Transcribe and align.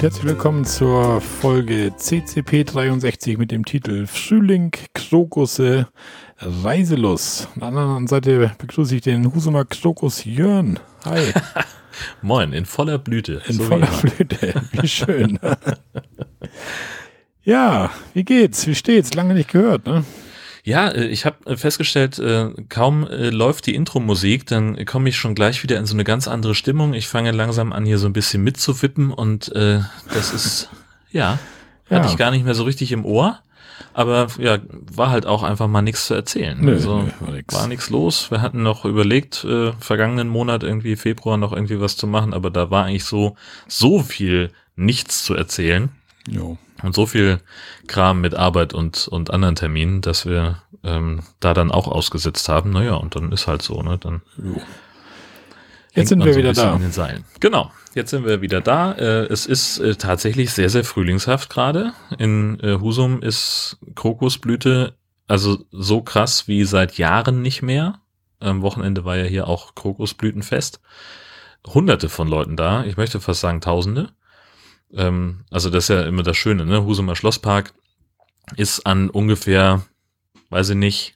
und 0.00 0.04
herzlich 0.04 0.24
willkommen 0.24 0.64
zur 0.64 1.20
Folge 1.20 1.92
CCP 1.94 2.64
63 2.64 3.36
mit 3.36 3.50
dem 3.50 3.66
Titel 3.66 4.06
Frühling, 4.06 4.72
Krokusse, 4.94 5.88
Reiselust. 6.38 7.48
An 7.60 7.74
der 7.74 7.82
anderen 7.82 8.06
Seite 8.06 8.50
begrüße 8.56 8.96
ich 8.96 9.02
den 9.02 9.34
Husumer 9.34 9.66
Krokus 9.66 10.24
Jörn. 10.24 10.80
Hi. 11.04 11.20
Moin, 12.22 12.54
in 12.54 12.64
voller 12.64 12.96
Blüte. 12.96 13.42
In 13.46 13.56
so 13.56 13.64
voller 13.64 13.88
wie 14.02 14.08
Blüte, 14.08 14.62
wie 14.72 14.88
schön. 14.88 15.38
ja, 17.42 17.90
wie 18.14 18.24
geht's? 18.24 18.66
Wie 18.66 18.74
steht's? 18.74 19.12
Lange 19.12 19.34
nicht 19.34 19.50
gehört, 19.50 19.84
ne? 19.84 20.04
Ja, 20.70 20.88
äh, 20.88 21.06
ich 21.06 21.26
habe 21.26 21.36
äh, 21.46 21.56
festgestellt, 21.56 22.18
äh, 22.18 22.50
kaum 22.68 23.06
läuft 23.10 23.66
die 23.66 23.74
Intro-Musik, 23.74 24.46
dann 24.46 24.84
komme 24.86 25.08
ich 25.08 25.16
schon 25.16 25.34
gleich 25.34 25.62
wieder 25.62 25.78
in 25.78 25.86
so 25.86 25.94
eine 25.94 26.04
ganz 26.04 26.28
andere 26.28 26.54
Stimmung. 26.54 26.94
Ich 26.94 27.08
fange 27.08 27.32
langsam 27.32 27.72
an, 27.72 27.84
hier 27.84 27.98
so 27.98 28.06
ein 28.06 28.12
bisschen 28.12 28.42
mitzuwippen 28.44 29.12
und 29.12 29.54
äh, 29.54 29.80
das 30.14 30.32
ist, 30.32 30.70
ja, 31.10 31.38
hatte 31.90 32.06
ja. 32.06 32.10
ich 32.10 32.16
gar 32.16 32.30
nicht 32.30 32.44
mehr 32.44 32.54
so 32.54 32.62
richtig 32.64 32.92
im 32.92 33.04
Ohr. 33.04 33.40
Aber 33.92 34.28
ja, 34.38 34.58
war 34.92 35.10
halt 35.10 35.26
auch 35.26 35.42
einfach 35.42 35.66
mal 35.66 35.82
nichts 35.82 36.06
zu 36.06 36.14
erzählen. 36.14 36.56
Nö, 36.60 36.74
also 36.74 37.08
nö, 37.26 37.40
war 37.50 37.66
nichts 37.66 37.90
los. 37.90 38.30
Wir 38.30 38.42
hatten 38.42 38.62
noch 38.62 38.84
überlegt, 38.84 39.42
äh, 39.44 39.72
vergangenen 39.80 40.28
Monat 40.28 40.62
irgendwie 40.62 40.96
Februar 40.96 41.36
noch 41.38 41.52
irgendwie 41.52 41.80
was 41.80 41.96
zu 41.96 42.06
machen, 42.06 42.34
aber 42.34 42.50
da 42.50 42.70
war 42.70 42.84
eigentlich 42.84 43.04
so 43.04 43.36
so 43.66 44.00
viel 44.00 44.52
nichts 44.76 45.24
zu 45.24 45.34
erzählen. 45.34 45.88
Jo. 46.28 46.58
Und 46.82 46.94
so 46.94 47.06
viel 47.06 47.40
Kram 47.86 48.20
mit 48.20 48.34
Arbeit 48.34 48.74
und, 48.74 49.08
und 49.08 49.30
anderen 49.30 49.56
Terminen, 49.56 50.00
dass 50.00 50.26
wir 50.26 50.62
ähm, 50.82 51.20
da 51.40 51.54
dann 51.54 51.70
auch 51.70 51.88
ausgesetzt 51.88 52.48
haben. 52.48 52.70
Naja, 52.70 52.94
und 52.94 53.16
dann 53.16 53.32
ist 53.32 53.46
halt 53.46 53.62
so, 53.62 53.82
ne? 53.82 53.98
Dann 53.98 54.22
jo. 54.36 54.60
Jetzt 55.92 56.10
sind 56.10 56.24
wir 56.24 56.32
so 56.32 56.38
wieder 56.38 56.52
da. 56.52 56.78
Genau, 57.40 57.72
jetzt 57.94 58.10
sind 58.10 58.24
wir 58.24 58.40
wieder 58.40 58.60
da. 58.60 58.92
Äh, 58.92 59.24
es 59.24 59.46
ist 59.46 59.78
äh, 59.78 59.96
tatsächlich 59.96 60.52
sehr, 60.52 60.70
sehr 60.70 60.84
frühlingshaft 60.84 61.50
gerade. 61.50 61.92
In 62.18 62.60
äh, 62.60 62.78
Husum 62.80 63.22
ist 63.22 63.78
Krokusblüte 63.96 64.94
also 65.30 65.64
so 65.70 66.02
krass 66.02 66.48
wie 66.48 66.64
seit 66.64 66.98
Jahren 66.98 67.40
nicht 67.40 67.62
mehr. 67.62 68.00
Am 68.40 68.62
Wochenende 68.62 69.04
war 69.04 69.16
ja 69.16 69.24
hier 69.24 69.46
auch 69.46 69.76
Krokusblütenfest. 69.76 70.80
Hunderte 71.68 72.08
von 72.08 72.26
Leuten 72.26 72.56
da. 72.56 72.84
Ich 72.84 72.96
möchte 72.96 73.20
fast 73.20 73.40
sagen 73.40 73.60
Tausende. 73.60 74.08
Ähm, 74.94 75.44
also 75.50 75.70
das 75.70 75.84
ist 75.84 75.88
ja 75.88 76.02
immer 76.02 76.22
das 76.22 76.36
Schöne, 76.36 76.64
ne? 76.66 76.84
Husumer 76.84 77.16
Schlosspark 77.16 77.72
ist 78.56 78.86
an 78.86 79.10
ungefähr, 79.10 79.82
weiß 80.50 80.70
ich 80.70 80.76
nicht, 80.76 81.14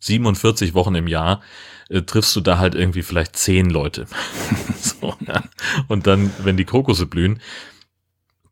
47 0.00 0.74
Wochen 0.74 0.94
im 0.94 1.08
Jahr 1.08 1.40
äh, 1.88 2.02
triffst 2.02 2.34
du 2.36 2.40
da 2.40 2.58
halt 2.58 2.74
irgendwie 2.74 3.02
vielleicht 3.02 3.36
zehn 3.36 3.70
Leute. 3.70 4.06
so, 4.80 5.14
ja. 5.26 5.42
Und 5.88 6.06
dann, 6.06 6.30
wenn 6.42 6.56
die 6.56 6.64
Krokusse 6.64 7.06
blühen, 7.06 7.40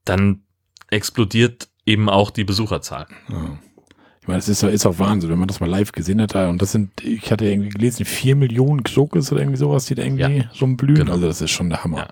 dann 0.04 0.42
explodiert 0.90 1.68
eben 1.84 2.08
auch 2.08 2.30
die 2.30 2.44
Besucherzahl. 2.44 3.06
Ja. 3.28 3.58
Ich 4.20 4.28
meine, 4.28 4.40
es 4.40 4.48
ist, 4.48 4.64
ist 4.64 4.86
auch 4.86 4.98
Wahnsinn, 4.98 5.30
wenn 5.30 5.38
man 5.38 5.46
das 5.46 5.60
mal 5.60 5.70
live 5.70 5.92
gesehen 5.92 6.20
hat. 6.20 6.34
Und 6.34 6.60
das 6.60 6.72
sind, 6.72 7.00
ich 7.00 7.30
hatte 7.30 7.44
irgendwie 7.44 7.68
gelesen, 7.68 8.04
vier 8.04 8.34
Millionen 8.34 8.82
Krokus 8.82 9.30
oder 9.30 9.40
irgendwie 9.40 9.58
sowas, 9.58 9.84
die 9.86 9.94
da 9.94 10.02
irgendwie 10.02 10.38
ja, 10.38 10.50
rumblühen. 10.60 10.98
Genau. 10.98 11.12
Also 11.12 11.28
das 11.28 11.40
ist 11.40 11.52
schon 11.52 11.70
der 11.70 11.84
Hammer. 11.84 11.98
Ja. 11.98 12.08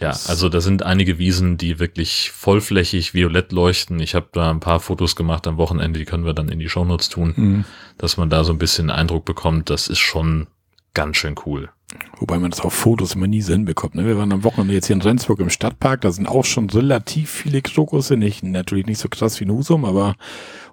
Ja, 0.00 0.10
also 0.28 0.48
da 0.48 0.60
sind 0.60 0.82
einige 0.82 1.18
Wiesen, 1.18 1.56
die 1.56 1.78
wirklich 1.78 2.30
vollflächig 2.30 3.14
violett 3.14 3.52
leuchten. 3.52 4.00
Ich 4.00 4.14
habe 4.14 4.28
da 4.32 4.50
ein 4.50 4.60
paar 4.60 4.80
Fotos 4.80 5.16
gemacht 5.16 5.46
am 5.46 5.56
Wochenende, 5.56 5.98
die 5.98 6.04
können 6.04 6.24
wir 6.24 6.34
dann 6.34 6.48
in 6.48 6.58
die 6.58 6.68
Shownotes 6.68 7.08
tun, 7.08 7.34
mhm. 7.36 7.64
dass 7.98 8.16
man 8.16 8.30
da 8.30 8.44
so 8.44 8.52
ein 8.52 8.58
bisschen 8.58 8.90
Eindruck 8.90 9.24
bekommt. 9.24 9.70
Das 9.70 9.88
ist 9.88 9.98
schon 9.98 10.46
ganz 10.94 11.16
schön 11.16 11.34
cool. 11.46 11.70
Wobei 12.18 12.38
man 12.38 12.50
das 12.50 12.60
auf 12.60 12.72
Fotos 12.72 13.14
immer 13.14 13.26
nie 13.26 13.42
so 13.42 13.52
hinbekommt. 13.52 13.94
Ne? 13.94 14.06
Wir 14.06 14.16
waren 14.16 14.32
am 14.32 14.44
Wochenende 14.44 14.74
jetzt 14.74 14.86
hier 14.86 14.96
in 14.96 15.02
Rendsburg 15.02 15.40
im 15.40 15.50
Stadtpark, 15.50 16.00
da 16.00 16.10
sind 16.10 16.28
auch 16.28 16.44
schon 16.44 16.70
relativ 16.70 17.30
viele 17.30 17.62
Krokusse, 17.62 18.16
nicht, 18.16 18.42
natürlich 18.42 18.86
nicht 18.86 18.98
so 18.98 19.08
krass 19.08 19.38
wie 19.40 19.44
in 19.44 19.52
Husum, 19.52 19.84
aber 19.84 20.16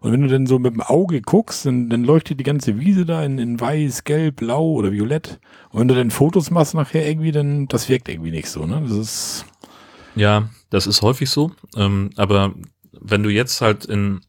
und 0.04 0.12
wenn 0.12 0.22
du 0.22 0.28
dann 0.28 0.48
so 0.48 0.60
mit 0.60 0.74
dem 0.74 0.82
Auge 0.82 1.22
guckst, 1.22 1.66
dann, 1.66 1.90
dann 1.90 2.04
leuchtet 2.04 2.38
die 2.38 2.44
ganze 2.44 2.78
Wiese 2.78 3.06
da 3.06 3.24
in, 3.24 3.40
in 3.40 3.58
weiß, 3.58 4.04
gelb, 4.04 4.36
blau 4.36 4.74
oder 4.74 4.92
violett. 4.92 5.40
Und 5.70 5.80
wenn 5.80 5.88
du 5.88 5.96
dann 5.96 6.12
Fotos 6.12 6.52
machst 6.52 6.74
nachher 6.74 7.08
irgendwie, 7.08 7.32
dann 7.32 7.68
das 7.68 7.88
wirkt 7.88 8.10
irgendwie 8.10 8.32
nicht 8.32 8.50
so, 8.50 8.66
ne? 8.66 8.82
Das 8.82 8.92
ist. 8.92 9.46
Ja, 10.16 10.50
das 10.70 10.88
ist 10.88 11.04
häufig 11.04 11.30
so. 11.30 11.52
Ähm, 11.78 12.10
aber 12.18 12.54
wenn 12.92 13.24
du 13.24 13.30
jetzt 13.30 13.62
halt 13.62 13.86
in 13.86 14.20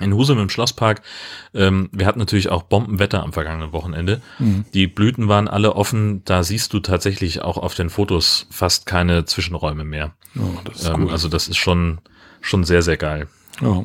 in 0.00 0.14
Husum 0.14 0.38
im 0.38 0.48
Schlosspark, 0.48 1.02
ähm, 1.54 1.88
wir 1.92 2.06
hatten 2.06 2.18
natürlich 2.18 2.48
auch 2.48 2.62
Bombenwetter 2.62 3.22
am 3.22 3.32
vergangenen 3.32 3.72
Wochenende. 3.72 4.20
Mhm. 4.38 4.64
Die 4.74 4.86
Blüten 4.86 5.28
waren 5.28 5.48
alle 5.48 5.76
offen. 5.76 6.22
Da 6.24 6.42
siehst 6.42 6.72
du 6.72 6.80
tatsächlich 6.80 7.42
auch 7.42 7.58
auf 7.58 7.74
den 7.74 7.90
Fotos 7.90 8.46
fast 8.50 8.86
keine 8.86 9.24
Zwischenräume 9.24 9.84
mehr. 9.84 10.14
Oh, 10.36 10.58
das 10.64 10.86
ähm, 10.86 11.04
cool. 11.04 11.10
Also 11.10 11.28
das 11.28 11.48
ist 11.48 11.58
schon, 11.58 12.00
schon 12.40 12.64
sehr, 12.64 12.82
sehr 12.82 12.96
geil. 12.96 13.28
Ja, 13.60 13.84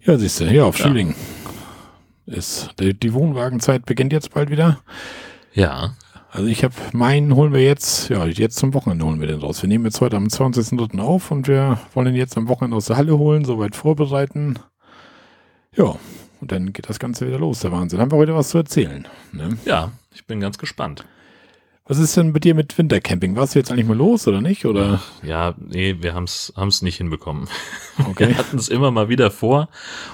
ja 0.00 0.18
siehst 0.18 0.40
du, 0.40 0.44
ja, 0.44 0.64
auf 0.64 0.76
Schüling. 0.76 1.14
Ja. 2.26 2.34
Ist, 2.34 2.74
die, 2.78 2.92
die 2.92 3.14
Wohnwagenzeit 3.14 3.86
beginnt 3.86 4.12
jetzt 4.12 4.34
bald 4.34 4.50
wieder. 4.50 4.80
Ja. 5.54 5.96
Also 6.30 6.46
ich 6.46 6.62
habe 6.62 6.74
meinen 6.92 7.34
holen 7.34 7.52
wir 7.54 7.62
jetzt, 7.62 8.10
ja, 8.10 8.26
jetzt 8.26 8.56
zum 8.56 8.74
Wochenende 8.74 9.04
holen 9.06 9.20
wir 9.20 9.26
den 9.26 9.40
raus. 9.40 9.62
Wir 9.62 9.68
nehmen 9.68 9.86
jetzt 9.86 10.00
heute 10.00 10.16
am 10.16 10.26
20.03. 10.26 11.00
auf 11.00 11.30
und 11.30 11.48
wir 11.48 11.80
wollen 11.94 12.08
ihn 12.08 12.16
jetzt 12.16 12.36
am 12.36 12.48
Wochenende 12.48 12.76
aus 12.76 12.86
der 12.86 12.98
Halle 12.98 13.16
holen, 13.16 13.44
soweit 13.44 13.74
vorbereiten. 13.74 14.58
Ja, 15.74 15.96
und 16.40 16.52
dann 16.52 16.72
geht 16.72 16.88
das 16.88 16.98
Ganze 16.98 17.26
wieder 17.26 17.38
los, 17.38 17.60
der 17.60 17.72
Wahnsinn. 17.72 18.00
Haben 18.00 18.12
wir 18.12 18.18
heute 18.18 18.34
was 18.34 18.50
zu 18.50 18.58
erzählen. 18.58 19.08
Ne? 19.32 19.56
Ja, 19.64 19.90
ich 20.14 20.26
bin 20.26 20.40
ganz 20.40 20.58
gespannt. 20.58 21.04
Was 21.88 21.98
ist 21.98 22.18
denn 22.18 22.32
mit 22.32 22.44
dir 22.44 22.54
mit 22.54 22.76
Wintercamping? 22.76 23.34
Warst 23.34 23.54
du 23.54 23.58
jetzt 23.58 23.72
eigentlich 23.72 23.86
mal 23.86 23.96
los 23.96 24.28
oder 24.28 24.42
nicht? 24.42 24.66
Oder? 24.66 25.00
Ja, 25.22 25.54
nee, 25.58 25.96
wir 26.00 26.12
haben 26.12 26.24
es 26.24 26.82
nicht 26.82 26.96
hinbekommen. 26.96 27.48
Okay. 28.10 28.28
Wir 28.28 28.38
hatten 28.38 28.56
es 28.56 28.68
immer 28.68 28.92
mal 28.92 29.08
wieder 29.08 29.28
vor 29.28 29.68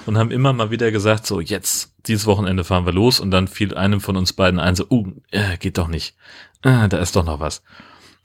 und 0.07 0.17
haben 0.17 0.31
immer 0.31 0.53
mal 0.53 0.71
wieder 0.71 0.89
gesagt, 0.89 1.27
so 1.27 1.39
jetzt, 1.39 1.93
dieses 2.07 2.25
Wochenende 2.25 2.63
fahren 2.63 2.87
wir 2.87 2.93
los 2.93 3.19
und 3.19 3.29
dann 3.29 3.47
fiel 3.47 3.75
einem 3.75 4.01
von 4.01 4.17
uns 4.17 4.33
beiden 4.33 4.59
ein, 4.59 4.75
so, 4.75 4.87
uh, 4.89 5.05
äh, 5.29 5.57
geht 5.57 5.77
doch 5.77 5.87
nicht. 5.87 6.15
Äh, 6.63 6.89
da 6.89 6.97
ist 6.97 7.15
doch 7.15 7.23
noch 7.23 7.39
was. 7.39 7.61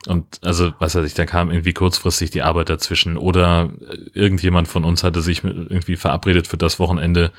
Und 0.07 0.41
also, 0.43 0.73
was 0.79 0.95
weiß 0.95 1.05
ich, 1.05 1.13
da 1.13 1.27
kam 1.27 1.51
irgendwie 1.51 1.75
kurzfristig 1.75 2.31
die 2.31 2.41
Arbeit 2.41 2.71
dazwischen 2.71 3.19
oder 3.19 3.69
irgendjemand 4.15 4.67
von 4.67 4.83
uns 4.83 5.05
hatte 5.05 5.21
sich 5.21 5.45
irgendwie 5.45 5.97
verabredet 5.97 6.47
für 6.47 6.57
das 6.57 6.79
Wochenende. 6.79 7.31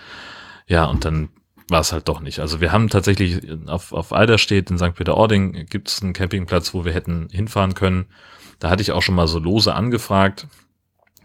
Ja, 0.68 0.86
und 0.86 1.04
dann 1.04 1.30
war 1.70 1.82
es 1.82 1.92
halt 1.92 2.08
doch 2.08 2.20
nicht. 2.20 2.40
Also 2.40 2.62
wir 2.62 2.72
haben 2.72 2.90
tatsächlich 2.90 3.42
auf, 3.68 3.94
auf 3.94 4.14
Eiderstedt 4.14 4.70
in 4.70 4.78
St. 4.78 4.96
Peter-Ording 4.96 5.66
gibt 5.70 5.90
es 5.90 6.02
einen 6.02 6.14
Campingplatz, 6.14 6.74
wo 6.74 6.86
wir 6.86 6.94
hätten 6.94 7.28
hinfahren 7.32 7.74
können. 7.74 8.06
Da 8.60 8.70
hatte 8.70 8.82
ich 8.82 8.92
auch 8.92 9.02
schon 9.02 9.16
mal 9.16 9.28
so 9.28 9.40
lose 9.40 9.74
angefragt. 9.74 10.48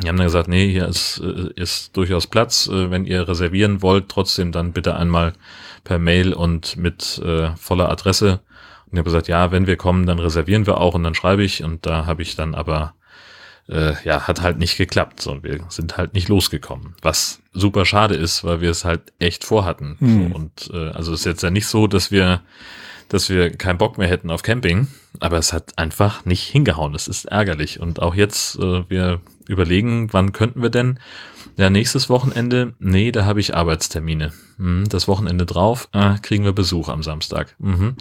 Die 0.03 0.09
haben 0.09 0.17
dann 0.17 0.27
gesagt, 0.27 0.49
nee, 0.49 0.71
hier 0.71 0.87
ist, 0.87 1.21
äh, 1.21 1.51
ist 1.55 1.97
durchaus 1.97 2.27
Platz. 2.27 2.69
Äh, 2.69 2.91
wenn 2.91 3.07
ihr 3.07 3.29
reservieren 3.29 3.83
wollt, 3.83 4.09
trotzdem 4.09 4.53
dann 4.53 4.73
bitte 4.73 4.95
einmal 4.95 5.33
per 5.85 5.99
Mail 5.99 6.33
und 6.33 6.77
mit 6.77 7.19
äh, 7.19 7.55
voller 7.57 7.91
Adresse. 7.91 8.41
Und 8.87 8.93
ich 8.93 8.99
habe 8.99 9.05
gesagt, 9.05 9.29
ja, 9.29 9.53
wenn 9.53 9.67
wir 9.67 9.77
kommen, 9.77 10.07
dann 10.07 10.19
reservieren 10.19 10.67
wir 10.67 10.79
auch 10.81 10.95
und 10.95 11.03
dann 11.03 11.15
schreibe 11.15 11.45
ich. 11.45 11.65
Und 11.65 11.87
da 11.87 12.07
habe 12.07 12.23
ich 12.23 12.37
dann 12.37 12.55
aber 12.55 12.95
äh, 13.69 13.95
ja, 14.05 14.27
hat 14.27 14.43
halt 14.43 14.59
nicht 14.59 14.77
geklappt. 14.77 15.21
So, 15.21 15.43
wir 15.43 15.61
sind 15.69 15.97
halt 15.97 16.15
nicht 16.15 16.29
losgekommen. 16.29 16.95
Was 17.03 17.41
super 17.53 17.85
schade 17.85 18.15
ist, 18.15 18.45
weil 18.45 18.61
wir 18.61 18.71
es 18.71 18.85
halt 18.85 19.13
echt 19.19 19.45
vorhatten. 19.45 19.97
Mhm. 20.01 20.29
So, 20.29 20.35
und 20.35 20.71
äh, 20.73 20.91
also 20.91 21.13
ist 21.13 21.25
jetzt 21.25 21.43
ja 21.43 21.51
nicht 21.51 21.67
so, 21.67 21.87
dass 21.87 22.11
wir, 22.11 22.43
dass 23.09 23.29
wir 23.29 23.51
keinen 23.51 23.79
Bock 23.79 23.99
mehr 23.99 24.09
hätten 24.09 24.31
auf 24.31 24.43
Camping, 24.43 24.89
aber 25.21 25.39
es 25.39 25.53
hat 25.53 25.79
einfach 25.79 26.25
nicht 26.25 26.45
hingehauen. 26.45 26.95
Es 26.95 27.09
ist 27.09 27.25
ärgerlich. 27.27 27.81
Und 27.81 28.01
auch 28.01 28.15
jetzt, 28.15 28.57
äh, 28.57 28.85
wir 28.89 29.21
überlegen, 29.49 30.13
wann 30.13 30.33
könnten 30.33 30.63
wir 30.63 30.71
denn? 30.71 30.99
Ja, 31.57 31.71
nächstes 31.71 32.11
Wochenende, 32.11 32.75
nee, 32.79 33.11
da 33.13 33.25
habe 33.25 33.41
ich 33.41 33.55
Arbeitstermine. 33.55 34.33
Hm, 34.59 34.85
das 34.91 35.09
Wochenende 35.09 35.47
drauf, 35.47 35.89
ah, 35.93 36.19
kriegen 36.21 36.45
wir 36.45 36.53
Besuch 36.53 36.89
am 36.89 37.03
Samstag. 37.03 37.57
Mhm. 37.59 37.97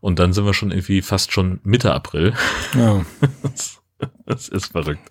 Und 0.00 0.18
dann 0.18 0.34
sind 0.34 0.44
wir 0.44 0.54
schon 0.54 0.70
irgendwie 0.70 1.00
fast 1.00 1.32
schon 1.32 1.60
Mitte 1.62 1.94
April. 1.94 2.34
Ja. 2.76 3.04
Das 4.26 4.48
ist 4.48 4.66
verrückt. 4.66 5.10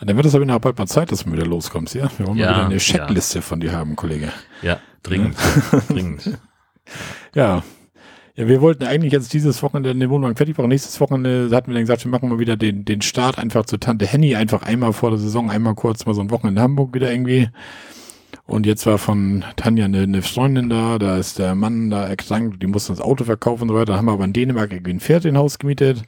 Dann 0.00 0.16
wird 0.16 0.26
es 0.26 0.34
aber 0.34 0.44
noch 0.44 0.58
bald 0.60 0.78
mal 0.78 0.86
Zeit, 0.86 1.12
dass 1.12 1.24
du 1.24 1.32
wieder 1.32 1.46
loskommst, 1.46 1.94
ja? 1.94 2.10
Wir 2.16 2.26
wollen 2.26 2.38
ja, 2.38 2.46
mal 2.46 2.56
wieder 2.56 2.66
eine 2.66 2.76
Checkliste 2.78 3.38
ja. 3.38 3.42
von 3.42 3.60
dir 3.60 3.72
haben, 3.72 3.96
Kollege. 3.96 4.32
Ja, 4.62 4.80
dringend. 5.02 5.36
dringend. 5.88 6.38
Ja. 7.36 7.62
Ja, 8.34 8.48
wir 8.48 8.60
wollten 8.60 8.84
eigentlich 8.84 9.12
jetzt 9.12 9.32
dieses 9.32 9.62
Wochenende 9.62 9.90
in 9.90 10.00
den 10.00 10.10
Wohnwagen 10.10 10.34
fertig 10.34 10.56
machen. 10.56 10.70
Nächstes 10.70 11.00
Wochenende 11.00 11.54
hatten 11.54 11.68
wir 11.68 11.74
dann 11.74 11.82
gesagt, 11.82 12.04
wir 12.04 12.10
machen 12.10 12.28
mal 12.28 12.40
wieder 12.40 12.56
den, 12.56 12.84
den 12.84 13.00
Start 13.02 13.38
einfach 13.38 13.66
zur 13.66 13.78
Tante 13.78 14.06
Henny, 14.06 14.34
einfach 14.34 14.62
einmal 14.62 14.92
vor 14.92 15.10
der 15.10 15.20
Saison, 15.20 15.50
einmal 15.50 15.76
kurz 15.76 16.06
mal 16.06 16.14
so 16.14 16.20
ein 16.20 16.30
Wochenende 16.30 16.60
in 16.60 16.64
Hamburg 16.64 16.94
wieder 16.94 17.12
irgendwie 17.12 17.48
und 18.50 18.66
jetzt 18.66 18.84
war 18.84 18.98
von 18.98 19.44
Tanja 19.54 19.84
eine, 19.84 20.00
eine 20.00 20.22
Freundin 20.22 20.68
da, 20.68 20.98
da 20.98 21.16
ist 21.16 21.38
der 21.38 21.54
Mann 21.54 21.88
da 21.88 22.04
erkrankt, 22.04 22.60
die 22.60 22.66
mussten 22.66 22.92
das 22.92 23.00
Auto 23.00 23.22
verkaufen 23.22 23.62
und 23.62 23.68
so 23.68 23.74
weiter. 23.74 23.92
Da 23.92 23.96
haben 23.96 24.06
wir 24.06 24.12
aber 24.12 24.24
in 24.24 24.32
Dänemark 24.32 24.72
irgendwie 24.72 24.90
ein 24.90 24.98
Pferd 24.98 25.24
in 25.24 25.38
Haus 25.38 25.60
gemietet 25.60 26.02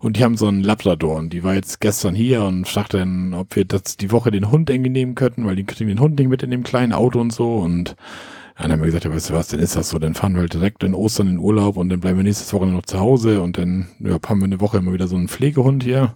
und 0.00 0.18
die 0.18 0.22
haben 0.22 0.36
so 0.36 0.46
einen 0.46 0.62
Labrador 0.62 1.16
und 1.16 1.32
die 1.32 1.42
war 1.42 1.54
jetzt 1.54 1.80
gestern 1.80 2.14
hier 2.14 2.44
und 2.44 2.68
fragte 2.68 2.98
dann, 2.98 3.32
ob 3.32 3.56
wir 3.56 3.64
das 3.64 3.96
die 3.96 4.12
Woche 4.12 4.30
den 4.30 4.50
Hund 4.50 4.68
irgendwie 4.68 4.90
nehmen 4.90 5.14
könnten, 5.14 5.46
weil 5.46 5.56
die 5.56 5.64
kriegen 5.64 5.88
den 5.88 6.00
Hund 6.00 6.18
nicht 6.18 6.28
mit 6.28 6.42
in 6.42 6.50
dem 6.50 6.64
kleinen 6.64 6.92
Auto 6.92 7.18
und 7.18 7.32
so 7.32 7.56
und 7.56 7.96
dann 8.58 8.72
haben 8.72 8.80
wir 8.80 8.86
gesagt, 8.86 9.04
ja, 9.04 9.10
weißt 9.10 9.30
du 9.30 9.34
was, 9.34 9.48
dann 9.48 9.60
ist 9.60 9.74
das 9.74 9.88
so, 9.88 9.98
dann 9.98 10.14
fahren 10.14 10.34
wir 10.34 10.40
halt 10.40 10.52
direkt 10.52 10.82
in 10.82 10.94
Ostern 10.94 11.28
in 11.28 11.38
Urlaub 11.38 11.78
und 11.78 11.88
dann 11.88 12.00
bleiben 12.00 12.18
wir 12.18 12.24
nächstes 12.24 12.52
Wochenende 12.52 12.76
noch 12.76 12.86
zu 12.86 13.00
Hause 13.00 13.40
und 13.40 13.56
dann 13.56 13.88
ja, 14.00 14.18
haben 14.26 14.40
wir 14.40 14.44
eine 14.44 14.60
Woche 14.60 14.76
immer 14.78 14.92
wieder 14.92 15.08
so 15.08 15.16
einen 15.16 15.28
Pflegehund 15.28 15.82
hier. 15.82 16.14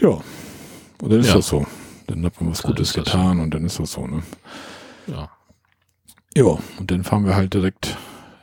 Ja, 0.00 0.20
und 1.02 1.12
dann 1.12 1.20
ist 1.20 1.28
ja. 1.28 1.34
das 1.34 1.48
so. 1.48 1.66
Dann 2.10 2.24
hat 2.24 2.40
man 2.40 2.50
was 2.50 2.62
dann 2.62 2.72
Gutes 2.72 2.92
getan 2.92 3.36
so. 3.36 3.42
und 3.44 3.54
dann 3.54 3.64
ist 3.64 3.78
das 3.78 3.92
so, 3.92 4.06
ne? 4.06 4.22
Ja. 5.06 5.30
Ja, 6.36 6.58
und 6.78 6.90
dann 6.90 7.04
fahren 7.04 7.24
wir 7.24 7.36
halt 7.36 7.54
direkt 7.54 7.96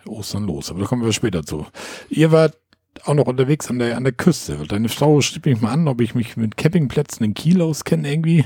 Ostern 0.05 0.45
los. 0.45 0.69
Aber 0.69 0.79
da 0.79 0.85
kommen 0.85 1.03
wir 1.03 1.13
später 1.13 1.43
zu. 1.43 1.65
Ihr 2.09 2.31
wart 2.31 2.57
auch 3.05 3.13
noch 3.13 3.27
unterwegs 3.27 3.69
an 3.69 3.79
der, 3.79 3.97
an 3.97 4.03
der 4.03 4.13
Küste. 4.13 4.57
Deine 4.67 4.89
Frau 4.89 5.21
schrieb 5.21 5.45
mich 5.45 5.61
mal 5.61 5.71
an, 5.71 5.87
ob 5.87 6.01
ich 6.01 6.15
mich 6.15 6.37
mit 6.37 6.57
Campingplätzen 6.57 7.25
in 7.25 7.33
Kiel 7.33 7.61
auskenne 7.61 8.09
irgendwie. 8.09 8.45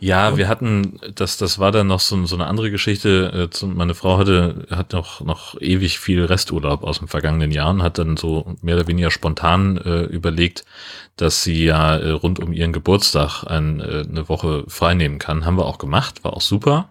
Ja, 0.00 0.30
ja, 0.30 0.36
wir 0.36 0.48
hatten, 0.48 0.98
das, 1.14 1.36
das 1.36 1.58
war 1.58 1.72
dann 1.72 1.86
noch 1.86 2.00
so, 2.00 2.24
so 2.26 2.36
eine 2.36 2.46
andere 2.46 2.70
Geschichte. 2.70 3.48
Äh, 3.62 3.66
meine 3.66 3.94
Frau 3.94 4.18
hatte, 4.18 4.66
hat 4.70 4.92
noch, 4.92 5.20
noch 5.20 5.60
ewig 5.60 5.98
viel 5.98 6.24
Resturlaub 6.24 6.82
aus 6.82 6.98
dem 6.98 7.08
vergangenen 7.08 7.50
Jahr 7.50 7.70
und 7.70 7.82
hat 7.82 7.98
dann 7.98 8.16
so 8.16 8.56
mehr 8.62 8.76
oder 8.76 8.88
weniger 8.88 9.10
spontan 9.10 9.76
äh, 9.78 10.02
überlegt, 10.04 10.64
dass 11.16 11.42
sie 11.42 11.64
ja 11.64 11.96
äh, 11.96 12.10
rund 12.10 12.40
um 12.40 12.52
ihren 12.52 12.72
Geburtstag 12.72 13.44
ein, 13.44 13.80
äh, 13.80 14.04
eine 14.08 14.28
Woche 14.28 14.64
freinehmen 14.68 15.18
kann. 15.18 15.44
Haben 15.44 15.58
wir 15.58 15.66
auch 15.66 15.78
gemacht, 15.78 16.24
war 16.24 16.34
auch 16.34 16.40
super. 16.42 16.88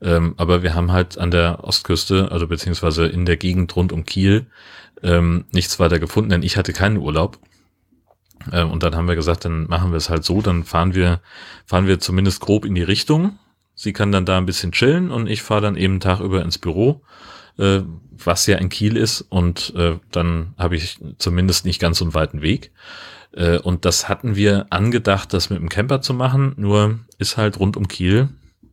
Ähm, 0.00 0.34
aber 0.36 0.62
wir 0.62 0.74
haben 0.74 0.92
halt 0.92 1.18
an 1.18 1.30
der 1.30 1.64
Ostküste, 1.64 2.30
also 2.30 2.46
beziehungsweise 2.46 3.06
in 3.06 3.26
der 3.26 3.36
Gegend 3.36 3.74
rund 3.74 3.92
um 3.92 4.04
Kiel, 4.04 4.46
ähm, 5.02 5.44
nichts 5.52 5.78
weiter 5.78 5.98
gefunden, 5.98 6.30
denn 6.30 6.42
ich 6.42 6.56
hatte 6.56 6.72
keinen 6.72 6.98
Urlaub. 6.98 7.38
Ähm, 8.52 8.70
und 8.70 8.82
dann 8.82 8.94
haben 8.94 9.08
wir 9.08 9.14
gesagt, 9.14 9.44
dann 9.44 9.66
machen 9.68 9.90
wir 9.90 9.96
es 9.96 10.10
halt 10.10 10.24
so, 10.24 10.40
dann 10.40 10.64
fahren 10.64 10.94
wir, 10.94 11.20
fahren 11.66 11.86
wir 11.86 12.00
zumindest 12.00 12.40
grob 12.40 12.64
in 12.64 12.74
die 12.74 12.82
Richtung. 12.82 13.38
Sie 13.74 13.92
kann 13.92 14.12
dann 14.12 14.24
da 14.24 14.38
ein 14.38 14.46
bisschen 14.46 14.72
chillen 14.72 15.10
und 15.10 15.28
ich 15.28 15.42
fahre 15.42 15.62
dann 15.62 15.76
eben 15.76 16.00
Tag 16.00 16.20
über 16.20 16.42
ins 16.42 16.58
Büro, 16.58 17.02
äh, 17.58 17.80
was 18.12 18.46
ja 18.46 18.56
in 18.58 18.68
Kiel 18.68 18.96
ist. 18.96 19.20
Und 19.22 19.74
äh, 19.76 19.98
dann 20.10 20.54
habe 20.58 20.76
ich 20.76 20.98
zumindest 21.18 21.64
nicht 21.64 21.80
ganz 21.80 21.98
so 21.98 22.04
einen 22.04 22.14
weiten 22.14 22.40
Weg. 22.40 22.70
Äh, 23.32 23.58
und 23.58 23.84
das 23.84 24.08
hatten 24.08 24.36
wir 24.36 24.66
angedacht, 24.70 25.32
das 25.32 25.50
mit 25.50 25.58
dem 25.58 25.68
Camper 25.68 26.00
zu 26.00 26.14
machen, 26.14 26.54
nur 26.56 27.00
ist 27.18 27.36
halt 27.36 27.58
rund 27.58 27.76
um 27.76 27.88
Kiel 27.88 28.28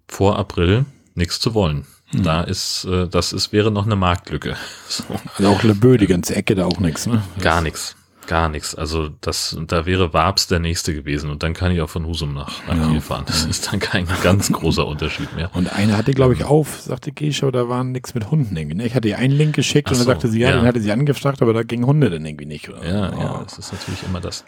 vor 0.08 0.38
April 0.38 0.86
nichts 1.16 1.40
zu 1.40 1.54
wollen. 1.54 1.86
Hm. 2.12 2.24
Da 2.24 2.44
ist, 2.44 2.86
äh, 2.86 3.08
das 3.08 3.34
ist, 3.34 3.52
wäre 3.52 3.72
noch 3.72 3.86
eine 3.86 3.96
Marktlücke. 3.96 4.56
So. 4.88 5.06
Also 5.38 5.50
auch 5.50 5.64
Lebö, 5.64 5.96
die 5.96 6.08
ganze 6.08 6.36
Ecke 6.36 6.54
da 6.54 6.66
auch 6.66 6.80
nichts, 6.80 7.08
ne? 7.08 7.24
Gar 7.40 7.62
nichts. 7.62 7.96
Gar 8.32 8.48
nichts. 8.48 8.76
Also 8.76 9.10
das, 9.20 9.58
da 9.68 9.86
wäre 9.86 10.14
Wabs 10.14 10.48
der 10.48 10.60
nächste 10.60 10.94
gewesen 10.94 11.30
und 11.30 11.44
dann 11.44 11.54
kann 11.54 11.70
ich 11.74 11.82
auch 11.82 11.90
von 11.90 12.06
Husum 12.06 12.34
nach, 12.34 12.66
nach 12.66 12.78
ja. 12.78 12.88
Kiel 12.88 13.02
fahren. 13.02 13.26
Das 13.28 13.44
ist 13.44 13.70
dann 13.70 13.82
kein 13.82 14.08
ganz 14.24 14.50
großer 14.54 14.88
Unterschied 14.88 15.36
mehr. 15.36 15.54
Und 15.54 15.74
eine 15.74 15.98
hatte, 15.98 16.14
glaube 16.14 16.34
ich, 16.34 16.46
auf, 16.46 16.80
sagte 16.80 17.12
Gesche, 17.12 17.52
da 17.52 17.68
waren 17.68 17.92
nichts 17.92 18.14
mit 18.14 18.32
Hunden 18.32 18.56
irgendwie. 18.56 18.78
Ne? 18.78 18.86
Ich 18.86 18.96
hatte 18.96 19.10
ihr 19.10 19.18
einen 19.18 19.34
Link 19.34 19.54
geschickt 19.54 19.90
Ach 19.90 19.92
und 19.92 20.00
dann 20.00 20.06
sagte 20.06 20.30
sie, 20.30 20.40
ja, 20.40 20.52
ja, 20.52 20.56
den 20.56 20.66
hatte 20.66 20.80
sie 20.80 20.94
angefragt, 20.94 21.42
aber 21.42 21.52
da 21.52 21.64
gingen 21.64 21.86
Hunde 21.86 22.10
dann 22.10 22.26
irgendwie 22.26 22.46
nicht. 22.46 22.70
Oder? 22.70 22.88
Ja, 22.88 23.14
oh. 23.14 23.20
ja, 23.20 23.42
das 23.44 23.58
ist 23.58 23.74
natürlich 23.74 24.02
immer 24.04 24.22
das. 24.22 24.46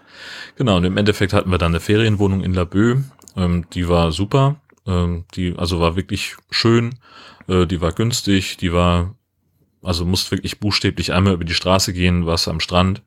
Genau, 0.56 0.77
und 0.77 0.85
im 0.85 0.95
Endeffekt 0.95 1.33
hatten 1.33 1.51
wir 1.51 1.57
dann 1.57 1.74
eine 1.74 1.81
Ferienwohnung 1.81 2.41
in 2.41 2.53
Laboe. 2.53 3.03
Ähm, 3.35 3.65
die 3.74 3.89
war 3.89 4.13
super. 4.13 4.62
Ähm, 4.88 5.25
die, 5.35 5.56
also 5.57 5.81
war 5.81 5.97
wirklich 5.97 6.38
schön, 6.51 6.95
äh, 7.50 7.65
die 7.65 7.81
war 7.81 7.91
günstig, 7.91 8.56
die 8.56 8.71
war, 8.71 9.13
also 9.81 10.06
musste 10.06 10.31
wirklich 10.31 10.62
buchstäblich 10.62 11.12
einmal 11.12 11.33
über 11.33 11.44
die 11.44 11.53
Straße 11.53 11.91
gehen, 11.91 12.25
was 12.25 12.47
am 12.47 12.62
Strand. 12.62 13.01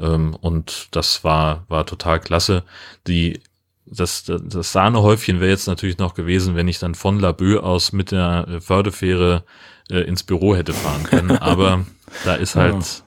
Ähm, 0.00 0.34
und 0.34 0.88
das 0.92 1.24
war, 1.24 1.64
war 1.68 1.86
total 1.86 2.20
klasse. 2.20 2.64
Die, 3.06 3.40
das, 3.86 4.24
das 4.24 4.72
Sahnehäufchen 4.72 5.40
wäre 5.40 5.50
jetzt 5.50 5.66
natürlich 5.66 5.98
noch 5.98 6.14
gewesen, 6.14 6.54
wenn 6.54 6.68
ich 6.68 6.78
dann 6.78 6.94
von 6.94 7.18
Laboe 7.18 7.62
aus 7.62 7.92
mit 7.92 8.12
der 8.12 8.60
Fördefähre 8.60 9.44
äh, 9.90 10.00
ins 10.00 10.22
Büro 10.22 10.54
hätte 10.54 10.72
fahren 10.72 11.04
können. 11.04 11.30
Aber 11.38 11.84
da 12.24 12.34
ist 12.34 12.56
halt 12.56 13.02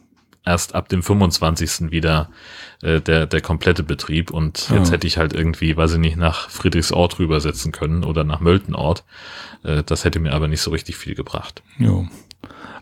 erst 0.46 0.76
ab 0.76 0.90
dem 0.90 1.02
25. 1.02 1.92
wieder 1.92 2.30
äh, 2.82 3.02
der, 3.02 3.26
der 3.26 3.42
komplette 3.42 3.84
Betrieb 3.84 4.32
und 4.32 4.70
jetzt 4.70 4.92
hätte 4.92 5.08
ich 5.08 5.18
halt 5.18 5.34
irgendwie, 5.34 5.78
weiß 5.78 5.94
ich 5.94 6.00
nicht, 6.00 6.18
nach 6.18 6.50
Friedrichsort 6.50 7.18
rübersetzen 7.20 7.72
können 7.72 8.04
oder 8.04 8.24
nach 8.24 8.42
Möltenort. 8.42 9.04
Äh, 9.64 9.84
das 9.84 10.04
hätte 10.04 10.20
mir 10.20 10.34
aber 10.34 10.48
nicht 10.48 10.62
so 10.62 10.72
richtig 10.72 10.98
viel 10.98 11.16
gebracht. 11.16 11.64
Ja. 11.80 12.06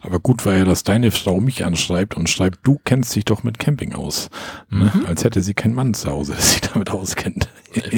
Aber 0.01 0.19
gut 0.19 0.45
war 0.45 0.55
ja, 0.55 0.65
dass 0.65 0.83
deine 0.83 1.11
Frau 1.11 1.39
mich 1.39 1.63
anschreibt 1.63 2.17
und 2.17 2.29
schreibt, 2.29 2.59
du 2.63 2.79
kennst 2.83 3.15
dich 3.15 3.25
doch 3.25 3.43
mit 3.43 3.59
Camping 3.59 3.93
aus. 3.93 4.29
Ne? 4.69 4.91
Mhm. 4.93 5.05
Als 5.05 5.23
hätte 5.23 5.41
sie 5.41 5.53
keinen 5.53 5.75
Mann 5.75 5.93
zu 5.93 6.09
Hause, 6.09 6.31
der 6.37 6.41
sich 6.41 6.61
damit 6.61 6.89
auskennt. 6.89 7.49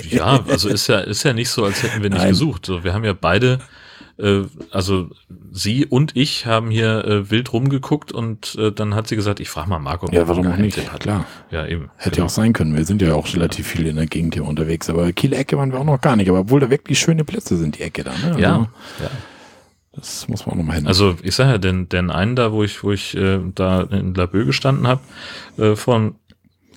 Ja, 0.09 0.44
also 0.47 0.69
ist 0.69 0.88
ja, 0.88 1.00
ist 1.00 1.23
ja 1.23 1.33
nicht 1.33 1.50
so, 1.50 1.63
als 1.63 1.81
hätten 1.81 2.03
wir 2.03 2.09
nicht 2.09 2.19
Nein. 2.19 2.29
gesucht. 2.29 2.65
So, 2.65 2.83
wir 2.83 2.94
haben 2.94 3.05
ja 3.05 3.13
beide 3.13 3.59
äh, 4.19 4.44
also 4.71 5.09
sie 5.51 5.85
und 5.85 6.15
ich 6.15 6.45
haben 6.45 6.69
hier 6.69 7.03
äh, 7.05 7.31
wild 7.31 7.51
rumgeguckt 7.51 8.11
und 8.11 8.56
äh, 8.56 8.71
dann 8.71 8.94
hat 8.94 9.07
sie 9.07 9.15
gesagt, 9.15 9.39
ich 9.39 9.49
frage 9.49 9.69
mal 9.69 9.79
Marco. 9.79 10.07
Ja, 10.11 10.27
warum 10.27 10.47
auch 10.47 10.57
nicht? 10.57 10.91
Hat. 10.91 10.99
Klar. 10.99 11.25
Ja, 11.49 11.65
eben. 11.65 11.89
Hätte 11.97 12.19
ja 12.19 12.25
auch 12.25 12.29
sein 12.29 12.53
können. 12.53 12.75
Wir 12.75 12.85
sind 12.85 13.01
ja 13.01 13.15
auch 13.15 13.33
relativ 13.33 13.67
viel 13.67 13.88
in 13.88 13.95
der 13.95 14.06
Gegend 14.06 14.35
hier 14.35 14.45
unterwegs. 14.45 14.89
Aber 14.89 15.11
Kiel-Ecke 15.11 15.57
waren 15.57 15.71
wir 15.71 15.79
auch 15.79 15.85
noch 15.85 16.01
gar 16.01 16.15
nicht. 16.15 16.29
Aber 16.29 16.41
obwohl 16.41 16.59
da 16.59 16.69
wirklich 16.69 16.99
schöne 16.99 17.23
Plätze 17.23 17.57
sind, 17.57 17.77
die 17.79 17.81
Ecke 17.81 18.03
da. 18.03 18.11
Ne? 18.11 18.27
Also, 18.27 18.39
ja, 18.39 18.69
ja. 19.01 19.09
Das 19.94 20.28
muss 20.28 20.45
man 20.45 20.54
auch 20.54 20.57
nochmal 20.57 20.78
hin. 20.78 20.88
Also 20.88 21.16
ich 21.22 21.36
sage 21.36 21.51
ja, 21.51 21.57
den, 21.57 21.88
den 21.88 22.10
einen 22.10 22.36
da, 22.36 22.51
wo 22.51 22.63
ich, 22.63 22.84
wo 22.84 22.92
ich 22.92 23.16
äh, 23.16 23.40
da 23.54 23.81
in 23.84 24.13
Labö 24.13 24.45
gestanden 24.45 24.88
habe, 24.88 25.01
äh, 25.57 25.75
vor 25.75 26.13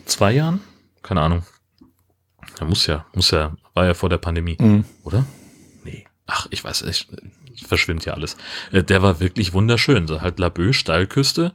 zwei 0.05 0.33
Jahren, 0.33 0.61
keine 1.03 1.23
Ahnung. 1.23 1.43
Da 2.59 2.65
muss 2.65 2.87
ja, 2.87 3.07
muss 3.15 3.31
ja, 3.31 3.57
war 3.75 3.87
ja 3.87 3.95
vor 3.95 4.09
der 4.09 4.19
Pandemie, 4.19 4.57
mhm. 4.61 4.85
oder? 5.03 5.25
ach, 6.27 6.47
ich 6.51 6.63
weiß, 6.63 6.83
ich, 6.83 7.09
verschwimmt 7.67 8.05
ja 8.05 8.15
alles. 8.15 8.37
Äh, 8.73 8.83
der 8.83 9.03
war 9.03 9.21
wirklich 9.21 9.53
wunderschön. 9.53 10.07
So 10.07 10.21
halt 10.21 10.39
Laboe, 10.39 10.73
Steilküste. 10.73 11.53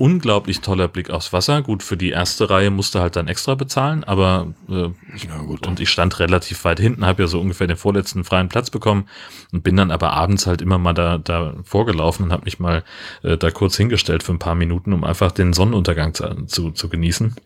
Unglaublich 0.00 0.62
toller 0.62 0.88
Blick 0.88 1.10
aufs 1.10 1.30
Wasser. 1.34 1.60
Gut, 1.60 1.82
für 1.82 1.98
die 1.98 2.08
erste 2.08 2.48
Reihe 2.48 2.70
musste 2.70 3.02
halt 3.02 3.16
dann 3.16 3.28
extra 3.28 3.54
bezahlen, 3.54 4.02
aber 4.02 4.54
äh, 4.70 4.84
ja, 5.26 5.36
gut. 5.44 5.66
und 5.66 5.78
ich 5.78 5.90
stand 5.90 6.18
relativ 6.20 6.64
weit 6.64 6.80
hinten, 6.80 7.04
habe 7.04 7.24
ja 7.24 7.26
so 7.26 7.38
ungefähr 7.38 7.66
den 7.66 7.76
vorletzten 7.76 8.24
freien 8.24 8.48
Platz 8.48 8.70
bekommen 8.70 9.10
und 9.52 9.62
bin 9.62 9.76
dann 9.76 9.90
aber 9.90 10.14
abends 10.14 10.46
halt 10.46 10.62
immer 10.62 10.78
mal 10.78 10.94
da, 10.94 11.18
da 11.18 11.52
vorgelaufen 11.64 12.24
und 12.24 12.32
habe 12.32 12.44
mich 12.44 12.58
mal 12.58 12.82
äh, 13.22 13.36
da 13.36 13.50
kurz 13.50 13.76
hingestellt 13.76 14.22
für 14.22 14.32
ein 14.32 14.38
paar 14.38 14.54
Minuten, 14.54 14.94
um 14.94 15.04
einfach 15.04 15.32
den 15.32 15.52
Sonnenuntergang 15.52 16.14
zu, 16.14 16.46
zu, 16.46 16.70
zu 16.70 16.88
genießen. 16.88 17.36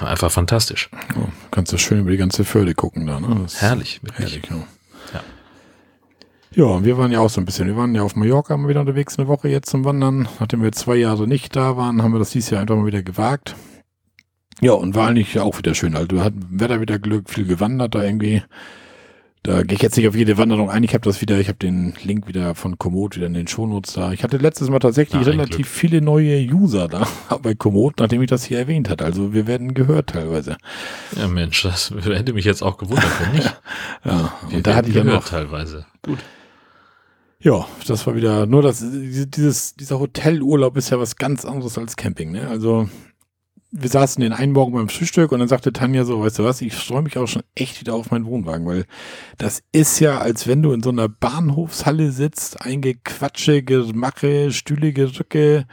Einfach 0.00 0.30
fantastisch. 0.30 0.88
Oh, 1.14 1.28
kannst 1.50 1.74
du 1.74 1.76
schön 1.76 2.00
über 2.00 2.10
die 2.10 2.16
ganze 2.16 2.46
Förde 2.46 2.74
gucken 2.74 3.06
da, 3.06 3.20
ne? 3.20 3.44
herrlich. 3.58 4.00
Herrlich, 4.14 4.40
ja. 4.48 4.56
Ja, 5.12 5.20
wir 6.56 6.96
waren 6.96 7.12
ja 7.12 7.20
auch 7.20 7.28
so 7.28 7.40
ein 7.40 7.44
bisschen. 7.44 7.66
Wir 7.66 7.76
waren 7.76 7.94
ja 7.94 8.02
auf 8.02 8.16
Mallorca 8.16 8.56
mal 8.56 8.68
wieder 8.68 8.80
unterwegs 8.80 9.18
eine 9.18 9.28
Woche 9.28 9.48
jetzt 9.48 9.68
zum 9.68 9.84
Wandern. 9.84 10.26
Nachdem 10.40 10.62
wir 10.62 10.72
zwei 10.72 10.96
Jahre 10.96 11.28
nicht 11.28 11.54
da 11.54 11.76
waren, 11.76 12.02
haben 12.02 12.12
wir 12.12 12.18
das 12.18 12.30
dieses 12.30 12.48
Jahr 12.48 12.62
einfach 12.62 12.76
mal 12.76 12.86
wieder 12.86 13.02
gewagt. 13.02 13.54
Ja, 14.62 14.72
und 14.72 14.94
war 14.94 15.08
eigentlich 15.08 15.38
auch 15.38 15.58
wieder 15.58 15.74
schön. 15.74 15.94
Also 15.94 16.22
hat 16.22 16.32
Wetter 16.48 16.80
wieder 16.80 16.98
Glück, 16.98 17.28
viel 17.28 17.44
gewandert 17.44 17.94
da 17.94 18.02
irgendwie. 18.02 18.42
Da 19.42 19.62
gehe 19.62 19.76
ich 19.76 19.82
jetzt 19.82 19.96
nicht 19.96 20.08
auf 20.08 20.16
jede 20.16 20.38
Wanderung 20.38 20.70
ein. 20.70 20.82
Ich 20.82 20.94
habe 20.94 21.04
das 21.04 21.20
wieder, 21.20 21.38
ich 21.38 21.48
habe 21.48 21.58
den 21.58 21.94
Link 22.02 22.26
wieder 22.26 22.54
von 22.54 22.78
Komoot 22.78 23.16
wieder 23.16 23.26
in 23.26 23.34
den 23.34 23.46
Shownotes 23.46 23.92
da. 23.92 24.12
Ich 24.12 24.24
hatte 24.24 24.38
letztes 24.38 24.70
Mal 24.70 24.78
tatsächlich 24.78 25.24
ja, 25.24 25.30
relativ 25.30 25.56
Glück. 25.56 25.68
viele 25.68 26.00
neue 26.00 26.40
User 26.40 26.88
da 26.88 27.06
bei 27.42 27.54
Komoot, 27.54 28.00
nachdem 28.00 28.22
ich 28.22 28.30
das 28.30 28.44
hier 28.44 28.58
erwähnt 28.58 28.88
hat. 28.88 29.02
Also 29.02 29.34
wir 29.34 29.46
werden 29.46 29.74
gehört 29.74 30.08
teilweise. 30.08 30.56
Ja 31.16 31.28
Mensch, 31.28 31.62
das 31.62 31.92
hätte 32.02 32.32
mich 32.32 32.46
jetzt 32.46 32.62
auch 32.62 32.78
gewundert, 32.78 33.10
wenn 33.20 33.36
nicht. 33.36 33.60
ja, 34.04 34.32
wir 34.48 34.56
und 34.56 34.66
da 34.66 34.74
hatte 34.74 34.88
ich 34.88 34.94
ja 34.96 35.04
noch 35.04 35.24
teilweise. 35.24 35.84
Gut. 36.02 36.18
Ja, 37.38 37.66
das 37.86 38.06
war 38.06 38.14
wieder, 38.16 38.46
nur 38.46 38.62
das, 38.62 38.82
dieses, 38.82 39.74
dieser 39.74 40.00
Hotelurlaub 40.00 40.76
ist 40.76 40.90
ja 40.90 40.98
was 40.98 41.16
ganz 41.16 41.44
anderes 41.44 41.76
als 41.76 41.96
Camping, 41.96 42.32
ne? 42.32 42.48
Also, 42.48 42.88
wir 43.72 43.90
saßen 43.90 44.22
den 44.22 44.32
einen 44.32 44.52
Morgen 44.52 44.72
beim 44.72 44.88
Frühstück 44.88 45.32
und 45.32 45.40
dann 45.40 45.48
sagte 45.48 45.72
Tanja 45.72 46.04
so, 46.04 46.20
weißt 46.20 46.38
du 46.38 46.44
was, 46.44 46.62
ich 46.62 46.74
freue 46.74 47.02
mich 47.02 47.18
auch 47.18 47.26
schon 47.26 47.42
echt 47.54 47.80
wieder 47.80 47.94
auf 47.94 48.10
meinen 48.10 48.24
Wohnwagen, 48.24 48.66
weil 48.66 48.86
das 49.36 49.62
ist 49.72 50.00
ja, 50.00 50.18
als 50.18 50.46
wenn 50.46 50.62
du 50.62 50.72
in 50.72 50.82
so 50.82 50.90
einer 50.90 51.08
Bahnhofshalle 51.08 52.10
sitzt, 52.10 52.62
eingequatsche, 52.62 53.62
Gemache, 53.62 54.50
Stühle, 54.52 54.92
Gerücke, 54.92 55.66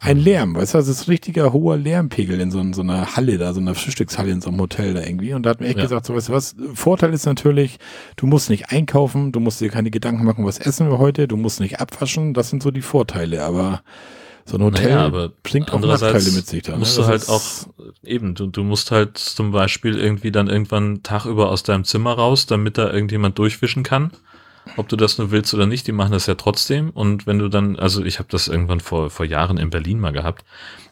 ein 0.00 0.18
Lärm, 0.18 0.54
weißt 0.54 0.74
du, 0.74 0.78
das 0.78 0.88
ist 0.88 1.08
richtiger 1.08 1.52
hoher 1.52 1.76
Lärmpegel 1.76 2.40
in 2.40 2.50
so, 2.50 2.60
in 2.60 2.72
so, 2.72 2.82
einer 2.82 3.16
Halle 3.16 3.38
da, 3.38 3.54
so 3.54 3.60
einer 3.60 3.74
Frühstückshalle 3.74 4.30
in 4.30 4.40
so 4.40 4.50
einem 4.50 4.60
Hotel 4.60 4.94
da 4.94 5.00
irgendwie. 5.00 5.32
Und 5.32 5.44
da 5.44 5.50
hat 5.50 5.60
mir 5.60 5.66
echt 5.66 5.78
ja. 5.78 5.84
gesagt, 5.84 6.06
so 6.06 6.14
weißt 6.14 6.28
du 6.28 6.32
was, 6.32 6.54
Vorteil 6.74 7.12
ist 7.14 7.26
natürlich, 7.26 7.78
du 8.16 8.26
musst 8.26 8.50
nicht 8.50 8.70
einkaufen, 8.70 9.32
du 9.32 9.40
musst 9.40 9.60
dir 9.60 9.70
keine 9.70 9.90
Gedanken 9.90 10.24
machen, 10.24 10.44
was 10.44 10.58
essen 10.58 10.90
wir 10.90 10.98
heute, 10.98 11.28
du 11.28 11.36
musst 11.36 11.60
nicht 11.60 11.80
abwaschen, 11.80 12.34
das 12.34 12.50
sind 12.50 12.62
so 12.62 12.70
die 12.70 12.82
Vorteile, 12.82 13.42
aber 13.44 13.82
so 14.44 14.58
ein 14.58 14.62
Hotel 14.62 14.94
naja, 14.94 15.28
bringt 15.42 15.72
auch 15.72 15.80
Nachteile 15.80 16.30
mit 16.30 16.46
sich 16.46 16.62
da. 16.62 16.72
Ne? 16.72 16.78
Musst 16.78 16.96
du 16.96 17.04
halt 17.04 17.28
auch, 17.28 17.42
eben, 18.04 18.34
du, 18.34 18.46
du 18.46 18.62
musst 18.62 18.92
halt 18.92 19.18
zum 19.18 19.50
Beispiel 19.50 19.98
irgendwie 19.98 20.30
dann 20.30 20.48
irgendwann 20.48 21.02
Tag 21.02 21.24
über 21.26 21.50
aus 21.50 21.62
deinem 21.62 21.84
Zimmer 21.84 22.12
raus, 22.12 22.46
damit 22.46 22.78
da 22.78 22.92
irgendjemand 22.92 23.38
durchwischen 23.38 23.82
kann 23.82 24.12
ob 24.76 24.88
du 24.88 24.96
das 24.96 25.18
nur 25.18 25.30
willst 25.30 25.54
oder 25.54 25.66
nicht, 25.66 25.86
die 25.86 25.92
machen 25.92 26.12
das 26.12 26.26
ja 26.26 26.34
trotzdem. 26.34 26.90
Und 26.90 27.26
wenn 27.26 27.38
du 27.38 27.48
dann, 27.48 27.76
also 27.76 28.04
ich 28.04 28.18
habe 28.18 28.28
das 28.30 28.48
irgendwann 28.48 28.80
vor, 28.80 29.10
vor 29.10 29.26
Jahren 29.26 29.58
in 29.58 29.70
Berlin 29.70 30.00
mal 30.00 30.12
gehabt, 30.12 30.44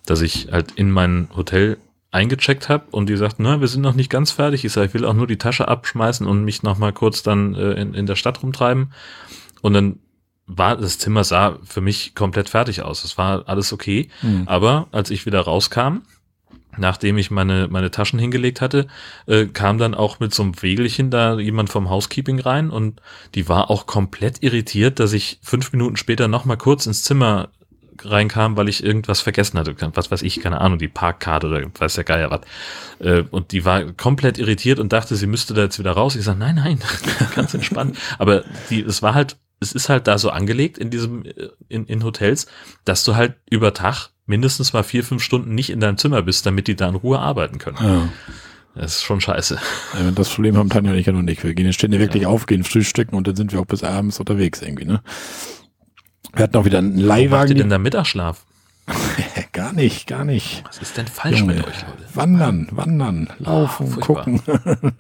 dass 0.07 0.21
ich 0.21 0.49
halt 0.53 0.73
in 0.73 0.91
mein 0.91 1.29
Hotel 1.35 1.79
eingecheckt 2.11 2.69
habe 2.69 2.85
und 2.93 3.09
die 3.09 3.17
sagten, 3.17 3.43
na, 3.43 3.61
wir 3.61 3.69
sind 3.69 3.83
noch 3.83 3.95
nicht 3.95 4.11
ganz 4.11 4.31
fertig. 4.31 4.65
Ich 4.65 4.73
sage, 4.73 4.87
ich 4.87 4.95
will 4.95 5.05
auch 5.05 5.15
nur 5.15 5.27
die 5.27 5.39
Tasche 5.39 5.67
abschmeißen 5.67 6.27
und 6.27 6.45
mich 6.45 6.63
noch 6.63 6.79
mal 6.79 6.93
kurz 6.93 7.23
dann 7.23 7.55
äh, 7.55 7.73
in, 7.73 7.93
in 7.93 8.07
der 8.07 8.15
Stadt 8.15 8.43
rumtreiben. 8.43 8.93
Und 9.63 9.75
dann 9.75 9.99
war 10.47 10.77
das 10.77 10.99
Zimmer 10.99 11.25
sah 11.25 11.59
für 11.65 11.81
mich 11.81 12.15
komplett 12.15 12.49
fertig 12.49 12.83
aus. 12.83 13.03
Es 13.03 13.19
war 13.19 13.49
alles 13.49 13.73
okay. 13.73 14.09
Mhm. 14.23 14.45
Aber 14.47 14.89
als 14.93 15.11
ich 15.11 15.27
wieder 15.27 15.41
rauskam, 15.41 16.03
nachdem 16.79 17.19
ich 17.19 17.31
meine, 17.31 17.69
meine 17.69 17.91
Taschen 17.91 18.19
hingelegt 18.19 18.61
hatte, 18.61 18.87
äh, 19.27 19.47
kam 19.47 19.79
dann 19.79 19.95
auch 19.95 20.21
mit 20.21 20.35
so 20.35 20.43
einem 20.43 20.61
Wägelchen 20.63 21.11
da 21.11 21.39
jemand 21.39 21.71
vom 21.71 21.91
Housekeeping 21.91 22.41
rein 22.41 22.71
und 22.71 23.01
die 23.35 23.49
war 23.49 23.71
auch 23.71 23.87
komplett 23.87 24.43
irritiert, 24.43 25.01
dass 25.01 25.13
ich 25.13 25.39
fünf 25.43 25.73
Minuten 25.73 25.97
später 25.97 26.29
noch 26.29 26.45
mal 26.45 26.57
kurz 26.57 26.87
ins 26.87 27.03
Zimmer 27.03 27.49
reinkam, 28.03 28.57
weil 28.57 28.69
ich 28.69 28.83
irgendwas 28.83 29.21
vergessen 29.21 29.59
hatte. 29.59 29.75
Was 29.95 30.11
weiß 30.11 30.23
ich, 30.23 30.41
keine 30.41 30.61
Ahnung, 30.61 30.79
die 30.79 30.89
Parkkarte 30.89 31.47
oder 31.47 31.63
weiß 31.79 31.95
der 31.95 32.05
Geier 32.05 32.31
was. 32.31 32.41
Äh, 32.99 33.25
und 33.31 33.53
die 33.53 33.65
war 33.65 33.85
komplett 33.93 34.39
irritiert 34.39 34.79
und 34.79 34.93
dachte, 34.93 35.17
sie 35.17 35.27
müsste 35.27 35.55
da 35.55 35.63
jetzt 35.63 35.79
wieder 35.79 35.93
raus. 35.93 36.17
Ich 36.17 36.25
sage, 36.25 36.39
nein, 36.39 36.57
nein, 36.57 36.79
ganz 37.35 37.55
entspannt. 37.55 37.97
Aber 38.19 38.45
die, 38.71 38.83
es 38.83 39.03
war 39.03 39.15
halt, 39.15 39.37
es 39.61 39.73
ist 39.73 39.89
halt 39.89 40.07
da 40.07 40.19
so 40.19 40.31
angelegt 40.31 40.79
in 40.79 40.91
diesem, 40.91 41.25
äh, 41.25 41.49
in, 41.69 41.87
in 41.87 42.05
Hotels, 42.05 42.47
dass 42.85 43.05
du 43.05 43.17
halt 43.17 43.35
über 43.51 43.75
Tag 43.75 44.11
mindestens 44.27 44.73
mal 44.73 44.83
vier, 44.83 45.05
fünf 45.05 45.23
Stunden 45.23 45.55
nicht 45.55 45.71
in 45.71 45.81
deinem 45.81 45.99
Zimmer 45.99 46.23
bist, 46.23 46.47
damit 46.47 46.69
die 46.69 46.77
da 46.77 46.89
in 46.89 46.95
Ruhe 46.95 47.19
arbeiten 47.19 47.59
können. 47.59 47.79
Ja. 47.81 48.09
Das 48.75 48.97
ist 48.97 49.03
schon 49.05 49.21
scheiße. 49.21 49.59
Ja, 49.95 50.11
das 50.11 50.31
Problem 50.31 50.57
haben 50.57 50.69
Tanja 50.69 50.91
und 50.91 50.99
ich 50.99 51.07
ja 51.07 51.13
noch 51.13 51.23
nicht. 51.23 51.45
Wir 51.45 51.55
gehen 51.55 51.67
jetzt 51.67 51.77
ständig 51.77 52.01
wirklich 52.01 52.25
ja. 52.25 52.29
aufgehen, 52.29 52.65
frühstücken 52.65 53.15
und 53.15 53.29
dann 53.29 53.37
sind 53.37 53.53
wir 53.53 53.61
auch 53.61 53.67
bis 53.67 53.85
abends 53.85 54.19
unterwegs 54.19 54.63
irgendwie, 54.63 54.85
ne? 54.85 55.03
Wir 56.33 56.43
hatten 56.43 56.57
auch 56.57 56.65
wieder 56.65 56.79
einen 56.79 56.99
Leihwagen. 56.99 57.31
Was 57.31 57.39
macht 57.41 57.49
ihr 57.51 57.55
denn 57.57 57.71
da 57.71 57.79
Mittagsschlaf? 57.79 58.45
gar 59.53 59.73
nicht, 59.73 60.09
gar 60.09 60.25
nicht. 60.25 60.65
Was 60.67 60.79
ist 60.79 60.97
denn 60.97 61.07
falsch 61.07 61.39
Junge, 61.39 61.55
mit 61.55 61.67
euch, 61.67 61.83
Leute? 61.83 62.05
Wandern, 62.15 62.69
wandern, 62.73 63.29
laufen, 63.39 63.95
oh, 63.97 64.01
gucken. 64.01 64.43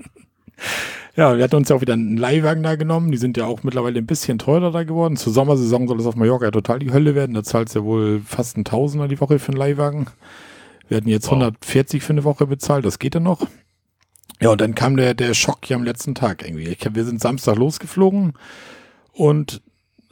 Ja, 1.16 1.36
wir 1.36 1.44
hatten 1.44 1.54
uns 1.54 1.68
ja 1.68 1.76
auch 1.76 1.80
wieder 1.80 1.92
einen 1.92 2.16
Leihwagen 2.16 2.64
da 2.64 2.74
genommen. 2.74 3.12
Die 3.12 3.18
sind 3.18 3.36
ja 3.36 3.46
auch 3.46 3.62
mittlerweile 3.62 3.98
ein 3.98 4.06
bisschen 4.06 4.38
teurer 4.38 4.72
da 4.72 4.82
geworden. 4.82 5.16
Zur 5.16 5.32
Sommersaison 5.32 5.86
soll 5.86 6.00
es 6.00 6.06
auf 6.06 6.16
Mallorca 6.16 6.46
ja 6.46 6.50
total 6.50 6.80
die 6.80 6.92
Hölle 6.92 7.14
werden. 7.14 7.34
Da 7.34 7.44
zahlt 7.44 7.68
es 7.68 7.74
ja 7.74 7.84
wohl 7.84 8.20
fast 8.26 8.56
ein 8.56 8.64
Tausender 8.64 9.06
die 9.06 9.20
Woche 9.20 9.38
für 9.38 9.50
einen 9.52 9.58
Leihwagen. 9.58 10.06
Wir 10.88 10.96
hatten 10.96 11.08
jetzt 11.08 11.26
wow. 11.26 11.34
140 11.34 12.02
für 12.02 12.12
eine 12.14 12.24
Woche 12.24 12.46
bezahlt. 12.46 12.84
Das 12.84 12.98
geht 12.98 13.14
dann 13.14 13.22
noch. 13.22 13.46
Ja, 14.40 14.50
und 14.50 14.60
dann 14.60 14.74
kam 14.74 14.96
der, 14.96 15.14
der 15.14 15.34
Schock 15.34 15.58
hier 15.64 15.76
am 15.76 15.84
letzten 15.84 16.16
Tag 16.16 16.42
irgendwie. 16.44 16.68
Ich, 16.68 16.84
wir 16.92 17.04
sind 17.04 17.20
Samstag 17.20 17.56
losgeflogen 17.56 18.32
und 19.12 19.62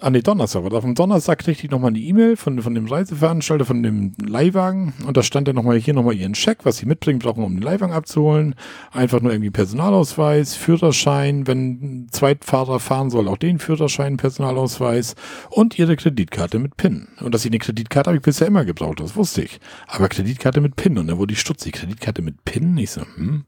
Ah 0.04 0.10
nee, 0.10 0.20
Donnerstag. 0.20 0.64
War 0.64 0.82
am 0.82 0.96
Donnerstag 0.96 1.38
kriegte 1.38 1.64
ich 1.64 1.70
nochmal 1.70 1.90
eine 1.90 2.00
E-Mail 2.00 2.36
von, 2.36 2.60
von 2.60 2.74
dem 2.74 2.86
Reiseveranstalter, 2.86 3.64
von 3.64 3.84
dem 3.84 4.14
Leihwagen. 4.20 4.94
Und 5.06 5.16
da 5.16 5.22
stand 5.22 5.46
dann 5.46 5.54
nochmal 5.54 5.78
hier 5.78 5.94
nochmal 5.94 6.16
ihren 6.16 6.34
Scheck, 6.34 6.64
was 6.64 6.78
sie 6.78 6.86
mitbringen 6.86 7.20
brauchen, 7.20 7.44
um 7.44 7.54
den 7.54 7.62
Leihwagen 7.62 7.94
abzuholen. 7.94 8.56
Einfach 8.90 9.20
nur 9.20 9.30
irgendwie 9.30 9.52
Personalausweis, 9.52 10.56
Führerschein, 10.56 11.46
wenn 11.46 11.58
ein 11.70 12.08
Zweitfahrer 12.10 12.80
fahren 12.80 13.10
soll, 13.10 13.28
auch 13.28 13.36
den 13.36 13.60
Führerschein, 13.60 14.16
Personalausweis 14.16 15.14
und 15.50 15.78
ihre 15.78 15.94
Kreditkarte 15.94 16.58
mit 16.58 16.76
PIN. 16.76 17.06
Und 17.20 17.32
dass 17.32 17.44
ich 17.44 17.52
eine 17.52 17.60
Kreditkarte 17.60 18.10
habe 18.10 18.16
ich 18.16 18.24
bisher 18.24 18.48
immer 18.48 18.64
gebraucht, 18.64 18.98
das 18.98 19.14
wusste 19.14 19.42
ich. 19.42 19.60
Aber 19.86 20.08
Kreditkarte 20.08 20.60
mit 20.60 20.74
PIN. 20.74 20.98
Und 20.98 21.06
dann 21.06 21.18
wurde 21.18 21.34
ich 21.34 21.38
stutzig. 21.38 21.74
Kreditkarte 21.74 22.22
mit 22.22 22.44
PIN? 22.44 22.76
Ich 22.76 22.90
so, 22.90 23.02
hm, 23.02 23.44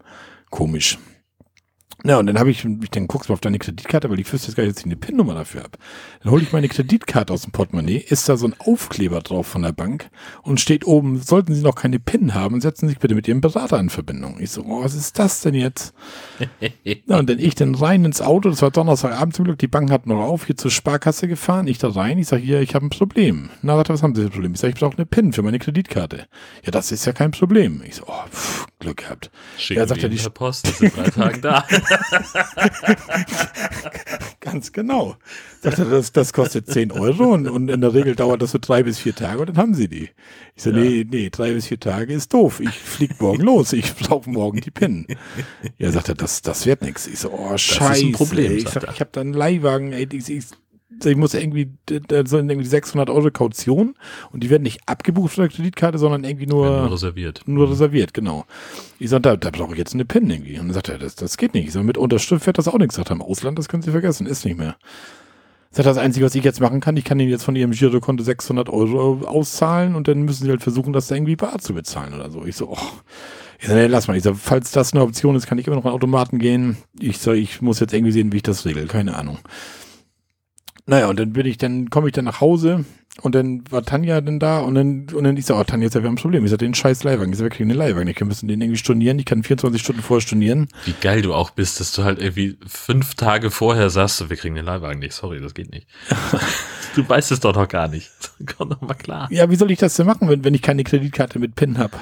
komisch. 0.51 0.99
Ja, 2.07 2.19
und 2.19 2.27
dann 2.27 2.39
habe 2.39 2.51
ich, 2.51 2.67
ich 2.67 2.91
dann 2.91 3.07
guckst 3.07 3.31
mal 3.31 3.33
auf 3.33 3.41
deine 3.41 3.59
Kreditkarte, 3.59 4.11
weil 4.11 4.21
ich 4.21 4.31
wüsste 4.31 4.49
jetzt 4.49 4.57
gar 4.57 4.65
nicht, 4.65 4.77
dass 4.77 4.81
ich 4.81 4.87
eine 4.87 4.97
PIN-Nummer 4.97 5.33
dafür 5.33 5.63
habe. 5.63 5.79
Dann 6.23 6.33
hole 6.33 6.43
ich 6.43 6.53
meine 6.53 6.69
Kreditkarte 6.69 7.33
aus 7.33 7.43
dem 7.43 7.53
Portemonnaie, 7.53 7.97
ist 7.97 8.29
da 8.29 8.37
so 8.37 8.47
ein 8.47 8.55
Aufkleber 8.59 9.21
drauf 9.21 9.47
von 9.47 9.63
der 9.63 9.73
Bank 9.73 10.11
und 10.43 10.61
steht 10.61 10.87
oben, 10.87 11.19
sollten 11.23 11.55
Sie 11.55 11.63
noch 11.63 11.77
keine 11.77 11.99
PIN 11.99 12.35
haben, 12.35 12.61
setzen 12.61 12.89
Sie 12.89 12.93
sich 12.93 12.99
bitte 12.99 13.15
mit 13.15 13.27
Ihrem 13.27 13.41
Berater 13.41 13.81
in 13.81 13.89
Verbindung. 13.89 14.39
Ich 14.39 14.51
so, 14.51 14.65
oh, 14.65 14.85
was 14.85 14.95
ist 14.95 15.19
das 15.19 15.41
denn 15.41 15.55
jetzt? 15.55 15.95
ja, 16.85 17.19
und 17.19 17.31
dann 17.31 17.39
ich 17.39 17.55
dann 17.55 17.75
rein 17.75 18.05
ins 18.05 18.21
Auto, 18.21 18.51
das 18.51 18.61
war 18.61 18.71
Donnerstagabend 18.71 19.35
zum 19.35 19.47
Glück, 19.47 19.59
die 19.59 19.67
Bank 19.67 19.91
hat 19.91 20.07
noch 20.07 20.21
auf, 20.21 20.45
hier 20.45 20.59
zur 20.59 20.71
Sparkasse 20.71 21.27
gefahren, 21.27 21.67
ich 21.69 21.79
da 21.79 21.89
rein, 21.89 22.19
ich 22.19 22.29
sage, 22.29 22.43
hier, 22.43 22.61
ich 22.61 22.75
habe 22.75 22.85
ein 22.85 22.91
Problem. 22.91 23.49
Na, 23.63 23.79
was 23.79 24.03
haben 24.03 24.15
Sie 24.15 24.21
für 24.21 24.29
ein 24.29 24.33
Problem? 24.33 24.53
Ich 24.53 24.61
sage, 24.61 24.75
ich 24.75 24.79
brauche 24.79 24.99
eine 24.99 25.07
PIN 25.07 25.33
für 25.33 25.43
meine 25.43 25.59
Kreditkarte. 25.59 26.27
Ja, 26.65 26.71
das 26.71 26.93
ist 26.93 27.07
ja 27.07 27.15
kein 27.15 27.31
Problem. 27.31 27.83
Ich 27.87 27.95
so, 27.95 28.05
oh, 28.07 28.29
pff, 28.31 28.67
Glück 28.85 28.99
gehabt. 28.99 29.31
Schicken 29.59 29.81
ja, 29.81 29.87
sagt 29.87 30.03
er, 30.03 30.09
die 30.09 30.17
Post, 30.31 30.67
das 30.67 30.79
sind 30.79 30.97
drei 30.97 31.11
Tage 31.11 31.41
da. 31.41 31.67
Ganz 34.41 34.73
genau. 34.73 35.17
Dachte, 35.63 35.87
das, 35.87 36.13
das 36.13 36.33
kostet 36.33 36.71
10 36.71 36.93
Euro 36.93 37.33
und, 37.33 37.49
und 37.49 37.69
in 37.69 37.81
der 37.81 37.95
Regel 37.95 38.15
dauert 38.15 38.43
das 38.43 38.53
so 38.53 38.59
drei 38.61 38.83
bis 38.83 38.99
vier 38.99 39.15
Tage 39.15 39.41
und 39.41 39.49
dann 39.49 39.57
haben 39.57 39.75
sie 39.75 39.89
die. 39.89 40.11
Ich 40.55 40.63
so, 40.63 40.71
ja. 40.71 40.77
nee, 40.77 41.07
nee, 41.09 41.31
drei 41.31 41.53
bis 41.53 41.67
vier 41.67 41.81
Tage 41.81 42.13
ist 42.13 42.33
doof. 42.33 42.61
Ich 42.61 42.71
flieg 42.71 43.21
morgen 43.21 43.43
los. 43.43 43.73
Ich 43.73 43.95
brauche 43.95 44.29
morgen 44.29 44.61
die 44.61 44.71
PIN. 44.71 45.07
Ja, 45.79 45.91
sagt 45.91 46.11
er, 46.11 46.15
das, 46.15 46.43
das 46.43 46.67
wird 46.67 46.83
nichts. 46.83 47.07
Ich 47.07 47.21
so, 47.21 47.31
oh, 47.31 47.57
scheiße. 47.57 47.89
Das 47.89 47.99
ist 47.99 48.05
ein 48.05 48.13
Problem. 48.13 48.57
Ich, 48.57 48.69
sag, 48.69 48.85
ich 48.93 49.01
habe 49.01 49.11
da 49.13 49.21
einen 49.23 49.33
Leihwagen, 49.33 49.93
ey, 49.93 50.07
ich, 50.13 50.29
ich 50.29 50.45
ich 51.03 51.17
muss 51.17 51.35
irgendwie, 51.35 51.73
da 51.87 52.25
sind 52.25 52.51
irgendwie 52.51 52.69
600 52.69 53.11
Euro 53.11 53.31
Kaution 53.31 53.95
und 54.31 54.43
die 54.43 54.51
werden 54.51 54.63
nicht 54.63 54.81
abgebucht 54.87 55.35
von 55.35 55.43
der 55.43 55.51
Kreditkarte, 55.51 55.99
sondern 55.99 56.25
irgendwie 56.25 56.47
nur, 56.47 56.83
nur 56.83 56.93
reserviert. 56.93 57.43
Nur 57.47 57.71
reserviert, 57.71 58.15
genau. 58.15 58.45
Ich 58.99 59.11
sage, 59.11 59.23
da, 59.23 59.37
da 59.37 59.51
brauche 59.51 59.73
ich 59.73 59.79
jetzt 59.79 59.95
eine 59.95 60.05
PIN 60.05 60.31
irgendwie. 60.31 60.59
Und 60.59 60.69
dann 60.69 60.75
sagt 60.75 60.89
er, 60.89 60.99
das, 60.99 61.17
das 61.17 61.37
geht 61.37 61.55
nicht. 61.55 61.67
Ich 61.67 61.73
sage, 61.73 61.87
mit 61.87 61.99
Unterschrift 61.99 62.47
wird 62.47 62.59
das 62.59 62.69
auch 62.69 62.79
nichts. 62.79 62.97
Sagt 62.97 63.11
er, 63.11 63.17
im 63.17 63.23
Ausland, 63.23 63.59
das 63.59 63.69
können 63.69 63.83
Sie 63.83 63.91
vergessen, 63.91 64.27
ist 64.27 64.45
nicht 64.45 64.59
mehr. 64.59 64.77
Das 65.71 65.81
ist 65.81 65.87
das 65.87 65.99
Einzige, 65.99 66.25
was 66.25 66.35
ich 66.37 66.45
jetzt 66.45 66.61
machen 66.61 66.81
kann. 66.81 66.97
Ich 66.97 67.05
kann 67.05 67.19
Ihnen 67.19 67.31
jetzt 67.31 67.43
von 67.43 67.57
Ihrem 67.57 67.73
Girokonto 67.73 68.23
600 68.23 68.69
Euro 68.69 69.27
auszahlen 69.27 69.97
und 69.97 70.07
dann 70.07 70.23
müssen 70.23 70.45
Sie 70.45 70.51
halt 70.51 70.63
versuchen, 70.63 70.93
das 70.93 71.09
da 71.09 71.17
irgendwie 71.17 71.35
bar 71.35 71.59
zu 71.59 71.75
bezahlen 71.75 72.15
oder 72.15 72.31
so. 72.31 72.45
Ich 72.45 72.57
so, 72.57 72.71
oh. 72.71 72.79
Ich 73.59 73.67
sage, 73.69 73.81
nee, 73.81 73.87
lass 73.87 74.07
mal. 74.07 74.17
Ich 74.17 74.23
sage, 74.23 74.37
falls 74.37 74.71
das 74.71 74.93
eine 74.93 75.03
Option 75.03 75.35
ist, 75.35 75.47
kann 75.47 75.59
ich 75.59 75.67
immer 75.67 75.77
noch 75.77 75.85
an 75.85 75.93
Automaten 75.93 76.39
gehen. 76.39 76.77
Ich 77.01 77.19
sage, 77.19 77.39
ich 77.39 77.61
muss 77.61 77.81
jetzt 77.81 77.93
irgendwie 77.93 78.13
sehen, 78.13 78.33
wie 78.33 78.37
ich 78.37 78.43
das 78.43 78.65
regel. 78.67 78.87
Keine 78.87 79.17
Ahnung. 79.17 79.39
Naja, 80.87 81.09
und 81.09 81.19
dann 81.19 81.33
bin 81.33 81.47
ich, 81.47 81.57
dann 81.57 81.89
komme 81.89 82.09
ich 82.09 82.13
dann 82.13 82.27
nach 82.27 82.41
Hause 82.41 82.85
und 83.23 83.35
dann 83.35 83.63
war 83.71 83.85
Tanja 83.85 84.21
dann 84.21 84.39
da 84.39 84.59
und 84.59 84.75
dann, 84.75 85.07
und 85.15 85.25
dann 85.25 85.37
ich 85.37 85.47
sage, 85.47 85.61
oh 85.61 85.65
Tanja, 85.65 85.85
jetzt, 85.85 85.95
wir 85.95 86.03
haben 86.03 86.15
ein 86.15 86.17
Problem. 86.17 86.45
Ich 86.45 86.51
sage, 86.51 86.65
den 86.65 86.75
scheiß 86.75 87.05
Leihwagen. 87.05 87.33
Ich 87.33 87.39
sage, 87.39 87.51
wir 87.51 87.57
kriegen 87.57 87.69
den 87.69 87.79
Leihwagen 87.79 88.07
nicht. 88.07 88.21
Wir 88.21 88.27
müssen 88.27 88.49
den 88.49 88.61
irgendwie 88.61 88.79
stornieren. 88.79 89.19
Ich 89.19 89.25
kann 89.25 89.43
24 89.43 89.81
Stunden 89.81 90.03
vorher 90.03 90.21
stornieren. 90.21 90.69
Wie 90.85 90.95
geil 91.01 91.23
du 91.23 91.33
auch 91.33 91.51
bist, 91.51 91.81
dass 91.81 91.93
du 91.93 92.05
halt 92.05 92.21
irgendwie 92.21 92.59
fünf 92.67 93.15
Tage 93.15 93.51
vorher 93.51 93.89
sagst, 93.89 94.29
wir 94.29 94.37
kriegen 94.37 94.57
den 94.57 94.65
Leihwagen 94.65 94.99
nicht. 94.99 95.15
Sorry, 95.15 95.41
das 95.41 95.55
geht 95.55 95.71
nicht. 95.71 95.87
du 96.97 97.09
weißt 97.09 97.33
es 97.33 97.41
doch 97.41 97.55
noch 97.55 97.69
gar 97.69 97.89
nicht. 97.89 98.11
Komm 98.57 98.71
doch 98.71 98.81
mal 98.81 98.95
klar. 98.95 99.29
Ja, 99.31 99.49
wie 99.49 99.57
soll 99.57 99.71
ich 99.71 99.79
das 99.79 99.95
denn 99.95 100.07
machen, 100.07 100.29
wenn, 100.29 100.45
wenn 100.45 100.55
ich 100.55 100.63
keine 100.63 100.85
Kreditkarte 100.85 101.39
mit 101.39 101.55
PIN 101.55 101.79
habe? 101.79 101.97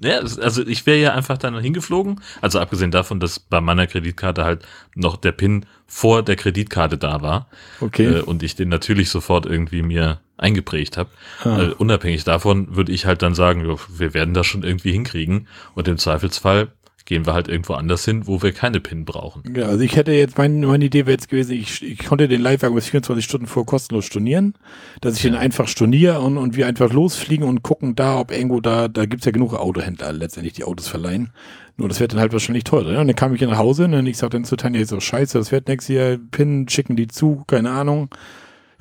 Ja, 0.00 0.18
also 0.18 0.64
ich 0.64 0.86
wäre 0.86 0.98
ja 0.98 1.14
einfach 1.14 1.38
dann 1.38 1.58
hingeflogen. 1.58 2.20
Also 2.40 2.60
abgesehen 2.60 2.92
davon, 2.92 3.18
dass 3.18 3.40
bei 3.40 3.60
meiner 3.60 3.88
Kreditkarte 3.88 4.44
halt 4.44 4.64
noch 4.94 5.16
der 5.16 5.32
PIN 5.32 5.66
vor 5.86 6.22
der 6.22 6.36
Kreditkarte 6.36 6.98
da 6.98 7.20
war. 7.20 7.48
Okay. 7.80 8.04
Äh, 8.04 8.20
und 8.20 8.42
ich 8.42 8.54
den 8.54 8.68
natürlich 8.68 9.10
sofort 9.10 9.46
irgendwie 9.46 9.82
mir 9.82 10.20
eingeprägt 10.36 10.96
habe. 10.96 11.10
Ah. 11.42 11.62
Äh, 11.62 11.72
unabhängig 11.72 12.22
davon 12.22 12.76
würde 12.76 12.92
ich 12.92 13.06
halt 13.06 13.22
dann 13.22 13.34
sagen, 13.34 13.76
wir 13.88 14.14
werden 14.14 14.34
das 14.34 14.46
schon 14.46 14.62
irgendwie 14.62 14.92
hinkriegen. 14.92 15.48
Und 15.74 15.88
im 15.88 15.98
Zweifelsfall 15.98 16.68
gehen 17.08 17.24
wir 17.24 17.32
halt 17.32 17.48
irgendwo 17.48 17.72
anders 17.72 18.04
hin, 18.04 18.26
wo 18.26 18.42
wir 18.42 18.52
keine 18.52 18.80
PIN 18.80 19.06
brauchen. 19.06 19.42
Ja, 19.56 19.64
also 19.64 19.80
ich 19.80 19.96
hätte 19.96 20.12
jetzt, 20.12 20.36
mein, 20.36 20.60
meine 20.60 20.84
Idee 20.84 21.06
wäre 21.06 21.12
jetzt 21.12 21.30
gewesen, 21.30 21.52
ich, 21.52 21.82
ich 21.82 22.04
konnte 22.04 22.28
den 22.28 22.42
Live-Wagen 22.42 22.74
bis 22.74 22.90
24 22.90 23.24
Stunden 23.24 23.46
vor 23.46 23.64
kostenlos 23.64 24.04
stornieren, 24.04 24.52
dass 25.00 25.16
ich 25.16 25.22
ja. 25.22 25.30
den 25.30 25.38
einfach 25.38 25.68
storniere 25.68 26.20
und, 26.20 26.36
und 26.36 26.54
wir 26.54 26.66
einfach 26.66 26.92
losfliegen 26.92 27.48
und 27.48 27.62
gucken 27.62 27.96
da, 27.96 28.18
ob 28.18 28.30
irgendwo 28.30 28.60
da, 28.60 28.88
da 28.88 29.06
gibt's 29.06 29.24
ja 29.24 29.32
genug 29.32 29.54
Autohändler 29.54 30.12
letztendlich, 30.12 30.52
die 30.52 30.64
Autos 30.64 30.86
verleihen. 30.86 31.30
Nur 31.78 31.88
das 31.88 31.98
wird 31.98 32.12
dann 32.12 32.20
halt 32.20 32.34
wahrscheinlich 32.34 32.64
teurer. 32.64 32.92
Ja? 32.92 33.00
Und 33.00 33.06
dann 33.06 33.16
kam 33.16 33.32
ich 33.32 33.38
hier 33.38 33.48
nach 33.48 33.56
Hause 33.56 33.86
und 33.86 34.06
ich 34.06 34.18
sagte 34.18 34.36
dann 34.36 34.44
zu 34.44 34.56
Tanja, 34.56 34.84
so 34.84 35.00
scheiße, 35.00 35.38
das 35.38 35.50
wird 35.50 35.66
nix 35.68 35.86
hier, 35.86 36.20
PIN 36.30 36.68
schicken 36.68 36.94
die 36.94 37.08
zu, 37.08 37.42
keine 37.46 37.70
Ahnung. 37.70 38.10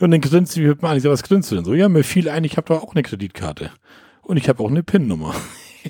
Und 0.01 0.11
dann 0.11 0.19
grinst 0.19 0.51
sie 0.51 0.61
mich 0.61 0.83
an. 0.83 0.97
Ich 0.97 1.03
sag, 1.03 1.11
was 1.11 1.23
grinst 1.23 1.49
du 1.49 1.55
denn 1.55 1.63
so? 1.63 1.73
Ja, 1.73 1.87
mir 1.87 2.03
fiel 2.03 2.27
ein, 2.27 2.43
ich 2.43 2.57
habe 2.57 2.67
doch 2.67 2.83
auch 2.83 2.93
eine 2.93 3.03
Kreditkarte. 3.03 3.71
Und 4.21 4.35
ich 4.35 4.49
habe 4.49 4.61
auch 4.61 4.69
eine 4.69 4.83
PIN-Nummer. 4.83 5.33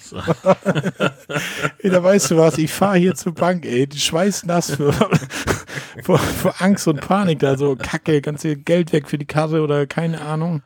So. 0.04 0.18
ey, 1.80 1.90
da 1.90 2.04
weißt 2.04 2.32
du 2.32 2.38
was, 2.38 2.58
ich 2.58 2.72
fahre 2.72 2.98
hier 2.98 3.16
zur 3.16 3.34
Bank, 3.34 3.66
ey, 3.66 3.88
die 3.88 4.00
schweißnass 4.00 4.76
für, 4.76 4.94
vor, 6.04 6.18
vor 6.18 6.56
Angst 6.60 6.88
und 6.88 7.02
Panik, 7.02 7.40
da 7.40 7.58
so 7.58 7.76
Kacke, 7.76 8.22
ganze 8.22 8.56
Geld 8.56 8.94
weg 8.94 9.10
für 9.10 9.18
die 9.18 9.26
Karte 9.26 9.62
oder 9.62 9.88
keine 9.88 10.22
Ahnung. 10.22 10.64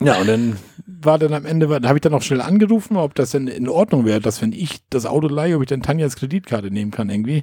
Ja, 0.00 0.20
und 0.20 0.26
dann 0.26 0.56
war 0.86 1.18
dann 1.18 1.32
am 1.32 1.46
Ende, 1.46 1.66
da 1.80 1.88
habe 1.88 1.98
ich 1.98 2.02
dann 2.02 2.14
auch 2.14 2.22
schnell 2.22 2.40
angerufen, 2.40 2.96
ob 2.96 3.14
das 3.14 3.30
denn 3.30 3.46
in 3.46 3.68
Ordnung 3.68 4.04
wäre, 4.04 4.20
dass 4.20 4.42
wenn 4.42 4.52
ich 4.52 4.80
das 4.90 5.06
Auto 5.06 5.28
leihe, 5.28 5.56
ob 5.56 5.62
ich 5.62 5.68
dann 5.68 5.82
Tanjas 5.82 6.16
Kreditkarte 6.16 6.70
nehmen 6.70 6.90
kann 6.90 7.08
irgendwie. 7.08 7.42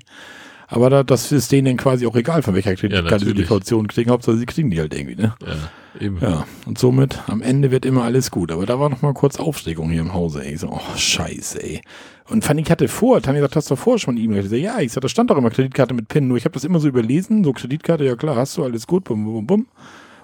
Aber 0.68 0.90
da, 0.90 1.04
das 1.04 1.32
ist 1.32 1.52
denen 1.52 1.78
quasi 1.78 2.06
auch 2.06 2.16
egal, 2.16 2.44
von 2.44 2.54
welcher 2.54 2.76
Kreditkarte 2.76 3.26
ja, 3.26 3.30
sie 3.30 3.34
die 3.34 3.46
Kaution 3.46 3.88
kriegen. 3.88 4.12
Hauptsache, 4.12 4.38
sie 4.38 4.46
kriegen 4.46 4.70
die 4.70 4.80
halt 4.80 4.94
irgendwie, 4.94 5.16
ne? 5.16 5.36
Ja, 5.42 5.56
eben. 6.00 6.20
Ja, 6.22 6.46
und 6.66 6.78
somit, 6.78 7.20
am 7.28 7.42
Ende 7.42 7.72
wird 7.72 7.86
immer 7.86 8.04
alles 8.04 8.32
gut. 8.32 8.52
Aber 8.52 8.66
da 8.66 8.80
war 8.80 8.90
noch 8.90 9.02
mal 9.02 9.14
kurz 9.14 9.38
Aufregung 9.40 9.90
hier 9.90 10.02
im 10.02 10.14
Hause, 10.14 10.46
ey. 10.46 10.58
So, 10.58 10.70
oh, 10.72 10.98
scheiße, 10.98 11.64
ey. 11.64 11.82
Und 12.30 12.48
ich 12.48 12.72
hatte 12.72 12.88
vor, 12.88 13.22
Tanja 13.22 13.42
sagt, 13.42 13.56
hast 13.56 13.72
du 13.72 13.76
vorher 13.76 14.00
schon 14.00 14.18
E-Mail? 14.18 14.46
Ich 14.46 14.62
ja, 14.62 14.80
ich 14.80 14.92
sag, 14.92 15.02
da 15.02 15.10
stand 15.10 15.32
doch 15.32 15.38
immer 15.38 15.50
Kreditkarte 15.50 15.96
mit 15.96 16.10
PIN, 16.10 16.28
nur 16.28 16.38
ich 16.38 16.46
habe 16.46 16.54
das 16.54 16.64
immer 16.64 16.80
so 16.80 16.88
überlesen, 16.88 17.44
so 17.44 17.54
Kreditkarte, 17.54 18.04
ja 18.04 18.16
klar, 18.16 18.36
hast 18.36 18.56
du, 18.58 18.64
alles 18.64 18.86
gut, 18.86 19.06
bum, 19.06 19.26
bum, 19.26 19.48
bum. 19.48 19.68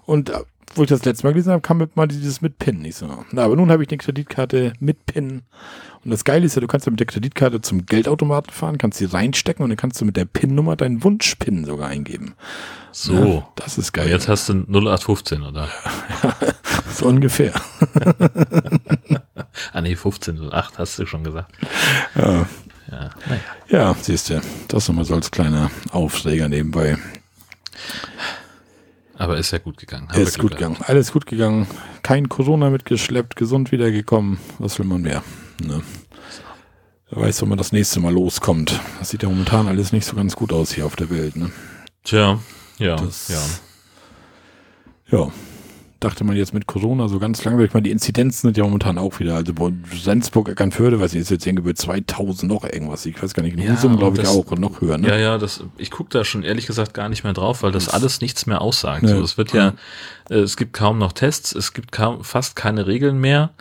Und 0.05 0.29
äh, 0.29 0.39
wo 0.75 0.83
ich 0.83 0.89
das 0.89 1.05
letzte 1.05 1.25
Mal 1.25 1.31
gelesen 1.31 1.51
habe, 1.51 1.61
kam 1.61 1.77
mit 1.77 1.95
mal 1.95 2.07
dieses 2.07 2.41
mit 2.41 2.59
PIN. 2.59 2.83
Ich 2.85 2.95
so, 2.95 3.07
na, 3.31 3.43
aber 3.43 3.55
nun 3.55 3.71
habe 3.71 3.83
ich 3.83 3.89
eine 3.89 3.97
Kreditkarte 3.97 4.73
mit 4.79 5.05
PIN. 5.05 5.41
Und 6.05 6.11
das 6.11 6.23
Geile 6.23 6.45
ist 6.45 6.55
ja, 6.55 6.61
du 6.61 6.67
kannst 6.67 6.85
ja 6.85 6.91
mit 6.91 6.99
der 6.99 7.07
Kreditkarte 7.07 7.61
zum 7.61 7.87
Geldautomaten 7.87 8.53
fahren, 8.53 8.77
kannst 8.77 8.99
sie 8.99 9.05
reinstecken 9.05 9.63
und 9.63 9.69
dann 9.69 9.77
kannst 9.77 9.99
du 9.99 10.05
mit 10.05 10.15
der 10.15 10.25
PIN-Nummer 10.25 10.75
deinen 10.75 11.03
Wunsch-PIN 11.03 11.65
sogar 11.65 11.89
eingeben. 11.89 12.35
So. 12.91 13.13
Ja, 13.13 13.47
das 13.55 13.79
ist 13.79 13.91
geil. 13.91 14.07
Jetzt 14.07 14.27
hast 14.27 14.47
du 14.47 14.53
0815, 14.53 15.41
oder? 15.41 15.67
so 16.93 17.07
ungefähr. 17.07 17.53
ah, 19.73 19.81
nee, 19.81 19.95
15, 19.95 20.51
08 20.51 20.77
hast 20.77 20.99
du 20.99 21.07
schon 21.07 21.23
gesagt. 21.23 21.51
Ja. 22.13 22.45
Ja, 22.91 23.09
naja. 23.27 23.41
ja 23.67 23.95
siehst 23.99 24.29
du, 24.29 24.39
das 24.67 24.87
nochmal 24.87 25.05
so 25.05 25.15
als 25.15 25.31
kleiner 25.31 25.71
Aufreger 25.89 26.47
nebenbei. 26.47 26.99
Aber 29.17 29.37
ist 29.37 29.49
ja 29.51 29.57
gut 29.57 29.77
gegangen. 29.77 30.07
Haben 30.09 30.21
ist 30.21 30.37
gut 30.37 30.51
gegangen. 30.51 30.77
Alles 30.81 31.11
gut 31.11 31.25
gegangen. 31.25 31.65
Kein 32.03 32.29
Corona 32.29 32.69
mitgeschleppt, 32.69 33.35
gesund 33.35 33.71
wiedergekommen. 33.71 34.37
Was 34.59 34.77
will 34.77 34.85
man 34.85 35.01
mehr? 35.01 35.23
Ne? 35.63 35.81
Wer 37.09 37.23
weiß, 37.23 37.41
wenn 37.41 37.49
man 37.49 37.57
das 37.57 37.71
nächste 37.71 37.99
Mal 37.99 38.13
loskommt. 38.13 38.79
Das 38.99 39.09
sieht 39.09 39.23
ja 39.23 39.29
momentan 39.29 39.67
alles 39.67 39.91
nicht 39.91 40.05
so 40.05 40.15
ganz 40.15 40.35
gut 40.35 40.51
aus 40.51 40.73
hier 40.73 40.85
auf 40.85 40.95
der 40.95 41.09
Welt. 41.09 41.35
Ne? 41.35 41.51
Tja, 42.03 42.39
ja, 42.77 42.95
das, 42.95 43.27
ja. 43.29 43.41
Ja, 45.17 45.31
dachte 46.05 46.23
man 46.23 46.35
jetzt 46.35 46.53
mit 46.53 46.67
Corona 46.67 47.07
so 47.07 47.17
ganz 47.17 47.43
langweilig. 47.43 47.69
Ich 47.69 47.73
meine, 47.73 47.85
die 47.85 47.91
Inzidenzen 47.91 48.47
sind 48.47 48.57
ja 48.57 48.63
momentan 48.63 48.99
auch 48.99 49.19
wieder. 49.19 49.35
Also 49.35 49.53
Rendsburg, 50.05 50.49
Eckernförde, 50.49 50.99
weiß 50.99 51.15
ich, 51.15 51.21
ist 51.21 51.31
jetzt 51.31 51.47
irgendwie 51.47 51.73
2000 51.73 52.51
noch 52.51 52.63
irgendwas. 52.63 53.05
Ich 53.07 53.21
weiß 53.21 53.33
gar 53.33 53.41
nicht. 53.41 53.57
Ja, 53.57 53.75
glaube 53.75 54.21
ich, 54.21 54.27
auch 54.27 54.51
noch 54.51 54.81
höher. 54.81 54.99
Ne? 54.99 55.07
Ja, 55.07 55.17
ja, 55.17 55.37
das, 55.39 55.63
ich 55.77 55.89
gucke 55.89 56.09
da 56.11 56.23
schon 56.23 56.43
ehrlich 56.43 56.67
gesagt 56.67 56.93
gar 56.93 57.09
nicht 57.09 57.23
mehr 57.23 57.33
drauf, 57.33 57.63
weil 57.63 57.71
das 57.71 57.89
alles 57.89 58.21
nichts 58.21 58.45
mehr 58.45 58.61
aussagt. 58.61 59.03
Ja. 59.03 59.09
So, 59.09 59.23
es 59.23 59.37
wird 59.37 59.53
ja, 59.53 59.73
äh, 60.29 60.35
es 60.35 60.57
gibt 60.57 60.73
kaum 60.73 60.99
noch 60.99 61.11
Tests, 61.11 61.55
es 61.55 61.73
gibt 61.73 61.91
kaum, 61.91 62.23
fast 62.23 62.55
keine 62.55 62.85
Regeln 62.85 63.19
mehr. 63.19 63.51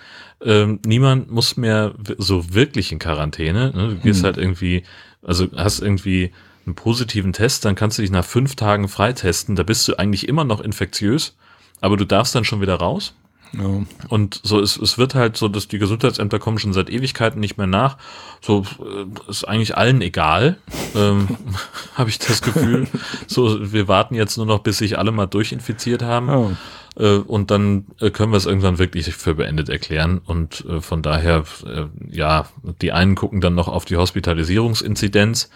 Ähm, 0.43 0.81
niemand 0.85 1.31
muss 1.31 1.57
mehr 1.57 1.95
so 2.19 2.53
wirklich 2.53 2.93
in 2.93 2.99
Quarantäne. 2.99 3.73
Ne? 3.75 3.89
Du 3.89 3.97
gehst 3.97 4.21
hm. 4.21 4.27
halt 4.27 4.37
irgendwie, 4.37 4.83
also 5.23 5.49
hast 5.57 5.81
irgendwie 5.81 6.31
einen 6.67 6.75
positiven 6.75 7.33
Test, 7.33 7.65
dann 7.65 7.75
kannst 7.75 7.97
du 7.97 8.03
dich 8.03 8.11
nach 8.11 8.25
fünf 8.25 8.55
Tagen 8.55 8.89
freitesten. 8.89 9.57
Da 9.57 9.63
bist 9.63 9.89
du 9.89 9.99
eigentlich 9.99 10.29
immer 10.29 10.45
noch 10.45 10.61
infektiös 10.61 11.37
aber 11.81 11.97
du 11.97 12.05
darfst 12.05 12.35
dann 12.35 12.45
schon 12.45 12.61
wieder 12.61 12.77
raus. 12.77 13.15
Ja. 13.59 13.85
Und 14.09 14.41
so, 14.43 14.61
es, 14.61 14.77
es 14.77 14.99
wird 14.99 15.15
halt 15.15 15.37
so, 15.37 15.49
dass 15.49 15.69
die 15.69 15.79
Gesundheitsämter 15.79 16.39
kommen 16.39 16.59
schon 16.59 16.73
seit 16.73 16.91
Ewigkeiten 16.91 17.41
nicht 17.41 17.57
mehr 17.57 17.67
nach. 17.67 17.97
So 18.41 18.65
äh, 18.81 19.31
ist 19.31 19.47
eigentlich 19.47 19.77
allen 19.77 20.01
egal, 20.03 20.59
ähm, 20.95 21.29
habe 21.95 22.11
ich 22.11 22.19
das 22.19 22.43
Gefühl. 22.43 22.89
So, 23.27 23.73
wir 23.73 23.89
warten 23.89 24.15
jetzt 24.15 24.37
nur 24.37 24.47
noch, 24.47 24.61
bis 24.61 24.79
sich 24.79 24.99
alle 24.99 25.13
mal 25.13 25.27
durchinfiziert 25.27 26.03
haben. 26.03 26.29
Oh. 26.29 26.53
Äh, 26.97 27.19
und 27.19 27.51
dann 27.51 27.87
äh, 28.01 28.11
können 28.11 28.33
wir 28.33 28.37
es 28.37 28.47
irgendwann 28.47 28.79
wirklich 28.79 29.15
für 29.15 29.35
beendet 29.35 29.69
erklären. 29.69 30.21
Und 30.25 30.65
äh, 30.69 30.81
von 30.81 31.03
daher, 31.03 31.45
äh, 31.67 31.85
ja, 32.11 32.47
die 32.81 32.93
einen 32.93 33.15
gucken 33.15 33.41
dann 33.41 33.55
noch 33.55 33.69
auf 33.69 33.85
die 33.85 33.97
Hospitalisierungsinzidenz. 33.97 35.51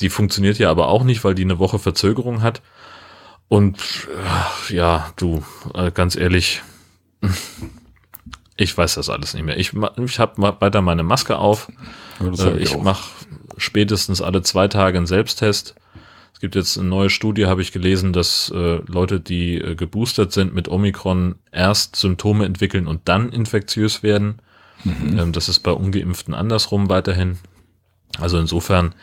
Die 0.00 0.08
funktioniert 0.08 0.58
ja 0.58 0.70
aber 0.70 0.88
auch 0.88 1.04
nicht, 1.04 1.22
weil 1.24 1.34
die 1.34 1.44
eine 1.44 1.58
Woche 1.58 1.78
Verzögerung 1.78 2.42
hat. 2.42 2.62
Und 3.48 3.78
äh, 4.68 4.74
ja, 4.74 5.12
du, 5.16 5.44
äh, 5.74 5.90
ganz 5.90 6.16
ehrlich, 6.16 6.62
ich 8.56 8.76
weiß 8.76 8.94
das 8.94 9.08
alles 9.08 9.34
nicht 9.34 9.44
mehr. 9.44 9.58
Ich, 9.58 9.72
ich 9.72 10.18
habe 10.18 10.42
weiter 10.60 10.82
meine 10.82 11.02
Maske 11.02 11.38
auf. 11.38 11.70
Ja, 12.20 12.46
äh, 12.46 12.58
ich 12.58 12.72
ich 12.72 12.78
mache 12.78 13.10
spätestens 13.56 14.22
alle 14.22 14.42
zwei 14.42 14.68
Tage 14.68 14.98
einen 14.98 15.06
Selbsttest. 15.06 15.74
Es 16.32 16.40
gibt 16.40 16.56
jetzt 16.56 16.78
eine 16.78 16.88
neue 16.88 17.10
Studie, 17.10 17.46
habe 17.46 17.62
ich 17.62 17.72
gelesen, 17.72 18.12
dass 18.12 18.50
äh, 18.54 18.80
Leute, 18.86 19.20
die 19.20 19.56
äh, 19.56 19.74
geboostert 19.76 20.32
sind 20.32 20.54
mit 20.54 20.68
Omikron, 20.68 21.36
erst 21.52 21.96
Symptome 21.96 22.44
entwickeln 22.44 22.86
und 22.86 23.02
dann 23.04 23.30
infektiös 23.30 24.02
werden. 24.02 24.40
Mhm. 24.82 25.18
Ähm, 25.18 25.32
das 25.32 25.48
ist 25.48 25.60
bei 25.60 25.70
ungeimpften 25.70 26.34
andersrum 26.34 26.88
weiterhin. 26.90 27.38
Also 28.18 28.38
insofern 28.38 28.94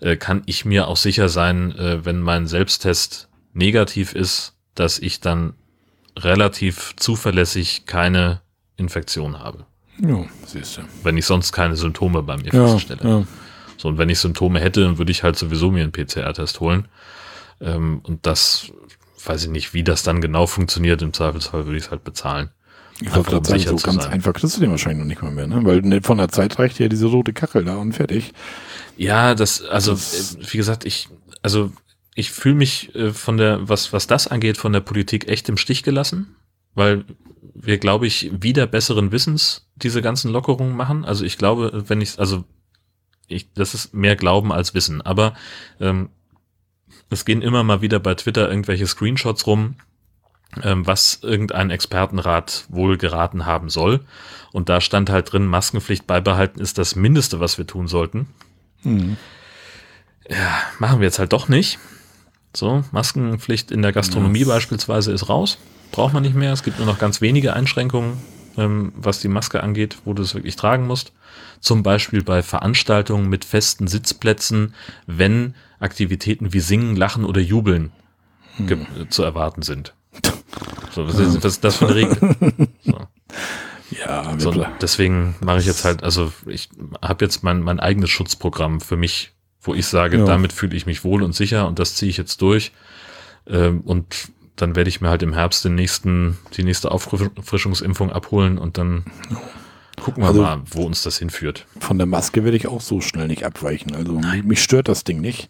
äh, 0.00 0.16
kann 0.16 0.42
ich 0.46 0.64
mir 0.64 0.88
auch 0.88 0.96
sicher 0.96 1.28
sein, 1.28 1.74
wenn 1.76 2.20
mein 2.20 2.46
Selbsttest 2.46 3.27
negativ 3.58 4.14
ist, 4.14 4.54
dass 4.74 4.98
ich 4.98 5.20
dann 5.20 5.54
relativ 6.16 6.94
zuverlässig 6.96 7.84
keine 7.86 8.40
Infektion 8.76 9.38
habe. 9.38 9.66
Ja, 10.00 10.24
siehst 10.46 10.78
du. 10.78 10.82
Wenn 11.02 11.16
ich 11.16 11.26
sonst 11.26 11.52
keine 11.52 11.76
Symptome 11.76 12.22
bei 12.22 12.36
mir 12.36 12.52
ja, 12.52 12.68
feststelle. 12.68 13.00
Ja. 13.02 13.26
So, 13.76 13.88
und 13.88 13.98
wenn 13.98 14.08
ich 14.08 14.18
Symptome 14.18 14.60
hätte, 14.60 14.82
dann 14.82 14.98
würde 14.98 15.12
ich 15.12 15.22
halt 15.22 15.36
sowieso 15.36 15.70
mir 15.70 15.82
einen 15.82 15.92
PCR-Test 15.92 16.60
holen. 16.60 16.88
Ähm, 17.60 18.00
und 18.04 18.26
das 18.26 18.72
weiß 19.24 19.44
ich 19.44 19.50
nicht, 19.50 19.74
wie 19.74 19.82
das 19.82 20.02
dann 20.02 20.20
genau 20.20 20.46
funktioniert. 20.46 21.02
Im 21.02 21.12
Zweifelsfall 21.12 21.66
würde 21.66 21.78
ich 21.78 21.84
es 21.84 21.90
halt 21.90 22.04
bezahlen. 22.04 22.50
Ich 23.00 23.14
wollte 23.14 23.30
gerade 23.30 23.48
sagen, 23.48 23.62
so 23.62 23.76
ganz 23.76 24.04
sein. 24.04 24.12
einfach 24.12 24.32
kriegst 24.32 24.56
du 24.56 24.60
den 24.60 24.70
wahrscheinlich 24.70 24.98
noch 24.98 25.06
nicht 25.06 25.22
mal 25.22 25.30
mehr, 25.30 25.46
ne? 25.46 25.64
Weil 25.64 26.02
von 26.02 26.18
der 26.18 26.28
Zeit 26.28 26.58
reicht 26.58 26.80
ja 26.80 26.88
diese 26.88 27.06
rote 27.06 27.32
Kachel 27.32 27.64
da 27.64 27.76
und 27.76 27.92
fertig. 27.92 28.32
Ja, 28.96 29.36
das, 29.36 29.62
also, 29.62 29.92
das 29.92 30.36
wie 30.40 30.56
gesagt, 30.56 30.84
ich, 30.84 31.08
also 31.42 31.70
ich 32.18 32.32
fühle 32.32 32.56
mich 32.56 32.92
äh, 32.96 33.12
von 33.12 33.36
der, 33.36 33.68
was, 33.68 33.92
was 33.92 34.08
das 34.08 34.26
angeht, 34.26 34.56
von 34.56 34.72
der 34.72 34.80
Politik 34.80 35.28
echt 35.28 35.48
im 35.48 35.56
Stich 35.56 35.84
gelassen, 35.84 36.34
weil 36.74 37.04
wir, 37.54 37.78
glaube 37.78 38.08
ich, 38.08 38.30
wieder 38.42 38.66
besseren 38.66 39.12
Wissens 39.12 39.68
diese 39.76 40.02
ganzen 40.02 40.32
Lockerungen 40.32 40.74
machen. 40.74 41.04
Also 41.04 41.24
ich 41.24 41.38
glaube, 41.38 41.84
wenn 41.86 42.00
ich, 42.00 42.18
also 42.18 42.44
ich, 43.28 43.52
das 43.52 43.72
ist 43.72 43.94
mehr 43.94 44.16
Glauben 44.16 44.52
als 44.52 44.74
Wissen, 44.74 45.00
aber 45.00 45.34
ähm, 45.78 46.08
es 47.08 47.24
gehen 47.24 47.40
immer 47.40 47.62
mal 47.62 47.82
wieder 47.82 48.00
bei 48.00 48.16
Twitter 48.16 48.48
irgendwelche 48.48 48.88
Screenshots 48.88 49.46
rum, 49.46 49.76
ähm, 50.64 50.84
was 50.88 51.20
irgendein 51.22 51.70
Expertenrat 51.70 52.66
wohl 52.68 52.98
geraten 52.98 53.46
haben 53.46 53.70
soll. 53.70 54.00
Und 54.52 54.68
da 54.68 54.80
stand 54.80 55.08
halt 55.08 55.32
drin, 55.32 55.46
Maskenpflicht 55.46 56.08
beibehalten 56.08 56.60
ist 56.60 56.78
das 56.78 56.96
Mindeste, 56.96 57.38
was 57.38 57.58
wir 57.58 57.66
tun 57.68 57.86
sollten. 57.86 58.26
Mhm. 58.82 59.16
Ja, 60.28 60.58
machen 60.80 60.98
wir 60.98 61.06
jetzt 61.06 61.20
halt 61.20 61.32
doch 61.32 61.48
nicht. 61.48 61.78
So, 62.54 62.82
Maskenpflicht 62.92 63.70
in 63.70 63.82
der 63.82 63.92
Gastronomie 63.92 64.40
yes. 64.40 64.48
beispielsweise 64.48 65.12
ist 65.12 65.28
raus. 65.28 65.58
Braucht 65.92 66.14
man 66.14 66.22
nicht 66.22 66.34
mehr. 66.34 66.52
Es 66.52 66.62
gibt 66.62 66.78
nur 66.78 66.86
noch 66.86 66.98
ganz 66.98 67.20
wenige 67.20 67.54
Einschränkungen, 67.54 68.18
ähm, 68.56 68.92
was 68.96 69.20
die 69.20 69.28
Maske 69.28 69.62
angeht, 69.62 69.98
wo 70.04 70.12
du 70.14 70.22
es 70.22 70.34
wirklich 70.34 70.56
tragen 70.56 70.86
musst. 70.86 71.12
Zum 71.60 71.82
Beispiel 71.82 72.22
bei 72.22 72.42
Veranstaltungen 72.42 73.28
mit 73.28 73.44
festen 73.44 73.86
Sitzplätzen, 73.86 74.74
wenn 75.06 75.54
Aktivitäten 75.80 76.52
wie 76.52 76.60
Singen, 76.60 76.96
Lachen 76.96 77.24
oder 77.24 77.40
Jubeln 77.40 77.92
hm. 78.56 78.86
zu 79.10 79.22
erwarten 79.22 79.62
sind. 79.62 79.94
So, 80.90 81.06
was, 81.06 81.18
ist, 81.18 81.44
was 81.44 81.52
ist 81.52 81.64
das 81.64 81.76
für 81.76 81.86
eine 81.86 81.94
Regel? 81.94 82.16
So. 82.82 83.06
Ja, 83.90 84.38
so, 84.38 84.66
deswegen 84.80 85.36
mache 85.40 85.58
ich 85.58 85.66
jetzt 85.66 85.84
halt, 85.84 86.02
also 86.02 86.32
ich 86.46 86.68
habe 87.00 87.24
jetzt 87.24 87.42
mein, 87.42 87.62
mein 87.62 87.78
eigenes 87.78 88.10
Schutzprogramm 88.10 88.80
für 88.80 88.96
mich 88.96 89.32
wo 89.60 89.74
ich 89.74 89.86
sage, 89.86 90.18
ja. 90.18 90.24
damit 90.24 90.52
fühle 90.52 90.76
ich 90.76 90.86
mich 90.86 91.04
wohl 91.04 91.22
und 91.22 91.34
sicher 91.34 91.66
und 91.66 91.78
das 91.78 91.94
ziehe 91.94 92.10
ich 92.10 92.16
jetzt 92.16 92.40
durch. 92.42 92.72
Ähm, 93.46 93.80
und 93.80 94.30
dann 94.56 94.76
werde 94.76 94.88
ich 94.88 95.00
mir 95.00 95.08
halt 95.08 95.22
im 95.22 95.32
Herbst 95.32 95.64
den 95.64 95.74
nächsten, 95.74 96.38
die 96.56 96.64
nächste 96.64 96.90
Auffrischungsimpfung 96.90 98.12
abholen 98.12 98.58
und 98.58 98.78
dann 98.78 99.04
gucken 100.00 100.22
wir 100.22 100.28
also, 100.28 100.42
mal, 100.42 100.60
wo 100.70 100.84
uns 100.84 101.02
das 101.02 101.18
hinführt. 101.18 101.66
Von 101.80 101.98
der 101.98 102.06
Maske 102.06 102.44
werde 102.44 102.56
ich 102.56 102.66
auch 102.66 102.80
so 102.80 103.00
schnell 103.00 103.28
nicht 103.28 103.44
abweichen. 103.44 103.94
Also 103.94 104.18
Nein. 104.18 104.46
mich 104.46 104.62
stört 104.62 104.88
das 104.88 105.04
Ding 105.04 105.20
nicht. 105.20 105.48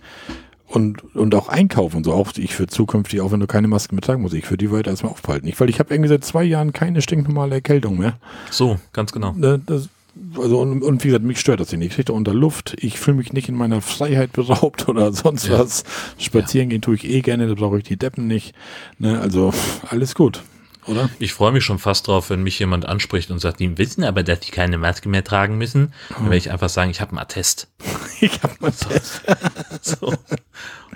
Und, 0.67 1.15
und 1.15 1.35
auch 1.35 1.49
einkaufen 1.49 1.97
und 1.97 2.05
so. 2.05 2.13
Auch 2.13 2.33
ich 2.37 2.55
für 2.55 2.67
zukünftig, 2.67 3.23
auch 3.23 3.33
wenn 3.33 3.41
du 3.41 3.47
keine 3.47 3.69
Maske 3.69 3.95
mehr 3.95 4.03
tragen 4.03 4.21
musst, 4.21 4.35
ich 4.35 4.45
für 4.45 4.59
die 4.59 4.71
weiter 4.71 4.91
erstmal 4.91 5.13
aufhalten. 5.13 5.47
Nicht, 5.47 5.59
weil 5.61 5.71
ich 5.71 5.79
habe 5.79 5.95
irgendwie 5.95 6.11
seit 6.11 6.25
zwei 6.25 6.45
Jahren 6.45 6.75
keine 6.75 7.01
stinknormale 7.01 7.55
Erkältung 7.55 7.97
mehr. 7.97 8.19
So, 8.51 8.79
ganz 8.93 9.13
genau. 9.13 9.33
Ne, 9.33 9.59
das, 9.65 9.89
also 10.37 10.61
und, 10.61 10.83
und, 10.83 11.05
wie 11.05 11.09
gesagt, 11.09 11.25
mich 11.25 11.41
stört 11.41 11.61
das 11.61 11.73
nicht. 11.73 11.89
Ich 11.89 11.95
kriege 11.95 12.13
unter 12.13 12.35
Luft, 12.35 12.77
ich 12.81 12.99
fühle 12.99 13.17
mich 13.17 13.33
nicht 13.33 13.49
in 13.49 13.55
meiner 13.55 13.81
Freiheit 13.81 14.33
beraubt 14.33 14.89
oder 14.89 15.13
sonst 15.13 15.49
ja. 15.49 15.59
was. 15.59 15.85
Spazieren 16.19 16.69
ja. 16.69 16.75
gehen 16.75 16.83
tue 16.83 16.97
ich 16.97 17.05
eh 17.05 17.21
gerne, 17.21 17.47
da 17.47 17.55
brauche 17.55 17.79
ich 17.79 17.85
die 17.85 17.97
Deppen 17.97 18.27
nicht. 18.27 18.55
Ne, 18.99 19.21
also 19.21 19.53
alles 19.89 20.15
gut. 20.15 20.43
Oder? 20.87 21.11
Ich 21.19 21.35
freue 21.35 21.53
mich 21.53 21.65
schon 21.65 21.79
fast 21.79 22.09
drauf, 22.09 22.31
wenn 22.31 22.43
mich 22.43 22.59
jemand 22.59 22.87
anspricht 22.87 23.31
und 23.31 23.41
sagt, 23.41 23.61
die 23.61 23.77
wissen 23.77 24.05
aber, 24.05 24.23
dass 24.23 24.41
die 24.41 24.51
keine 24.51 24.79
Maske 24.79 25.09
mehr 25.11 25.23
tragen 25.23 25.59
müssen. 25.59 25.93
Dann 26.09 26.25
werde 26.25 26.39
ich 26.39 26.51
einfach 26.51 26.71
sagen, 26.71 26.91
ich 26.91 27.03
habe 27.03 27.11
einen 27.11 27.19
Attest. 27.19 27.69
ich 28.21 28.43
habe 28.43 28.55
einen 28.61 28.73
Attest. 28.73 29.23
so. 29.83 30.15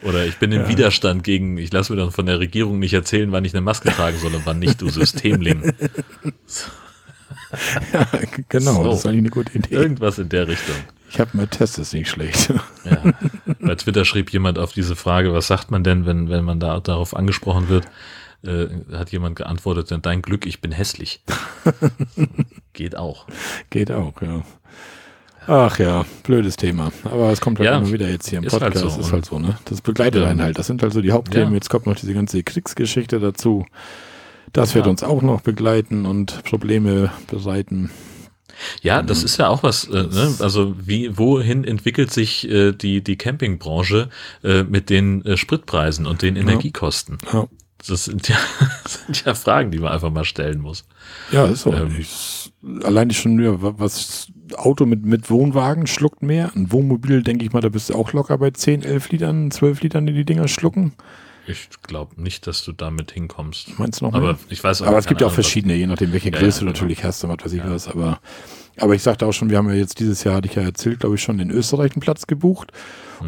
Oder 0.03 0.25
ich 0.25 0.39
bin 0.39 0.51
im 0.51 0.63
ja. 0.63 0.69
Widerstand 0.69 1.25
gegen, 1.25 1.59
ich 1.59 1.73
lasse 1.73 1.93
mir 1.93 2.01
dann 2.01 2.11
von 2.11 2.27
der 2.27 2.39
Regierung 2.39 2.79
nicht 2.79 2.95
erzählen, 2.95 3.31
wann 3.33 3.45
ich 3.45 3.53
eine 3.53 3.61
Maske 3.61 3.91
tragen 3.91 4.19
soll 4.19 4.35
und 4.35 4.47
wann 4.47 4.59
nicht, 4.59 4.81
du 4.81 4.89
Systemling. 4.89 5.75
So. 6.47 6.71
ja, 7.93 8.07
genau, 8.49 8.75
so. 8.75 8.85
das 8.85 8.99
ist 9.01 9.07
eigentlich 9.07 9.19
eine 9.19 9.31
gute 9.31 9.59
Idee. 9.59 9.75
Irgendwas 9.75 10.19
in 10.19 10.29
der 10.29 10.49
Richtung. 10.49 10.77
Ich 11.11 11.21
habe 11.21 11.37
mal 11.37 11.47
Test, 11.47 11.79
ist 11.79 11.93
nicht 11.93 12.09
schlecht. 12.09 12.53
ja. 12.85 13.13
Bei 13.61 13.75
Twitter 13.75 14.05
schrieb 14.05 14.31
jemand 14.31 14.59
auf 14.59 14.73
diese 14.73 14.97
Frage, 14.97 15.35
was 15.35 15.47
sagt 15.47 15.71
man 15.71 15.85
denn, 15.85 16.07
wenn, 16.07 16.31
wenn 16.31 16.45
man 16.45 16.59
da 16.59 16.81
darauf 16.81 17.15
angesprochen 17.15 17.69
wird, 17.69 17.87
äh, 18.45 18.69
hat 18.93 19.13
jemand 19.13 19.37
geantwortet, 19.37 19.93
dein 20.03 20.23
Glück, 20.23 20.47
ich 20.47 20.61
bin 20.61 20.73
hässlich. 20.73 21.23
Geht 22.73 22.97
auch. 22.97 23.27
Geht 23.71 23.93
auch, 23.93 24.21
ja. 24.23 24.43
Ach 25.47 25.79
ja, 25.79 26.07
blödes 26.23 26.57
Thema. 26.57 26.93
Aber 27.05 27.31
es 27.31 27.41
kommt 27.41 27.59
halt 27.59 27.69
ja, 27.69 27.77
immer 27.77 27.93
wieder 27.93 28.09
jetzt 28.09 28.29
hier 28.29 28.39
im 28.39 28.45
Podcast. 28.45 28.63
Halt 28.63 28.79
so, 28.79 28.85
das 28.85 28.99
ist 28.99 29.13
halt 29.13 29.25
so, 29.27 29.39
ne? 29.39 29.59
Das 29.65 29.81
begleitet 29.81 30.23
ja. 30.23 30.29
einen 30.29 30.41
halt. 30.41 30.59
Das 30.59 30.69
sind 30.69 30.83
halt 30.83 30.93
so 30.93 31.03
die 31.03 31.13
Hauptthemen. 31.13 31.49
Ja. 31.49 31.55
Jetzt 31.55 31.69
kommt 31.69 31.87
noch 31.87 31.97
diese 31.97 32.15
ganze 32.15 32.43
Kriegsgeschichte 32.43 33.19
dazu 33.19 33.67
Das 34.53 34.75
wird 34.75 34.87
ja. 34.87 34.91
uns 34.91 35.03
auch 35.03 35.23
noch 35.23 35.41
begleiten 35.41 36.07
und 36.07 36.45
Probleme 36.45 37.11
bereiten. 37.31 37.91
Ja, 38.83 39.03
das 39.03 39.25
ist 39.25 39.39
ja 39.39 39.49
auch 39.49 39.63
was, 39.63 39.85
äh, 39.85 40.03
ne? 40.03 40.35
also 40.41 40.75
wie, 40.79 41.17
wohin 41.19 41.65
entwickelt 41.65 42.13
sich 42.13 42.49
äh, 42.49 42.73
die, 42.73 43.03
die 43.03 43.17
Campingbranche 43.17 44.09
äh, 44.45 44.63
mit 44.63 44.91
den 44.91 45.25
äh, 45.25 45.37
Spritpreisen 45.37 46.07
und 46.07 46.23
den 46.23 46.37
Energiekosten? 46.37 47.19
Ja. 47.33 47.49
Das 47.87 48.05
sind 48.05 48.29
ja, 48.29 48.37
das 48.85 49.05
sind 49.07 49.25
ja 49.25 49.35
Fragen, 49.35 49.71
die 49.71 49.79
man 49.79 49.93
einfach 49.93 50.11
mal 50.11 50.25
stellen 50.25 50.61
muss. 50.61 50.85
Ja, 51.33 51.47
ist 51.47 51.63
so. 51.63 51.73
Ähm, 51.73 51.97
ich, 51.99 52.53
alleine 52.85 53.13
schon, 53.13 53.43
ja, 53.43 53.57
was 53.59 54.29
Auto 54.55 54.87
mit, 54.87 55.05
mit 55.05 55.31
Wohnwagen 55.31 55.87
schluckt 55.87 56.23
mehr. 56.23 56.53
Ein 56.55 56.71
Wohnmobil, 56.71 57.23
denke 57.23 57.45
ich 57.45 57.53
mal, 57.53 57.61
da 57.61 57.69
bist 57.69 57.91
du 57.91 57.95
auch 57.95 58.13
locker 58.13 58.39
bei 58.39 58.51
10, 58.51 58.83
11 58.83 59.11
Litern, 59.11 59.51
12 59.51 59.83
Litern, 59.83 60.07
die 60.07 60.13
die 60.13 60.25
Dinger 60.25 60.47
schlucken. 60.47 60.93
Ich 61.47 61.69
glaube 61.83 62.21
nicht, 62.21 62.47
dass 62.47 62.65
du 62.65 62.73
damit 62.73 63.13
hinkommst. 63.13 63.79
Meinst 63.79 64.01
du 64.01 64.07
noch? 64.07 64.15
Aber 64.15 64.35
mehr? 64.35 64.39
ich 64.49 64.63
weiß 64.63 64.83
Aber 64.83 64.99
es 64.99 65.07
gibt 65.07 65.21
ja 65.21 65.27
auch 65.27 65.33
verschiedene, 65.33 65.75
je 65.75 65.87
nachdem, 65.87 66.13
welche 66.13 66.31
Größe 66.31 66.45
ja, 66.45 66.55
ja, 66.55 66.61
du 66.61 66.65
natürlich 66.67 66.99
genau. 66.99 67.09
hast 67.09 67.25
und 67.25 67.31
was 67.31 67.45
weiß 67.45 67.53
ich 67.53 67.59
ja. 67.59 67.71
was. 67.71 67.89
Aber, 67.89 68.21
aber 68.79 68.95
ich 68.95 69.03
sagte 69.03 69.27
auch 69.27 69.33
schon, 69.33 69.51
wir 69.51 69.59
haben 69.59 69.69
ja 69.69 69.75
jetzt 69.75 70.01
dieses 70.01 70.25
Jahr, 70.25 70.37
hatte 70.37 70.49
ich 70.49 70.55
ja 70.55 70.63
erzählt, 70.63 71.01
glaube 71.01 71.17
ich, 71.17 71.23
schon 71.23 71.39
in 71.39 71.51
Österreich 71.51 71.93
einen 71.93 72.01
Platz 72.01 72.27
gebucht. 72.27 72.73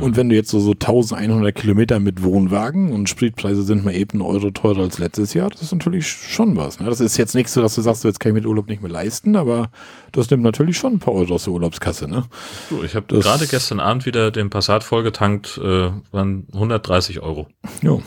Und 0.00 0.12
mhm. 0.12 0.16
wenn 0.16 0.28
du 0.28 0.34
jetzt 0.34 0.50
so, 0.50 0.58
so 0.58 0.72
1100 0.72 1.54
Kilometer 1.54 2.00
mit 2.00 2.22
Wohnwagen 2.22 2.92
und 2.92 3.08
Spritpreise 3.08 3.62
sind 3.62 3.84
mal 3.84 3.94
eben 3.94 4.20
einen 4.20 4.22
Euro 4.22 4.50
teurer 4.50 4.82
als 4.82 4.98
letztes 4.98 5.34
Jahr, 5.34 5.50
das 5.50 5.62
ist 5.62 5.72
natürlich 5.72 6.08
schon 6.08 6.56
was. 6.56 6.80
Ne? 6.80 6.86
Das 6.86 7.00
ist 7.00 7.16
jetzt 7.16 7.34
nicht 7.34 7.48
so, 7.48 7.62
dass 7.62 7.74
du 7.74 7.82
sagst, 7.82 8.02
jetzt 8.04 8.18
kann 8.18 8.30
ich 8.30 8.34
mit 8.34 8.46
Urlaub 8.46 8.68
nicht 8.68 8.82
mehr 8.82 8.90
leisten, 8.90 9.36
aber 9.36 9.70
das 10.12 10.30
nimmt 10.30 10.42
natürlich 10.42 10.76
schon 10.78 10.94
ein 10.94 10.98
paar 10.98 11.14
Euro 11.14 11.34
aus 11.34 11.44
der 11.44 11.52
Urlaubskasse. 11.52 12.08
Ne? 12.08 12.24
Du, 12.70 12.82
ich 12.82 12.96
habe 12.96 13.06
gerade 13.06 13.46
gestern 13.46 13.78
Abend 13.78 14.06
wieder 14.06 14.30
den 14.30 14.50
Passat 14.50 14.82
vollgetankt, 14.82 15.60
äh, 15.62 15.90
waren 16.10 16.46
130 16.52 17.20
Euro. 17.20 17.46
Ja. 17.82 17.98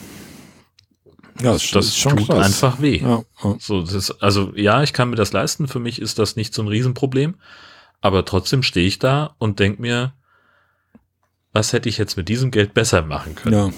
Ja, 1.42 1.54
das, 1.54 1.70
das 1.72 1.88
ist 1.88 1.98
schon 1.98 2.18
tut 2.18 2.28
krass. 2.28 2.46
einfach 2.46 2.82
weh. 2.82 2.98
Ja. 2.98 3.24
So, 3.60 3.84
das, 3.84 4.22
also 4.22 4.54
ja, 4.56 4.84
ich 4.84 4.94
kann 4.94 5.10
mir 5.10 5.16
das 5.16 5.34
leisten. 5.34 5.68
Für 5.68 5.80
mich 5.80 6.02
ist 6.02 6.20
das 6.20 6.36
nicht 6.36 6.54
so 6.54 6.62
ein 6.62 6.68
Riesenproblem. 6.68 7.36
Aber 8.02 8.26
trotzdem 8.26 8.64
stehe 8.64 8.88
ich 8.88 9.00
da 9.00 9.36
und 9.40 9.60
denke 9.60 9.82
mir, 9.82 10.14
was 11.52 11.74
hätte 11.74 11.90
ich 11.90 11.98
jetzt 11.98 12.18
mit 12.18 12.30
diesem 12.30 12.52
Geld 12.52 12.74
besser 12.74 13.02
machen 13.02 13.36
können? 13.36 13.56
Ja, 13.56 13.70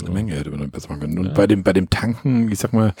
eine 0.00 0.10
Menge 0.10 0.34
hätte 0.34 0.50
man 0.50 0.70
besser 0.70 0.88
machen 0.88 1.00
können. 1.00 1.18
Und 1.18 1.26
ja. 1.26 1.32
bei 1.32 1.46
dem, 1.46 1.62
bei 1.62 1.72
dem 1.72 1.88
Tanken, 1.88 2.50
ich 2.50 2.58
sag 2.58 2.72
mal, 2.72 2.94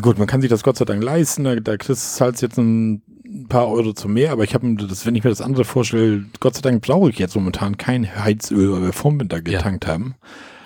gut, 0.00 0.18
man 0.18 0.26
kann 0.26 0.40
sich 0.40 0.50
das 0.50 0.62
Gott 0.62 0.76
sei 0.76 0.84
Dank 0.84 1.02
leisten, 1.02 1.44
da, 1.44 1.56
da 1.56 1.76
kriegst 1.76 2.18
du 2.18 2.24
halt 2.24 2.40
jetzt 2.40 2.58
ein 2.58 3.02
paar 3.48 3.68
Euro 3.68 3.92
zu 3.92 4.08
mehr, 4.08 4.32
aber 4.32 4.44
ich 4.44 4.54
habe 4.54 4.74
das, 4.74 5.06
wenn 5.06 5.14
ich 5.14 5.24
mir 5.24 5.30
das 5.30 5.40
andere 5.40 5.64
vorstelle, 5.64 6.24
Gott 6.40 6.54
sei 6.54 6.62
Dank 6.62 6.82
brauche 6.82 7.10
ich 7.10 7.18
jetzt 7.18 7.34
momentan 7.34 7.76
kein 7.76 8.06
Heizöl, 8.24 8.72
weil 8.72 8.82
wir 8.82 8.92
vorm 8.92 9.20
Winter 9.20 9.40
getankt 9.40 9.84
ja. 9.84 9.92
haben. 9.92 10.14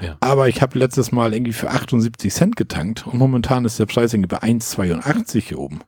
Ja. 0.00 0.16
Aber 0.20 0.48
ich 0.48 0.62
habe 0.62 0.78
letztes 0.78 1.12
Mal 1.12 1.32
irgendwie 1.32 1.52
für 1.52 1.70
78 1.70 2.32
Cent 2.32 2.56
getankt 2.56 3.06
und 3.06 3.18
momentan 3.18 3.64
ist 3.64 3.78
der 3.78 3.86
Preis 3.86 4.12
irgendwie 4.12 4.34
bei 4.34 4.42
1,82 4.42 5.40
hier 5.40 5.58
oben. 5.58 5.80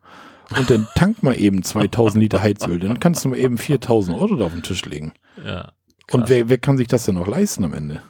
Und 0.56 0.70
dann 0.70 0.86
tank 0.94 1.22
mal 1.22 1.38
eben 1.38 1.62
2000 1.62 2.22
Liter 2.22 2.42
Heizöl, 2.42 2.78
dann 2.78 3.00
kannst 3.00 3.24
du 3.24 3.30
mal 3.30 3.38
eben 3.38 3.58
4000 3.58 4.18
Euro 4.18 4.36
da 4.36 4.46
auf 4.46 4.52
den 4.52 4.62
Tisch 4.62 4.84
legen. 4.84 5.12
Ja. 5.44 5.72
Und 6.12 6.28
wer, 6.28 6.48
wer 6.48 6.58
kann 6.58 6.76
sich 6.76 6.88
das 6.88 7.04
denn 7.04 7.16
noch 7.16 7.26
leisten 7.26 7.64
am 7.64 7.74
Ende? 7.74 8.02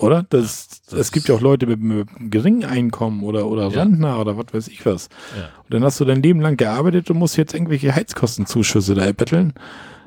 Oder? 0.00 0.24
Das, 0.30 0.82
das 0.88 0.98
es 0.98 1.12
gibt 1.12 1.28
ja 1.28 1.34
auch 1.34 1.40
Leute 1.40 1.66
mit, 1.66 1.80
mit 1.80 2.08
einem 2.08 2.30
geringen 2.30 2.64
Einkommen 2.64 3.22
oder, 3.22 3.46
oder 3.46 3.68
ja. 3.68 3.82
Rentner 3.82 4.18
oder 4.18 4.36
was 4.36 4.46
weiß 4.52 4.68
ich 4.68 4.84
was. 4.86 5.08
Ja. 5.36 5.50
Und 5.62 5.74
dann 5.74 5.84
hast 5.84 6.00
du 6.00 6.04
dein 6.04 6.22
Leben 6.22 6.40
lang 6.40 6.56
gearbeitet 6.56 7.10
und 7.10 7.18
musst 7.18 7.36
jetzt 7.36 7.52
irgendwelche 7.52 7.94
Heizkostenzuschüsse 7.94 8.94
da 8.94 9.04
erbetteln. 9.04 9.52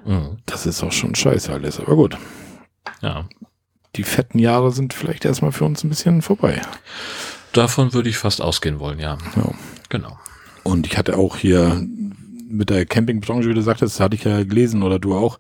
Mhm. 0.06 0.38
Das 0.48 0.66
ist 0.66 0.84
auch 0.84 0.92
schon 0.92 1.14
scheiße 1.14 1.54
alles, 1.54 1.80
aber 1.80 1.96
gut. 1.96 2.18
Ja. 3.02 3.30
Die 3.96 4.04
fetten 4.04 4.40
Jahre 4.40 4.72
sind 4.72 4.94
vielleicht 4.94 5.26
erstmal 5.26 5.52
für 5.52 5.66
uns 5.66 5.84
ein 5.84 5.90
bisschen 5.90 6.24
vorbei. 6.24 6.60
Davon 7.52 7.94
würde 7.94 8.10
ich 8.10 8.18
fast 8.18 8.42
ausgehen 8.42 8.80
wollen, 8.80 9.00
ja. 9.00 9.20
ja. 9.36 9.52
Genau. 9.90 10.18
Und 10.64 10.88
ich 10.88 10.98
hatte 10.98 11.18
auch 11.18 11.38
hier 11.38 11.86
mit 12.48 12.72
der 12.72 12.88
Campingbranche, 12.88 13.48
wie 13.48 13.54
du 13.54 13.62
sagtest, 13.62 14.00
hatte 14.00 14.16
ich 14.16 14.24
ja 14.24 14.44
gelesen 14.44 14.82
oder 14.82 14.98
du 14.98 15.16
auch, 15.16 15.38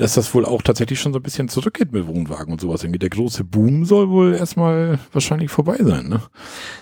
dass 0.00 0.14
das 0.14 0.34
wohl 0.34 0.46
auch 0.46 0.62
tatsächlich 0.62 0.98
schon 0.98 1.12
so 1.12 1.18
ein 1.18 1.22
bisschen 1.22 1.48
zurückgeht 1.50 1.92
mit 1.92 2.06
Wohnwagen 2.06 2.52
und 2.52 2.60
sowas. 2.60 2.80
Der 2.82 3.10
große 3.10 3.44
Boom 3.44 3.84
soll 3.84 4.08
wohl 4.08 4.34
erstmal 4.34 4.98
wahrscheinlich 5.12 5.50
vorbei 5.50 5.76
sein, 5.80 6.08
ne? 6.08 6.22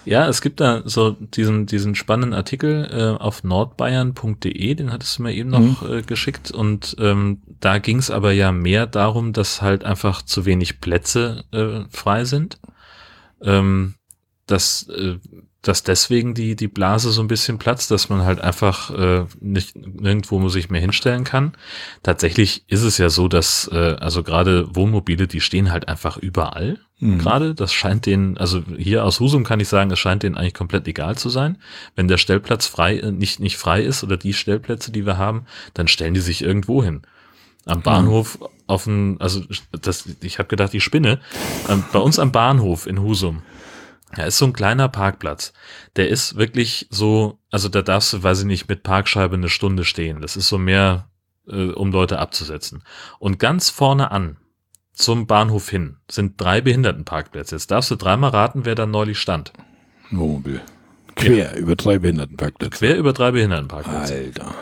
Ja, 0.04 0.28
es 0.28 0.40
gibt 0.40 0.60
da 0.60 0.82
so 0.84 1.10
diesen, 1.10 1.66
diesen 1.66 1.96
spannenden 1.96 2.32
Artikel 2.32 2.88
äh, 2.92 3.20
auf 3.20 3.42
nordbayern.de, 3.42 4.74
den 4.74 4.92
hattest 4.92 5.18
du 5.18 5.24
mir 5.24 5.34
eben 5.34 5.50
noch 5.50 5.82
mhm. 5.82 5.98
äh, 5.98 6.02
geschickt 6.02 6.52
und 6.52 6.94
ähm, 7.00 7.42
da 7.58 7.78
ging 7.78 7.98
es 7.98 8.10
aber 8.10 8.30
ja 8.30 8.52
mehr 8.52 8.86
darum, 8.86 9.32
dass 9.32 9.62
halt 9.62 9.84
einfach 9.84 10.22
zu 10.22 10.46
wenig 10.46 10.80
Plätze 10.80 11.44
äh, 11.50 11.90
frei 11.90 12.24
sind. 12.24 12.60
Ähm, 13.42 13.94
dass 14.46 14.88
äh, 14.88 15.18
dass 15.62 15.82
deswegen 15.82 16.34
die, 16.34 16.54
die 16.54 16.68
Blase 16.68 17.10
so 17.10 17.20
ein 17.20 17.26
bisschen 17.26 17.58
platzt, 17.58 17.90
dass 17.90 18.08
man 18.08 18.24
halt 18.24 18.40
einfach 18.40 18.90
äh, 18.90 19.24
nicht 19.40 19.74
nirgendwo 19.74 20.48
sich 20.48 20.70
mehr 20.70 20.80
hinstellen 20.80 21.24
kann. 21.24 21.52
Tatsächlich 22.04 22.62
ist 22.68 22.82
es 22.82 22.96
ja 22.98 23.10
so, 23.10 23.26
dass 23.26 23.68
äh, 23.72 23.96
also 23.98 24.22
gerade 24.22 24.74
Wohnmobile, 24.74 25.26
die 25.26 25.40
stehen 25.40 25.72
halt 25.72 25.88
einfach 25.88 26.16
überall. 26.16 26.78
Mhm. 27.00 27.18
Gerade, 27.18 27.54
das 27.54 27.72
scheint 27.72 28.06
denen, 28.06 28.38
also 28.38 28.62
hier 28.76 29.04
aus 29.04 29.18
Husum 29.18 29.42
kann 29.42 29.58
ich 29.58 29.68
sagen, 29.68 29.90
es 29.90 29.98
scheint 29.98 30.22
denen 30.22 30.36
eigentlich 30.36 30.54
komplett 30.54 30.86
egal 30.86 31.18
zu 31.18 31.28
sein. 31.28 31.58
Wenn 31.96 32.06
der 32.06 32.18
Stellplatz 32.18 32.66
frei, 32.66 32.98
äh, 32.98 33.10
nicht, 33.10 33.40
nicht 33.40 33.56
frei 33.56 33.82
ist 33.82 34.04
oder 34.04 34.16
die 34.16 34.34
Stellplätze, 34.34 34.92
die 34.92 35.06
wir 35.06 35.18
haben, 35.18 35.46
dann 35.74 35.88
stellen 35.88 36.14
die 36.14 36.20
sich 36.20 36.42
irgendwo 36.42 36.84
hin. 36.84 37.02
Am 37.66 37.82
Bahnhof 37.82 38.38
mhm. 38.38 38.46
auf 38.68 38.84
dem, 38.84 39.16
also 39.18 39.42
das, 39.72 40.08
ich 40.22 40.38
habe 40.38 40.48
gedacht, 40.48 40.72
die 40.72 40.80
Spinne. 40.80 41.18
Ähm, 41.68 41.84
bei 41.92 41.98
uns 41.98 42.20
am 42.20 42.30
Bahnhof 42.30 42.86
in 42.86 43.02
Husum 43.02 43.42
ja, 44.16 44.24
ist 44.24 44.38
so 44.38 44.46
ein 44.46 44.52
kleiner 44.52 44.88
Parkplatz. 44.88 45.52
Der 45.96 46.08
ist 46.08 46.36
wirklich 46.36 46.86
so, 46.90 47.38
also 47.50 47.68
da 47.68 47.82
darfst 47.82 48.12
du, 48.12 48.22
weiß 48.22 48.40
ich 48.40 48.46
nicht, 48.46 48.68
mit 48.68 48.82
Parkscheibe 48.82 49.36
eine 49.36 49.48
Stunde 49.48 49.84
stehen. 49.84 50.20
Das 50.22 50.36
ist 50.36 50.48
so 50.48 50.58
mehr, 50.58 51.08
äh, 51.46 51.70
um 51.70 51.92
Leute 51.92 52.18
abzusetzen. 52.18 52.82
Und 53.18 53.38
ganz 53.38 53.70
vorne 53.70 54.10
an, 54.10 54.38
zum 54.92 55.26
Bahnhof 55.26 55.68
hin, 55.68 55.98
sind 56.10 56.40
drei 56.40 56.60
Behindertenparkplätze. 56.60 57.54
Jetzt 57.54 57.70
darfst 57.70 57.90
du 57.90 57.96
dreimal 57.96 58.30
raten, 58.30 58.64
wer 58.64 58.74
da 58.74 58.86
neulich 58.86 59.18
stand. 59.18 59.52
Wohnmobil. 60.10 60.60
Quer 61.14 61.52
ja. 61.52 61.54
über 61.54 61.76
drei 61.76 61.98
Behindertenparkplätze. 61.98 62.70
Quer 62.70 62.96
über 62.96 63.12
drei 63.12 63.32
Behindertenparkplätze. 63.32 64.14
Alter. 64.14 64.54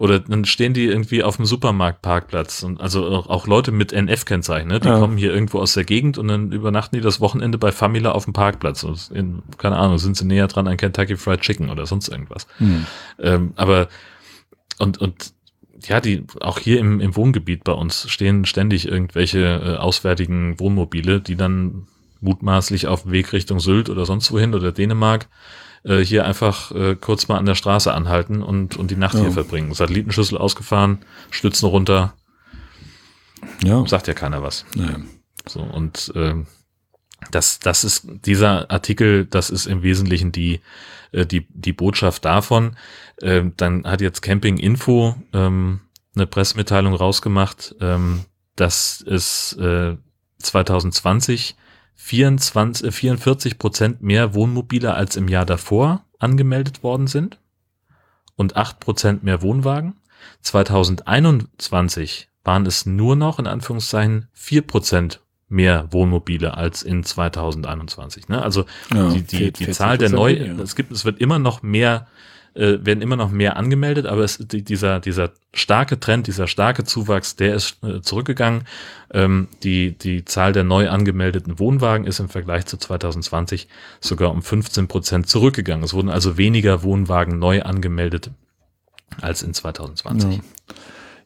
Oder 0.00 0.18
dann 0.18 0.46
stehen 0.46 0.72
die 0.72 0.86
irgendwie 0.86 1.22
auf 1.22 1.36
dem 1.36 1.44
Supermarktparkplatz 1.44 2.62
und 2.62 2.80
also 2.80 3.04
auch 3.04 3.46
Leute 3.46 3.70
mit 3.70 3.92
NF-Kennzeichen, 3.92 4.66
ne? 4.66 4.80
die 4.80 4.88
ja. 4.88 4.98
kommen 4.98 5.18
hier 5.18 5.30
irgendwo 5.30 5.58
aus 5.58 5.74
der 5.74 5.84
Gegend 5.84 6.16
und 6.16 6.28
dann 6.28 6.52
übernachten 6.52 6.96
die 6.96 7.02
das 7.02 7.20
Wochenende 7.20 7.58
bei 7.58 7.70
Famila 7.70 8.12
auf 8.12 8.24
dem 8.24 8.32
Parkplatz. 8.32 8.82
Und 8.82 9.10
in, 9.10 9.42
keine 9.58 9.76
Ahnung, 9.76 9.98
sind 9.98 10.16
sie 10.16 10.24
näher 10.24 10.46
dran 10.46 10.66
an 10.68 10.78
Kentucky 10.78 11.18
Fried 11.18 11.42
Chicken 11.42 11.68
oder 11.68 11.84
sonst 11.84 12.08
irgendwas. 12.08 12.46
Hm. 12.56 12.86
Ähm, 13.18 13.52
aber 13.56 13.88
und, 14.78 14.96
und 14.96 15.34
ja, 15.82 16.00
die 16.00 16.24
auch 16.40 16.58
hier 16.58 16.80
im, 16.80 17.00
im 17.00 17.14
Wohngebiet 17.14 17.64
bei 17.64 17.72
uns 17.72 18.08
stehen 18.08 18.46
ständig 18.46 18.88
irgendwelche 18.88 19.40
äh, 19.40 19.76
auswärtigen 19.76 20.58
Wohnmobile, 20.58 21.20
die 21.20 21.36
dann 21.36 21.88
mutmaßlich 22.22 22.86
auf 22.86 23.02
dem 23.02 23.12
Weg 23.12 23.34
Richtung 23.34 23.60
Sylt 23.60 23.90
oder 23.90 24.06
sonst 24.06 24.32
wohin 24.32 24.54
oder 24.54 24.72
Dänemark 24.72 25.28
äh, 25.84 25.98
hier 25.98 26.24
einfach 26.24 26.72
äh, 26.72 26.96
kurz 26.96 27.28
mal 27.28 27.38
an 27.38 27.46
der 27.46 27.54
Straße 27.54 27.92
anhalten 27.92 28.42
und, 28.42 28.76
und 28.76 28.90
die 28.90 28.96
Nacht 28.96 29.14
ja. 29.14 29.20
hier 29.20 29.32
verbringen. 29.32 29.72
Satellitenschüssel 29.72 30.38
ausgefahren, 30.38 30.98
Stützen 31.30 31.66
runter. 31.66 32.14
Ja. 33.62 33.86
Sagt 33.86 34.06
ja 34.06 34.14
keiner 34.14 34.42
was. 34.42 34.64
Ja. 34.74 34.96
So, 35.46 35.60
und 35.60 36.12
äh, 36.14 36.34
das, 37.30 37.58
das 37.58 37.84
ist 37.84 38.06
dieser 38.24 38.70
Artikel, 38.70 39.26
das 39.26 39.50
ist 39.50 39.66
im 39.66 39.82
Wesentlichen 39.82 40.32
die, 40.32 40.60
äh, 41.12 41.26
die, 41.26 41.46
die 41.50 41.72
Botschaft 41.72 42.24
davon. 42.24 42.76
Äh, 43.20 43.44
dann 43.56 43.84
hat 43.84 44.00
jetzt 44.00 44.22
Camping 44.22 44.58
Info 44.58 45.16
ähm, 45.32 45.80
eine 46.14 46.26
Pressemitteilung 46.26 46.94
rausgemacht, 46.94 47.74
ähm, 47.80 48.24
dass 48.56 49.02
es 49.06 49.54
äh, 49.54 49.96
2020 50.38 51.56
24, 52.02 52.92
44 52.92 53.52
äh, 53.52 53.56
Prozent 53.56 54.02
mehr 54.02 54.34
Wohnmobile 54.34 54.94
als 54.94 55.16
im 55.16 55.28
Jahr 55.28 55.44
davor 55.44 56.04
angemeldet 56.18 56.82
worden 56.82 57.06
sind 57.06 57.38
und 58.36 58.56
8 58.56 58.80
Prozent 58.80 59.22
mehr 59.22 59.42
Wohnwagen. 59.42 59.94
2021 60.40 62.28
waren 62.42 62.64
es 62.64 62.86
nur 62.86 63.16
noch 63.16 63.38
in 63.38 63.46
Anführungszeichen 63.46 64.28
4 64.32 64.62
Prozent 64.62 65.20
mehr 65.48 65.92
Wohnmobile 65.92 66.56
als 66.56 66.82
in 66.82 67.04
2021. 67.04 68.28
Ne? 68.28 68.42
Also 68.42 68.64
ja, 68.92 69.10
die, 69.10 69.22
die, 69.22 69.52
die 69.52 69.70
Zahl 69.70 69.98
der 69.98 70.08
neu, 70.08 70.32
es 70.32 70.74
gibt, 70.74 70.90
es 70.92 71.04
wird 71.04 71.20
immer 71.20 71.38
noch 71.38 71.62
mehr 71.62 72.06
äh, 72.54 72.78
werden 72.80 73.02
immer 73.02 73.16
noch 73.16 73.30
mehr 73.30 73.56
angemeldet, 73.56 74.06
aber 74.06 74.22
es, 74.22 74.38
die, 74.38 74.62
dieser, 74.62 75.00
dieser 75.00 75.32
starke 75.52 76.00
Trend, 76.00 76.26
dieser 76.26 76.46
starke 76.46 76.84
Zuwachs, 76.84 77.36
der 77.36 77.54
ist 77.54 77.78
äh, 77.82 78.00
zurückgegangen. 78.00 78.64
Ähm, 79.12 79.48
die, 79.62 79.96
die 79.96 80.24
Zahl 80.24 80.52
der 80.52 80.64
neu 80.64 80.88
angemeldeten 80.88 81.58
Wohnwagen 81.58 82.06
ist 82.06 82.20
im 82.20 82.28
Vergleich 82.28 82.66
zu 82.66 82.76
2020 82.76 83.68
sogar 84.00 84.30
um 84.30 84.42
15 84.42 84.88
Prozent 84.88 85.28
zurückgegangen. 85.28 85.84
Es 85.84 85.94
wurden 85.94 86.10
also 86.10 86.36
weniger 86.36 86.82
Wohnwagen 86.82 87.38
neu 87.38 87.62
angemeldet 87.62 88.30
als 89.20 89.42
in 89.42 89.54
2020. 89.54 90.36
Ja. 90.36 90.42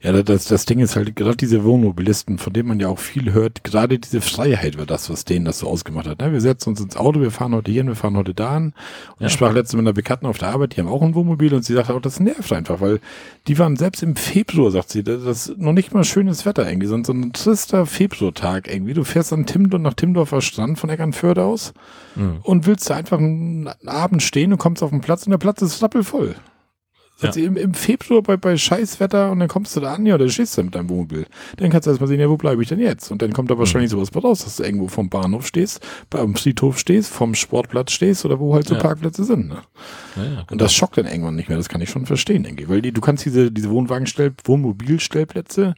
Ja, 0.05 0.23
das, 0.23 0.45
das 0.45 0.67
Ding 0.67 0.81
ist 0.81 0.97
halt 0.97 1.17
gerade 1.17 1.39
diese 1.39 1.65
Wohnmobilisten, 1.65 2.37
von 2.37 2.53
denen 2.53 2.69
man 2.69 2.79
ja 2.79 2.89
auch 2.89 2.99
viel 2.99 3.33
hört, 3.33 3.65
gerade 3.65 3.99
diese 3.99 4.21
Freiheit 4.21 4.77
war 4.77 4.85
das, 4.85 5.09
was 5.09 5.25
denen 5.25 5.47
das 5.47 5.61
so 5.61 5.67
ausgemacht 5.67 6.07
hat. 6.07 6.19
Ne? 6.19 6.31
Wir 6.31 6.43
setzen 6.43 6.71
uns 6.71 6.81
ins 6.83 6.99
Auto, 6.99 7.23
wir 7.23 7.31
fahren 7.31 7.55
heute 7.55 7.71
hier, 7.71 7.87
wir 7.87 7.97
fahren 7.97 8.19
heute 8.19 8.35
da 8.35 8.51
an. 8.51 8.65
Und 8.65 9.21
ja. 9.21 9.27
ich 9.29 9.33
sprach 9.33 9.55
letztens 9.55 9.79
mit 9.79 9.87
einer 9.87 9.95
Bekannten 9.95 10.27
auf 10.27 10.37
der 10.37 10.49
Arbeit, 10.49 10.77
die 10.77 10.81
haben 10.83 10.89
auch 10.89 11.01
ein 11.01 11.15
Wohnmobil 11.15 11.55
und 11.55 11.65
sie 11.65 11.73
sagte 11.73 11.95
auch, 11.95 12.03
das 12.03 12.21
nervt 12.21 12.53
einfach, 12.53 12.83
weil 12.83 13.01
die 13.49 13.59
waren 13.59 13.77
selbst 13.77 14.03
im 14.03 14.15
Februar, 14.15 14.71
sagt 14.71 14.91
sie, 14.91 15.03
das 15.03 15.23
ist 15.23 15.57
noch 15.57 15.73
nicht 15.73 15.95
mal 15.95 16.05
schönes 16.05 16.45
Wetter 16.45 16.69
irgendwie, 16.69 16.87
sondern 16.87 17.05
so 17.05 17.13
ein 17.15 17.33
trister 17.33 17.87
Februartag 17.87 18.69
irgendwie. 18.71 18.93
Du 18.93 19.05
fährst 19.05 19.33
an 19.33 19.47
Timdorf 19.47 19.81
nach 19.81 19.95
Timdorfer 19.95 20.43
Strand 20.43 20.79
von 20.79 20.91
Eckernförde 20.91 21.43
aus 21.43 21.73
mhm. 22.15 22.41
und 22.43 22.67
willst 22.67 22.91
da 22.91 22.97
einfach 22.97 23.17
einen 23.17 23.71
Abend 23.87 24.23
stehen 24.23 24.53
und 24.53 24.59
kommst 24.59 24.83
auf 24.83 24.91
den 24.91 25.01
Platz 25.01 25.25
und 25.25 25.31
der 25.31 25.39
Platz 25.39 25.63
ist 25.63 25.83
rappelvoll. 25.83 26.35
Ja. 27.27 27.33
sie, 27.33 27.45
im, 27.45 27.57
im 27.57 27.75
Februar 27.75 28.23
bei, 28.23 28.37
bei 28.37 28.57
Scheißwetter 28.57 29.31
und 29.31 29.41
dann 29.41 29.49
kommst 29.49 29.75
du 29.77 29.81
da 29.81 29.95
an, 29.95 30.07
ja, 30.07 30.19
dann 30.19 30.29
stehst 30.29 30.57
du 30.57 30.63
mit 30.63 30.75
deinem 30.75 30.89
Wohnmobil. 30.89 31.27
Dann 31.57 31.71
kannst 31.71 31.87
du 31.87 31.91
erstmal 31.91 32.09
sehen, 32.09 32.21
ja, 32.21 32.29
wo 32.29 32.37
bleibe 32.37 32.63
ich 32.63 32.69
denn 32.69 32.81
jetzt? 32.81 33.11
Und 33.11 33.23
dann 33.23 33.33
kommt 33.33 33.51
da 33.51 33.59
wahrscheinlich 33.59 33.91
mhm. 33.91 33.97
sowas 33.97 34.11
bei 34.11 34.21
raus, 34.21 34.45
dass 34.45 34.57
du 34.57 34.63
irgendwo 34.63 34.89
vom 34.89 35.09
Bahnhof 35.09 35.47
stehst, 35.47 35.81
beim 36.11 36.35
Friedhof 36.35 36.79
stehst, 36.79 37.11
vom 37.11 37.35
Sportplatz 37.35 37.93
stehst 37.93 38.25
oder 38.25 38.41
wo 38.41 38.55
halt 38.55 38.67
so 38.67 38.75
ja. 38.75 38.81
Parkplätze 38.81 39.25
sind. 39.25 39.49
Ne? 39.49 39.63
Ja, 40.17 40.23
genau. 40.23 40.43
Und 40.51 40.61
das 40.61 40.75
schockt 40.75 40.99
dann 40.99 41.07
irgendwann 41.07 41.37
nicht 41.37 41.49
mehr, 41.49 41.59
das 41.59 41.69
kann 41.69 41.81
ich 41.81 41.91
schon 41.91 42.07
verstehen, 42.07 42.43
denke 42.43 42.65
ich. 42.65 42.69
Weil 42.69 42.83
die, 42.83 42.93
du 42.93 43.01
kannst 43.01 43.25
diese, 43.25 43.51
diese 43.51 43.71
Wohnwagenstell, 43.71 44.33
Wohnmobilstellplätze, 44.45 45.75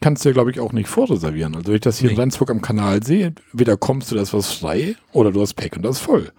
kannst 0.00 0.24
du 0.24 0.28
ja, 0.28 0.32
glaube 0.32 0.50
ich, 0.50 0.60
auch 0.60 0.72
nicht 0.72 0.88
vorreservieren. 0.88 1.54
Also 1.54 1.68
wenn 1.68 1.76
ich 1.76 1.80
das 1.80 1.98
hier 1.98 2.08
nee. 2.08 2.14
in 2.14 2.20
Rendsburg 2.20 2.50
am 2.50 2.60
Kanal 2.60 3.02
sehe, 3.02 3.34
weder 3.52 3.76
kommst 3.76 4.10
du, 4.10 4.16
da 4.16 4.22
ist 4.22 4.34
was 4.34 4.52
frei, 4.52 4.96
oder 5.12 5.32
du 5.32 5.40
hast 5.40 5.54
Pack 5.54 5.76
und 5.76 5.82
das 5.82 5.96
ist 5.96 6.02
voll. 6.02 6.30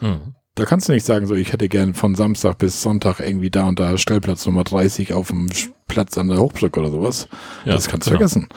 Mhm. 0.00 0.34
Da 0.56 0.64
kannst 0.64 0.88
du 0.88 0.92
nicht 0.92 1.04
sagen, 1.04 1.26
so 1.26 1.34
ich 1.34 1.52
hätte 1.52 1.68
gern 1.68 1.92
von 1.92 2.14
Samstag 2.14 2.56
bis 2.56 2.80
Sonntag 2.80 3.20
irgendwie 3.20 3.50
da 3.50 3.68
und 3.68 3.78
da 3.78 3.98
Stellplatz 3.98 4.46
Nummer 4.46 4.64
30 4.64 5.12
auf 5.12 5.28
dem 5.28 5.50
Platz 5.86 6.16
an 6.16 6.28
der 6.28 6.38
Hochbrücke 6.38 6.80
oder 6.80 6.90
sowas. 6.90 7.28
Ja, 7.66 7.74
das 7.74 7.88
kannst 7.88 8.06
du 8.06 8.12
genau. 8.12 8.20
vergessen. 8.20 8.48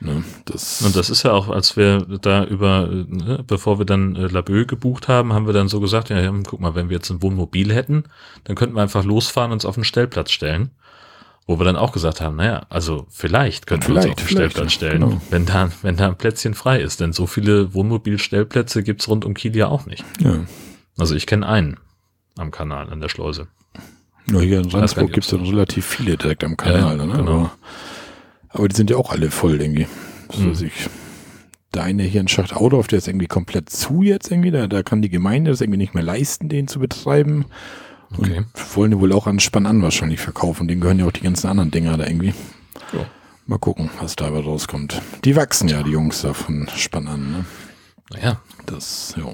Ne, 0.00 0.24
das 0.46 0.82
und 0.82 0.96
das 0.96 1.08
ist 1.08 1.22
ja 1.22 1.32
auch, 1.32 1.48
als 1.48 1.76
wir 1.76 2.00
da 2.20 2.44
über, 2.44 2.88
ne, 2.88 3.44
bevor 3.46 3.78
wir 3.78 3.86
dann 3.86 4.16
äh, 4.16 4.26
Laboe 4.26 4.66
gebucht 4.66 5.06
haben, 5.06 5.32
haben 5.32 5.46
wir 5.46 5.52
dann 5.52 5.68
so 5.68 5.78
gesagt, 5.78 6.08
ja, 6.08 6.18
ja, 6.18 6.32
guck 6.44 6.58
mal, 6.58 6.74
wenn 6.74 6.88
wir 6.88 6.96
jetzt 6.96 7.10
ein 7.10 7.22
Wohnmobil 7.22 7.72
hätten, 7.72 8.04
dann 8.44 8.56
könnten 8.56 8.74
wir 8.74 8.82
einfach 8.82 9.04
losfahren 9.04 9.52
und 9.52 9.56
uns 9.56 9.66
auf 9.66 9.76
den 9.76 9.84
Stellplatz 9.84 10.32
stellen. 10.32 10.70
Wo 11.46 11.58
wir 11.58 11.64
dann 11.64 11.76
auch 11.76 11.92
gesagt 11.92 12.20
haben, 12.20 12.36
naja, 12.36 12.66
also 12.70 13.06
vielleicht 13.08 13.66
könnten 13.66 13.86
vielleicht, 13.86 14.06
wir 14.06 14.12
uns 14.12 14.20
auf 14.20 14.28
den 14.28 14.36
Stellplatz 14.36 14.72
stellen, 14.72 15.00
genau. 15.00 15.20
wenn 15.30 15.46
da, 15.46 15.70
wenn 15.82 15.96
da 15.96 16.06
ein 16.06 16.16
Plätzchen 16.16 16.54
frei 16.54 16.80
ist. 16.80 17.00
Denn 17.00 17.12
so 17.12 17.26
viele 17.26 17.74
Wohnmobilstellplätze 17.74 18.82
gibt's 18.82 19.08
rund 19.08 19.24
um 19.24 19.34
Kiel 19.34 19.56
ja 19.56 19.66
auch 19.66 19.86
nicht. 19.86 20.04
Ja. 20.20 20.40
Also 21.00 21.14
ich 21.14 21.26
kenne 21.26 21.46
einen 21.48 21.78
am 22.36 22.50
Kanal 22.50 22.90
an 22.90 23.00
der 23.00 23.08
Schleuse. 23.08 23.48
Ja, 24.30 24.40
hier 24.40 24.60
in 24.60 24.66
Rendsburg 24.66 25.12
gibt 25.12 25.26
es 25.26 25.32
ja 25.32 25.38
relativ 25.38 25.86
viele 25.86 26.16
direkt 26.16 26.44
am 26.44 26.56
Kanal. 26.56 26.98
Ja, 26.98 27.06
ne? 27.06 27.16
genau. 27.16 27.32
aber, 27.32 27.52
aber, 28.50 28.68
die 28.68 28.76
sind 28.76 28.90
ja 28.90 28.96
auch 28.96 29.10
alle 29.10 29.30
voll, 29.30 29.60
ich. 29.60 29.86
So 30.32 30.42
mhm. 30.42 30.52
ich. 30.52 30.88
Der 31.74 31.84
eine 31.84 32.02
hier 32.02 32.20
in 32.20 32.28
Schacht 32.28 32.54
Audorf, 32.54 32.88
der 32.88 32.98
ist 32.98 33.08
irgendwie 33.08 33.28
komplett 33.28 33.70
zu 33.70 34.02
jetzt 34.02 34.30
irgendwie. 34.30 34.50
Da, 34.50 34.66
da 34.66 34.82
kann 34.82 35.02
die 35.02 35.08
Gemeinde 35.08 35.50
das 35.50 35.60
irgendwie 35.60 35.78
nicht 35.78 35.94
mehr 35.94 36.02
leisten, 36.02 36.48
den 36.48 36.68
zu 36.68 36.80
betreiben. 36.80 37.46
Okay. 38.16 38.38
Und 38.38 38.76
wollen 38.76 38.90
die 38.90 38.98
wohl 38.98 39.12
auch 39.12 39.26
an 39.26 39.38
Spann 39.38 39.66
an 39.66 39.82
wahrscheinlich 39.82 40.20
verkaufen. 40.20 40.66
Den 40.66 40.80
gehören 40.80 40.98
ja 40.98 41.06
auch 41.06 41.12
die 41.12 41.22
ganzen 41.22 41.46
anderen 41.46 41.70
Dinger 41.70 41.96
da 41.96 42.06
irgendwie. 42.06 42.34
Ja. 42.92 43.06
Mal 43.46 43.58
gucken, 43.58 43.88
was 44.00 44.16
dabei 44.16 44.40
rauskommt. 44.40 45.00
Die 45.24 45.36
wachsen 45.36 45.68
ja, 45.68 45.82
die 45.82 45.92
Jungs 45.92 46.22
da 46.22 46.34
von 46.34 46.68
Spann 46.74 47.06
an. 47.06 47.32
Ne? 47.32 47.44
Naja. 48.10 48.40
Das, 48.66 49.14
ja. 49.16 49.32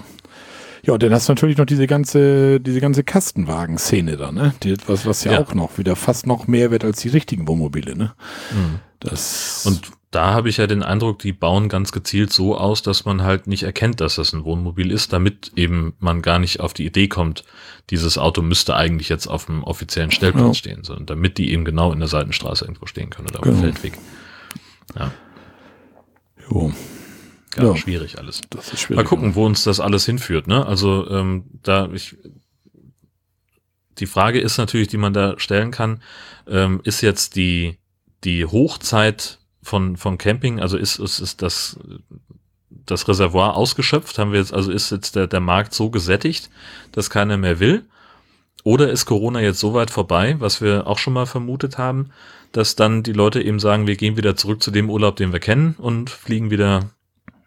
Ja, 0.86 0.92
und 0.92 1.02
dann 1.02 1.12
hast 1.12 1.28
du 1.28 1.32
natürlich 1.32 1.58
noch 1.58 1.66
diese 1.66 1.88
ganze, 1.88 2.60
diese 2.60 2.80
ganze 2.80 3.02
Kastenwagen-Szene 3.02 4.16
da, 4.16 4.30
ne? 4.30 4.54
Die, 4.62 4.76
was, 4.86 5.04
was 5.04 5.24
ja, 5.24 5.32
ja, 5.32 5.40
auch 5.40 5.52
noch 5.52 5.78
wieder 5.78 5.96
fast 5.96 6.26
noch 6.26 6.46
mehr 6.46 6.70
wird 6.70 6.84
als 6.84 7.00
die 7.00 7.08
richtigen 7.08 7.48
Wohnmobile, 7.48 7.96
ne? 7.96 8.14
Mhm. 8.52 8.78
Das 9.00 9.66
und 9.66 9.90
da 10.12 10.32
habe 10.32 10.48
ich 10.48 10.58
ja 10.58 10.68
den 10.68 10.84
Eindruck, 10.84 11.18
die 11.18 11.32
bauen 11.32 11.68
ganz 11.68 11.90
gezielt 11.90 12.32
so 12.32 12.56
aus, 12.56 12.82
dass 12.82 13.04
man 13.04 13.22
halt 13.22 13.48
nicht 13.48 13.64
erkennt, 13.64 14.00
dass 14.00 14.14
das 14.14 14.32
ein 14.32 14.44
Wohnmobil 14.44 14.92
ist, 14.92 15.12
damit 15.12 15.52
eben 15.56 15.94
man 15.98 16.22
gar 16.22 16.38
nicht 16.38 16.60
auf 16.60 16.72
die 16.72 16.86
Idee 16.86 17.08
kommt, 17.08 17.44
dieses 17.90 18.16
Auto 18.16 18.40
müsste 18.40 18.76
eigentlich 18.76 19.08
jetzt 19.08 19.26
auf 19.26 19.46
dem 19.46 19.64
offiziellen 19.64 20.12
Stellplatz 20.12 20.46
ja. 20.46 20.54
stehen, 20.54 20.84
sondern 20.84 21.06
damit 21.06 21.36
die 21.36 21.50
eben 21.50 21.64
genau 21.64 21.92
in 21.92 21.98
der 21.98 22.08
Seitenstraße 22.08 22.64
irgendwo 22.64 22.86
stehen 22.86 23.10
können 23.10 23.28
oder 23.28 23.40
auf 23.40 23.44
genau. 23.44 23.56
dem 23.56 23.72
Feldweg. 23.74 23.98
Ja. 24.96 25.10
Jo 26.48 26.72
ja, 27.56 27.64
ja, 27.64 27.76
schwierig 27.76 28.18
alles. 28.18 28.40
Das 28.50 28.72
ist 28.72 28.80
schwierig. 28.80 28.96
Mal 29.04 29.08
gucken, 29.08 29.34
wo 29.34 29.46
uns 29.46 29.64
das 29.64 29.80
alles 29.80 30.04
hinführt. 30.06 30.46
Ne? 30.46 30.66
Also 30.66 31.08
ähm, 31.10 31.44
da 31.62 31.88
ich 31.92 32.16
die 33.98 34.06
Frage 34.06 34.40
ist 34.40 34.58
natürlich, 34.58 34.88
die 34.88 34.98
man 34.98 35.12
da 35.12 35.38
stellen 35.38 35.70
kann, 35.70 36.02
ähm, 36.46 36.80
ist 36.84 37.00
jetzt 37.00 37.36
die 37.36 37.78
die 38.24 38.44
Hochzeit 38.44 39.38
von 39.62 39.96
von 39.96 40.18
Camping, 40.18 40.60
also 40.60 40.76
ist 40.76 40.98
ist, 40.98 41.20
ist 41.20 41.42
das 41.42 41.78
das 42.70 43.08
Reservoir 43.08 43.56
ausgeschöpft? 43.56 44.18
Haben 44.18 44.32
wir 44.32 44.38
jetzt 44.38 44.52
also 44.52 44.70
ist 44.70 44.90
jetzt 44.90 45.16
der 45.16 45.26
der 45.26 45.40
Markt 45.40 45.74
so 45.74 45.90
gesättigt, 45.90 46.50
dass 46.92 47.10
keiner 47.10 47.36
mehr 47.36 47.60
will? 47.60 47.84
Oder 48.64 48.90
ist 48.90 49.06
Corona 49.06 49.40
jetzt 49.40 49.60
so 49.60 49.74
weit 49.74 49.92
vorbei, 49.92 50.36
was 50.40 50.60
wir 50.60 50.88
auch 50.88 50.98
schon 50.98 51.12
mal 51.12 51.26
vermutet 51.26 51.78
haben, 51.78 52.10
dass 52.50 52.74
dann 52.74 53.04
die 53.04 53.12
Leute 53.12 53.40
eben 53.40 53.60
sagen, 53.60 53.86
wir 53.86 53.94
gehen 53.94 54.16
wieder 54.16 54.34
zurück 54.34 54.60
zu 54.60 54.72
dem 54.72 54.90
Urlaub, 54.90 55.14
den 55.14 55.32
wir 55.32 55.38
kennen 55.38 55.76
und 55.78 56.10
fliegen 56.10 56.50
wieder 56.50 56.90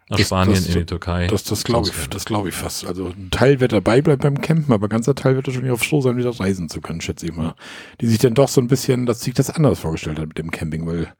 nach 0.09 0.17
das, 0.17 0.27
Spanien, 0.27 0.55
das, 0.55 0.65
in 0.65 0.73
die 0.73 0.85
Türkei. 0.85 1.27
Das, 1.27 1.43
das 1.43 1.63
glaube 1.63 1.89
ich, 1.89 2.09
das 2.09 2.25
glaube 2.25 2.49
ich 2.49 2.55
fast. 2.55 2.85
Also 2.85 3.07
ein 3.07 3.29
Teil 3.29 3.59
wird 3.59 3.73
dabei 3.73 4.01
bleiben 4.01 4.21
beim 4.21 4.41
Campen, 4.41 4.73
aber 4.73 4.87
ein 4.87 4.89
ganzer 4.89 5.13
Teil 5.13 5.35
wird 5.35 5.45
wahrscheinlich 5.45 5.71
auf 5.71 5.83
Show 5.83 6.01
sein, 6.01 6.17
wieder 6.17 6.37
reisen 6.39 6.67
zu 6.67 6.81
können, 6.81 6.99
schätze 6.99 7.27
ich 7.27 7.35
mal. 7.35 7.53
Die 8.01 8.07
sich 8.07 8.17
dann 8.17 8.33
doch 8.33 8.47
so 8.47 8.59
ein 8.59 8.67
bisschen, 8.67 9.05
dass 9.05 9.21
sich 9.21 9.35
das 9.35 9.51
anders 9.51 9.79
vorgestellt 9.79 10.17
hat 10.17 10.29
mit 10.29 10.37
dem 10.39 10.49
Camping, 10.49 10.87
weil, 10.87 11.13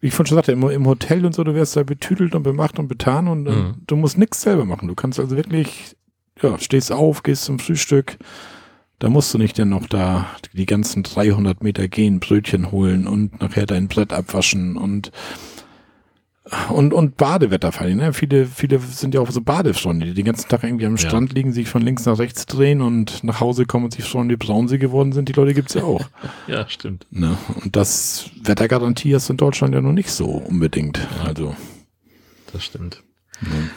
wie 0.00 0.06
ich 0.06 0.14
vorhin 0.14 0.28
schon 0.28 0.36
sagte, 0.36 0.52
im, 0.52 0.62
im 0.70 0.86
Hotel 0.86 1.26
und 1.26 1.34
so, 1.34 1.42
du 1.42 1.54
wirst 1.54 1.74
da 1.74 1.82
betüdelt 1.82 2.36
und 2.36 2.44
bemacht 2.44 2.78
und 2.78 2.86
betan 2.86 3.26
und 3.26 3.46
äh, 3.46 3.50
mhm. 3.50 3.74
du 3.86 3.96
musst 3.96 4.16
nichts 4.16 4.42
selber 4.42 4.64
machen. 4.64 4.86
Du 4.86 4.94
kannst 4.94 5.18
also 5.18 5.36
wirklich, 5.36 5.96
ja, 6.40 6.56
stehst 6.60 6.92
auf, 6.92 7.24
gehst 7.24 7.44
zum 7.44 7.58
Frühstück, 7.58 8.16
da 9.00 9.08
musst 9.08 9.34
du 9.34 9.38
nicht 9.38 9.58
dann 9.58 9.70
noch 9.70 9.86
da 9.86 10.30
die 10.52 10.66
ganzen 10.66 11.02
300 11.02 11.64
Meter 11.64 11.88
gehen, 11.88 12.20
Brötchen 12.20 12.70
holen 12.70 13.08
und 13.08 13.40
nachher 13.40 13.66
dein 13.66 13.88
Brett 13.88 14.12
abwaschen 14.12 14.76
und 14.76 15.10
und, 16.70 16.92
und 16.92 17.16
Badewetter 17.16 17.70
vor 17.70 17.82
allem, 17.82 17.98
ne? 17.98 18.12
Viele, 18.12 18.46
viele 18.46 18.80
sind 18.80 19.14
ja 19.14 19.20
auch 19.20 19.30
so 19.30 19.40
Badefreunde, 19.40 20.06
die 20.06 20.14
den 20.14 20.24
ganzen 20.24 20.48
Tag 20.48 20.64
irgendwie 20.64 20.86
am 20.86 20.96
Strand 20.96 21.30
ja. 21.30 21.34
liegen, 21.36 21.52
sich 21.52 21.68
von 21.68 21.80
links 21.82 22.06
nach 22.06 22.18
rechts 22.18 22.46
drehen 22.46 22.80
und 22.80 23.22
nach 23.22 23.40
Hause 23.40 23.66
kommen 23.66 23.84
und 23.84 23.94
sich 23.94 24.04
freuen, 24.04 24.28
wie 24.30 24.36
braun 24.36 24.66
sie 24.66 24.78
geworden 24.78 25.12
sind. 25.12 25.28
Die 25.28 25.32
Leute 25.32 25.54
gibt's 25.54 25.74
ja 25.74 25.84
auch. 25.84 26.04
ja, 26.48 26.68
stimmt. 26.68 27.06
Ne? 27.10 27.36
Und 27.62 27.76
das 27.76 28.30
Wettergarantie 28.42 29.12
ist 29.12 29.30
in 29.30 29.36
Deutschland 29.36 29.74
ja 29.74 29.80
noch 29.80 29.92
nicht 29.92 30.10
so 30.10 30.26
unbedingt. 30.26 30.98
Ja, 30.98 31.28
also. 31.28 31.54
Das 32.52 32.64
stimmt. 32.64 33.02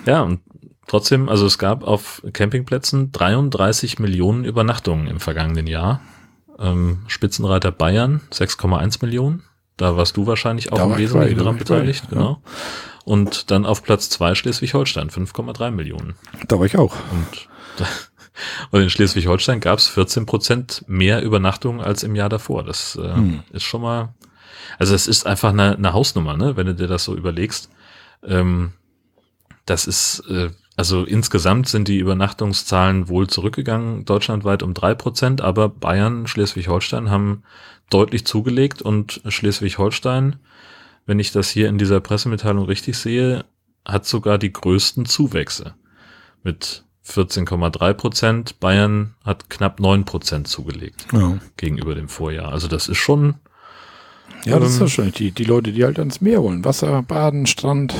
Ja. 0.05 0.13
ja, 0.13 0.21
und 0.23 0.39
trotzdem, 0.87 1.29
also 1.29 1.45
es 1.45 1.59
gab 1.59 1.83
auf 1.83 2.23
Campingplätzen 2.33 3.11
33 3.11 3.99
Millionen 3.99 4.45
Übernachtungen 4.45 5.07
im 5.07 5.19
vergangenen 5.19 5.67
Jahr. 5.67 6.01
Ähm, 6.59 6.99
Spitzenreiter 7.07 7.71
Bayern 7.71 8.21
6,1 8.31 9.05
Millionen. 9.05 9.43
Da 9.77 9.97
warst 9.97 10.17
du 10.17 10.27
wahrscheinlich 10.27 10.71
auch 10.71 10.91
im 10.91 10.97
Wesentlichen 10.97 11.39
dran 11.39 11.57
beteiligt, 11.57 12.05
bei, 12.09 12.15
genau. 12.15 12.41
Ja. 12.45 12.51
Und 13.05 13.51
dann 13.51 13.65
auf 13.65 13.83
Platz 13.83 14.09
zwei 14.09 14.35
Schleswig-Holstein, 14.35 15.09
5,3 15.09 15.71
Millionen. 15.71 16.15
Da 16.47 16.57
war 16.59 16.65
ich 16.65 16.77
auch. 16.77 16.95
Und, 17.11 17.49
und 18.71 18.81
in 18.81 18.89
Schleswig-Holstein 18.89 19.59
gab 19.59 19.79
es 19.79 19.87
14 19.87 20.25
Prozent 20.25 20.85
mehr 20.87 21.21
Übernachtungen 21.21 21.81
als 21.81 22.03
im 22.03 22.15
Jahr 22.15 22.29
davor. 22.29 22.63
Das 22.63 22.95
äh, 22.95 23.13
hm. 23.13 23.43
ist 23.51 23.63
schon 23.63 23.81
mal, 23.81 24.13
also 24.79 24.95
es 24.95 25.07
ist 25.07 25.25
einfach 25.25 25.49
eine, 25.49 25.75
eine 25.75 25.93
Hausnummer, 25.93 26.37
ne, 26.37 26.55
wenn 26.55 26.67
du 26.67 26.75
dir 26.75 26.87
das 26.87 27.03
so 27.03 27.15
überlegst. 27.15 27.69
Ähm, 28.23 28.71
das 29.65 29.87
ist, 29.87 30.23
äh, 30.29 30.49
also 30.75 31.03
insgesamt 31.03 31.67
sind 31.67 31.87
die 31.87 31.97
Übernachtungszahlen 31.97 33.09
wohl 33.09 33.27
zurückgegangen, 33.27 34.05
deutschlandweit 34.05 34.63
um 34.63 34.73
drei 34.73 34.95
Prozent, 34.95 35.41
aber 35.41 35.69
Bayern, 35.69 36.25
Schleswig-Holstein 36.25 37.09
haben 37.09 37.43
deutlich 37.93 38.25
zugelegt 38.25 38.81
und 38.81 39.21
Schleswig-Holstein, 39.27 40.37
wenn 41.05 41.19
ich 41.19 41.31
das 41.31 41.49
hier 41.49 41.69
in 41.69 41.77
dieser 41.77 41.99
Pressemitteilung 41.99 42.65
richtig 42.65 42.97
sehe, 42.97 43.45
hat 43.85 44.05
sogar 44.05 44.37
die 44.37 44.53
größten 44.53 45.05
Zuwächse 45.05 45.75
mit 46.43 46.83
14,3 47.05 47.93
Prozent. 47.93 48.59
Bayern 48.59 49.15
hat 49.23 49.49
knapp 49.49 49.79
9 49.79 50.05
Prozent 50.05 50.47
zugelegt 50.47 51.07
ja. 51.11 51.37
gegenüber 51.57 51.95
dem 51.95 52.07
Vorjahr. 52.07 52.51
Also 52.51 52.67
das 52.67 52.87
ist 52.87 52.97
schon. 52.97 53.35
Ja, 54.45 54.59
das 54.59 54.69
ist 54.69 54.75
ähm, 54.75 54.81
wahrscheinlich 54.81 55.15
die, 55.15 55.31
die 55.31 55.43
Leute, 55.43 55.73
die 55.73 55.83
halt 55.83 55.99
ans 55.99 56.21
Meer 56.21 56.41
wollen. 56.43 56.63
Wasser, 56.65 57.01
Baden, 57.03 57.45
Strand. 57.45 57.93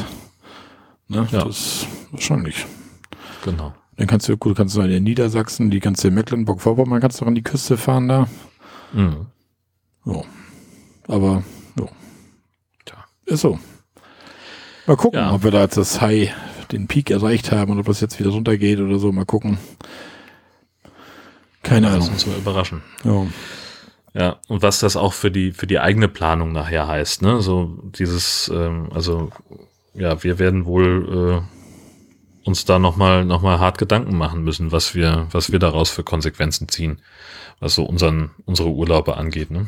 Ne, 1.08 1.28
ja. 1.32 1.44
Das 1.44 1.58
ist 1.58 1.88
wahrscheinlich. 2.12 2.66
Genau. 3.44 3.74
Dann 3.98 4.08
kannst 4.08 4.28
du, 4.28 4.38
gut, 4.38 4.58
kannst 4.58 4.76
du 4.76 4.82
in 4.82 5.04
Niedersachsen, 5.04 5.70
die 5.70 5.80
ganze 5.80 6.10
Mecklenburg-Vorpommern, 6.10 7.02
kannst 7.02 7.22
du 7.22 7.26
an 7.26 7.36
die 7.36 7.44
Küste 7.44 7.78
fahren 7.78 8.08
da. 8.08 8.28
Mhm. 8.94 9.28
Ja. 10.06 10.22
Aber, 11.08 11.44
ja. 11.80 11.86
Tja. 12.86 13.06
Ist 13.26 13.42
so. 13.42 13.60
Mal 14.88 14.98
gucken, 14.98 15.20
ja. 15.20 15.34
ob 15.34 15.44
wir 15.44 15.52
da 15.52 15.62
jetzt 15.62 15.78
das 15.78 16.02
High, 16.02 16.34
den 16.72 16.88
Peak 16.88 17.10
erreicht 17.12 17.52
haben 17.52 17.72
und 17.72 17.80
ob 17.80 17.86
das 17.86 18.02
jetzt 18.02 18.20
wieder 18.20 18.32
runtergeht 18.32 18.80
oder 18.80 19.00
so. 19.00 19.12
Mal 19.12 19.26
gucken. 19.26 19.58
Keine 21.62 21.88
Ahnung. 21.88 22.02
Lass 22.02 22.10
uns 22.10 22.28
mal 22.28 22.38
überraschen. 22.38 22.82
Ja. 23.04 23.26
Ja, 24.16 24.40
und 24.48 24.62
was 24.62 24.80
das 24.80 24.96
auch 24.96 25.14
für 25.14 25.32
die, 25.32 25.54
für 25.54 25.66
die 25.66 25.80
eigene 25.80 26.08
Planung 26.08 26.52
nachher 26.52 26.88
heißt, 26.88 27.24
ne? 27.24 27.42
So 27.42 27.80
dieses, 27.98 28.52
ähm, 28.54 28.90
also 28.94 29.32
ja, 29.96 30.24
wir 30.24 30.38
werden 30.38 30.66
wohl 30.66 31.44
äh, 31.44 32.48
uns 32.48 32.66
da 32.66 32.78
nochmal 32.78 33.26
noch 33.26 33.42
mal 33.42 33.60
hart 33.60 33.80
Gedanken 33.80 34.16
machen 34.16 34.44
müssen, 34.44 34.72
was 34.72 34.94
wir, 34.94 35.28
was 35.32 35.52
wir 35.52 35.58
daraus 35.60 35.90
für 35.90 36.04
Konsequenzen 36.04 36.68
ziehen, 36.68 37.02
was 37.60 37.74
so 37.74 37.84
unseren, 37.86 38.32
unsere 38.46 38.70
Urlaube 38.70 39.18
angeht. 39.18 39.50
Ne? 39.50 39.68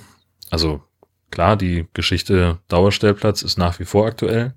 Also 0.52 0.82
klar, 1.32 1.56
die 1.58 1.88
Geschichte 1.94 2.60
Dauerstellplatz 2.68 3.42
ist 3.42 3.58
nach 3.58 3.80
wie 3.80 3.86
vor 3.86 4.08
aktuell. 4.08 4.54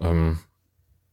Ähm, 0.00 0.38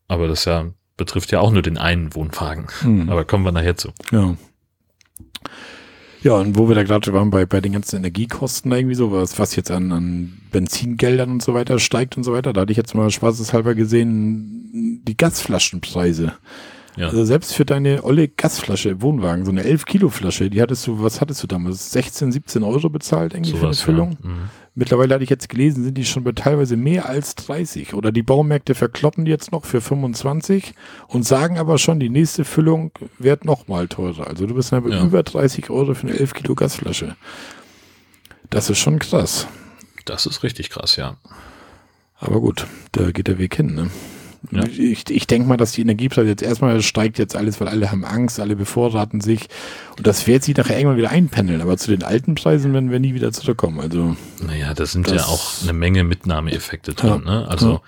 aber 0.08 0.28
das 0.28 0.46
ja 0.46 0.72
betrifft 0.98 1.32
ja 1.32 1.40
auch 1.40 1.52
nur 1.52 1.62
den 1.62 1.78
einen 1.78 2.14
Wohnwagen. 2.14 2.68
Hm. 2.82 3.10
Aber 3.10 3.26
kommen 3.26 3.46
wir 3.46 3.52
nachher 3.52 3.78
zu. 3.78 3.92
Ja. 4.12 4.36
Ja, 6.22 6.36
und 6.36 6.58
wo 6.58 6.70
wir 6.70 6.76
da 6.76 6.84
gerade 6.84 7.12
waren 7.12 7.32
bei, 7.32 7.46
bei 7.46 7.60
den 7.60 7.74
ganzen 7.74 7.98
Energiekosten 7.98 8.72
irgendwie 8.72 8.96
so, 8.96 9.12
was, 9.12 9.38
was 9.40 9.58
jetzt 9.58 9.70
an, 9.72 9.92
an 9.92 10.42
Benzingeldern 10.52 11.30
und 11.30 11.44
so 11.44 11.54
weiter 11.54 11.80
steigt 11.80 12.16
und 12.16 12.24
so 12.24 12.32
weiter, 12.32 12.54
da 12.54 12.62
hatte 12.62 12.72
ich 12.72 12.78
jetzt 12.78 12.96
mal 12.96 13.12
spaßeshalber 13.12 13.76
gesehen, 13.76 15.02
die 15.04 15.18
Gasflaschenpreise. 15.18 16.34
Ja. 16.96 17.08
Also 17.08 17.26
selbst 17.26 17.54
für 17.56 17.66
deine 17.66 18.04
olle 18.04 18.28
Gasflasche 18.28 19.02
Wohnwagen, 19.02 19.46
so 19.46 19.52
eine 19.52 19.64
11 19.64 19.86
Kilo 19.86 20.10
Flasche, 20.10 20.50
die 20.50 20.62
hattest 20.62 20.86
du, 20.86 21.02
was 21.02 21.22
hattest 21.22 21.42
du 21.42 21.48
damals? 21.48 21.92
16, 21.92 22.32
17 22.32 22.64
Euro 22.64 22.90
bezahlt 22.90 23.34
irgendwie 23.34 23.52
so 23.52 23.58
für 23.58 23.66
eine 23.66 23.76
Füllung? 23.76 24.18
Ja. 24.24 24.30
Mhm. 24.30 24.50
Mittlerweile 24.76 25.14
hatte 25.14 25.24
ich 25.24 25.30
jetzt 25.30 25.50
gelesen, 25.50 25.84
sind 25.84 25.98
die 25.98 26.06
schon 26.06 26.24
bei 26.24 26.32
teilweise 26.32 26.78
mehr 26.78 27.08
als 27.08 27.36
30. 27.36 27.94
Oder 27.94 28.12
die 28.12 28.24
Baumärkte 28.24 28.74
verkloppen 28.74 29.28
jetzt 29.28 29.52
noch 29.52 29.66
für 29.66 29.82
25 29.82 30.74
und 31.08 31.24
sagen 31.24 31.60
aber 31.60 31.78
schon, 31.78 32.00
die 32.00 32.10
nächste 32.10 32.44
Füllung 32.44 32.92
wird 33.20 33.46
noch 33.46 33.68
mal 33.68 33.88
teurer. 33.88 34.28
Also 34.28 34.48
du 34.48 34.56
bist 34.56 34.72
dann 34.72 34.88
ja. 34.90 35.04
über 35.04 35.22
30 35.22 35.70
Euro 35.70 35.94
für 35.94 36.08
eine 36.08 36.18
11 36.18 36.34
Kilo 36.34 36.56
Gasflasche. 36.56 37.16
Das 38.50 38.70
ist 38.70 38.80
schon 38.80 38.98
krass. 39.00 39.48
Das 40.06 40.26
ist 40.26 40.44
richtig 40.44 40.70
krass, 40.70 40.96
ja. 40.96 41.18
Aber 42.18 42.40
gut, 42.40 42.66
da 42.94 43.12
geht 43.12 43.28
der 43.28 43.38
Weg 43.38 43.56
hin, 43.56 43.76
ne? 43.76 43.90
Ja. 44.52 44.66
Ich, 44.66 45.10
ich 45.10 45.28
denke 45.28 45.48
mal, 45.48 45.58
dass 45.58 45.72
die 45.72 45.82
Energiepreise 45.82 46.30
jetzt 46.30 46.44
erstmal 46.44 46.82
steigt 46.82 47.18
jetzt 47.18 47.36
alles, 47.36 47.62
weil 47.62 47.68
alle 47.70 47.92
haben 47.92 48.04
Angst, 48.04 48.40
alle 48.40 48.56
bevorraten 48.56 49.22
sich. 49.22 49.48
Und 49.98 50.06
das 50.06 50.28
wird 50.28 50.44
sich 50.44 50.56
nachher 50.58 50.78
irgendwann 50.78 50.98
wieder 50.98 51.12
einpendeln. 51.12 51.62
Aber 51.62 51.78
zu 51.78 51.92
den 51.92 52.04
alten 52.04 52.36
Preisen 52.36 52.74
werden 52.74 52.92
wir 52.92 53.00
nie 53.00 53.14
wieder 53.14 53.32
zurückkommen. 53.32 53.80
Also. 53.80 54.16
Naja, 54.46 54.74
da 54.74 54.86
sind 54.86 55.08
das, 55.08 55.16
ja 55.16 55.26
auch 55.26 55.64
eine 55.64 55.74
Menge 55.74 56.04
Mitnahmeeffekte 56.04 56.94
drin. 56.94 57.24
Ja, 57.26 57.40
ne? 57.40 57.48
Also 57.48 57.82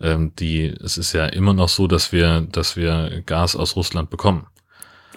ja. 0.00 0.12
ähm, 0.12 0.32
die, 0.38 0.66
es 0.66 0.98
ist 0.98 1.12
ja 1.12 1.26
immer 1.26 1.52
noch 1.52 1.68
so, 1.68 1.86
dass 1.86 2.12
wir, 2.12 2.40
dass 2.50 2.76
wir 2.76 3.22
Gas 3.26 3.54
aus 3.54 3.76
Russland 3.76 4.10
bekommen. 4.10 4.46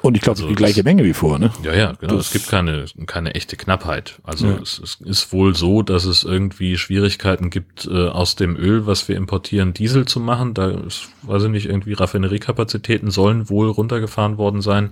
Und 0.04 0.16
ich 0.16 0.22
glaube, 0.22 0.36
also 0.36 0.50
die 0.50 0.56
gleiche 0.56 0.84
Menge 0.84 1.06
wie 1.06 1.14
vor, 1.14 1.40
ne? 1.40 1.50
Ja, 1.64 1.74
ja, 1.74 1.94
genau. 1.94 2.18
Das 2.18 2.26
es 2.26 2.34
gibt 2.34 2.50
keine, 2.50 2.84
keine 3.06 3.36
echte 3.36 3.56
Knappheit. 3.56 4.20
Also 4.24 4.48
ja. 4.48 4.60
es, 4.62 4.78
es, 4.84 4.96
ist 4.96 5.32
wohl 5.32 5.56
so, 5.56 5.82
dass 5.82 6.04
es 6.04 6.26
irgendwie 6.26 6.78
Schwierigkeiten 6.78 7.50
gibt, 7.50 7.86
äh, 7.86 8.10
aus 8.10 8.36
dem 8.36 8.58
Öl, 8.58 8.86
was 8.86 9.08
wir 9.08 9.16
importieren, 9.16 9.74
Diesel 9.74 10.06
zu 10.06 10.20
machen. 10.20 10.54
Da 10.54 10.72
ist, 10.72 11.08
weiß 11.22 11.44
ich 11.44 11.50
nicht, 11.52 11.68
irgendwie 11.68 11.94
Raffineriekapazitäten 11.94 13.12
sollen 13.12 13.50
wohl 13.50 13.70
runtergefahren 13.70 14.38
worden 14.38 14.62
sein. 14.62 14.90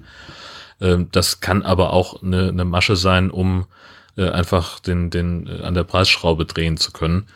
Ähm, 0.80 1.10
das 1.12 1.41
kann 1.41 1.62
aber 1.62 1.91
auch 1.91 2.24
eine, 2.24 2.47
eine 2.47 2.63
Masche 2.63 2.95
sein, 2.95 3.32
um 3.32 3.65
äh, 4.15 4.30
einfach 4.30 4.80
den, 4.80 5.10
den 5.10 5.45
äh, 5.45 5.63
an 5.63 5.74
der 5.74 5.84
Preisschraube 5.84 6.45
drehen 6.45 6.78
zu 6.78 6.93
können. 6.93 7.28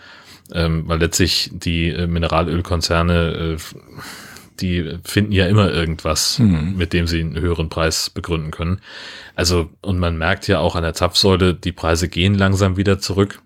Ähm, 0.53 0.87
weil 0.87 0.99
letztlich 0.99 1.51
die 1.51 1.89
äh, 1.89 2.07
Mineralölkonzerne 2.07 3.57
äh, 3.57 3.57
die 4.61 4.99
finden 5.03 5.31
ja 5.31 5.47
immer 5.47 5.71
irgendwas, 5.71 6.39
mhm. 6.39 6.75
mit 6.77 6.93
dem 6.93 7.07
sie 7.07 7.19
einen 7.19 7.39
höheren 7.39 7.69
Preis 7.69 8.09
begründen 8.09 8.51
können. 8.51 8.81
Also, 9.35 9.69
und 9.81 9.99
man 9.99 10.17
merkt 10.17 10.47
ja 10.47 10.59
auch 10.59 10.75
an 10.75 10.83
der 10.83 10.93
Zapfsäule, 10.93 11.53
die 11.53 11.71
Preise 11.71 12.09
gehen 12.09 12.35
langsam 12.35 12.77
wieder 12.77 12.99
zurück. 12.99 13.41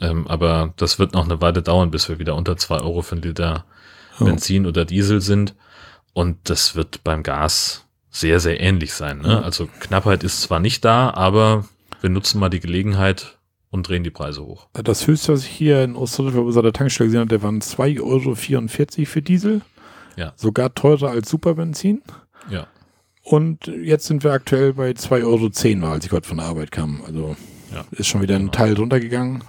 Ähm, 0.00 0.26
aber 0.26 0.72
das 0.76 0.98
wird 0.98 1.12
noch 1.12 1.24
eine 1.24 1.40
Weile 1.40 1.62
dauern, 1.62 1.90
bis 1.90 2.08
wir 2.08 2.18
wieder 2.18 2.34
unter 2.34 2.56
zwei 2.56 2.78
Euro 2.78 3.02
für 3.02 3.16
einen 3.16 3.22
Liter 3.22 3.64
oh. 4.18 4.24
Benzin 4.24 4.66
oder 4.66 4.84
Diesel 4.84 5.20
sind. 5.20 5.54
Und 6.12 6.50
das 6.50 6.74
wird 6.74 7.04
beim 7.04 7.22
Gas 7.22 7.86
sehr, 8.10 8.40
sehr 8.40 8.60
ähnlich 8.60 8.92
sein. 8.92 9.20
Ne? 9.20 9.42
Also 9.42 9.68
Knappheit 9.80 10.24
ist 10.24 10.42
zwar 10.42 10.58
nicht 10.58 10.84
da, 10.84 11.10
aber 11.10 11.64
wir 12.00 12.10
nutzen 12.10 12.40
mal 12.40 12.48
die 12.48 12.60
Gelegenheit 12.60 13.38
und 13.70 13.88
drehen 13.88 14.02
die 14.02 14.10
Preise 14.10 14.44
hoch. 14.44 14.66
Das 14.72 15.06
höchste, 15.06 15.32
was 15.32 15.44
ich 15.44 15.50
hier 15.50 15.84
in 15.84 15.94
Ostdeutschland 15.94 16.54
bei 16.54 16.62
der 16.62 16.72
Tankstelle 16.72 17.08
gesehen 17.08 17.20
habe, 17.20 17.42
waren 17.42 17.60
2,44 17.60 18.00
Euro 18.00 18.34
für 19.06 19.22
Diesel. 19.22 19.60
Ja. 20.20 20.34
Sogar 20.36 20.74
teurer 20.74 21.10
als 21.10 21.30
Superbenzin. 21.30 22.02
Ja. 22.50 22.66
Und 23.22 23.68
jetzt 23.68 24.06
sind 24.06 24.22
wir 24.22 24.32
aktuell 24.32 24.74
bei 24.74 24.90
2,10 24.90 25.82
Euro, 25.82 25.92
als 25.92 26.04
ich 26.04 26.12
heute 26.12 26.28
von 26.28 26.36
der 26.36 26.46
Arbeit 26.46 26.70
kam. 26.72 27.00
Also 27.06 27.36
ja. 27.72 27.84
ist 27.92 28.06
schon 28.06 28.20
wieder 28.20 28.34
ein 28.34 28.42
genau. 28.42 28.52
Teil 28.52 28.74
runtergegangen, 28.74 29.42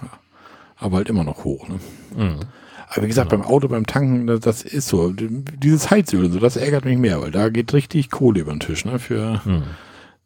aber 0.76 0.96
halt 0.96 1.10
immer 1.10 1.24
noch 1.24 1.44
hoch. 1.44 1.68
Ne? 1.68 1.78
Mhm. 2.16 2.40
Aber 2.88 3.02
wie 3.02 3.08
gesagt, 3.08 3.30
genau. 3.30 3.42
beim 3.42 3.52
Auto, 3.52 3.68
beim 3.68 3.86
Tanken, 3.86 4.26
das, 4.26 4.40
das, 4.40 4.62
ist 4.62 4.88
so. 4.88 5.12
Dieses 5.12 5.90
Heizöl 5.90 6.30
so, 6.30 6.38
das 6.38 6.56
ärgert 6.56 6.86
mich 6.86 6.96
mehr, 6.96 7.20
weil 7.20 7.30
da 7.30 7.50
geht 7.50 7.72
richtig 7.74 8.10
Kohle 8.10 8.40
über 8.40 8.52
den 8.52 8.60
Tisch, 8.60 8.84
ne? 8.84 8.98
Für 8.98 9.42
mhm. 9.44 9.64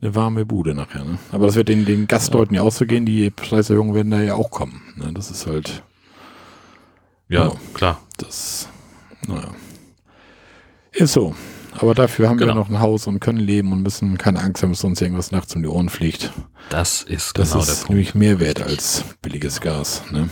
eine 0.00 0.14
warme 0.14 0.46
Bude 0.46 0.74
nachher. 0.74 1.04
Ne? 1.04 1.18
Aber 1.32 1.46
das 1.46 1.56
wird 1.56 1.68
den, 1.68 1.84
den 1.84 2.06
Gastleuten 2.06 2.54
ja. 2.54 2.62
ja 2.62 2.68
auch 2.68 2.72
so 2.72 2.86
gehen, 2.86 3.04
die 3.04 3.30
Preiserhöhungen 3.30 3.94
werden 3.94 4.10
da 4.10 4.20
ja 4.20 4.34
auch 4.34 4.50
kommen. 4.50 4.82
Ne? 4.96 5.12
Das 5.12 5.30
ist 5.30 5.46
halt. 5.46 5.82
Ja, 7.28 7.46
ja, 7.46 7.52
klar. 7.74 8.00
Das, 8.18 8.68
naja. 9.26 9.50
Ist 10.96 11.12
so. 11.12 11.34
Aber 11.72 11.94
dafür 11.94 12.28
haben 12.28 12.38
genau. 12.38 12.52
wir 12.52 12.54
noch 12.54 12.70
ein 12.70 12.80
Haus 12.80 13.06
und 13.06 13.20
können 13.20 13.38
leben 13.38 13.70
und 13.72 13.82
müssen 13.82 14.16
keine 14.16 14.40
Angst 14.40 14.62
haben, 14.62 14.70
dass 14.70 14.82
uns 14.82 15.00
irgendwas 15.02 15.30
nachts 15.30 15.54
um 15.54 15.62
die 15.62 15.68
Ohren 15.68 15.90
fliegt. 15.90 16.32
Das 16.70 17.02
ist 17.02 17.38
das 17.38 17.50
genau 17.50 17.60
ist 17.60 17.68
der 17.68 17.74
Punkt. 17.74 17.90
nämlich 17.90 18.14
mehr 18.14 18.40
wert 18.40 18.62
als 18.62 19.04
billiges 19.20 19.60
Gas. 19.60 20.02
Ne? 20.10 20.30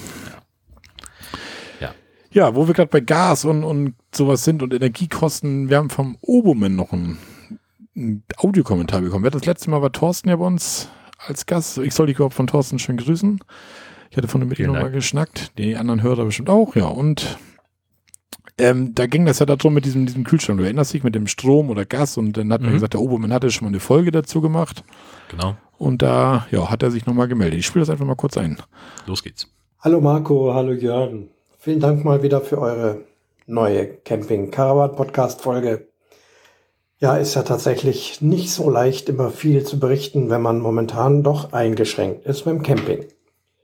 Ja. 1.80 1.88
ja. 1.88 1.94
Ja, 2.32 2.54
wo 2.54 2.66
wir 2.66 2.72
gerade 2.72 2.88
bei 2.88 3.00
Gas 3.00 3.44
und, 3.44 3.62
und 3.62 3.94
sowas 4.14 4.44
sind 4.44 4.62
und 4.62 4.72
Energiekosten, 4.72 5.68
wir 5.68 5.76
haben 5.76 5.90
vom 5.90 6.16
Oboman 6.22 6.74
noch 6.74 6.92
einen, 6.92 7.18
einen 7.94 8.24
Audiokommentar 8.38 9.02
bekommen. 9.02 9.24
Wer 9.24 9.30
das 9.30 9.44
letzte 9.44 9.68
Mal 9.68 9.82
war 9.82 9.92
Thorsten 9.92 10.30
ja 10.30 10.36
bei 10.36 10.46
uns 10.46 10.88
als 11.18 11.44
Gast. 11.44 11.76
Ich 11.76 11.92
soll 11.92 12.06
dich 12.06 12.16
überhaupt 12.16 12.34
von 12.34 12.46
Thorsten 12.46 12.78
schön 12.78 12.96
grüßen. 12.96 13.38
Ich 14.10 14.16
hatte 14.16 14.28
von 14.28 14.40
dem 14.40 14.48
mit 14.48 14.58
ihm 14.58 14.68
nochmal 14.68 14.90
geschnackt. 14.90 15.58
Die 15.58 15.76
anderen 15.76 16.02
Hörer 16.02 16.24
bestimmt 16.24 16.48
auch, 16.48 16.74
ja. 16.74 16.86
Und 16.86 17.36
ähm, 18.58 18.94
da 18.94 19.06
ging 19.06 19.26
das 19.26 19.40
ja 19.40 19.46
darum 19.46 19.74
mit 19.74 19.84
diesem, 19.84 20.06
diesem 20.06 20.24
Kühlschrank. 20.24 20.58
Du 20.58 20.64
erinnerst 20.64 20.94
dich 20.94 21.02
mit 21.02 21.14
dem 21.14 21.26
Strom 21.26 21.70
oder 21.70 21.84
Gas 21.84 22.16
und 22.16 22.36
dann 22.36 22.52
hat 22.52 22.60
mhm. 22.60 22.66
man 22.66 22.74
gesagt, 22.74 22.94
der 22.94 23.00
Obermann 23.00 23.32
hatte 23.32 23.50
schon 23.50 23.64
mal 23.64 23.70
eine 23.70 23.80
Folge 23.80 24.10
dazu 24.10 24.40
gemacht. 24.40 24.84
Genau. 25.30 25.56
Und 25.76 26.02
da 26.02 26.46
ja, 26.50 26.70
hat 26.70 26.82
er 26.82 26.90
sich 26.90 27.06
nochmal 27.06 27.28
gemeldet. 27.28 27.58
Ich 27.58 27.66
spiele 27.66 27.82
das 27.82 27.90
einfach 27.90 28.06
mal 28.06 28.14
kurz 28.14 28.36
ein. 28.36 28.58
Los 29.06 29.22
geht's. 29.22 29.48
Hallo 29.80 30.00
Marco, 30.00 30.54
hallo 30.54 30.72
Jörn. 30.72 31.28
Vielen 31.58 31.80
Dank 31.80 32.04
mal 32.04 32.22
wieder 32.22 32.40
für 32.40 32.58
eure 32.58 33.04
neue 33.46 33.86
Camping 33.86 34.50
Caravan 34.50 34.94
Podcast 34.94 35.42
Folge. 35.42 35.88
Ja, 36.98 37.16
ist 37.16 37.34
ja 37.34 37.42
tatsächlich 37.42 38.22
nicht 38.22 38.50
so 38.50 38.70
leicht, 38.70 39.08
immer 39.08 39.30
viel 39.30 39.64
zu 39.64 39.80
berichten, 39.80 40.30
wenn 40.30 40.40
man 40.40 40.60
momentan 40.60 41.22
doch 41.22 41.52
eingeschränkt 41.52 42.24
ist 42.24 42.44
beim 42.44 42.62
Camping. 42.62 43.04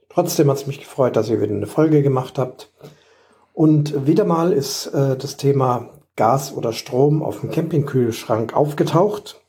Trotzdem 0.09 0.49
hat 0.49 0.57
es 0.57 0.67
mich 0.67 0.79
gefreut, 0.79 1.15
dass 1.15 1.29
ihr 1.29 1.41
wieder 1.41 1.53
eine 1.53 1.65
Folge 1.65 2.03
gemacht 2.03 2.37
habt. 2.37 2.71
Und 3.53 4.07
wieder 4.07 4.25
mal 4.25 4.53
ist 4.53 4.87
äh, 4.87 5.17
das 5.17 5.37
Thema 5.37 5.89
Gas 6.15 6.53
oder 6.53 6.73
Strom 6.73 7.23
auf 7.23 7.41
dem 7.41 7.51
Campingkühlschrank 7.51 8.55
aufgetaucht. 8.55 9.41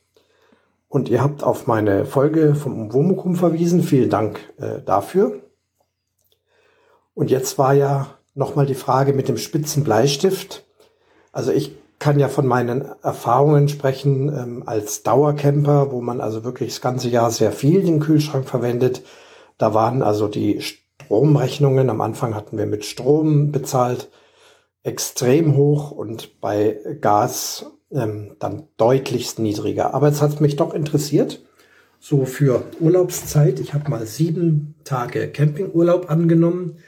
Und 0.89 1.09
ihr 1.09 1.23
habt 1.23 1.43
auf 1.43 1.67
meine 1.67 2.05
Folge 2.05 2.55
vom 2.55 2.93
Womukum 2.93 3.37
verwiesen. 3.37 3.83
Vielen 3.83 4.11
Dank 4.11 4.41
äh, 4.59 4.83
dafür. 4.85 5.41
Und 7.15 7.31
jetzt 7.31 7.59
war 7.59 7.75
ja 7.75 8.09
nochmal 8.35 8.67
die 8.67 8.75
Frage 8.75 9.13
mit 9.13 9.29
dem 9.29 9.37
spitzen 9.37 9.85
Bleistift. 9.85 10.65
Also 11.33 11.53
ich 11.53 11.77
kann 11.99 12.19
ja 12.19 12.29
von 12.29 12.47
meinen 12.47 12.85
Erfahrungen 13.03 13.69
sprechen 13.69 14.29
ähm, 14.29 14.63
als 14.67 15.03
Dauercamper, 15.03 15.93
wo 15.93 16.01
man 16.01 16.21
also 16.21 16.43
wirklich 16.43 16.71
das 16.71 16.81
ganze 16.81 17.09
Jahr 17.09 17.31
sehr 17.31 17.53
viel 17.53 17.83
den 17.83 18.01
Kühlschrank 18.01 18.49
verwendet. 18.49 19.03
Da 19.57 19.73
waren 19.73 20.03
also 20.03 20.27
die 20.27 20.61
Stromrechnungen. 21.05 21.91
Am 21.91 22.01
Anfang 22.01 22.35
hatten 22.35 22.59
wir 22.59 22.67
mit 22.67 22.85
Strom 22.85 23.53
bezahlt, 23.53 24.11
extrem 24.83 25.57
hoch 25.57 25.91
und 25.91 26.41
bei 26.41 26.79
Gas 27.01 27.67
ähm, 27.93 28.37
dann 28.39 28.65
deutlichst 28.77 29.39
niedriger. 29.39 29.95
Aber 29.95 30.09
jetzt 30.09 30.23
hat 30.23 30.35
es 30.35 30.41
mich 30.41 30.57
doch 30.57 30.75
interessiert, 30.75 31.43
so 32.01 32.25
für 32.25 32.65
Urlaubszeit. 32.81 33.61
Ich 33.61 33.75
habe 33.75 33.91
mal 33.91 34.07
sieben 34.07 34.75
Tage 34.85 35.29
Campingurlaub 35.29 36.11
angenommen. 36.11 36.79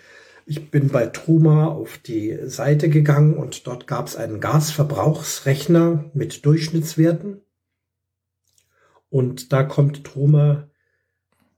Ich 0.47 0.71
bin 0.71 0.89
bei 0.89 1.07
Truma 1.07 1.69
auf 1.69 1.99
die 1.99 2.37
Seite 2.45 2.91
gegangen 2.91 3.35
und 3.35 3.67
dort 3.67 3.87
gab 3.87 4.09
es 4.09 4.17
einen 4.17 4.41
Gasverbrauchsrechner 4.41 6.11
mit 6.13 6.45
Durchschnittswerten. 6.45 7.41
Und 9.09 9.53
da 9.53 9.63
kommt 9.63 10.05
Truma 10.05 10.69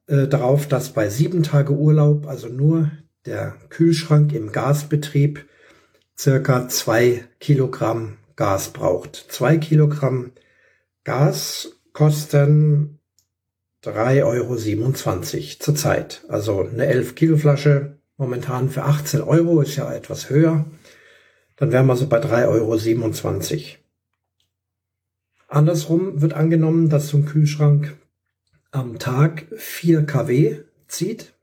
äh, 0.06 0.28
darauf, 0.28 0.68
dass 0.68 0.90
bei 0.90 1.08
sieben 1.08 1.42
Tage 1.42 1.72
Urlaub, 1.72 2.26
also 2.26 2.48
nur 2.48 2.90
der 3.24 3.56
Kühlschrank 3.68 4.32
im 4.32 4.52
Gasbetrieb, 4.52 5.46
circa 6.16 6.68
zwei 6.68 7.24
Kilogramm 7.40 8.16
Gas 8.36 8.72
braucht. 8.72 9.26
Zwei 9.28 9.56
Kilogramm 9.56 10.32
Gas 11.04 11.72
kosten 11.92 12.98
3,27 13.84 14.24
Euro 14.24 15.58
zurzeit. 15.58 16.24
Also 16.28 16.60
eine 16.62 16.86
11 16.86 17.14
Kilo 17.14 17.36
Flasche 17.36 17.98
momentan 18.16 18.68
für 18.68 18.84
18 18.84 19.22
Euro 19.22 19.60
ist 19.60 19.76
ja 19.76 19.92
etwas 19.92 20.30
höher. 20.30 20.66
Dann 21.56 21.72
wären 21.72 21.86
wir 21.86 21.96
so 21.96 22.08
bei 22.08 22.20
3,27 22.20 23.54
Euro. 23.54 23.64
Andersrum 25.48 26.20
wird 26.20 26.34
angenommen, 26.34 26.88
dass 26.88 27.08
so 27.08 27.18
ein 27.18 27.26
Kühlschrank 27.26 27.96
am 28.70 28.98
Tag 28.98 29.46
4 29.56 30.04
kW 30.04 30.58
zieht. 30.88 31.34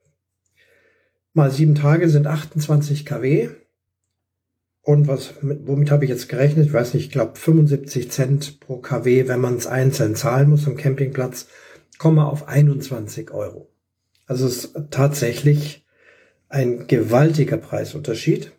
Mal 1.33 1.51
sieben 1.51 1.75
Tage 1.75 2.09
sind 2.09 2.27
28 2.27 3.05
kW. 3.05 3.49
Und 4.81 5.07
was, 5.07 5.33
womit 5.41 5.91
habe 5.91 6.03
ich 6.03 6.09
jetzt 6.09 6.27
gerechnet? 6.27 6.67
Ich 6.67 6.73
weiß 6.73 6.93
nicht, 6.93 7.05
ich 7.05 7.11
glaube 7.11 7.39
75 7.39 8.11
Cent 8.11 8.59
pro 8.59 8.77
kW, 8.77 9.27
wenn 9.27 9.39
man 9.39 9.55
es 9.55 9.65
einzeln 9.65 10.15
zahlen 10.15 10.49
muss 10.49 10.67
am 10.67 10.75
Campingplatz, 10.75 11.47
komme 11.97 12.25
auf 12.25 12.47
21 12.47 13.31
Euro. 13.31 13.69
Also 14.27 14.45
es 14.45 14.65
ist 14.65 14.75
tatsächlich 14.91 15.85
ein 16.49 16.87
gewaltiger 16.87 17.57
Preisunterschied. 17.57 18.51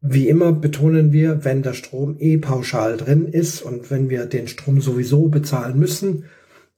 Wie 0.00 0.28
immer 0.28 0.52
betonen 0.52 1.12
wir, 1.12 1.44
wenn 1.44 1.62
der 1.62 1.74
Strom 1.74 2.16
eh 2.18 2.36
pauschal 2.36 2.96
drin 2.96 3.26
ist 3.26 3.62
und 3.62 3.90
wenn 3.90 4.10
wir 4.10 4.26
den 4.26 4.48
Strom 4.48 4.80
sowieso 4.80 5.28
bezahlen 5.28 5.78
müssen, 5.78 6.26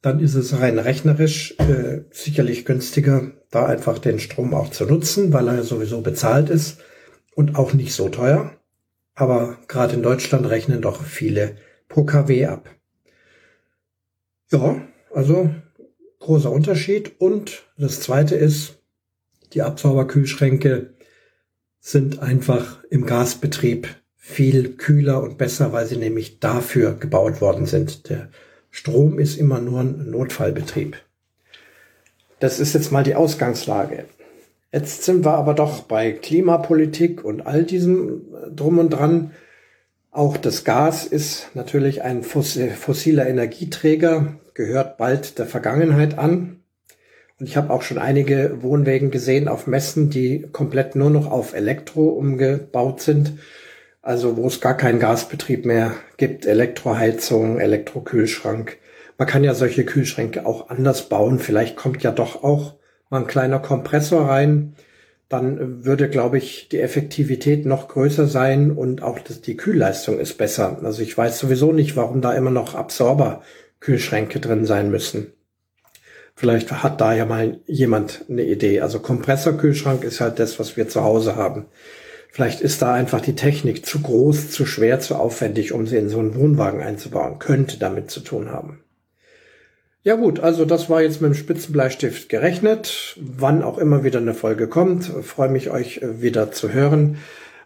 dann 0.04 0.20
ist 0.20 0.34
es 0.34 0.60
rein 0.60 0.78
rechnerisch 0.78 1.58
äh, 1.58 2.02
sicherlich 2.10 2.66
günstiger, 2.66 3.32
da 3.50 3.64
einfach 3.64 3.98
den 3.98 4.18
Strom 4.18 4.52
auch 4.52 4.68
zu 4.68 4.84
nutzen, 4.84 5.32
weil 5.32 5.48
er 5.48 5.62
sowieso 5.62 6.02
bezahlt 6.02 6.50
ist 6.50 6.76
und 7.34 7.56
auch 7.56 7.72
nicht 7.72 7.94
so 7.94 8.10
teuer. 8.10 8.52
Aber 9.14 9.56
gerade 9.66 9.94
in 9.94 10.02
Deutschland 10.02 10.44
rechnen 10.50 10.82
doch 10.82 11.02
viele 11.02 11.56
pro 11.88 12.04
KW 12.04 12.44
ab. 12.44 12.68
Ja, 14.50 14.82
also 15.10 15.48
großer 16.18 16.52
Unterschied. 16.52 17.18
Und 17.18 17.62
das 17.78 18.00
zweite 18.00 18.34
ist, 18.34 18.82
die 19.54 19.62
Absauberkühlschränke 19.62 20.92
sind 21.80 22.18
einfach 22.18 22.84
im 22.90 23.06
Gasbetrieb 23.06 23.88
viel 24.16 24.76
kühler 24.76 25.22
und 25.22 25.38
besser, 25.38 25.72
weil 25.72 25.86
sie 25.86 25.96
nämlich 25.96 26.40
dafür 26.40 26.92
gebaut 26.92 27.40
worden 27.40 27.64
sind. 27.64 28.10
Der 28.10 28.28
Strom 28.76 29.20
ist 29.20 29.36
immer 29.36 29.60
nur 29.60 29.82
ein 29.82 30.10
Notfallbetrieb. 30.10 30.96
Das 32.40 32.58
ist 32.58 32.74
jetzt 32.74 32.90
mal 32.90 33.04
die 33.04 33.14
Ausgangslage. 33.14 34.06
Jetzt 34.72 35.04
sind 35.04 35.24
wir 35.24 35.34
aber 35.34 35.54
doch 35.54 35.82
bei 35.82 36.10
Klimapolitik 36.10 37.24
und 37.24 37.46
all 37.46 37.62
diesem 37.62 38.22
drum 38.50 38.80
und 38.80 38.90
dran. 38.90 39.30
Auch 40.10 40.36
das 40.36 40.64
Gas 40.64 41.06
ist 41.06 41.50
natürlich 41.54 42.02
ein 42.02 42.24
fossiler 42.24 43.28
Energieträger, 43.28 44.40
gehört 44.54 44.96
bald 44.98 45.38
der 45.38 45.46
Vergangenheit 45.46 46.18
an. 46.18 46.58
Und 47.38 47.48
ich 47.48 47.56
habe 47.56 47.72
auch 47.72 47.82
schon 47.82 47.98
einige 47.98 48.60
Wohnwägen 48.60 49.12
gesehen 49.12 49.46
auf 49.46 49.68
Messen, 49.68 50.10
die 50.10 50.48
komplett 50.50 50.96
nur 50.96 51.10
noch 51.10 51.30
auf 51.30 51.54
Elektro 51.54 52.08
umgebaut 52.08 53.00
sind. 53.00 53.38
Also 54.04 54.36
wo 54.36 54.48
es 54.48 54.60
gar 54.60 54.76
keinen 54.76 54.98
Gasbetrieb 55.00 55.64
mehr 55.64 55.94
gibt, 56.18 56.44
Elektroheizung, 56.44 57.58
Elektrokühlschrank. 57.58 58.76
Man 59.16 59.26
kann 59.26 59.44
ja 59.44 59.54
solche 59.54 59.86
Kühlschränke 59.86 60.44
auch 60.44 60.68
anders 60.68 61.08
bauen. 61.08 61.38
Vielleicht 61.38 61.74
kommt 61.76 62.02
ja 62.02 62.12
doch 62.12 62.44
auch 62.44 62.74
mal 63.08 63.22
ein 63.22 63.26
kleiner 63.26 63.60
Kompressor 63.60 64.28
rein. 64.28 64.74
Dann 65.30 65.86
würde, 65.86 66.10
glaube 66.10 66.36
ich, 66.36 66.68
die 66.68 66.80
Effektivität 66.80 67.64
noch 67.64 67.88
größer 67.88 68.26
sein 68.26 68.72
und 68.72 69.02
auch 69.02 69.18
das, 69.20 69.40
die 69.40 69.56
Kühlleistung 69.56 70.18
ist 70.18 70.36
besser. 70.36 70.80
Also 70.82 71.00
ich 71.00 71.16
weiß 71.16 71.38
sowieso 71.38 71.72
nicht, 71.72 71.96
warum 71.96 72.20
da 72.20 72.34
immer 72.34 72.50
noch 72.50 72.74
Absorber-Kühlschränke 72.74 74.38
drin 74.38 74.66
sein 74.66 74.90
müssen. 74.90 75.32
Vielleicht 76.34 76.70
hat 76.82 77.00
da 77.00 77.14
ja 77.14 77.24
mal 77.24 77.60
jemand 77.64 78.26
eine 78.28 78.42
Idee. 78.42 78.82
Also 78.82 78.98
Kompressorkühlschrank 79.00 80.04
ist 80.04 80.20
halt 80.20 80.38
das, 80.40 80.58
was 80.58 80.76
wir 80.76 80.90
zu 80.90 81.02
Hause 81.02 81.36
haben. 81.36 81.64
Vielleicht 82.34 82.62
ist 82.62 82.82
da 82.82 82.92
einfach 82.92 83.20
die 83.20 83.36
Technik 83.36 83.86
zu 83.86 84.00
groß, 84.00 84.50
zu 84.50 84.66
schwer, 84.66 84.98
zu 84.98 85.14
aufwendig, 85.14 85.70
um 85.72 85.86
sie 85.86 85.98
in 85.98 86.08
so 86.08 86.18
einen 86.18 86.34
Wohnwagen 86.34 86.82
einzubauen. 86.82 87.38
Könnte 87.38 87.78
damit 87.78 88.10
zu 88.10 88.18
tun 88.18 88.50
haben. 88.50 88.80
Ja 90.02 90.16
gut, 90.16 90.40
also 90.40 90.64
das 90.64 90.90
war 90.90 91.00
jetzt 91.00 91.20
mit 91.20 91.30
dem 91.30 91.36
Spitzenbleistift 91.36 92.28
gerechnet. 92.28 93.16
Wann 93.20 93.62
auch 93.62 93.78
immer 93.78 94.02
wieder 94.02 94.18
eine 94.18 94.34
Folge 94.34 94.66
kommt, 94.66 95.04
freue 95.04 95.48
mich 95.48 95.70
euch 95.70 96.00
wieder 96.02 96.50
zu 96.50 96.72
hören. 96.72 97.18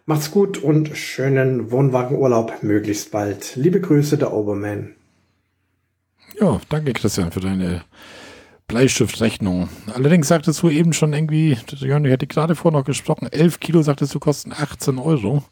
Macht's 0.05 0.29
gut 0.29 0.59
und 0.59 0.95
schönen 0.95 1.71
Wohnwagenurlaub 1.71 2.61
möglichst 2.61 3.09
bald. 3.09 3.55
Liebe 3.55 3.81
Grüße, 3.81 4.19
der 4.19 4.31
Oberman. 4.33 4.93
Ja, 6.39 6.61
danke 6.69 6.93
Christian 6.93 7.31
für 7.31 7.39
deine 7.39 7.81
Bleistiftrechnung. 8.69 9.67
Allerdings 9.93 10.29
sagtest 10.29 10.61
du 10.61 10.69
eben 10.69 10.93
schon 10.93 11.11
irgendwie, 11.11 11.57
Jörn, 11.75 12.05
ich 12.05 12.13
hatte 12.13 12.27
gerade 12.27 12.55
vorher 12.55 12.79
noch 12.79 12.85
gesprochen, 12.85 13.27
11 13.29 13.59
Kilo 13.59 13.81
sagtest 13.81 14.15
du 14.15 14.19
kosten 14.19 14.53
18 14.53 14.97
Euro. 14.97 15.43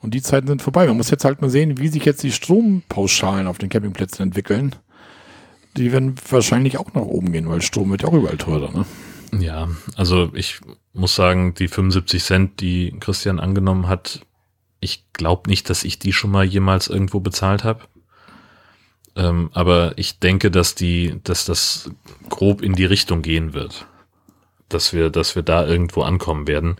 Und 0.00 0.14
die 0.14 0.22
Zeiten 0.22 0.48
sind 0.48 0.62
vorbei. 0.62 0.88
Man 0.88 0.96
muss 0.96 1.10
jetzt 1.10 1.24
halt 1.24 1.40
mal 1.40 1.50
sehen, 1.50 1.78
wie 1.78 1.86
sich 1.86 2.04
jetzt 2.04 2.24
die 2.24 2.32
Strompauschalen 2.32 3.46
auf 3.46 3.58
den 3.58 3.68
Campingplätzen 3.68 4.24
entwickeln. 4.24 4.74
Die 5.76 5.92
werden 5.92 6.16
wahrscheinlich 6.28 6.78
auch 6.78 6.92
nach 6.94 7.02
oben 7.02 7.30
gehen, 7.30 7.48
weil 7.48 7.62
Strom 7.62 7.90
wird 7.90 8.02
ja 8.02 8.08
auch 8.08 8.14
überall 8.14 8.36
teurer, 8.36 8.72
ne? 8.72 8.84
Ja, 9.38 9.68
also 9.96 10.30
ich 10.34 10.60
muss 10.92 11.14
sagen, 11.14 11.54
die 11.54 11.68
75 11.68 12.22
Cent, 12.22 12.60
die 12.60 12.94
Christian 12.98 13.38
angenommen 13.38 13.88
hat, 13.88 14.26
ich 14.80 15.06
glaube 15.12 15.48
nicht, 15.48 15.70
dass 15.70 15.84
ich 15.84 15.98
die 15.98 16.12
schon 16.12 16.30
mal 16.30 16.44
jemals 16.44 16.88
irgendwo 16.88 17.20
bezahlt 17.20 17.62
habe. 17.62 17.82
Ähm, 19.14 19.50
aber 19.52 19.92
ich 19.96 20.18
denke, 20.18 20.50
dass 20.50 20.74
die, 20.74 21.20
dass 21.24 21.44
das 21.44 21.90
grob 22.28 22.62
in 22.62 22.74
die 22.74 22.84
Richtung 22.84 23.22
gehen 23.22 23.52
wird. 23.52 23.86
Dass 24.68 24.92
wir, 24.92 25.10
dass 25.10 25.36
wir 25.36 25.42
da 25.42 25.66
irgendwo 25.66 26.02
ankommen 26.02 26.46
werden. 26.46 26.76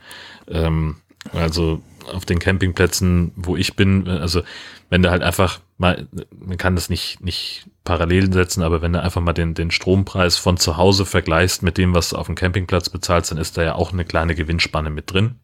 Ähm, 0.48 0.96
also 1.32 1.82
auf 2.12 2.24
den 2.24 2.38
Campingplätzen, 2.38 3.32
wo 3.36 3.56
ich 3.56 3.76
bin, 3.76 4.08
also 4.08 4.42
wenn 4.88 5.02
du 5.02 5.10
halt 5.10 5.22
einfach 5.22 5.60
mal, 5.78 6.08
man 6.30 6.58
kann 6.58 6.74
das 6.74 6.88
nicht, 6.88 7.22
nicht 7.22 7.66
parallel 7.84 8.32
setzen, 8.32 8.62
aber 8.62 8.82
wenn 8.82 8.92
du 8.92 9.00
einfach 9.00 9.20
mal 9.20 9.32
den, 9.32 9.54
den 9.54 9.70
Strompreis 9.70 10.36
von 10.36 10.56
zu 10.56 10.76
Hause 10.76 11.06
vergleichst 11.06 11.62
mit 11.62 11.78
dem, 11.78 11.94
was 11.94 12.10
du 12.10 12.16
auf 12.16 12.26
dem 12.26 12.34
Campingplatz 12.34 12.88
bezahlst, 12.88 13.30
dann 13.30 13.38
ist 13.38 13.56
da 13.56 13.62
ja 13.62 13.74
auch 13.74 13.92
eine 13.92 14.04
kleine 14.04 14.34
Gewinnspanne 14.34 14.90
mit 14.90 15.12
drin. 15.12 15.36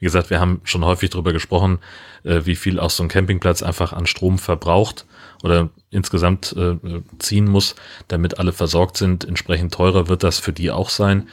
Wie 0.00 0.06
gesagt, 0.06 0.30
wir 0.30 0.40
haben 0.40 0.60
schon 0.64 0.84
häufig 0.84 1.10
darüber 1.10 1.32
gesprochen, 1.32 1.78
äh, 2.24 2.40
wie 2.44 2.56
viel 2.56 2.80
auch 2.80 2.90
so 2.90 3.02
ein 3.02 3.08
Campingplatz 3.08 3.62
einfach 3.62 3.92
an 3.92 4.06
Strom 4.06 4.38
verbraucht 4.38 5.06
oder 5.44 5.68
insgesamt 5.90 6.56
äh, 6.56 6.76
ziehen 7.18 7.46
muss, 7.46 7.76
damit 8.08 8.38
alle 8.38 8.54
versorgt 8.54 8.96
sind. 8.96 9.24
Entsprechend 9.24 9.74
teurer 9.74 10.08
wird 10.08 10.22
das 10.22 10.38
für 10.38 10.54
die 10.54 10.70
auch 10.70 10.88
sein. 10.88 11.28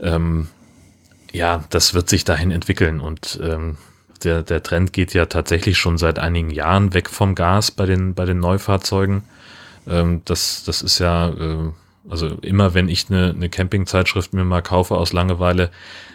Ähm, 0.00 0.46
ja, 1.32 1.64
das 1.70 1.92
wird 1.92 2.08
sich 2.08 2.24
dahin 2.24 2.52
entwickeln 2.52 3.00
und 3.00 3.38
ähm, 3.42 3.76
der, 4.22 4.42
der 4.42 4.62
Trend 4.62 4.92
geht 4.92 5.12
ja 5.12 5.26
tatsächlich 5.26 5.76
schon 5.76 5.98
seit 5.98 6.20
einigen 6.20 6.50
Jahren 6.50 6.94
weg 6.94 7.10
vom 7.10 7.34
Gas 7.34 7.72
bei 7.72 7.84
den, 7.84 8.14
bei 8.14 8.24
den 8.24 8.38
Neufahrzeugen. 8.38 9.24
Ähm, 9.88 10.22
das, 10.24 10.62
das 10.64 10.80
ist 10.80 11.00
ja, 11.00 11.28
äh, 11.30 11.72
also 12.08 12.28
immer 12.42 12.74
wenn 12.74 12.88
ich 12.88 13.10
eine, 13.10 13.30
eine 13.30 13.48
Campingzeitschrift 13.48 14.34
mir 14.34 14.44
mal 14.44 14.62
kaufe 14.62 14.96
aus 14.96 15.12
Langeweile, 15.12 15.70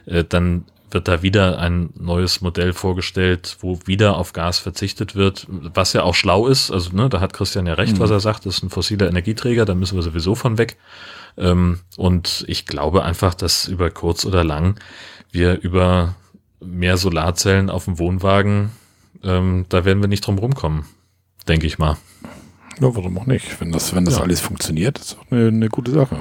äh, 0.05 0.23
dann 0.23 0.63
wird 0.93 1.07
da 1.07 1.21
wieder 1.21 1.59
ein 1.59 1.89
neues 1.97 2.41
Modell 2.41 2.73
vorgestellt, 2.73 3.57
wo 3.61 3.79
wieder 3.85 4.17
auf 4.17 4.33
Gas 4.33 4.59
verzichtet 4.59 5.15
wird, 5.15 5.47
was 5.49 5.93
ja 5.93 6.03
auch 6.03 6.15
schlau 6.15 6.47
ist. 6.47 6.71
Also 6.71 6.95
ne, 6.95 7.09
da 7.09 7.19
hat 7.19 7.33
Christian 7.33 7.65
ja 7.65 7.73
recht, 7.73 7.95
mhm. 7.95 7.99
was 7.99 8.11
er 8.11 8.19
sagt, 8.19 8.45
das 8.45 8.57
ist 8.57 8.63
ein 8.63 8.69
fossiler 8.69 9.07
Energieträger, 9.07 9.65
da 9.65 9.75
müssen 9.75 9.95
wir 9.95 10.03
sowieso 10.03 10.35
von 10.35 10.57
weg. 10.57 10.77
Ähm, 11.37 11.79
und 11.97 12.45
ich 12.47 12.65
glaube 12.65 13.03
einfach, 13.03 13.33
dass 13.33 13.67
über 13.67 13.89
kurz 13.89 14.25
oder 14.25 14.43
lang 14.43 14.79
wir 15.31 15.59
über 15.61 16.15
mehr 16.59 16.97
Solarzellen 16.97 17.69
auf 17.69 17.85
dem 17.85 17.99
Wohnwagen, 17.99 18.71
ähm, 19.23 19.65
da 19.69 19.85
werden 19.85 20.01
wir 20.01 20.07
nicht 20.07 20.25
drum 20.25 20.37
rumkommen, 20.37 20.85
denke 21.47 21.67
ich 21.67 21.79
mal. 21.79 21.97
Ja, 22.79 22.95
warum 22.95 23.17
auch 23.17 23.25
nicht? 23.25 23.59
Wenn 23.59 23.71
das, 23.71 23.95
wenn 23.95 24.05
das 24.05 24.17
ja. 24.17 24.21
alles 24.21 24.41
funktioniert, 24.41 24.99
ist 24.99 25.17
auch 25.17 25.31
eine, 25.31 25.47
eine, 25.47 25.69
gute 25.69 25.91
Sache. 25.91 26.19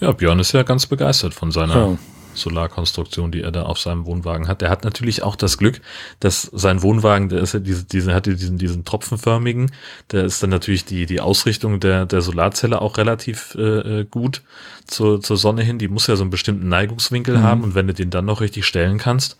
Ja, 0.00 0.12
Björn 0.12 0.38
ist 0.38 0.52
ja 0.52 0.62
ganz 0.62 0.86
begeistert 0.86 1.34
von 1.34 1.50
seiner 1.50 1.76
ja. 1.76 1.98
Solarkonstruktion, 2.36 3.32
die 3.32 3.42
er 3.42 3.52
da 3.52 3.62
auf 3.62 3.78
seinem 3.78 4.06
Wohnwagen 4.06 4.48
hat. 4.48 4.60
Der 4.62 4.70
hat 4.70 4.84
natürlich 4.84 5.22
auch 5.22 5.36
das 5.36 5.58
Glück, 5.58 5.80
dass 6.20 6.42
sein 6.42 6.82
Wohnwagen, 6.82 7.28
der 7.28 7.40
ist 7.40 7.54
ja 7.54 7.60
diese, 7.60 7.84
diese, 7.84 8.14
hat 8.14 8.26
diesen, 8.26 8.58
diesen 8.58 8.84
tropfenförmigen, 8.84 9.72
der 10.12 10.24
ist 10.24 10.42
dann 10.42 10.50
natürlich 10.50 10.84
die, 10.84 11.06
die 11.06 11.20
Ausrichtung 11.20 11.80
der, 11.80 12.06
der 12.06 12.20
Solarzelle 12.20 12.80
auch 12.80 12.98
relativ 12.98 13.56
äh, 13.58 14.00
äh, 14.00 14.04
gut 14.04 14.42
zur, 14.86 15.20
zur 15.20 15.36
Sonne 15.36 15.62
hin. 15.62 15.78
Die 15.78 15.88
muss 15.88 16.06
ja 16.06 16.16
so 16.16 16.22
einen 16.22 16.30
bestimmten 16.30 16.68
Neigungswinkel 16.68 17.38
mhm. 17.38 17.42
haben 17.42 17.64
und 17.64 17.74
wenn 17.74 17.86
du 17.86 17.94
den 17.94 18.10
dann 18.10 18.24
noch 18.24 18.40
richtig 18.40 18.66
stellen 18.66 18.98
kannst, 18.98 19.38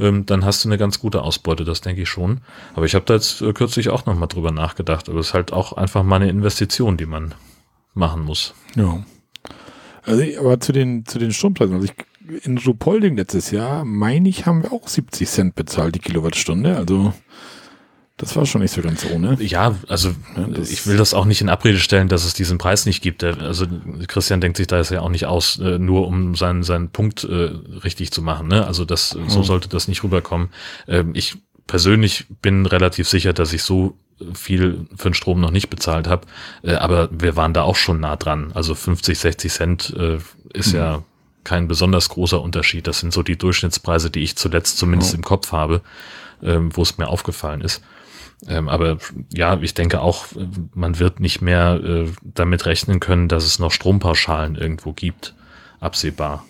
ähm, 0.00 0.26
dann 0.26 0.44
hast 0.44 0.64
du 0.64 0.68
eine 0.68 0.78
ganz 0.78 1.00
gute 1.00 1.22
Ausbeute, 1.22 1.64
das 1.64 1.80
denke 1.80 2.02
ich 2.02 2.08
schon. 2.08 2.40
Aber 2.74 2.86
ich 2.86 2.94
habe 2.94 3.04
da 3.04 3.14
jetzt 3.14 3.42
äh, 3.42 3.52
kürzlich 3.52 3.88
auch 3.90 4.06
nochmal 4.06 4.28
drüber 4.28 4.52
nachgedacht. 4.52 5.08
Aber 5.08 5.20
es 5.20 5.28
ist 5.28 5.34
halt 5.34 5.52
auch 5.52 5.72
einfach 5.72 6.02
mal 6.02 6.16
eine 6.16 6.28
Investition, 6.28 6.96
die 6.96 7.06
man 7.06 7.34
machen 7.94 8.22
muss. 8.22 8.54
Ja. 8.74 9.02
Also, 10.04 10.24
aber 10.38 10.60
zu 10.60 10.72
den, 10.72 11.04
zu 11.04 11.18
den 11.18 11.32
Strompreisen, 11.32 11.74
also 11.74 11.86
ich 11.86 11.92
in 12.42 12.58
Ruhpolding 12.58 13.16
letztes 13.16 13.50
Jahr, 13.50 13.84
meine 13.84 14.28
ich, 14.28 14.46
haben 14.46 14.62
wir 14.62 14.72
auch 14.72 14.88
70 14.88 15.28
Cent 15.28 15.54
bezahlt 15.54 15.94
die 15.94 16.00
Kilowattstunde. 16.00 16.76
Also 16.76 17.12
Das 18.18 18.34
war 18.34 18.46
schon 18.46 18.62
nicht 18.62 18.74
so 18.74 18.82
ganz 18.82 19.06
ohne. 19.06 19.36
Ja, 19.40 19.76
also 19.86 20.10
ja, 20.36 20.48
ich 20.60 20.86
will 20.88 20.96
das 20.96 21.14
auch 21.14 21.24
nicht 21.24 21.40
in 21.40 21.48
Abrede 21.48 21.78
stellen, 21.78 22.08
dass 22.08 22.24
es 22.24 22.34
diesen 22.34 22.58
Preis 22.58 22.84
nicht 22.84 23.00
gibt. 23.00 23.22
Also 23.22 23.66
Christian 24.08 24.40
denkt 24.40 24.56
sich 24.56 24.66
da 24.66 24.78
jetzt 24.78 24.90
ja 24.90 25.00
auch 25.00 25.08
nicht 25.08 25.26
aus, 25.26 25.58
äh, 25.60 25.78
nur 25.78 26.06
um 26.08 26.34
seinen, 26.34 26.64
seinen 26.64 26.90
Punkt 26.90 27.22
äh, 27.22 27.50
richtig 27.84 28.10
zu 28.10 28.20
machen. 28.20 28.48
Ne? 28.48 28.66
Also 28.66 28.84
das, 28.84 29.14
mhm. 29.14 29.28
so 29.28 29.44
sollte 29.44 29.68
das 29.68 29.86
nicht 29.86 30.02
rüberkommen. 30.02 30.48
Ähm, 30.88 31.12
ich 31.14 31.36
persönlich 31.68 32.26
bin 32.42 32.66
relativ 32.66 33.08
sicher, 33.08 33.32
dass 33.32 33.52
ich 33.52 33.62
so 33.62 33.96
viel 34.34 34.86
für 34.96 35.10
den 35.10 35.14
Strom 35.14 35.40
noch 35.40 35.52
nicht 35.52 35.70
bezahlt 35.70 36.08
habe. 36.08 36.26
Äh, 36.62 36.74
aber 36.74 37.08
wir 37.12 37.36
waren 37.36 37.54
da 37.54 37.62
auch 37.62 37.76
schon 37.76 38.00
nah 38.00 38.16
dran. 38.16 38.50
Also 38.52 38.74
50, 38.74 39.16
60 39.16 39.52
Cent 39.52 39.94
äh, 39.96 40.18
ist 40.52 40.72
mhm. 40.72 40.78
ja 40.78 41.04
kein 41.44 41.68
besonders 41.68 42.08
großer 42.08 42.40
Unterschied. 42.40 42.86
Das 42.86 43.00
sind 43.00 43.12
so 43.12 43.22
die 43.22 43.38
Durchschnittspreise, 43.38 44.10
die 44.10 44.20
ich 44.20 44.36
zuletzt 44.36 44.78
zumindest 44.78 45.14
oh. 45.14 45.16
im 45.16 45.22
Kopf 45.22 45.52
habe, 45.52 45.82
ähm, 46.42 46.74
wo 46.76 46.82
es 46.82 46.98
mir 46.98 47.08
aufgefallen 47.08 47.60
ist. 47.60 47.82
Ähm, 48.46 48.68
aber 48.68 48.98
ja, 49.34 49.58
ich 49.60 49.74
denke 49.74 50.00
auch, 50.00 50.26
man 50.74 50.98
wird 50.98 51.18
nicht 51.20 51.40
mehr 51.40 51.80
äh, 51.82 52.06
damit 52.22 52.66
rechnen 52.66 53.00
können, 53.00 53.28
dass 53.28 53.44
es 53.44 53.58
noch 53.58 53.72
Strompauschalen 53.72 54.54
irgendwo 54.54 54.92
gibt, 54.92 55.34
absehbar. 55.80 56.44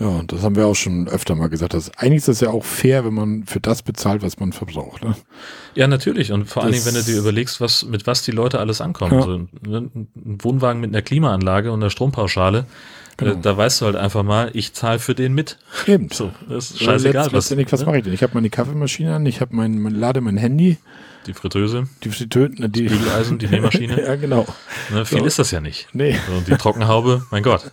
Ja, 0.00 0.22
das 0.26 0.42
haben 0.42 0.56
wir 0.56 0.66
auch 0.66 0.74
schon 0.74 1.08
öfter 1.08 1.34
mal 1.34 1.50
gesagt. 1.50 1.74
Dass 1.74 1.96
eigentlich 1.98 2.22
ist 2.22 2.28
es 2.28 2.40
ja 2.40 2.48
auch 2.48 2.64
fair, 2.64 3.04
wenn 3.04 3.12
man 3.12 3.44
für 3.44 3.60
das 3.60 3.82
bezahlt, 3.82 4.22
was 4.22 4.40
man 4.40 4.52
verbraucht. 4.54 5.04
Ne? 5.04 5.14
Ja, 5.74 5.86
natürlich. 5.86 6.32
Und 6.32 6.46
vor 6.46 6.62
das 6.62 6.64
allen 6.64 6.72
Dingen, 6.72 6.86
wenn 6.86 6.94
du 6.94 7.02
dir 7.02 7.18
überlegst, 7.18 7.60
was, 7.60 7.84
mit 7.84 8.06
was 8.06 8.22
die 8.22 8.30
Leute 8.30 8.60
alles 8.60 8.80
ankommen. 8.80 9.12
Ja. 9.12 9.22
So, 9.22 9.36
ne, 9.36 9.90
ein 9.94 10.38
Wohnwagen 10.40 10.80
mit 10.80 10.88
einer 10.88 11.02
Klimaanlage 11.02 11.70
und 11.70 11.82
einer 11.82 11.90
Strompauschale, 11.90 12.64
Genau. 13.20 13.34
Da 13.40 13.56
weißt 13.56 13.80
du 13.80 13.86
halt 13.86 13.96
einfach 13.96 14.22
mal, 14.22 14.50
ich 14.54 14.72
zahle 14.72 14.98
für 14.98 15.14
den 15.14 15.34
mit. 15.34 15.58
Eben. 15.86 16.08
So, 16.12 16.32
das 16.48 16.70
ist 16.70 16.82
scheißegal. 16.82 17.24
Letzt, 17.24 17.34
was, 17.34 17.72
was 17.72 17.80
ne? 17.80 17.86
mache 17.86 17.98
ich 17.98 18.04
denn? 18.04 18.12
Ich 18.12 18.22
habe 18.22 18.34
meine 18.34 18.50
Kaffeemaschine 18.50 19.14
an, 19.14 19.26
ich 19.26 19.40
habe 19.40 19.54
mein, 19.54 19.78
mein, 19.78 19.94
lade 19.94 20.20
mein 20.20 20.36
Handy. 20.36 20.78
Die 21.26 21.34
Fritteuse. 21.34 21.86
Die 22.02 22.10
Fritteuse, 22.10 22.54
ne, 22.60 22.68
die 22.68 22.88
Spiegeleisen, 22.88 23.38
die 23.38 23.46
Nähmaschine. 23.46 24.02
ja, 24.06 24.16
genau. 24.16 24.46
Ne, 24.90 25.04
viel 25.04 25.20
so. 25.20 25.26
ist 25.26 25.38
das 25.38 25.50
ja 25.50 25.60
nicht. 25.60 25.88
Nee. 25.92 26.18
Und 26.36 26.48
die 26.48 26.56
Trockenhaube, 26.56 27.26
mein 27.30 27.42
Gott. 27.42 27.70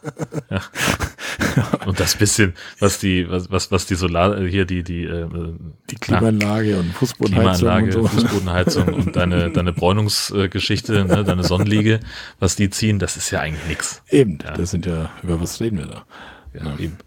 Ja. 0.49 0.61
Und 1.85 1.99
das 1.99 2.15
bisschen, 2.15 2.53
was 2.79 2.99
die, 2.99 3.29
was, 3.29 3.49
was, 3.51 3.71
was 3.71 3.85
die 3.85 3.95
Solar, 3.95 4.39
hier 4.41 4.65
die, 4.65 4.83
die, 4.83 5.03
äh, 5.05 5.27
die 5.89 5.95
Klimaanlage 5.95 6.71
na, 6.73 6.79
und 6.79 6.93
Fußbodenheizung 6.93 7.57
Klimaanlage, 7.57 7.85
und 7.85 7.91
so. 7.91 8.07
Fußbodenheizung 8.07 8.93
und 8.93 9.15
deine, 9.15 9.49
deine 9.53 9.73
Bräunungsgeschichte, 9.73 11.05
ne, 11.05 11.23
deine 11.23 11.43
Sonnenliege, 11.43 11.99
was 12.39 12.55
die 12.55 12.69
ziehen, 12.69 12.99
das 12.99 13.17
ist 13.17 13.31
ja 13.31 13.39
eigentlich 13.41 13.67
nix. 13.67 14.01
Eben, 14.09 14.39
ja. 14.43 14.53
das 14.53 14.71
sind 14.71 14.85
ja, 14.85 15.11
über 15.23 15.39
was 15.41 15.59
reden 15.59 15.79
wir 15.79 15.85
da? 15.85 16.05
Ja, 16.53 16.65
ja. 16.65 16.79
eben. 16.79 16.97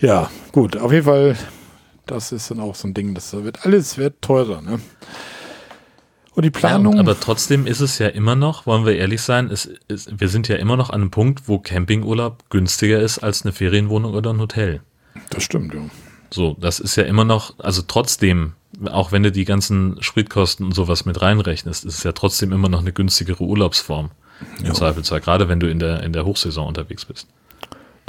Ja, 0.00 0.30
gut, 0.52 0.76
auf 0.76 0.92
jeden 0.92 1.04
Fall, 1.04 1.36
das 2.10 2.32
ist 2.32 2.50
dann 2.50 2.60
auch 2.60 2.74
so 2.74 2.88
ein 2.88 2.94
Ding, 2.94 3.14
das 3.14 3.32
wird 3.32 3.64
alles 3.64 3.98
wird 3.98 4.20
teurer, 4.22 4.60
ne? 4.60 4.80
Und 6.34 6.44
die 6.44 6.50
Planung. 6.50 6.94
Ja, 6.94 7.00
aber 7.00 7.18
trotzdem 7.18 7.66
ist 7.66 7.80
es 7.80 7.98
ja 7.98 8.06
immer 8.06 8.36
noch, 8.36 8.64
wollen 8.64 8.86
wir 8.86 8.96
ehrlich 8.96 9.22
sein, 9.22 9.50
es 9.50 9.66
ist, 9.88 10.20
wir 10.20 10.28
sind 10.28 10.46
ja 10.46 10.54
immer 10.54 10.76
noch 10.76 10.90
an 10.90 11.00
einem 11.00 11.10
Punkt, 11.10 11.48
wo 11.48 11.58
Campingurlaub 11.58 12.48
günstiger 12.48 13.00
ist 13.00 13.18
als 13.18 13.42
eine 13.42 13.52
Ferienwohnung 13.52 14.14
oder 14.14 14.32
ein 14.32 14.38
Hotel. 14.38 14.80
Das 15.30 15.42
stimmt, 15.42 15.74
ja. 15.74 15.80
So, 16.30 16.56
das 16.60 16.78
ist 16.78 16.94
ja 16.96 17.04
immer 17.04 17.24
noch, 17.24 17.58
also 17.58 17.82
trotzdem, 17.82 18.52
auch 18.88 19.10
wenn 19.10 19.24
du 19.24 19.32
die 19.32 19.46
ganzen 19.46 20.00
Spritkosten 20.00 20.64
und 20.64 20.74
sowas 20.74 21.04
mit 21.06 21.20
reinrechnest, 21.20 21.84
ist 21.84 21.96
es 21.96 22.02
ja 22.04 22.12
trotzdem 22.12 22.52
immer 22.52 22.68
noch 22.68 22.80
eine 22.80 22.92
günstigere 22.92 23.42
Urlaubsform. 23.42 24.10
Im 24.60 24.66
ja. 24.66 24.74
Zweifelsfall, 24.74 25.20
gerade 25.20 25.48
wenn 25.48 25.58
du 25.58 25.68
in 25.68 25.80
der, 25.80 26.04
in 26.04 26.12
der 26.12 26.24
Hochsaison 26.24 26.68
unterwegs 26.68 27.04
bist. 27.04 27.26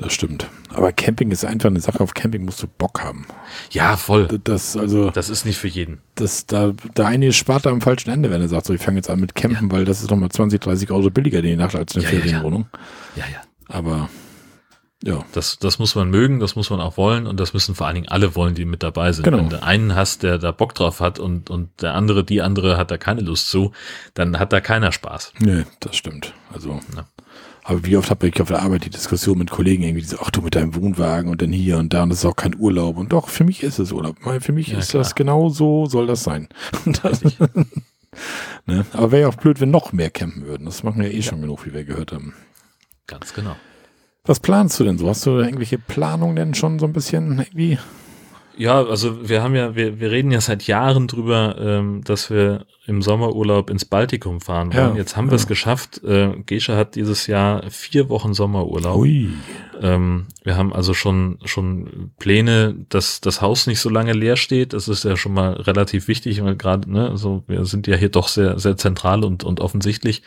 Das 0.02 0.14
stimmt. 0.14 0.48
Aber 0.74 0.94
Camping 0.94 1.30
ist 1.32 1.44
einfach 1.44 1.70
eine 1.70 1.82
Sache. 1.82 2.00
Auf 2.00 2.14
Camping 2.14 2.46
musst 2.46 2.64
du 2.64 2.68
Bock 2.68 3.04
haben. 3.04 3.26
Ja, 3.72 3.98
voll. 3.98 4.28
Das, 4.46 4.78
also, 4.78 5.10
das 5.10 5.30
ist 5.30 5.46
nicht 5.46 5.58
für 5.58 5.68
jeden. 5.68 6.00
Das, 6.16 6.46
da, 6.46 6.72
der 6.96 7.08
eine 7.08 7.34
spart 7.34 7.66
da 7.66 7.70
am 7.70 7.82
falschen 7.82 8.10
Ende, 8.10 8.32
wenn 8.32 8.42
er 8.42 8.48
sagt, 8.48 8.66
so, 8.66 8.74
ich 8.74 8.82
fange 8.82 8.98
jetzt 8.98 9.10
an 9.10 9.20
mit 9.20 9.36
Campen, 9.36 9.68
ja. 9.68 9.72
weil 9.76 9.84
das 9.84 10.02
ist 10.02 10.10
nochmal 10.10 10.30
20, 10.30 10.62
30 10.62 10.92
Euro 10.92 11.10
billiger 11.10 11.42
die 11.42 11.56
Nacht 11.58 11.76
als 11.76 11.96
eine 11.96 12.06
ja, 12.06 12.12
Ferienwohnung. 12.12 12.68
Ja, 13.18 13.26
ja. 13.26 13.42
Aber, 13.68 14.10
ja. 15.04 15.26
Das, 15.34 15.60
das 15.60 15.80
muss 15.80 15.96
man 15.96 16.10
mögen, 16.10 16.40
das 16.40 16.56
muss 16.56 16.70
man 16.70 16.80
auch 16.80 16.96
wollen 16.96 17.28
und 17.28 17.38
das 17.38 17.54
müssen 17.54 17.76
vor 17.76 17.88
allen 17.88 17.96
Dingen 17.96 18.08
alle 18.08 18.36
wollen, 18.36 18.56
die 18.56 18.64
mit 18.64 18.84
dabei 18.84 19.12
sind. 19.12 19.26
Genau. 19.26 19.40
Wenn 19.40 19.50
du 19.50 19.62
einen 19.62 19.96
hast, 19.96 20.24
der 20.24 20.38
da 20.38 20.52
Bock 20.52 20.76
drauf 20.76 21.02
hat 21.02 21.20
und, 21.20 21.50
und 21.50 21.82
der 21.82 21.94
andere, 21.94 22.24
die 22.24 22.42
andere 22.42 22.78
hat 22.78 22.90
da 22.90 22.98
keine 22.98 23.22
Lust 23.22 23.50
zu, 23.50 23.74
dann 24.14 24.40
hat 24.40 24.54
da 24.54 24.62
keiner 24.62 24.94
Spaß. 24.94 25.34
Nee, 25.40 25.64
das 25.82 25.98
stimmt. 25.98 26.34
Also, 26.54 26.80
ja. 26.96 27.06
Aber 27.70 27.86
wie 27.86 27.98
oft 27.98 28.10
habe 28.10 28.28
ich 28.28 28.42
auf 28.42 28.48
der 28.48 28.64
Arbeit 28.64 28.86
die 28.86 28.90
Diskussion 28.90 29.38
mit 29.38 29.52
Kollegen 29.52 29.84
irgendwie, 29.84 30.02
die 30.02 30.08
so, 30.08 30.18
ach 30.20 30.32
du 30.32 30.42
mit 30.42 30.56
deinem 30.56 30.74
Wohnwagen 30.74 31.30
und 31.30 31.44
dann 31.44 31.52
hier 31.52 31.78
und 31.78 31.94
da 31.94 32.02
und 32.02 32.10
das 32.10 32.20
ist 32.20 32.26
auch 32.26 32.36
kein 32.36 32.58
Urlaub. 32.58 32.98
Und 32.98 33.14
doch, 33.14 33.30
für 33.30 33.44
mich 33.44 33.62
ist 33.62 33.78
es 33.78 33.92
Urlaub. 33.92 34.16
Für 34.40 34.52
mich 34.52 34.70
ja, 34.70 34.80
ist 34.80 34.90
klar. 34.90 35.04
das 35.04 35.14
genau 35.14 35.50
so, 35.50 35.86
soll 35.86 36.08
das 36.08 36.24
sein. 36.24 36.50
Das, 37.04 37.22
ne? 38.66 38.86
Aber 38.94 39.12
wäre 39.12 39.22
ja 39.22 39.28
auch 39.28 39.36
blöd, 39.36 39.62
wenn 39.62 39.70
noch 39.70 39.94
mehr 39.94 40.10
campen 40.10 40.48
würden. 40.48 40.66
Das 40.66 40.82
machen 40.82 41.04
ja 41.04 41.10
eh 41.10 41.18
ja. 41.18 41.22
schon 41.22 41.42
genug, 41.42 41.64
wie 41.68 41.74
wir 41.74 41.84
gehört 41.84 42.12
haben. 42.12 42.34
Ganz 43.06 43.36
genau. 43.36 43.56
Was 44.26 44.40
planst 44.40 44.80
du 44.80 44.84
denn 44.84 44.98
so? 44.98 45.08
Hast 45.08 45.28
du 45.28 45.38
irgendwelche 45.38 45.78
Planungen 45.78 46.36
denn 46.36 46.56
schon 46.56 46.80
so 46.80 46.88
ein 46.88 46.94
bisschen 46.94 47.38
irgendwie? 47.38 47.78
Ja, 48.60 48.84
also 48.84 49.30
wir 49.30 49.42
haben 49.42 49.56
ja, 49.56 49.74
wir, 49.76 50.02
wir 50.02 50.12
reden 50.12 50.32
ja 50.32 50.42
seit 50.42 50.68
Jahren 50.68 51.08
drüber, 51.08 51.56
ähm, 51.58 52.04
dass 52.04 52.30
wir 52.30 52.66
im 52.86 53.02
Sommerurlaub 53.02 53.70
ins 53.70 53.86
Baltikum 53.86 54.42
fahren 54.42 54.74
wollen. 54.74 54.92
Ja, 54.92 54.98
Jetzt 54.98 55.16
haben 55.16 55.28
ja. 55.28 55.32
wir 55.32 55.36
es 55.38 55.48
geschafft. 55.48 56.04
Äh, 56.04 56.34
Gesche 56.46 56.76
hat 56.76 56.96
dieses 56.96 57.28
Jahr 57.28 57.64
vier 57.70 58.10
Wochen 58.10 58.34
Sommerurlaub. 58.34 58.98
Ui. 58.98 59.30
Ähm, 59.82 60.26
wir 60.44 60.58
haben 60.58 60.74
also 60.74 60.94
schon 60.94 61.40
schon 61.46 62.12
Pläne, 62.20 62.76
dass 62.90 63.22
das 63.22 63.42
Haus 63.42 63.66
nicht 63.66 63.80
so 63.80 63.90
lange 63.90 64.12
leer 64.12 64.36
steht. 64.36 64.74
Das 64.74 64.90
ist 64.90 65.06
ja 65.06 65.16
schon 65.16 65.34
mal 65.34 65.54
relativ 65.54 66.10
wichtig, 66.10 66.44
weil 66.44 66.58
gerade, 66.58 66.92
ne, 66.92 67.10
also 67.10 67.46
wir 67.48 67.64
sind 67.64 67.88
ja 67.88 67.96
hier 67.96 68.10
doch 68.10 68.28
sehr 68.28 68.60
sehr 68.60 68.76
zentral 68.76 69.24
und 69.24 69.46
und 69.46 69.62
offensichtlich. 69.62 70.22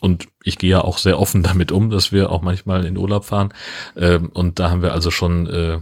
Und 0.00 0.28
ich 0.42 0.56
gehe 0.56 0.70
ja 0.70 0.80
auch 0.80 0.96
sehr 0.96 1.18
offen 1.18 1.42
damit 1.42 1.70
um, 1.70 1.90
dass 1.90 2.12
wir 2.12 2.30
auch 2.30 2.40
manchmal 2.40 2.86
in 2.86 2.96
Urlaub 2.96 3.26
fahren. 3.26 3.52
Ähm, 3.94 4.30
und 4.32 4.58
da 4.58 4.70
haben 4.70 4.82
wir 4.82 4.92
also 4.92 5.10
schon 5.10 5.46
äh, 5.46 5.80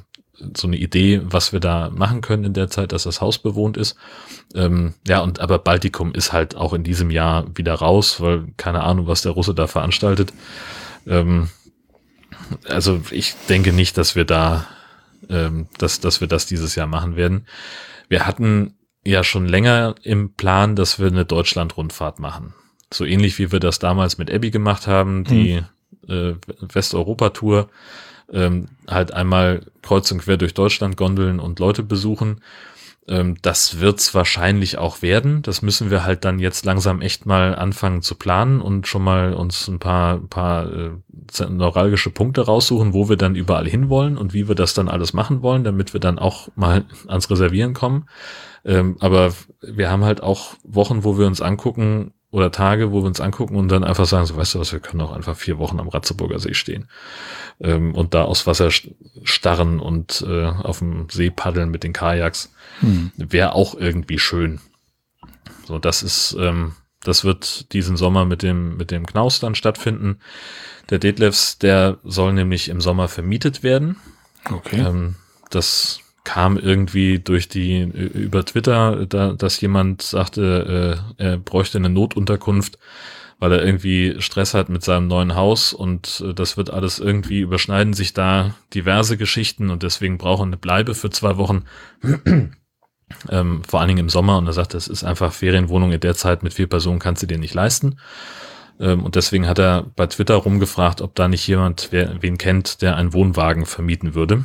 so 0.56 0.66
eine 0.66 0.76
Idee, 0.76 1.20
was 1.24 1.52
wir 1.52 1.60
da 1.60 1.90
machen 1.90 2.20
können 2.20 2.44
in 2.44 2.52
der 2.52 2.68
Zeit, 2.68 2.92
dass 2.92 3.04
das 3.04 3.20
Haus 3.20 3.38
bewohnt 3.38 3.76
ist. 3.76 3.96
Ähm, 4.54 4.94
ja, 5.06 5.20
und 5.20 5.40
aber 5.40 5.58
Baltikum 5.58 6.12
ist 6.12 6.32
halt 6.32 6.56
auch 6.56 6.72
in 6.72 6.84
diesem 6.84 7.10
Jahr 7.10 7.46
wieder 7.54 7.74
raus, 7.74 8.20
weil 8.20 8.46
keine 8.56 8.82
Ahnung, 8.82 9.06
was 9.06 9.22
der 9.22 9.32
Russe 9.32 9.54
da 9.54 9.66
veranstaltet. 9.66 10.32
Ähm, 11.06 11.48
also 12.68 13.02
ich 13.10 13.34
denke 13.48 13.72
nicht, 13.72 13.96
dass 13.98 14.14
wir 14.14 14.24
da, 14.24 14.66
ähm, 15.28 15.68
dass, 15.78 16.00
dass 16.00 16.20
wir 16.20 16.28
das 16.28 16.46
dieses 16.46 16.74
Jahr 16.74 16.86
machen 16.86 17.16
werden. 17.16 17.46
Wir 18.08 18.26
hatten 18.26 18.74
ja 19.04 19.24
schon 19.24 19.46
länger 19.46 19.94
im 20.02 20.34
Plan, 20.34 20.76
dass 20.76 20.98
wir 20.98 21.06
eine 21.06 21.24
Deutschland-Rundfahrt 21.24 22.18
machen. 22.18 22.54
So 22.92 23.04
ähnlich 23.04 23.38
wie 23.38 23.52
wir 23.52 23.60
das 23.60 23.78
damals 23.78 24.18
mit 24.18 24.30
Abby 24.30 24.50
gemacht 24.50 24.86
haben, 24.86 25.24
die 25.24 25.62
hm. 26.06 26.34
äh, 26.38 26.74
Westeuropa-Tour 26.74 27.68
ähm, 28.32 28.68
halt 28.88 29.12
einmal 29.12 29.66
kreuz 29.82 30.10
und 30.10 30.22
quer 30.22 30.36
durch 30.36 30.54
Deutschland 30.54 30.96
gondeln 30.96 31.38
und 31.38 31.58
Leute 31.58 31.82
besuchen. 31.82 32.40
Ähm, 33.08 33.36
das 33.42 33.80
wird's 33.80 34.14
wahrscheinlich 34.14 34.78
auch 34.78 35.02
werden. 35.02 35.42
Das 35.42 35.60
müssen 35.60 35.90
wir 35.90 36.04
halt 36.04 36.24
dann 36.24 36.38
jetzt 36.38 36.64
langsam 36.64 37.00
echt 37.00 37.26
mal 37.26 37.54
anfangen 37.54 38.00
zu 38.00 38.14
planen 38.14 38.60
und 38.60 38.86
schon 38.86 39.02
mal 39.02 39.34
uns 39.34 39.66
ein 39.68 39.80
paar, 39.80 40.18
paar 40.18 40.72
äh, 40.72 40.90
neuralgische 41.48 42.10
Punkte 42.10 42.42
raussuchen, 42.42 42.94
wo 42.94 43.08
wir 43.08 43.16
dann 43.16 43.34
überall 43.34 43.68
hinwollen 43.68 44.16
und 44.16 44.34
wie 44.34 44.48
wir 44.48 44.54
das 44.54 44.74
dann 44.74 44.88
alles 44.88 45.12
machen 45.12 45.42
wollen, 45.42 45.64
damit 45.64 45.92
wir 45.92 46.00
dann 46.00 46.18
auch 46.18 46.48
mal 46.54 46.84
ans 47.08 47.28
Reservieren 47.28 47.74
kommen. 47.74 48.06
Ähm, 48.64 48.96
aber 49.00 49.32
wir 49.60 49.90
haben 49.90 50.04
halt 50.04 50.22
auch 50.22 50.54
Wochen, 50.62 51.02
wo 51.02 51.18
wir 51.18 51.26
uns 51.26 51.40
angucken, 51.40 52.12
oder 52.32 52.50
Tage, 52.50 52.90
wo 52.90 53.02
wir 53.02 53.06
uns 53.06 53.20
angucken 53.20 53.56
und 53.56 53.68
dann 53.68 53.84
einfach 53.84 54.06
sagen, 54.06 54.26
so 54.26 54.36
weißt 54.36 54.54
du 54.54 54.58
was, 54.58 54.72
wir 54.72 54.80
können 54.80 55.02
auch 55.02 55.12
einfach 55.12 55.36
vier 55.36 55.58
Wochen 55.58 55.78
am 55.78 55.88
Ratzeburger 55.88 56.38
See 56.38 56.54
stehen 56.54 56.88
ähm, 57.60 57.94
und 57.94 58.14
da 58.14 58.24
aus 58.24 58.46
Wasser 58.46 58.70
starren 59.22 59.78
und 59.78 60.24
äh, 60.26 60.46
auf 60.46 60.78
dem 60.78 61.08
See 61.10 61.30
paddeln 61.30 61.70
mit 61.70 61.84
den 61.84 61.92
Kajaks. 61.92 62.52
Hm. 62.80 63.12
Wäre 63.16 63.54
auch 63.54 63.74
irgendwie 63.74 64.18
schön. 64.18 64.60
So, 65.66 65.78
das 65.78 66.02
ist, 66.02 66.34
ähm, 66.40 66.72
das 67.04 67.22
wird 67.22 67.72
diesen 67.74 67.98
Sommer 67.98 68.24
mit 68.24 68.42
dem, 68.42 68.78
mit 68.78 68.90
dem 68.90 69.06
Knaus 69.06 69.38
dann 69.38 69.54
stattfinden. 69.54 70.18
Der 70.88 70.98
Detlefs, 70.98 71.58
der 71.58 71.98
soll 72.02 72.32
nämlich 72.32 72.70
im 72.70 72.80
Sommer 72.80 73.08
vermietet 73.08 73.62
werden. 73.62 73.96
Okay. 74.50 74.80
Ähm, 74.80 75.16
das 75.50 76.00
kam 76.24 76.56
irgendwie 76.56 77.18
durch 77.18 77.48
die 77.48 77.82
über 77.82 78.44
Twitter, 78.44 79.06
da, 79.06 79.32
dass 79.32 79.60
jemand 79.60 80.02
sagte, 80.02 81.02
äh, 81.18 81.22
er 81.22 81.36
bräuchte 81.38 81.78
eine 81.78 81.90
Notunterkunft 81.90 82.78
weil 83.42 83.50
er 83.50 83.64
irgendwie 83.64 84.14
Stress 84.20 84.54
hat 84.54 84.68
mit 84.68 84.84
seinem 84.84 85.08
neuen 85.08 85.34
Haus 85.34 85.72
und 85.72 86.22
äh, 86.24 86.32
das 86.32 86.56
wird 86.56 86.70
alles 86.70 87.00
irgendwie 87.00 87.40
überschneiden 87.40 87.92
sich 87.92 88.14
da 88.14 88.54
diverse 88.72 89.16
Geschichten 89.16 89.70
und 89.70 89.82
deswegen 89.82 90.16
brauchen 90.16 90.50
eine 90.50 90.56
Bleibe 90.56 90.94
für 90.94 91.10
zwei 91.10 91.36
Wochen. 91.38 91.64
ähm, 93.28 93.64
vor 93.64 93.80
allen 93.80 93.88
Dingen 93.88 93.98
im 93.98 94.08
Sommer 94.08 94.38
und 94.38 94.46
er 94.46 94.52
sagt, 94.52 94.74
das 94.74 94.86
ist 94.86 95.02
einfach 95.02 95.32
Ferienwohnung 95.32 95.90
in 95.90 95.98
der 95.98 96.14
Zeit 96.14 96.44
mit 96.44 96.54
vier 96.54 96.68
Personen 96.68 97.00
kannst 97.00 97.24
du 97.24 97.26
dir 97.26 97.38
nicht 97.38 97.52
leisten. 97.52 97.98
Ähm, 98.78 99.02
und 99.02 99.16
deswegen 99.16 99.48
hat 99.48 99.58
er 99.58 99.90
bei 99.96 100.06
Twitter 100.06 100.36
rumgefragt, 100.36 101.00
ob 101.00 101.16
da 101.16 101.26
nicht 101.26 101.44
jemand 101.48 101.88
wer, 101.90 102.22
wen 102.22 102.38
kennt, 102.38 102.80
der 102.80 102.94
einen 102.94 103.12
Wohnwagen 103.12 103.66
vermieten 103.66 104.14
würde. 104.14 104.44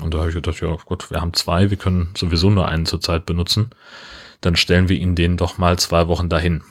Und 0.00 0.14
da 0.14 0.18
habe 0.18 0.28
ich 0.28 0.34
gedacht, 0.34 0.60
ja 0.60 0.76
gut, 0.84 1.10
wir 1.10 1.20
haben 1.20 1.34
zwei, 1.34 1.70
wir 1.70 1.76
können 1.76 2.10
sowieso 2.16 2.50
nur 2.50 2.68
einen 2.68 2.86
zurzeit 2.86 3.26
benutzen. 3.26 3.70
Dann 4.40 4.56
stellen 4.56 4.88
wir 4.88 4.96
ihn 4.96 5.14
den 5.14 5.36
doch 5.36 5.58
mal 5.58 5.78
zwei 5.78 6.08
Wochen 6.08 6.28
dahin. 6.28 6.62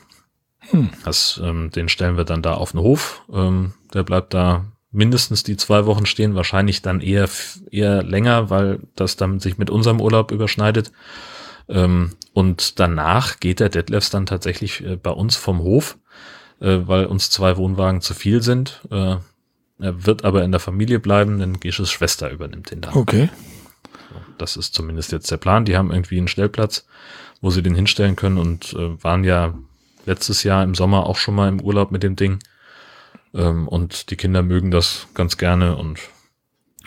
Hm. 0.60 0.90
Das, 1.04 1.40
ähm, 1.44 1.72
den 1.72 1.90
stellen 1.90 2.18
wir 2.18 2.24
dann 2.24 2.42
da 2.42 2.54
auf 2.54 2.72
den 2.72 2.82
Hof. 2.82 3.24
Ähm, 3.32 3.74
der 3.94 4.04
bleibt 4.04 4.34
da 4.34 4.66
mindestens 4.92 5.44
die 5.44 5.58
zwei 5.58 5.86
Wochen 5.86 6.06
stehen, 6.06 6.36
wahrscheinlich 6.36 6.82
dann 6.82 7.02
eher, 7.02 7.28
eher 7.72 8.04
länger, 8.04 8.50
weil 8.50 8.80
das 8.96 9.16
dann 9.18 9.40
sich 9.40 9.58
mit 9.58 9.70
unserem 9.70 10.00
Urlaub 10.00 10.32
überschneidet. 10.32 10.92
Ähm, 11.68 12.12
und 12.34 12.80
danach 12.80 13.40
geht 13.40 13.60
der 13.60 13.70
Detlefs 13.70 14.10
dann 14.10 14.26
tatsächlich 14.26 14.84
äh, 14.84 14.96
bei 14.96 15.12
uns 15.12 15.36
vom 15.36 15.60
Hof, 15.60 15.98
äh, 16.60 16.80
weil 16.86 17.06
uns 17.06 17.30
zwei 17.30 17.58
Wohnwagen 17.58 18.02
zu 18.02 18.14
viel 18.14 18.42
sind. 18.42 18.82
Äh, 18.92 19.18
er 19.84 20.06
wird 20.06 20.24
aber 20.24 20.44
in 20.44 20.52
der 20.52 20.62
Familie 20.62 21.00
bleiben, 21.00 21.40
denn 21.40 21.60
Gesches 21.60 21.92
Schwester 21.92 22.32
übernimmt 22.32 22.72
den 22.72 22.80
dann. 22.80 22.96
Okay. 22.96 23.30
Das 24.38 24.56
ist 24.56 24.74
zumindest 24.74 25.12
jetzt 25.12 25.30
der 25.30 25.38
Plan. 25.38 25.66
Die 25.66 25.76
haben 25.76 25.92
irgendwie 25.92 26.18
einen 26.18 26.30
Stellplatz, 26.30 26.86
wo 27.42 27.50
sie 27.50 27.62
den 27.62 27.76
hinstellen 27.76 28.16
können 28.16 28.38
und 28.38 28.74
äh, 28.74 29.04
waren 29.04 29.26
ja 29.26 29.54
letztes 30.06 30.44
Jahr 30.44 30.64
im 30.64 30.74
Sommer 30.74 31.06
auch 31.06 31.18
schon 31.18 31.36
mal 31.36 31.50
im 31.50 31.60
Urlaub 31.60 31.92
mit 31.92 32.02
dem 32.02 32.16
Ding. 32.16 32.40
Ähm, 33.34 33.68
und 33.68 34.10
die 34.10 34.16
Kinder 34.16 34.42
mögen 34.42 34.72
das 34.72 35.08
ganz 35.16 35.38
gerne 35.38 35.76
und. 35.76 36.00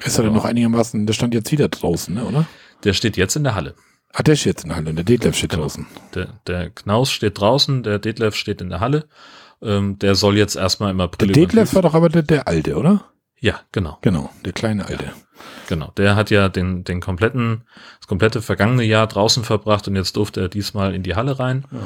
Ist 0.03 0.16
er 0.18 0.24
denn 0.24 0.32
noch 0.32 0.47
einigermaßen, 0.47 1.07
der 1.07 1.12
stand 1.12 1.34
jetzt 1.34 1.53
wieder 1.53 1.68
draußen, 1.68 2.14
ne, 2.14 2.24
oder? 2.24 2.47
Der 2.84 2.94
steht 2.94 3.18
jetzt 3.18 3.36
in 3.36 3.44
der 3.44 3.55
Halle. 3.55 3.74
Ah, 4.12 4.22
der 4.22 4.36
steht 4.36 4.55
jetzt 4.55 4.62
in 4.62 4.68
der 4.68 4.76
Halle, 4.76 4.94
der 4.94 5.05
Detlef 5.05 5.36
steht 5.36 5.51
genau. 5.51 5.64
draußen. 5.64 5.86
Der, 6.14 6.28
der 6.47 6.70
Knaus 6.70 7.11
steht 7.11 7.38
draußen, 7.38 7.82
der 7.82 7.99
Detlef 7.99 8.34
steht 8.34 8.62
in 8.62 8.70
der 8.70 8.80
Halle. 8.80 9.07
Ähm, 9.62 9.98
der 9.98 10.14
soll 10.14 10.36
jetzt 10.36 10.57
erstmal 10.57 10.90
im 10.90 11.00
April. 11.00 11.28
Der 11.28 11.46
Detlef 11.46 11.74
war 11.74 11.82
doch 11.82 11.94
aber 11.94 12.09
der, 12.09 12.22
der 12.22 12.46
Alte, 12.46 12.76
oder? 12.76 13.04
Ja, 13.38 13.61
genau. 13.72 13.98
Genau, 14.02 14.30
der 14.44 14.52
kleine 14.52 14.86
Alte. 14.86 15.04
Ja, 15.04 15.12
genau. 15.68 15.92
Der 15.96 16.16
hat 16.16 16.30
ja 16.30 16.48
den, 16.48 16.84
den 16.84 17.00
kompletten, 17.00 17.62
das 17.98 18.07
komplette 18.07 18.42
vergangene 18.42 18.84
Jahr 18.84 19.07
draußen 19.07 19.44
verbracht 19.44 19.88
und 19.88 19.96
jetzt 19.96 20.16
durfte 20.16 20.40
er 20.40 20.48
diesmal 20.48 20.94
in 20.94 21.02
die 21.02 21.14
Halle 21.14 21.38
rein. 21.38 21.64
Ja. 21.70 21.78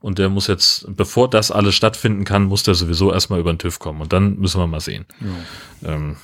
Und 0.00 0.18
der 0.18 0.30
muss 0.30 0.46
jetzt, 0.46 0.86
bevor 0.96 1.28
das 1.28 1.50
alles 1.50 1.74
stattfinden 1.74 2.24
kann, 2.24 2.44
muss 2.44 2.62
der 2.62 2.74
sowieso 2.74 3.12
erstmal 3.12 3.38
über 3.38 3.52
den 3.52 3.58
TÜV 3.58 3.78
kommen. 3.78 4.00
Und 4.00 4.12
dann 4.12 4.38
müssen 4.38 4.60
wir 4.60 4.66
mal 4.66 4.80
sehen. 4.80 5.04
Ja. 5.82 5.92
Ähm, 5.92 6.16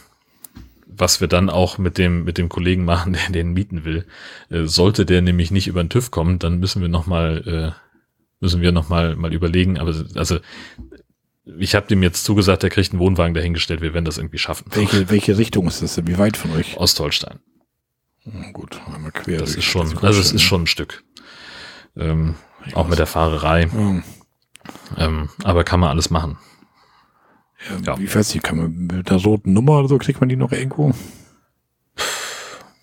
was 0.86 1.20
wir 1.20 1.28
dann 1.28 1.50
auch 1.50 1.78
mit 1.78 1.98
dem, 1.98 2.24
mit 2.24 2.38
dem 2.38 2.48
Kollegen 2.48 2.84
machen, 2.84 3.12
der 3.28 3.30
den 3.30 3.52
mieten 3.52 3.84
will. 3.84 4.06
Äh, 4.50 4.64
sollte 4.64 5.04
der 5.04 5.22
nämlich 5.22 5.50
nicht 5.50 5.68
über 5.68 5.82
den 5.82 5.90
TÜV 5.90 6.10
kommen, 6.10 6.38
dann 6.38 6.58
müssen 6.58 6.80
wir 6.80 6.88
nochmal, 6.88 7.74
äh, 7.76 7.85
müssen 8.40 8.60
wir 8.60 8.72
nochmal 8.72 9.16
mal 9.16 9.32
überlegen. 9.32 9.78
Aber 9.78 9.94
also 10.14 10.38
ich 11.58 11.74
habe 11.74 11.86
dem 11.86 12.02
jetzt 12.02 12.24
zugesagt, 12.24 12.62
der 12.62 12.70
kriegt 12.70 12.90
einen 12.92 13.00
Wohnwagen 13.00 13.34
dahingestellt, 13.34 13.80
wir 13.80 13.94
werden 13.94 14.04
das 14.04 14.18
irgendwie 14.18 14.38
schaffen. 14.38 14.66
Welche, 14.70 15.08
welche 15.10 15.38
Richtung 15.38 15.66
ist 15.68 15.82
das 15.82 15.94
denn? 15.94 16.06
Wie 16.06 16.18
weit 16.18 16.36
von 16.36 16.52
euch? 16.52 16.76
Ostholstein. 16.76 17.38
Hm, 18.24 18.52
gut, 18.52 18.80
einmal 18.92 19.12
quer. 19.12 19.38
Das 19.38 19.54
ist 19.54 19.64
schon, 19.64 19.96
also 19.98 20.20
es 20.20 20.32
ist 20.32 20.42
schon 20.42 20.62
ein 20.62 20.66
Stück. 20.66 21.04
Ähm, 21.96 22.34
auch 22.74 22.88
mit 22.88 22.98
der 22.98 23.06
Fahrerei. 23.06 23.68
Ja. 23.72 24.02
Ähm, 24.96 25.28
aber 25.44 25.62
kann 25.64 25.80
man 25.80 25.90
alles 25.90 26.10
machen. 26.10 26.36
Ja, 27.70 27.92
ja. 27.92 27.98
Wie 27.98 28.12
weiß 28.12 28.34
ich, 28.34 28.42
kann 28.42 28.58
man 28.58 28.72
mit 28.72 29.08
der 29.08 29.18
roten 29.18 29.52
Nummer 29.52 29.78
oder 29.78 29.88
so, 29.88 29.98
kriegt 29.98 30.20
man 30.20 30.28
die 30.28 30.36
noch 30.36 30.52
irgendwo? 30.52 30.92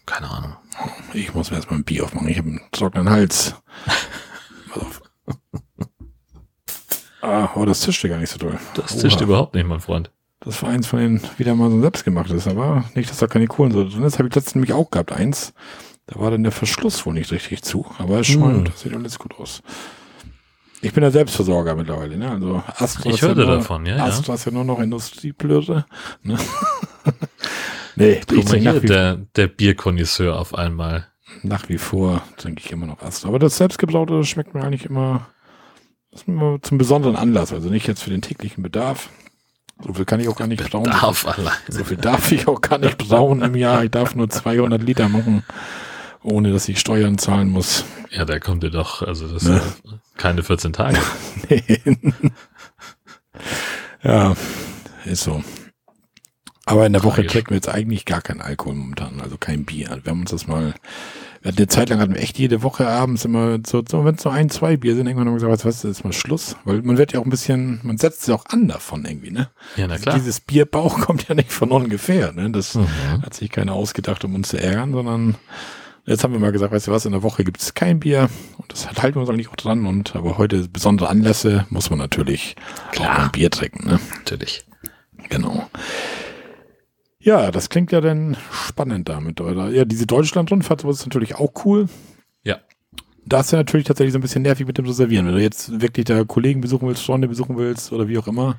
Keine 0.06 0.30
Ahnung. 0.30 0.56
Ich 1.14 1.34
muss 1.34 1.52
mir 1.52 1.58
erstmal 1.58 1.80
ein 1.80 1.84
Bier 1.84 2.06
aufmachen. 2.06 2.28
Ich 2.28 2.38
habe 2.38 2.50
einen 2.50 2.62
trockenen 2.72 3.10
Hals. 3.10 3.56
ah, 7.24 7.50
oh, 7.56 7.66
das 7.66 7.82
tischte 7.82 8.10
gar 8.10 8.20
nicht 8.20 8.30
so 8.30 8.38
toll. 8.38 8.60
Das 8.76 8.98
tischt 8.98 9.18
Oha. 9.18 9.24
überhaupt 9.24 9.56
nicht, 9.56 9.68
mein 9.68 9.80
Freund. 9.80 10.12
Das 10.42 10.62
war 10.62 10.70
eins 10.70 10.88
von 10.88 11.00
den 11.00 11.22
wieder 11.38 11.56
mal 11.56 11.70
so 11.72 11.80
selbstgemachtes, 11.80 12.48
aber 12.48 12.84
nicht, 12.96 13.10
dass 13.10 13.18
da 13.18 13.28
keine 13.28 13.48
Kohlensäure 13.48 13.90
drin 13.90 14.04
ist. 14.04 14.20
Habe 14.20 14.28
ich 14.28 14.36
letztens 14.36 14.56
nämlich 14.56 14.74
auch 14.74 14.92
gehabt, 14.92 15.14
eins. 15.14 15.54
Da 16.06 16.20
war 16.20 16.32
dann 16.32 16.44
der 16.44 16.52
Verschluss 16.52 17.06
wohl 17.06 17.14
nicht 17.14 17.32
richtig 17.32 17.62
zu, 17.62 17.86
aber 17.98 18.20
es 18.20 18.28
schäumt, 18.28 18.58
hm. 18.58 18.66
das 18.66 18.82
sieht 18.82 18.94
alles 18.94 19.18
gut 19.18 19.40
aus. 19.40 19.64
Ich 20.82 20.92
bin 20.92 21.02
ja 21.02 21.12
Selbstversorger 21.12 21.76
mittlerweile, 21.76 22.18
ne? 22.18 22.30
Also 22.30 22.62
Astra 22.76 23.10
ich 23.10 23.22
hörte 23.22 23.40
ja 23.40 23.48
nur, 23.48 23.56
davon, 23.56 23.86
ja. 23.86 24.04
Astra 24.04 24.34
ist 24.34 24.44
ja 24.44 24.52
nur 24.52 24.66
noch 24.66 24.80
Industrieblöde. 24.80 25.86
Ne? 26.24 26.38
nee, 27.96 28.20
Guck 28.28 28.44
mal 28.50 28.58
hier, 28.58 28.80
der, 28.82 29.16
der 29.16 29.48
Bierkonisseur 29.48 30.38
auf 30.38 30.54
einmal. 30.54 31.08
Nach 31.42 31.70
wie 31.70 31.78
vor 31.78 32.22
trinke 32.36 32.62
ich 32.66 32.72
immer 32.74 32.86
noch 32.86 33.02
Astra. 33.02 33.30
Aber 33.30 33.40
das 33.40 33.56
Selbstgebraute 33.56 34.26
schmeckt 34.26 34.54
mir 34.54 34.62
eigentlich 34.62 34.86
immer 34.86 35.28
zum 36.16 36.78
besonderen 36.78 37.16
Anlass. 37.16 37.54
Also 37.54 37.70
nicht 37.70 37.88
jetzt 37.88 38.04
für 38.04 38.10
den 38.10 38.22
täglichen 38.22 38.64
Bedarf. 38.64 39.10
So 39.86 39.94
viel 39.94 40.06
kann 40.06 40.20
ich 40.20 40.28
auch 40.30 40.36
gar 40.36 40.48
nicht 40.48 40.70
brauen. 40.70 40.86
Darf 40.86 41.28
allein. 41.28 41.54
So 41.68 41.84
viel 41.84 41.98
darf 41.98 42.32
ich 42.32 42.48
auch 42.48 42.62
gar 42.62 42.78
nicht 42.78 42.98
brauen 42.98 43.42
im 43.42 43.56
Jahr. 43.56 43.84
Ich 43.84 43.92
darf 43.92 44.16
nur 44.16 44.30
200 44.30 44.82
Liter 44.82 45.10
machen 45.10 45.44
ohne 46.24 46.52
dass 46.52 46.68
ich 46.70 46.80
Steuern 46.80 47.18
zahlen 47.18 47.50
muss. 47.50 47.86
Ja, 48.12 48.26
da 48.26 48.40
kommt 48.40 48.64
ihr 48.64 48.72
doch, 48.72 49.02
also 49.02 49.28
das 49.28 49.44
ne? 49.44 49.58
ist 49.58 49.84
keine 50.18 50.44
14 50.44 50.74
Tage. 50.74 50.98
ja, 54.04 54.34
ist 55.06 55.24
so. 55.24 55.44
Aber 56.66 56.86
in 56.86 56.94
der 56.94 57.04
Woche 57.04 57.26
kriegen 57.26 57.50
wir 57.50 57.56
jetzt 57.56 57.68
eigentlich 57.68 58.06
gar 58.06 58.22
keinen 58.22 58.40
Alkohol 58.40 58.76
momentan, 58.76 59.20
also 59.22 59.38
kein 59.38 59.66
Bier. 59.66 60.00
Wir 60.02 60.12
haben 60.12 60.22
uns 60.22 60.32
das 60.32 60.48
mal, 60.48 60.74
wir 61.42 61.50
hatten 61.50 61.58
eine 61.58 61.68
Zeit 61.68 61.90
lang 61.90 62.00
hatten 62.00 62.14
wir 62.14 62.22
echt 62.22 62.40
jede 62.40 62.64
Woche 62.64 62.88
abends 62.88 63.26
immer 63.26 63.60
so, 63.68 63.84
so 63.86 64.06
wenn 64.06 64.16
es 64.16 64.22
so 64.22 64.30
ein, 64.30 64.50
zwei 64.50 64.78
Bier 64.78 64.96
sind, 64.96 65.08
irgendwann 65.08 65.28
haben 65.28 65.34
wir 65.34 65.46
gesagt, 65.46 65.66
was, 65.66 65.84
was 65.84 65.84
ist 65.84 66.06
mal 66.06 66.14
Schluss? 66.14 66.56
Weil 66.64 66.82
man 66.82 66.98
wird 66.98 67.12
ja 67.12 67.20
auch 67.20 67.26
ein 67.26 67.30
bisschen, 67.30 67.82
man 67.84 67.98
setzt 67.98 68.22
sich 68.24 68.34
auch 68.34 68.46
an 68.46 68.70
davon 68.70 69.04
irgendwie, 69.04 69.32
ne? 69.32 69.50
Ja, 69.76 69.88
na 69.88 69.98
klar. 69.98 70.16
Also 70.16 70.24
dieses 70.24 70.40
Bierbauch 70.40 71.00
kommt 71.02 71.28
ja 71.28 71.36
nicht 71.36 71.52
von 71.52 71.70
ungefähr, 71.70 72.32
ne? 72.32 72.50
Das 72.50 72.76
mhm. 72.76 72.88
hat 73.22 73.34
sich 73.34 73.50
keiner 73.50 73.74
ausgedacht, 73.74 74.24
um 74.24 74.34
uns 74.36 74.50
zu 74.50 74.62
ärgern, 74.62 74.94
sondern 74.94 75.36
Jetzt 76.06 76.26
haben 76.26 76.34
wir 76.34 76.40
mal 76.40 76.52
gesagt, 76.52 76.74
weißt 76.74 76.88
du 76.88 76.92
was, 76.92 77.06
in 77.06 77.14
der 77.14 77.24
Woche 77.24 77.46
gibt 77.46 77.62
es 77.62 77.76
kein 77.76 78.02
Bier 78.02 78.30
und 78.58 78.70
das 78.70 78.92
halten 79.02 79.16
wir 79.16 79.22
uns 79.22 79.30
eigentlich 79.30 79.48
auch 79.48 79.56
dran 79.56 79.86
und 79.86 80.18
aber 80.18 80.38
heute 80.38 80.68
besondere 80.68 81.08
Anlässe 81.08 81.66
muss 81.70 81.90
man 81.90 81.98
natürlich 81.98 82.58
Klar. 82.92 83.10
auch 83.10 83.24
ein 83.24 83.32
Bier 83.32 83.50
trinken, 83.50 83.88
ne? 83.88 84.00
Natürlich. 84.18 84.66
Genau. 85.30 85.70
Ja, 87.24 87.52
das 87.52 87.70
klingt 87.70 87.92
ja 87.94 88.02
dann 88.02 88.36
spannend 88.52 89.08
damit, 89.08 89.40
oder? 89.40 89.70
Ja, 89.70 89.86
diese 89.86 90.06
Deutschland-Rundfahrt 90.06 90.84
ist 90.84 91.06
natürlich 91.06 91.36
auch 91.36 91.52
cool. 91.64 91.88
Ja. 92.44 92.58
Da 93.26 93.40
ist 93.40 93.52
ja 93.52 93.58
natürlich 93.58 93.88
tatsächlich 93.88 94.12
so 94.12 94.20
ein 94.20 94.22
bisschen 94.22 94.42
nervig 94.42 94.68
mit 94.68 94.78
dem 94.78 94.86
Reservieren. 94.86 95.28
Wenn 95.28 95.36
du 95.36 95.42
jetzt 95.42 95.82
wirklich 95.82 96.06
da 96.06 96.24
Kollegen 96.26 96.60
besuchen 96.60 96.88
willst, 96.88 97.04
Freunde 97.06 97.30
besuchen 97.30 97.58
willst 97.58 97.94
oder 97.94 98.10
wie 98.10 98.18
auch 98.18 98.28
immer, 98.28 98.58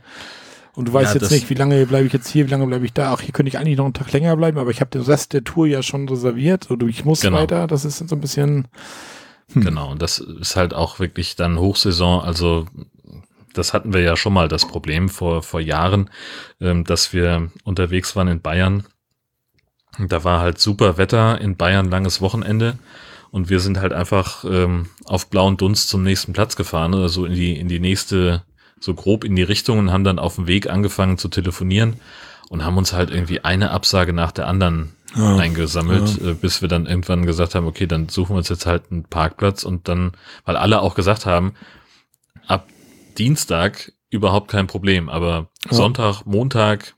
und 0.77 0.89
du 0.89 0.93
weißt 0.93 1.15
ja, 1.15 1.21
jetzt 1.21 1.31
nicht, 1.31 1.51
wie 1.51 1.55
lange 1.55 1.87
bleibe 1.87 2.07
ich 2.07 2.12
jetzt 2.12 2.29
hier, 2.29 2.47
wie 2.47 2.51
lange 2.51 2.67
bleibe 2.67 2.85
ich 2.85 2.93
da. 2.93 3.12
Ach, 3.12 3.21
hier 3.21 3.33
könnte 3.33 3.49
ich 3.49 3.59
eigentlich 3.59 3.77
noch 3.77 3.85
einen 3.85 3.95
Tag 3.95 4.12
länger 4.12 4.37
bleiben, 4.37 4.59
aber 4.59 4.71
ich 4.71 4.81
habe 4.81 4.91
den 4.91 5.03
Rest 5.03 5.33
der 5.33 5.45
Tour 5.45 5.67
ja 5.67 5.83
schon 5.83 6.09
reserviert 6.09 6.71
oder 6.71 6.87
ich 6.87 7.05
muss 7.05 7.21
genau. 7.21 7.39
weiter. 7.39 7.67
Das 7.67 7.85
ist 7.85 7.99
so 8.09 8.17
ein 8.17 8.21
bisschen. 8.21 8.67
Hm. 9.53 9.62
Genau, 9.62 9.93
und 9.93 10.03
das 10.03 10.19
ist 10.19 10.57
halt 10.57 10.75
auch 10.75 10.99
wirklich 10.99 11.37
dann 11.37 11.61
Hochsaison. 11.61 12.23
Also 12.23 12.67
das 13.55 13.72
hatten 13.72 13.92
wir 13.92 14.00
ja 14.00 14.16
schon 14.16 14.32
mal 14.32 14.48
das 14.48 14.66
Problem 14.66 15.09
vor, 15.09 15.42
vor 15.42 15.61
Jahren, 15.61 16.11
ähm, 16.61 16.84
dass 16.84 17.12
wir 17.12 17.50
unterwegs 17.64 18.14
waren 18.16 18.28
in 18.28 18.40
Bayern. 18.40 18.84
Da 19.98 20.24
war 20.24 20.40
halt 20.40 20.59
super 20.59 20.96
Wetter 20.96 21.40
in 21.40 21.57
Bayern, 21.57 21.90
langes 21.90 22.20
Wochenende. 22.20 22.78
Und 23.30 23.50
wir 23.50 23.61
sind 23.61 23.80
halt 23.80 23.92
einfach 23.92 24.44
ähm, 24.44 24.90
auf 25.07 25.28
blauen 25.28 25.57
Dunst 25.57 25.88
zum 25.88 26.02
nächsten 26.02 26.32
Platz 26.32 26.55
gefahren, 26.55 26.94
also 26.94 27.24
in 27.24 27.32
die, 27.32 27.59
in 27.59 27.68
die 27.68 27.80
nächste 27.80 28.42
so 28.78 28.94
grob 28.94 29.24
in 29.24 29.34
die 29.34 29.42
Richtung 29.42 29.78
und 29.78 29.92
haben 29.92 30.05
dann 30.05 30.18
auf 30.18 30.36
dem 30.36 30.46
Weg 30.46 30.68
angefangen 30.68 31.18
zu 31.18 31.28
telefonieren 31.28 31.94
und 32.48 32.64
haben 32.64 32.76
uns 32.76 32.92
halt 32.92 33.11
irgendwie 33.11 33.42
eine 33.42 33.70
Absage 33.70 34.12
nach 34.12 34.30
der 34.30 34.46
anderen 34.46 34.92
ja, 35.16 35.36
eingesammelt, 35.36 36.20
ja. 36.20 36.30
Äh, 36.30 36.34
bis 36.34 36.61
wir 36.61 36.68
dann 36.68 36.86
irgendwann 36.86 37.26
gesagt 37.26 37.55
haben, 37.55 37.66
okay, 37.66 37.86
dann 37.86 38.09
suchen 38.09 38.34
wir 38.34 38.38
uns 38.38 38.48
jetzt 38.48 38.66
halt 38.66 38.84
einen 38.90 39.05
Parkplatz 39.05 39.64
und 39.64 39.88
dann, 39.88 40.12
weil 40.44 40.57
alle 40.57 40.80
auch 40.80 40.94
gesagt 40.94 41.26
haben, 41.26 41.55
ab 42.46 42.68
Dienstag 43.15 43.93
überhaupt 44.11 44.51
kein 44.51 44.67
Problem, 44.67 45.09
aber 45.09 45.49
ja. 45.67 45.77
Sonntag, 45.77 46.25
Montag 46.25 46.95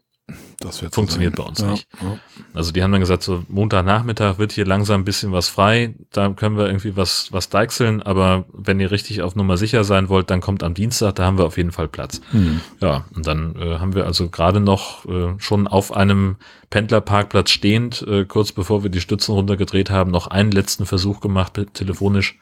das 0.59 0.81
funktioniert 0.91 1.37
bei 1.37 1.45
uns 1.45 1.61
ja, 1.61 1.71
nicht. 1.71 1.87
Ja. 2.03 2.19
Also 2.53 2.73
die 2.73 2.83
haben 2.83 2.91
dann 2.91 3.01
gesagt, 3.01 3.23
so 3.23 3.45
Montagnachmittag 3.49 4.39
wird 4.39 4.53
hier 4.53 4.65
langsam 4.65 5.03
ein 5.03 5.05
bisschen 5.05 5.31
was 5.31 5.49
frei, 5.49 5.95
da 6.11 6.31
können 6.31 6.57
wir 6.57 6.67
irgendwie 6.67 6.97
was, 6.97 7.31
was 7.31 7.49
deichseln, 7.49 8.03
aber 8.03 8.47
wenn 8.53 8.81
ihr 8.81 8.91
richtig 8.91 9.23
auf 9.23 9.37
Nummer 9.37 9.57
sicher 9.57 9.85
sein 9.85 10.09
wollt, 10.09 10.31
dann 10.31 10.41
kommt 10.41 10.65
am 10.65 10.75
Dienstag, 10.75 11.15
da 11.17 11.27
haben 11.27 11.39
wir 11.39 11.45
auf 11.45 11.59
jeden 11.59 11.71
Fall 11.73 11.87
Platz. 11.87 12.21
Hm. 12.31 12.61
Ja, 12.81 13.05
und 13.15 13.27
dann 13.27 13.55
äh, 13.57 13.79
haben 13.79 13.95
wir 13.95 14.07
also 14.07 14.29
gerade 14.29 14.59
noch 14.59 15.05
äh, 15.05 15.35
schon 15.39 15.69
auf 15.69 15.95
einem 15.95 16.37
Pendlerparkplatz 16.71 17.51
stehend, 17.51 18.03
äh, 18.03 18.25
kurz 18.25 18.51
bevor 18.51 18.83
wir 18.83 18.91
die 18.91 19.01
Stützen 19.01 19.33
runtergedreht 19.33 19.91
haben, 19.91 20.11
noch 20.11 20.27
einen 20.27 20.51
letzten 20.51 20.87
Versuch 20.87 21.21
gemacht, 21.21 21.53
telefonisch. 21.75 22.39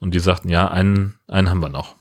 Und 0.00 0.14
die 0.14 0.20
sagten, 0.20 0.48
ja, 0.48 0.68
einen, 0.68 1.16
einen 1.26 1.50
haben 1.50 1.60
wir 1.60 1.68
noch. 1.68 1.97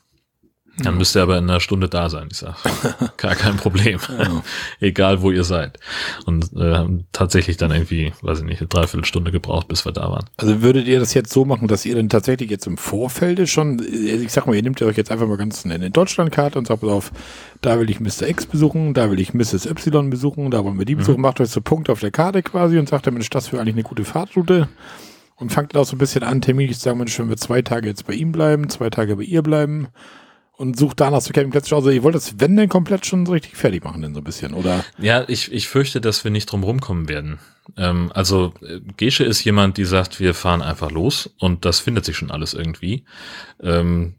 Dann 0.83 0.97
müsst 0.97 1.15
ihr 1.15 1.23
aber 1.23 1.37
in 1.37 1.49
einer 1.49 1.59
Stunde 1.59 1.89
da 1.89 2.09
sein, 2.09 2.27
ich 2.31 2.37
sag. 2.37 2.55
Gar 3.17 3.35
kein 3.35 3.57
Problem. 3.57 3.99
Ja. 4.09 4.43
Egal, 4.79 5.21
wo 5.21 5.31
ihr 5.31 5.43
seid. 5.43 5.79
Und 6.25 6.53
äh, 6.55 6.85
tatsächlich 7.11 7.57
dann 7.57 7.71
irgendwie, 7.71 8.13
weiß 8.21 8.39
ich 8.39 8.45
nicht, 8.45 8.61
eine 8.61 8.67
Dreiviertelstunde 8.67 9.31
gebraucht, 9.31 9.67
bis 9.67 9.85
wir 9.85 9.91
da 9.91 10.09
waren. 10.11 10.25
Also 10.37 10.61
würdet 10.61 10.87
ihr 10.87 10.99
das 10.99 11.13
jetzt 11.13 11.33
so 11.33 11.45
machen, 11.45 11.67
dass 11.67 11.85
ihr 11.85 11.95
dann 11.95 12.09
tatsächlich 12.09 12.51
jetzt 12.51 12.67
im 12.67 12.77
Vorfeld 12.77 13.47
schon, 13.49 13.81
ich 13.91 14.31
sag 14.31 14.45
mal, 14.45 14.55
ihr 14.55 14.61
nehmt 14.61 14.79
ihr 14.81 14.87
euch 14.87 14.97
jetzt 14.97 15.11
einfach 15.11 15.27
mal 15.27 15.37
ganz 15.37 15.65
eine 15.65 15.89
Deutschlandkarte 15.89 16.59
und 16.59 16.67
sagt 16.67 16.83
auf, 16.83 17.11
da 17.61 17.79
will 17.79 17.89
ich 17.89 17.99
Mr. 17.99 18.27
X 18.27 18.45
besuchen, 18.45 18.93
da 18.93 19.09
will 19.09 19.19
ich 19.19 19.33
Mrs. 19.33 19.65
Y 19.65 20.09
besuchen, 20.09 20.51
da 20.51 20.63
wollen 20.63 20.77
wir 20.77 20.85
die 20.85 20.95
mhm. 20.95 20.99
besuchen, 20.99 21.21
macht 21.21 21.41
euch 21.41 21.49
so 21.49 21.61
Punkt 21.61 21.89
auf 21.89 21.99
der 21.99 22.11
Karte 22.11 22.43
quasi 22.43 22.77
und 22.77 22.87
sagt 22.87 23.07
dann, 23.07 23.15
Mensch, 23.15 23.29
das 23.29 23.51
wäre 23.51 23.61
eigentlich 23.61 23.75
eine 23.75 23.83
gute 23.83 24.05
Fahrtroute 24.05 24.69
und 25.37 25.51
fangt 25.51 25.73
dann 25.73 25.81
auch 25.81 25.85
so 25.85 25.95
ein 25.95 25.99
bisschen 25.99 26.23
an, 26.23 26.41
terminlich 26.41 26.77
zu 26.77 26.83
sagen, 26.83 26.99
Mensch, 26.99 27.17
wenn 27.19 27.29
wir 27.29 27.37
zwei 27.37 27.61
Tage 27.61 27.87
jetzt 27.87 28.05
bei 28.05 28.13
ihm 28.13 28.31
bleiben, 28.31 28.69
zwei 28.69 28.89
Tage 28.89 29.15
bei 29.15 29.23
ihr 29.23 29.41
bleiben, 29.41 29.87
und 30.57 30.77
sucht 30.77 30.99
danach 30.99 31.21
zu 31.21 31.31
Campingplätzen. 31.31 31.75
Also 31.75 31.89
ihr 31.91 32.03
wollt 32.03 32.15
das, 32.15 32.39
wenn 32.39 32.57
denn 32.57 32.67
komplett 32.67 33.05
schon 33.05 33.25
so 33.25 33.31
richtig 33.31 33.55
fertig 33.55 33.83
machen, 33.83 34.01
denn 34.01 34.13
so 34.13 34.21
ein 34.21 34.23
bisschen, 34.23 34.53
oder? 34.53 34.83
Ja, 34.97 35.23
ich, 35.27 35.51
ich 35.51 35.67
fürchte, 35.67 36.01
dass 36.01 36.23
wir 36.23 36.31
nicht 36.31 36.47
drum 36.47 36.63
rumkommen 36.63 37.07
werden. 37.07 37.39
Ähm, 37.77 38.11
also 38.13 38.53
Gesche 38.97 39.23
ist 39.23 39.43
jemand, 39.43 39.77
die 39.77 39.85
sagt, 39.85 40.19
wir 40.19 40.33
fahren 40.33 40.61
einfach 40.61 40.91
los 40.91 41.29
und 41.39 41.63
das 41.63 41.79
findet 41.79 42.05
sich 42.05 42.17
schon 42.17 42.31
alles 42.31 42.53
irgendwie. 42.53 43.05
Ähm, 43.61 44.15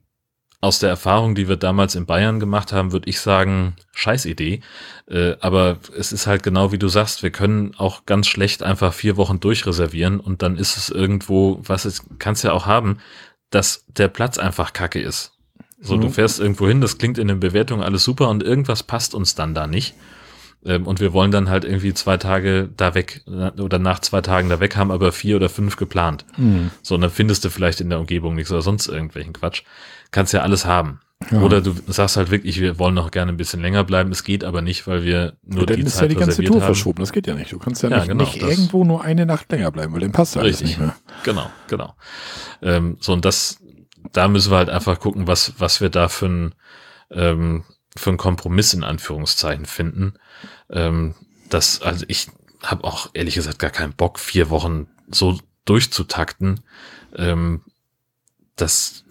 aus 0.60 0.80
der 0.80 0.90
Erfahrung, 0.90 1.34
die 1.34 1.48
wir 1.48 1.56
damals 1.56 1.94
in 1.94 2.06
Bayern 2.06 2.40
gemacht 2.40 2.72
haben, 2.72 2.92
würde 2.92 3.08
ich 3.08 3.20
sagen, 3.20 3.76
scheiß 3.92 4.24
Idee. 4.26 4.60
Äh, 5.08 5.36
aber 5.40 5.78
es 5.96 6.12
ist 6.12 6.26
halt 6.26 6.42
genau 6.42 6.72
wie 6.72 6.78
du 6.78 6.88
sagst, 6.88 7.22
wir 7.22 7.30
können 7.30 7.74
auch 7.76 8.06
ganz 8.06 8.26
schlecht 8.26 8.62
einfach 8.62 8.92
vier 8.92 9.16
Wochen 9.16 9.40
durchreservieren 9.40 10.20
und 10.20 10.42
dann 10.42 10.56
ist 10.56 10.76
es 10.76 10.88
irgendwo, 10.88 11.60
was 11.62 11.84
es 11.84 12.02
kannst 12.18 12.44
ja 12.44 12.52
auch 12.52 12.66
haben, 12.66 12.98
dass 13.50 13.84
der 13.88 14.08
Platz 14.08 14.38
einfach 14.38 14.72
kacke 14.72 15.00
ist. 15.00 15.37
So, 15.80 15.96
mhm. 15.96 16.02
du 16.02 16.10
fährst 16.10 16.40
irgendwo 16.40 16.66
hin, 16.66 16.80
das 16.80 16.98
klingt 16.98 17.18
in 17.18 17.28
den 17.28 17.40
Bewertungen 17.40 17.82
alles 17.82 18.04
super 18.04 18.28
und 18.28 18.42
irgendwas 18.42 18.82
passt 18.82 19.14
uns 19.14 19.34
dann 19.34 19.54
da 19.54 19.66
nicht. 19.66 19.94
Ähm, 20.64 20.86
und 20.86 21.00
wir 21.00 21.12
wollen 21.12 21.30
dann 21.30 21.48
halt 21.50 21.64
irgendwie 21.64 21.94
zwei 21.94 22.16
Tage 22.16 22.68
da 22.76 22.94
weg 22.94 23.22
äh, 23.28 23.60
oder 23.60 23.78
nach 23.78 24.00
zwei 24.00 24.20
Tagen 24.20 24.48
da 24.48 24.58
weg 24.58 24.76
haben, 24.76 24.90
aber 24.90 25.12
vier 25.12 25.36
oder 25.36 25.48
fünf 25.48 25.76
geplant. 25.76 26.24
Mhm. 26.36 26.70
So, 26.82 26.96
und 26.96 27.00
dann 27.02 27.10
findest 27.10 27.44
du 27.44 27.50
vielleicht 27.50 27.80
in 27.80 27.90
der 27.90 28.00
Umgebung 28.00 28.34
nichts 28.34 28.50
oder 28.50 28.62
sonst 28.62 28.88
irgendwelchen 28.88 29.32
Quatsch. 29.32 29.62
Kannst 30.10 30.32
ja 30.32 30.40
alles 30.40 30.66
haben. 30.66 31.00
Ja. 31.30 31.40
Oder 31.40 31.60
du 31.60 31.74
sagst 31.88 32.16
halt 32.16 32.30
wirklich, 32.30 32.60
wir 32.60 32.78
wollen 32.78 32.94
noch 32.94 33.10
gerne 33.10 33.32
ein 33.32 33.36
bisschen 33.36 33.60
länger 33.60 33.82
bleiben. 33.82 34.12
Es 34.12 34.22
geht 34.22 34.44
aber 34.44 34.62
nicht, 34.62 34.86
weil 34.86 35.02
wir 35.02 35.34
nur 35.44 35.66
die 35.66 35.80
ist 35.82 35.96
Zeit 35.96 36.02
ja 36.02 36.08
die 36.08 36.14
ganze 36.14 36.44
Tour 36.44 36.56
haben. 36.56 36.66
verschoben. 36.66 37.00
Das 37.00 37.12
geht 37.12 37.26
ja 37.26 37.34
nicht. 37.34 37.52
Du 37.52 37.58
kannst 37.58 37.82
ja, 37.82 37.90
ja 37.90 37.96
nicht, 37.98 38.08
genau, 38.08 38.24
nicht 38.24 38.40
irgendwo 38.40 38.84
nur 38.84 39.02
eine 39.02 39.26
Nacht 39.26 39.50
länger 39.50 39.70
bleiben, 39.72 39.92
weil 39.92 40.00
dann 40.00 40.12
passt 40.12 40.36
ja 40.36 40.42
alles 40.42 40.62
nicht 40.62 40.78
mehr. 40.78 40.94
Genau, 41.24 41.50
genau. 41.66 41.94
Ähm, 42.62 42.96
so 43.00 43.12
und 43.12 43.24
das 43.24 43.58
da 44.12 44.28
müssen 44.28 44.50
wir 44.50 44.58
halt 44.58 44.70
einfach 44.70 44.98
gucken, 44.98 45.26
was, 45.26 45.54
was 45.58 45.80
wir 45.80 45.90
da 45.90 46.08
für 46.08 46.26
ein, 46.26 46.54
ähm, 47.10 47.64
für 47.96 48.10
einen 48.10 48.18
Kompromiss 48.18 48.74
in 48.74 48.84
Anführungszeichen 48.84 49.66
finden. 49.66 50.14
Ähm, 50.70 51.14
das, 51.48 51.82
also 51.82 52.04
ich 52.08 52.28
habe 52.62 52.84
auch 52.84 53.10
ehrlich 53.14 53.34
gesagt 53.34 53.58
gar 53.58 53.70
keinen 53.70 53.94
Bock, 53.94 54.18
vier 54.18 54.50
Wochen 54.50 54.88
so 55.10 55.38
durchzutakten. 55.64 56.60
Ähm, 57.16 57.62
das 58.56 59.04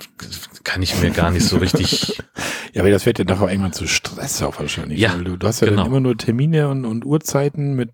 kann 0.64 0.82
ich 0.82 1.00
mir 1.02 1.12
gar 1.12 1.32
nicht 1.32 1.46
so 1.46 1.58
richtig. 1.58 2.18
ja, 2.74 2.82
aber 2.82 2.92
das 2.92 3.06
wird 3.06 3.20
ja 3.20 3.26
nachher 3.26 3.50
irgendwann 3.50 3.74
zu 3.74 3.88
Stress 3.88 4.42
auch 4.44 4.60
wahrscheinlich. 4.60 5.00
Ja, 5.00 5.16
du, 5.16 5.38
du, 5.38 5.48
hast 5.48 5.62
ja 5.62 5.70
genau. 5.70 5.84
dann 5.84 5.92
immer 5.92 6.00
nur 6.02 6.18
Termine 6.18 6.68
und, 6.68 6.86
und 6.86 7.06
Uhrzeiten 7.06 7.74
mit 7.74 7.92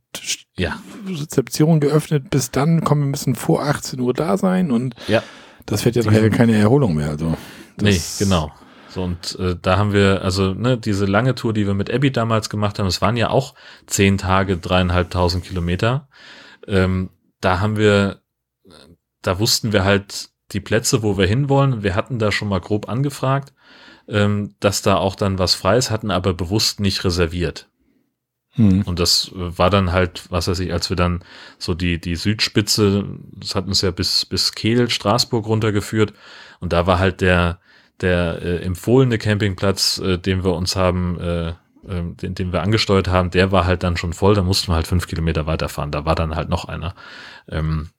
ja. 0.58 0.82
Rezeption 1.08 1.80
geöffnet. 1.80 2.32
Bis 2.32 2.50
dann 2.50 2.84
kommen 2.84 3.02
wir 3.02 3.10
müssen 3.10 3.36
vor 3.36 3.64
18 3.64 4.00
Uhr 4.00 4.14
da 4.14 4.38
sein 4.38 4.72
und 4.72 4.96
ja. 5.08 5.22
Das 5.66 5.86
wird 5.86 5.96
ja 5.96 6.04
nachher 6.04 6.30
keine 6.30 6.56
Erholung 6.56 6.96
mehr. 6.96 7.10
Also 7.10 7.38
nee, 7.82 8.00
genau. 8.20 8.52
So, 8.90 9.04
und 9.04 9.38
äh, 9.40 9.56
da 9.60 9.78
haben 9.78 9.92
wir, 9.92 10.22
also 10.22 10.54
ne, 10.54 10.78
diese 10.78 11.06
lange 11.06 11.34
Tour, 11.34 11.54
die 11.54 11.66
wir 11.66 11.74
mit 11.74 11.92
Abby 11.92 12.12
damals 12.12 12.50
gemacht 12.50 12.78
haben, 12.78 12.86
es 12.86 13.02
waren 13.02 13.18
ja 13.18 13.32
auch 13.32 13.56
zehn 13.88 14.20
Tage, 14.20 14.58
dreieinhalbtausend 14.58 15.44
Kilometer. 15.44 16.08
Ähm, 16.68 17.10
da 17.42 17.60
haben 17.60 17.76
wir, 17.76 18.22
da 19.24 19.40
wussten 19.40 19.74
wir 19.74 19.84
halt 19.84 20.30
die 20.52 20.60
Plätze, 20.60 21.02
wo 21.02 21.18
wir 21.18 21.26
hinwollen. 21.26 21.82
Wir 21.82 21.96
hatten 21.96 22.20
da 22.20 22.32
schon 22.32 22.50
mal 22.50 22.62
grob 22.62 22.88
angefragt, 22.88 23.54
ähm, 24.08 24.54
dass 24.60 24.84
da 24.84 24.98
auch 24.98 25.16
dann 25.16 25.40
was 25.40 25.56
frei 25.56 25.78
ist, 25.78 25.90
hatten 25.90 26.12
aber 26.12 26.34
bewusst 26.36 26.80
nicht 26.80 27.04
reserviert. 27.04 27.70
Hm. 28.56 28.84
Und 28.84 29.00
das 29.00 29.32
war 29.34 29.70
dann 29.70 29.92
halt, 29.92 30.26
was 30.30 30.48
weiß 30.48 30.60
ich, 30.60 30.72
als 30.72 30.90
wir 30.90 30.98
dann 30.98 31.24
so 31.58 31.74
die, 31.74 32.00
die 32.00 32.16
Südspitze, 32.16 33.06
das 33.36 33.56
hat 33.56 33.66
uns 33.66 33.82
ja 33.82 33.92
bis, 33.92 34.26
bis 34.26 34.54
Kehl, 34.54 34.90
Straßburg 34.90 35.46
runtergeführt. 35.48 36.14
Und 36.60 36.72
da 36.74 36.86
war 36.86 37.00
halt 37.00 37.22
der, 37.22 37.60
der 38.02 38.42
äh, 38.42 38.58
empfohlene 38.58 39.18
Campingplatz, 39.18 39.98
äh, 40.00 40.18
den 40.18 40.44
wir 40.44 40.54
uns 40.54 40.76
haben, 40.76 41.20
äh, 41.20 41.50
äh, 41.50 41.54
den, 42.22 42.36
den 42.36 42.54
wir 42.54 42.62
angesteuert 42.62 43.08
haben, 43.08 43.32
der 43.32 43.52
war 43.52 43.66
halt 43.66 43.84
dann 43.84 43.98
schon 43.98 44.14
voll. 44.14 44.36
Da 44.36 44.44
mussten 44.44 44.72
wir 44.72 44.76
halt 44.76 44.88
fünf 44.88 45.08
Kilometer 45.08 45.48
weiterfahren. 45.48 45.92
Da 45.92 46.06
war 46.06 46.16
dann 46.16 46.36
halt 46.36 46.50
noch 46.50 46.66
einer. 46.66 46.94
Ähm, 47.50 47.90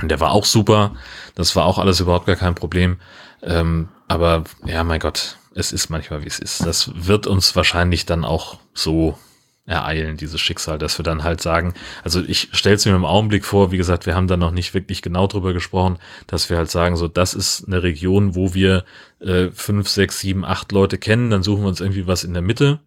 und 0.00 0.10
der 0.10 0.20
war 0.20 0.32
auch 0.32 0.44
super. 0.44 0.94
Das 1.34 1.56
war 1.56 1.64
auch 1.64 1.78
alles 1.78 2.00
überhaupt 2.00 2.26
gar 2.26 2.36
kein 2.36 2.54
Problem. 2.54 2.98
Ähm, 3.42 3.88
aber 4.06 4.44
ja, 4.66 4.84
mein 4.84 5.00
Gott, 5.00 5.38
es 5.54 5.72
ist 5.72 5.88
manchmal 5.88 6.22
wie 6.22 6.28
es 6.28 6.38
ist. 6.38 6.66
Das 6.66 6.90
wird 6.94 7.26
uns 7.26 7.56
wahrscheinlich 7.56 8.04
dann 8.04 8.24
auch 8.24 8.58
so 8.74 9.18
ereilen, 9.66 10.16
dieses 10.16 10.40
Schicksal, 10.40 10.78
dass 10.78 10.98
wir 10.98 11.04
dann 11.04 11.24
halt 11.24 11.40
sagen, 11.40 11.72
also 12.02 12.20
ich 12.20 12.50
stelle 12.52 12.76
es 12.76 12.84
mir 12.84 12.94
im 12.94 13.04
Augenblick 13.04 13.44
vor, 13.44 13.72
wie 13.72 13.78
gesagt, 13.78 14.04
wir 14.04 14.14
haben 14.14 14.26
da 14.26 14.36
noch 14.36 14.50
nicht 14.50 14.74
wirklich 14.74 15.00
genau 15.00 15.26
drüber 15.26 15.54
gesprochen, 15.54 15.98
dass 16.26 16.50
wir 16.50 16.58
halt 16.58 16.70
sagen, 16.70 16.96
so, 16.96 17.08
das 17.08 17.32
ist 17.32 17.66
eine 17.66 17.82
Region, 17.82 18.34
wo 18.34 18.52
wir 18.52 18.84
äh, 19.20 19.48
fünf, 19.54 19.88
sechs, 19.88 20.20
sieben, 20.20 20.44
acht 20.44 20.70
Leute 20.72 20.98
kennen, 20.98 21.30
dann 21.30 21.42
suchen 21.42 21.62
wir 21.62 21.68
uns 21.68 21.80
irgendwie 21.80 22.06
was 22.06 22.24
in 22.24 22.34
der 22.34 22.42
Mitte 22.42 22.80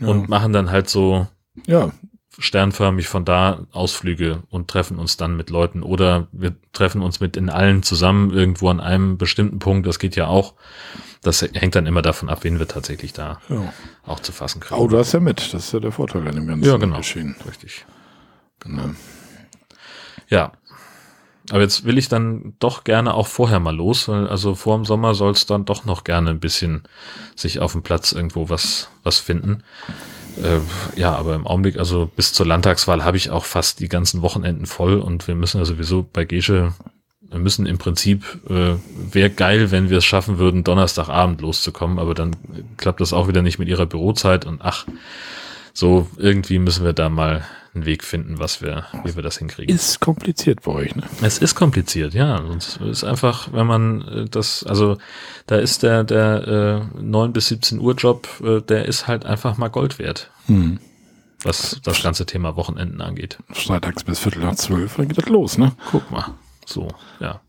ja. 0.00 0.08
und 0.08 0.28
machen 0.28 0.52
dann 0.52 0.70
halt 0.70 0.88
so 0.88 1.28
ja. 1.66 1.90
Sternförmig 2.38 3.08
von 3.08 3.24
da 3.24 3.66
Ausflüge 3.72 4.42
und 4.50 4.68
treffen 4.68 4.98
uns 4.98 5.16
dann 5.16 5.36
mit 5.36 5.50
Leuten 5.50 5.82
oder 5.82 6.28
wir 6.32 6.54
treffen 6.72 7.02
uns 7.02 7.20
mit 7.20 7.36
in 7.36 7.50
allen 7.50 7.82
zusammen 7.82 8.32
irgendwo 8.32 8.68
an 8.68 8.80
einem 8.80 9.18
bestimmten 9.18 9.58
Punkt, 9.58 9.86
das 9.86 9.98
geht 9.98 10.16
ja 10.16 10.28
auch 10.28 10.54
das 11.22 11.42
hängt 11.42 11.74
dann 11.74 11.86
immer 11.86 12.02
davon 12.02 12.28
ab, 12.28 12.44
wen 12.44 12.58
wir 12.58 12.68
tatsächlich 12.68 13.12
da 13.12 13.40
ja. 13.48 13.72
auch 14.06 14.20
zu 14.20 14.32
fassen 14.32 14.60
kriegen. 14.60 14.80
Oh, 14.80 14.86
du 14.86 14.98
hast 14.98 15.12
ja 15.12 15.20
mit. 15.20 15.52
Das 15.52 15.66
ist 15.66 15.72
ja 15.72 15.80
der 15.80 15.92
Vorteil 15.92 16.26
an 16.28 16.34
dem 16.34 16.46
ganzen 16.46 16.68
ja, 16.68 16.76
genau. 16.76 16.98
Geschehen. 16.98 17.34
Richtig. 17.46 17.84
Genau. 18.60 18.90
Ja. 20.28 20.52
Aber 21.50 21.60
jetzt 21.60 21.84
will 21.84 21.96
ich 21.96 22.08
dann 22.08 22.54
doch 22.58 22.84
gerne 22.84 23.14
auch 23.14 23.26
vorher 23.26 23.58
mal 23.58 23.74
los, 23.74 24.06
weil 24.08 24.28
also 24.28 24.54
vor 24.54 24.76
dem 24.76 24.84
Sommer 24.84 25.14
soll 25.14 25.32
es 25.32 25.46
dann 25.46 25.64
doch 25.64 25.86
noch 25.86 26.04
gerne 26.04 26.30
ein 26.30 26.40
bisschen 26.40 26.82
sich 27.34 27.60
auf 27.60 27.72
dem 27.72 27.82
Platz 27.82 28.12
irgendwo 28.12 28.50
was, 28.50 28.90
was 29.02 29.18
finden. 29.18 29.62
Äh, 30.42 30.60
ja, 30.98 31.14
aber 31.14 31.34
im 31.34 31.46
Augenblick, 31.46 31.78
also 31.78 32.10
bis 32.14 32.32
zur 32.32 32.46
Landtagswahl 32.46 33.04
habe 33.04 33.16
ich 33.16 33.30
auch 33.30 33.44
fast 33.44 33.80
die 33.80 33.88
ganzen 33.88 34.22
Wochenenden 34.22 34.66
voll 34.66 34.98
und 34.98 35.26
wir 35.28 35.34
müssen 35.34 35.58
ja 35.58 35.64
sowieso 35.64 36.06
bei 36.12 36.24
Gesche 36.24 36.72
wir 37.30 37.38
müssen 37.38 37.66
im 37.66 37.78
Prinzip, 37.78 38.40
äh, 38.48 38.76
wäre 39.12 39.30
geil, 39.30 39.70
wenn 39.70 39.90
wir 39.90 39.98
es 39.98 40.04
schaffen 40.04 40.38
würden, 40.38 40.64
Donnerstagabend 40.64 41.40
loszukommen, 41.40 41.98
aber 41.98 42.14
dann 42.14 42.34
klappt 42.76 43.00
das 43.00 43.12
auch 43.12 43.28
wieder 43.28 43.42
nicht 43.42 43.58
mit 43.58 43.68
ihrer 43.68 43.86
Bürozeit 43.86 44.46
und 44.46 44.62
ach, 44.62 44.86
so 45.74 46.08
irgendwie 46.16 46.58
müssen 46.58 46.84
wir 46.84 46.94
da 46.94 47.08
mal 47.08 47.44
einen 47.78 47.86
Weg 47.86 48.04
finden, 48.04 48.38
was 48.38 48.60
wir, 48.60 48.86
wie 49.04 49.14
wir 49.14 49.22
das 49.22 49.38
hinkriegen. 49.38 49.74
Ist 49.74 50.00
kompliziert 50.00 50.62
bei 50.62 50.72
euch, 50.72 50.94
ne? 50.96 51.04
Es 51.22 51.38
ist 51.38 51.54
kompliziert, 51.54 52.14
ja. 52.14 52.36
Und 52.36 52.58
es 52.58 52.76
ist 52.76 53.04
einfach, 53.04 53.52
wenn 53.52 53.66
man 53.66 54.02
äh, 54.02 54.24
das, 54.26 54.64
also 54.64 54.98
da 55.46 55.56
ist 55.56 55.82
der, 55.82 56.04
der 56.04 56.84
äh, 56.96 57.00
9 57.00 57.32
bis 57.32 57.48
17 57.48 57.80
Uhr 57.80 57.94
Job, 57.94 58.28
äh, 58.42 58.60
der 58.60 58.86
ist 58.86 59.06
halt 59.06 59.24
einfach 59.24 59.56
mal 59.56 59.68
Gold 59.68 59.98
wert. 59.98 60.30
Hm. 60.46 60.80
Was 61.42 61.80
das 61.84 62.02
ganze 62.02 62.26
Thema 62.26 62.56
Wochenenden 62.56 63.00
angeht. 63.00 63.38
Freitags 63.50 64.02
bis 64.02 64.18
Viertel 64.18 64.42
nach 64.42 64.56
zwölf, 64.56 64.96
dann 64.96 65.06
geht 65.08 65.18
das 65.18 65.28
los, 65.28 65.56
ne? 65.56 65.72
Guck 65.90 66.10
mal. 66.10 66.34
So, 66.66 66.88
ja. 67.20 67.40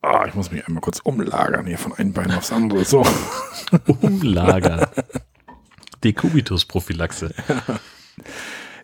Ah, 0.00 0.24
ich 0.26 0.34
muss 0.34 0.50
mich 0.50 0.66
einmal 0.66 0.80
kurz 0.80 1.00
umlagern 1.00 1.66
hier 1.66 1.78
von 1.78 1.92
einem 1.92 2.12
Bein 2.12 2.30
aufs 2.30 2.52
andere. 2.52 2.84
So. 2.84 3.04
umlagern. 4.00 4.86
Dekubitus-Prophylaxe. 6.04 7.34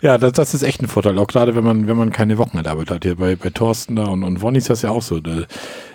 Ja. 0.01 0.19
Das, 0.19 0.33
das 0.33 0.53
ist 0.53 0.65
echt 0.65 0.83
ein 0.83 0.89
Vorteil, 0.89 1.17
auch 1.17 1.29
gerade 1.29 1.55
wenn 1.55 1.63
man, 1.63 1.87
wenn 1.87 1.97
man 1.97 2.11
keine 2.11 2.37
Wochenendarbeit 2.37 2.91
hat. 2.91 3.05
Hier 3.05 3.15
bei, 3.15 3.37
bei 3.37 3.51
Thorsten 3.51 3.95
da 3.95 4.07
und, 4.07 4.25
und 4.25 4.43
Wonny 4.43 4.59
ist 4.59 4.69
das 4.69 4.83
ja 4.83 4.91
auch 4.91 5.01
so. 5.01 5.21
Da, 5.21 5.43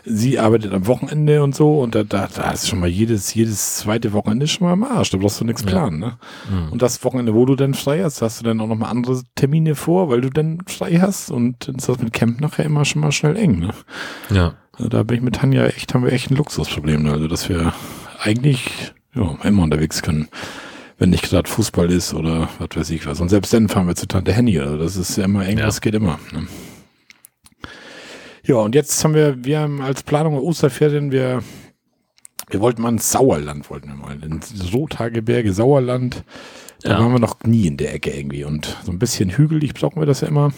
sie 0.06 0.40
arbeitet 0.40 0.74
am 0.74 0.88
Wochenende 0.88 1.44
und 1.44 1.54
so 1.54 1.82
und 1.82 1.94
da, 1.94 2.06
da, 2.06 2.30
da 2.34 2.52
ist 2.52 2.70
schon 2.70 2.80
mal 2.80 2.88
jedes, 2.88 3.34
jedes 3.34 3.76
zweite 3.76 4.14
Wochenende 4.14 4.48
schon 4.48 4.66
mal 4.66 4.74
am 4.74 4.86
Arsch. 4.86 5.10
Da 5.10 5.18
brauchst 5.18 5.42
du 5.42 5.46
nichts 5.46 5.64
planen, 5.64 6.00
ne? 6.00 6.18
Mhm. 6.50 6.72
Und 6.72 6.82
das 6.82 7.04
Wochenende, 7.04 7.34
wo 7.34 7.46
du 7.46 7.56
dann 7.56 7.74
frei 7.74 8.02
hast, 8.02 8.22
hast 8.22 8.40
du 8.40 8.46
dann 8.46 8.62
auch 8.62 8.68
noch 8.68 8.78
mal 8.78 8.90
andere 8.90 9.22
Termine 9.36 9.76
vor, 9.76 10.10
weil 10.10 10.22
du 10.22 10.30
dann 10.30 10.62
frei 10.68 11.00
hast 11.02 11.30
und 11.30 11.68
dann 11.68 11.76
ist 11.76 11.90
das 11.90 12.00
mit 12.00 12.14
Camp 12.14 12.40
nachher 12.40 12.64
immer 12.64 12.86
schon 12.86 13.02
mal 13.02 13.12
schnell 13.12 13.36
eng, 13.36 13.60
ne? 13.60 13.74
Ja. 14.30 14.54
Also 14.72 14.88
da 14.88 15.04
bin 15.04 15.18
ich 15.18 15.24
mit 15.24 15.36
Tanja 15.36 15.66
echt, 15.66 15.94
haben 15.94 16.06
wir 16.06 16.14
echt 16.14 16.32
ein 16.32 16.38
Luxusproblem, 16.38 17.04
ne? 17.04 17.12
also 17.12 17.28
dass 17.28 17.50
wir 17.50 17.74
eigentlich, 18.22 18.94
ja, 19.16 19.36
immer 19.44 19.64
unterwegs 19.64 20.02
können 20.02 20.30
wenn 20.98 21.10
nicht 21.12 21.24
gerade 21.24 21.50
Fußball 21.50 21.92
ist 21.92 22.14
oder 22.14 22.50
was 22.60 22.70
weiß 22.76 22.90
ich 22.90 23.06
was. 23.06 23.22
Und 23.22 23.30
selbst 23.30 23.54
dann 23.54 23.70
fahren 23.70 23.88
wir 23.88 23.96
zu 23.96 24.08
Tante 24.08 24.34
Henny. 24.34 24.60
Also 24.60 24.78
das 24.78 24.96
ist 24.96 25.18
ja 25.18 25.26
immer, 25.26 25.48
irgendwas 25.48 25.76
ja. 25.76 25.82
geht 25.82 25.96
immer. 25.96 26.20
Ne? 26.32 26.48
Ja, 28.44 28.56
und 28.56 28.76
jetzt 28.76 29.04
haben 29.04 29.14
wir, 29.14 29.44
wir 29.44 29.60
haben 29.60 29.82
als 29.82 30.04
Planung 30.04 30.38
Osterferien, 30.40 31.12
wir 31.12 31.44
Wir 32.50 32.62
wollten 32.62 32.82
mal 32.82 32.90
ins 32.90 33.12
Sauerland, 33.12 33.70
wollten 33.70 33.90
wir 33.90 33.96
mal. 33.96 34.24
Ins 34.24 34.50
Sotageberge, 34.50 35.54
Sauerland. 35.54 36.24
Da 36.82 36.92
ja. 36.92 37.00
waren 37.00 37.12
wir 37.12 37.20
noch 37.20 37.44
nie 37.44 37.68
in 37.68 37.78
der 37.78 37.94
Ecke 37.94 38.12
irgendwie. 38.12 38.44
Und 38.46 38.78
so 38.86 38.92
ein 38.92 39.00
bisschen 39.00 39.32
hügelig 39.32 39.74
brauchen 39.74 40.02
wir 40.02 40.06
das 40.06 40.22
ja 40.22 40.30
immer. 40.30 40.54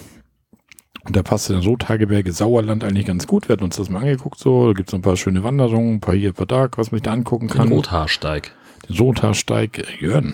Und 1.06 1.16
da 1.16 1.24
passte 1.24 1.54
dann 1.54 1.62
Sotageberge, 1.64 2.32
Sauerland 2.32 2.84
eigentlich 2.84 3.08
ganz 3.08 3.26
gut. 3.26 3.50
Wir 3.50 3.54
hatten 3.54 3.64
uns 3.64 3.78
das 3.78 3.90
mal 3.90 4.02
angeguckt 4.02 4.38
so. 4.38 4.68
Da 4.68 4.74
gibt 4.74 4.90
es 4.90 4.94
ein 4.94 5.02
paar 5.02 5.18
schöne 5.18 5.44
Wanderungen, 5.44 5.96
ein 5.96 6.00
paar 6.00 6.14
hier, 6.14 6.30
ein 6.30 6.36
paar 6.36 6.46
da, 6.46 6.70
was 6.76 6.92
man 6.92 7.00
sich 7.00 7.04
da 7.04 7.14
angucken 7.14 7.48
kann. 7.48 7.70
Den 7.70 7.78
Rothaarsteig. 7.78 8.54
Den 8.90 8.98
Rothaarsteig. 8.98 10.02
Jörn. 10.02 10.34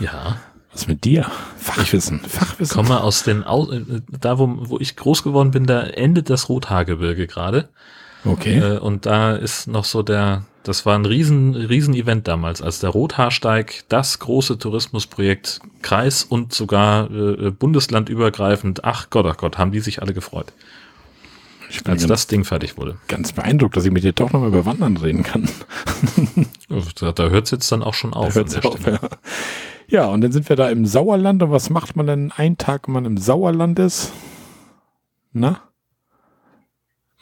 Ja. 0.00 0.38
Was 0.72 0.88
mit 0.88 1.04
dir? 1.04 1.30
Fachwissen, 1.58 2.20
Fachwissen. 2.20 2.64
Ich 2.64 2.70
komme 2.70 3.02
aus 3.02 3.24
den, 3.24 3.42
äh, 3.42 4.00
da 4.20 4.38
wo, 4.38 4.48
wo 4.70 4.78
ich 4.78 4.96
groß 4.96 5.22
geworden 5.22 5.50
bin, 5.50 5.66
da 5.66 5.82
endet 5.82 6.30
das 6.30 6.48
Rothaargebirge 6.48 7.26
gerade. 7.26 7.68
Okay. 8.24 8.58
Äh, 8.58 8.78
und 8.78 9.04
da 9.04 9.34
ist 9.34 9.66
noch 9.66 9.84
so 9.84 10.02
der, 10.02 10.44
das 10.62 10.86
war 10.86 10.98
ein 10.98 11.04
riesen, 11.04 11.54
riesen 11.54 11.94
Event 11.94 12.26
damals, 12.26 12.62
als 12.62 12.80
der 12.80 12.90
Rothaarsteig, 12.90 13.84
das 13.88 14.18
große 14.18 14.58
Tourismusprojekt, 14.58 15.60
Kreis 15.82 16.24
und 16.24 16.54
sogar 16.54 17.10
äh, 17.10 17.50
bundeslandübergreifend, 17.50 18.84
ach 18.84 19.10
Gott, 19.10 19.26
ach 19.26 19.36
Gott, 19.36 19.58
haben 19.58 19.72
die 19.72 19.80
sich 19.80 20.00
alle 20.00 20.14
gefreut. 20.14 20.52
Als 21.78 21.84
ganz, 21.84 22.06
das 22.06 22.26
Ding 22.26 22.44
fertig 22.44 22.76
wurde. 22.76 22.96
Ganz 23.08 23.32
beeindruckt, 23.32 23.76
dass 23.76 23.84
ich 23.84 23.92
mit 23.92 24.04
dir 24.04 24.12
doch 24.12 24.32
nochmal 24.32 24.48
über 24.48 24.66
Wandern 24.66 24.96
reden 24.96 25.22
kann. 25.22 25.48
da 27.00 27.12
da 27.12 27.28
hört 27.28 27.46
es 27.46 27.50
jetzt 27.50 27.72
dann 27.72 27.82
auch 27.82 27.94
schon 27.94 28.12
auf. 28.12 28.36
auf 28.36 28.86
ja. 28.86 28.98
ja, 29.88 30.06
und 30.06 30.20
dann 30.20 30.32
sind 30.32 30.48
wir 30.48 30.56
da 30.56 30.68
im 30.70 30.86
Sauerland. 30.86 31.42
Und 31.42 31.50
was 31.50 31.70
macht 31.70 31.96
man 31.96 32.06
denn 32.06 32.32
einen 32.32 32.58
Tag, 32.58 32.86
wenn 32.86 32.94
man 32.94 33.04
im 33.04 33.16
Sauerland 33.16 33.78
ist? 33.78 34.12
Na? 35.32 35.60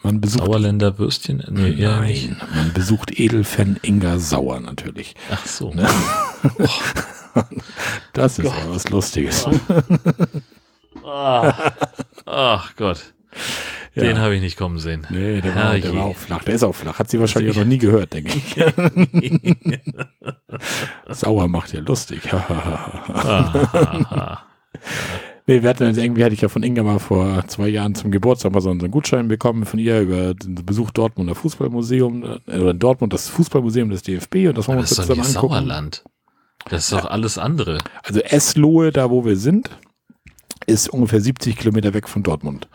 Man 0.03 0.19
besucht 0.19 0.45
Sauerländer 0.45 0.97
Würstchen? 0.97 1.43
Nee, 1.49 1.75
Nein, 1.77 2.41
man 2.55 2.73
besucht 2.73 3.19
Edelfan 3.19 3.77
Inga 3.83 4.17
Sauer 4.17 4.59
natürlich. 4.59 5.15
Ach 5.31 5.45
so. 5.45 5.71
Ne? 5.73 5.87
das 8.13 8.39
ist 8.39 8.45
ja 8.45 8.53
was 8.67 8.89
Lustiges. 8.89 9.45
Ach, 11.05 11.71
ach 12.25 12.75
Gott. 12.75 13.13
Ja. 13.93 14.03
Den 14.03 14.19
habe 14.19 14.35
ich 14.35 14.41
nicht 14.41 14.57
kommen 14.57 14.79
sehen. 14.79 15.05
Nee, 15.09 15.41
der 15.41 15.53
war, 15.53 15.77
der 15.77 15.93
war, 15.93 16.05
auch 16.05 16.15
flach. 16.15 16.43
Der 16.43 16.55
ist 16.55 16.63
auch 16.63 16.75
flach. 16.75 16.97
Hat 16.97 17.09
sie 17.09 17.19
wahrscheinlich 17.19 17.51
auch 17.51 17.59
noch 17.59 17.67
nie 17.67 17.77
gehört, 17.77 18.13
denke 18.13 18.37
ich. 18.37 18.55
Sauer 21.09 21.49
macht 21.49 21.73
ja 21.73 21.81
lustig. 21.81 22.21
Nee, 25.47 25.63
wir 25.63 25.69
hatten 25.69 25.85
jetzt 25.85 25.97
irgendwie, 25.97 26.23
hatte 26.23 26.33
ich 26.33 26.41
ja 26.41 26.49
von 26.49 26.63
Inga 26.63 26.83
mal 26.83 26.99
vor 26.99 27.45
zwei 27.47 27.67
Jahren 27.67 27.95
zum 27.95 28.11
Geburtstag 28.11 28.53
mal 28.53 28.61
so 28.61 28.69
einen 28.69 28.91
Gutschein 28.91 29.27
bekommen 29.27 29.65
von 29.65 29.79
ihr 29.79 29.99
über 30.01 30.33
den 30.33 30.55
Besuch 30.55 30.91
Dortmunder 30.91 31.35
Fußballmuseum, 31.35 32.23
äh, 32.47 32.59
oder 32.59 32.71
in 32.71 32.79
Dortmund 32.79 33.11
das 33.11 33.27
Fußballmuseum 33.29 33.89
des 33.89 34.03
DFB 34.03 34.47
und 34.47 34.57
das 34.57 34.67
wollen 34.67 34.77
wir 34.77 34.81
uns 34.81 34.91
jetzt 34.91 35.01
zusammen 35.01 35.21
angucken. 35.21 35.53
Sauerland. 35.53 36.03
Das 36.69 36.83
ist 36.83 36.93
doch 36.93 37.05
ja. 37.05 37.09
alles 37.09 37.37
andere. 37.37 37.79
Also 38.03 38.21
Eslohe, 38.21 38.91
da 38.91 39.09
wo 39.09 39.25
wir 39.25 39.35
sind, 39.35 39.71
ist 40.67 40.89
ungefähr 40.89 41.19
70 41.19 41.57
Kilometer 41.57 41.93
weg 41.93 42.07
von 42.07 42.21
Dortmund. 42.23 42.69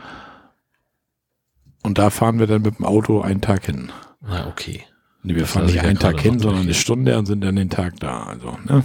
Und 1.86 1.98
da 1.98 2.10
fahren 2.10 2.40
wir 2.40 2.48
dann 2.48 2.62
mit 2.62 2.80
dem 2.80 2.84
Auto 2.84 3.20
einen 3.20 3.40
Tag 3.40 3.66
hin. 3.66 3.92
Na, 4.20 4.48
okay. 4.48 4.82
Nee, 5.22 5.36
wir 5.36 5.42
das 5.42 5.52
fahren 5.52 5.66
nicht 5.66 5.82
einen 5.82 6.00
Tag 6.00 6.20
hin, 6.20 6.40
sondern 6.40 6.62
eine 6.62 6.74
Stunde 6.74 7.16
und 7.16 7.26
sind 7.26 7.44
dann 7.44 7.54
den 7.54 7.70
Tag 7.70 8.00
da. 8.00 8.24
Also, 8.24 8.58
ne? 8.64 8.82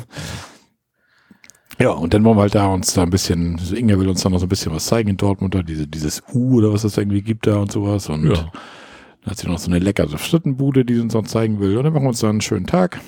Ja, 1.80 1.90
und 1.90 2.14
dann 2.14 2.24
wollen 2.24 2.38
wir 2.38 2.42
halt 2.44 2.54
da 2.54 2.68
uns 2.68 2.94
da 2.94 3.02
ein 3.02 3.10
bisschen, 3.10 3.60
Inga 3.74 3.98
will 3.98 4.08
uns 4.08 4.22
da 4.22 4.30
noch 4.30 4.38
so 4.38 4.46
ein 4.46 4.50
bisschen 4.50 4.72
was 4.72 4.86
zeigen 4.86 5.10
in 5.10 5.18
Dortmund, 5.18 5.56
da 5.56 5.64
diese, 5.64 5.88
dieses 5.88 6.22
U 6.32 6.58
oder 6.58 6.74
was 6.74 6.84
das 6.84 6.96
irgendwie 6.96 7.24
gibt 7.24 7.48
da 7.48 7.58
und 7.58 7.72
sowas. 7.72 8.08
Und 8.08 8.26
ja. 8.26 8.34
dann 8.34 9.32
hat 9.32 9.40
sie 9.40 9.48
noch 9.48 9.58
so 9.58 9.72
eine 9.72 9.80
leckere 9.80 10.20
Frittenbude, 10.20 10.86
die 10.86 10.94
sie 10.94 11.02
uns 11.02 11.16
noch 11.16 11.26
zeigen 11.26 11.60
will. 11.60 11.78
Und 11.78 11.86
dann 11.86 11.94
machen 11.94 12.04
wir 12.04 12.10
uns 12.10 12.20
da 12.20 12.30
einen 12.30 12.42
schönen 12.42 12.68
Tag. 12.68 13.02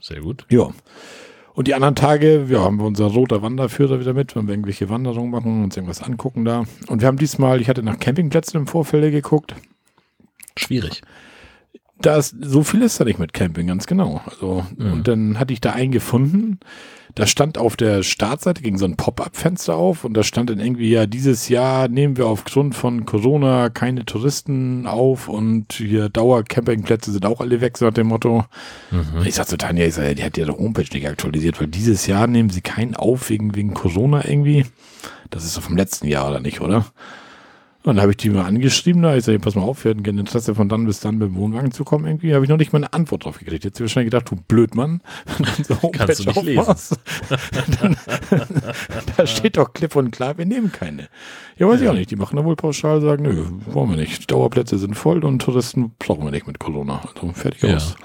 Sehr 0.00 0.20
gut. 0.20 0.46
Ja. 0.48 0.68
Und 1.54 1.68
die 1.68 1.74
anderen 1.74 1.94
Tage, 1.94 2.46
ja, 2.48 2.62
haben 2.62 2.78
wir 2.78 2.84
unser 2.84 3.06
roter 3.06 3.40
Wanderführer 3.40 4.00
wieder 4.00 4.12
mit, 4.12 4.34
wenn 4.34 4.46
wir 4.46 4.54
irgendwelche 4.54 4.90
Wanderungen 4.90 5.30
machen, 5.30 5.62
uns 5.62 5.76
irgendwas 5.76 6.02
angucken 6.02 6.44
da. 6.44 6.64
Und 6.88 7.00
wir 7.00 7.06
haben 7.06 7.16
diesmal, 7.16 7.60
ich 7.60 7.68
hatte 7.68 7.84
nach 7.84 8.00
Campingplätzen 8.00 8.58
im 8.60 8.66
Vorfeld 8.66 9.12
geguckt. 9.12 9.54
Schwierig. 10.56 11.02
Da 12.00 12.16
ist, 12.16 12.34
so 12.40 12.64
viel 12.64 12.82
ist 12.82 12.98
da 12.98 13.04
nicht 13.04 13.20
mit 13.20 13.32
Camping, 13.32 13.68
ganz 13.68 13.86
genau. 13.86 14.20
Also, 14.26 14.66
mhm. 14.76 14.92
und 14.92 15.08
dann 15.08 15.38
hatte 15.38 15.52
ich 15.52 15.60
da 15.60 15.70
einen 15.70 15.92
gefunden, 15.92 16.58
da 17.14 17.26
stand 17.26 17.58
auf 17.58 17.76
der 17.76 18.02
Startseite 18.02 18.60
ging 18.60 18.76
so 18.76 18.84
ein 18.84 18.96
Pop-up-Fenster 18.96 19.76
auf 19.76 20.04
und 20.04 20.14
da 20.14 20.24
stand 20.24 20.50
dann 20.50 20.58
irgendwie, 20.58 20.90
ja, 20.90 21.06
dieses 21.06 21.48
Jahr 21.48 21.86
nehmen 21.88 22.16
wir 22.16 22.26
aufgrund 22.26 22.74
von 22.74 23.06
Corona 23.06 23.70
keine 23.70 24.04
Touristen 24.04 24.86
auf 24.86 25.28
und 25.28 25.74
hier 25.74 26.08
Dauercampingplätze 26.08 27.12
sind 27.12 27.24
auch 27.24 27.40
alle 27.40 27.60
weg, 27.60 27.78
so 27.78 27.84
nach 27.86 27.94
dem 27.94 28.08
Motto. 28.08 28.44
Mhm. 28.90 29.24
Ich 29.24 29.36
sag 29.36 29.46
zu 29.46 29.56
Tanja, 29.56 29.86
ich 29.86 29.94
sag, 29.94 30.16
die 30.16 30.24
hat 30.24 30.36
ihre 30.36 30.58
Homepage 30.58 30.88
nicht 30.92 31.06
aktualisiert, 31.06 31.60
weil 31.60 31.68
dieses 31.68 32.06
Jahr 32.08 32.26
nehmen 32.26 32.50
sie 32.50 32.62
keinen 32.62 32.96
auf 32.96 33.30
wegen, 33.30 33.54
wegen 33.54 33.74
Corona 33.74 34.26
irgendwie. 34.26 34.66
Das 35.30 35.44
ist 35.44 35.54
so 35.54 35.60
vom 35.60 35.76
letzten 35.76 36.08
Jahr 36.08 36.28
oder 36.28 36.40
nicht, 36.40 36.60
oder? 36.60 36.84
Und 37.84 37.96
dann 37.96 38.00
habe 38.00 38.12
ich 38.12 38.16
die 38.16 38.30
mal 38.30 38.46
angeschrieben, 38.46 39.02
da 39.02 39.14
ich 39.14 39.24
sage, 39.24 39.38
pass 39.38 39.54
mal 39.56 39.62
auf, 39.62 39.84
wir 39.84 39.90
hätten 39.90 40.02
gerne 40.02 40.20
Interesse 40.20 40.54
von 40.54 40.70
dann 40.70 40.86
bis 40.86 41.00
dann 41.00 41.18
mit 41.18 41.28
dem 41.28 41.36
Wohnwagen 41.36 41.70
zu 41.70 41.84
kommen. 41.84 42.06
Irgendwie 42.06 42.34
habe 42.34 42.42
ich 42.42 42.48
noch 42.48 42.56
nicht 42.56 42.72
mal 42.72 42.78
eine 42.78 42.94
Antwort 42.94 43.26
drauf 43.26 43.38
gekriegt. 43.38 43.62
Jetzt 43.62 43.76
habe 43.76 43.84
ich 43.84 43.90
wahrscheinlich 43.90 44.10
gedacht, 44.10 44.30
du 44.30 44.36
Blödmann. 44.36 45.02
Kannst 45.92 46.20
du 46.20 46.28
nicht 46.30 46.42
lesen. 46.42 46.74
dann, 47.82 47.96
da 49.18 49.26
steht 49.26 49.58
doch 49.58 49.74
klipp 49.74 49.96
und 49.96 50.12
klar, 50.12 50.38
wir 50.38 50.46
nehmen 50.46 50.72
keine. 50.72 51.08
Ja, 51.58 51.68
weiß 51.68 51.80
ja. 51.80 51.84
ich 51.84 51.90
auch 51.90 51.98
nicht. 51.98 52.10
Die 52.10 52.16
machen 52.16 52.36
da 52.36 52.44
wohl 52.46 52.56
pauschal, 52.56 53.02
sagen, 53.02 53.24
nö, 53.24 53.44
wollen 53.66 53.90
wir 53.90 53.96
nicht. 53.98 54.30
Dauerplätze 54.30 54.78
sind 54.78 54.94
voll 54.94 55.22
und 55.22 55.42
Touristen 55.42 55.92
brauchen 55.98 56.24
wir 56.24 56.30
nicht 56.30 56.46
mit 56.46 56.58
Corona. 56.58 57.02
Also 57.02 57.32
fertig 57.34 57.64
ja. 57.64 57.76
aus. 57.76 57.96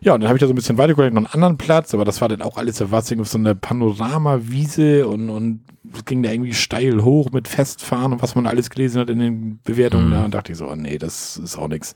Ja, 0.00 0.14
und 0.14 0.20
dann 0.20 0.28
habe 0.28 0.36
ich 0.36 0.40
da 0.40 0.46
so 0.46 0.52
ein 0.52 0.56
bisschen 0.56 0.78
weitergeguckt, 0.78 1.12
noch 1.12 1.18
einen 1.18 1.32
anderen 1.32 1.58
Platz, 1.58 1.94
aber 1.94 2.04
das 2.04 2.20
war 2.20 2.28
dann 2.28 2.42
auch 2.42 2.56
alles, 2.56 2.76
da 2.76 2.90
war 2.90 3.00
auf 3.00 3.28
so 3.28 3.38
einer 3.38 3.54
Panoramawiese 3.54 5.06
und, 5.06 5.30
und 5.30 5.60
es 5.94 6.04
ging 6.04 6.22
da 6.22 6.30
irgendwie 6.30 6.54
steil 6.54 7.02
hoch 7.02 7.30
mit 7.30 7.48
Festfahren 7.48 8.12
und 8.12 8.22
was 8.22 8.34
man 8.34 8.46
alles 8.46 8.70
gelesen 8.70 9.00
hat 9.00 9.10
in 9.10 9.18
den 9.18 9.60
Bewertungen 9.64 10.08
mhm. 10.08 10.12
da 10.12 10.24
und 10.24 10.34
dachte 10.34 10.52
ich 10.52 10.58
so, 10.58 10.68
oh 10.68 10.76
nee, 10.76 10.98
das 10.98 11.36
ist 11.38 11.56
auch 11.56 11.68
nichts. 11.68 11.94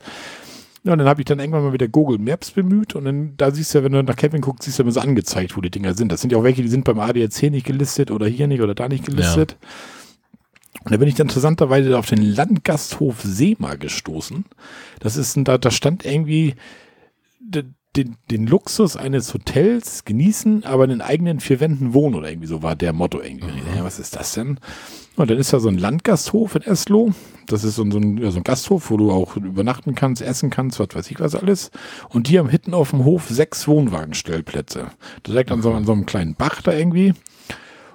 Ja, 0.83 0.93
und 0.93 0.97
dann 0.97 1.07
habe 1.07 1.21
ich 1.21 1.25
dann 1.25 1.39
irgendwann 1.39 1.63
mal 1.63 1.73
wieder 1.73 1.87
Google 1.87 2.17
Maps 2.17 2.51
bemüht 2.51 2.95
und 2.95 3.05
dann, 3.05 3.37
da 3.37 3.51
siehst 3.51 3.73
du 3.73 3.79
ja, 3.79 3.83
wenn 3.83 3.91
du 3.91 4.01
nach 4.01 4.15
Camping 4.15 4.41
guckst, 4.41 4.63
siehst 4.63 4.79
du 4.79 4.83
immer 4.83 4.91
so 4.91 4.99
angezeigt, 4.99 5.55
wo 5.55 5.61
die 5.61 5.69
Dinger 5.69 5.93
sind. 5.93 6.11
Das 6.11 6.21
sind 6.21 6.31
ja 6.31 6.39
auch 6.39 6.43
welche, 6.43 6.63
die 6.63 6.69
sind 6.69 6.85
beim 6.85 6.99
ADAC 6.99 7.51
nicht 7.51 7.67
gelistet 7.67 8.09
oder 8.09 8.25
hier 8.25 8.47
nicht 8.47 8.61
oder 8.61 8.73
da 8.73 8.87
nicht 8.87 9.05
gelistet. 9.05 9.57
Ja. 9.61 9.67
Und 10.83 10.91
da 10.91 10.97
bin 10.97 11.07
ich 11.07 11.13
dann 11.13 11.27
interessanterweise 11.27 11.97
auf 11.99 12.07
den 12.07 12.23
Landgasthof 12.23 13.21
Seema 13.21 13.75
gestoßen. 13.75 14.45
Das 14.99 15.17
ist, 15.17 15.35
ein, 15.35 15.43
da, 15.43 15.59
da 15.59 15.69
stand 15.69 16.03
irgendwie, 16.03 16.55
den, 17.95 18.15
den 18.29 18.47
Luxus 18.47 18.95
eines 18.95 19.33
Hotels 19.33 20.05
genießen, 20.05 20.63
aber 20.63 20.85
in 20.85 20.91
den 20.91 21.01
eigenen 21.01 21.39
vier 21.41 21.59
Wänden 21.59 21.93
wohnen 21.93 22.15
oder 22.15 22.29
irgendwie 22.29 22.47
so 22.47 22.63
war 22.63 22.75
der 22.75 22.93
Motto 22.93 23.21
irgendwie. 23.21 23.51
Mhm. 23.51 23.77
Ja, 23.77 23.83
was 23.83 23.99
ist 23.99 24.15
das 24.15 24.33
denn? 24.33 24.59
Und 25.17 25.29
dann 25.29 25.37
ist 25.37 25.51
da 25.51 25.59
so 25.59 25.67
ein 25.67 25.77
Landgasthof 25.77 26.55
in 26.55 26.61
Eslo. 26.61 27.11
Das 27.47 27.65
ist 27.65 27.75
so 27.75 27.83
ein, 27.83 28.17
ja, 28.17 28.31
so 28.31 28.37
ein 28.37 28.43
Gasthof, 28.43 28.89
wo 28.91 28.97
du 28.97 29.11
auch 29.11 29.35
übernachten 29.35 29.93
kannst, 29.93 30.21
essen 30.21 30.49
kannst, 30.49 30.79
was 30.79 30.87
weiß 30.93 31.11
ich 31.11 31.19
was 31.19 31.35
alles. 31.35 31.69
Und 32.09 32.29
die 32.29 32.39
haben 32.39 32.47
hinten 32.47 32.73
auf 32.73 32.91
dem 32.91 33.03
Hof 33.03 33.27
sechs 33.27 33.67
Wohnwagenstellplätze. 33.67 34.91
Direkt 35.27 35.51
an 35.51 35.61
so, 35.61 35.73
an 35.73 35.85
so 35.85 35.91
einem 35.91 36.05
kleinen 36.05 36.35
Bach 36.35 36.61
da 36.61 36.71
irgendwie. 36.71 37.13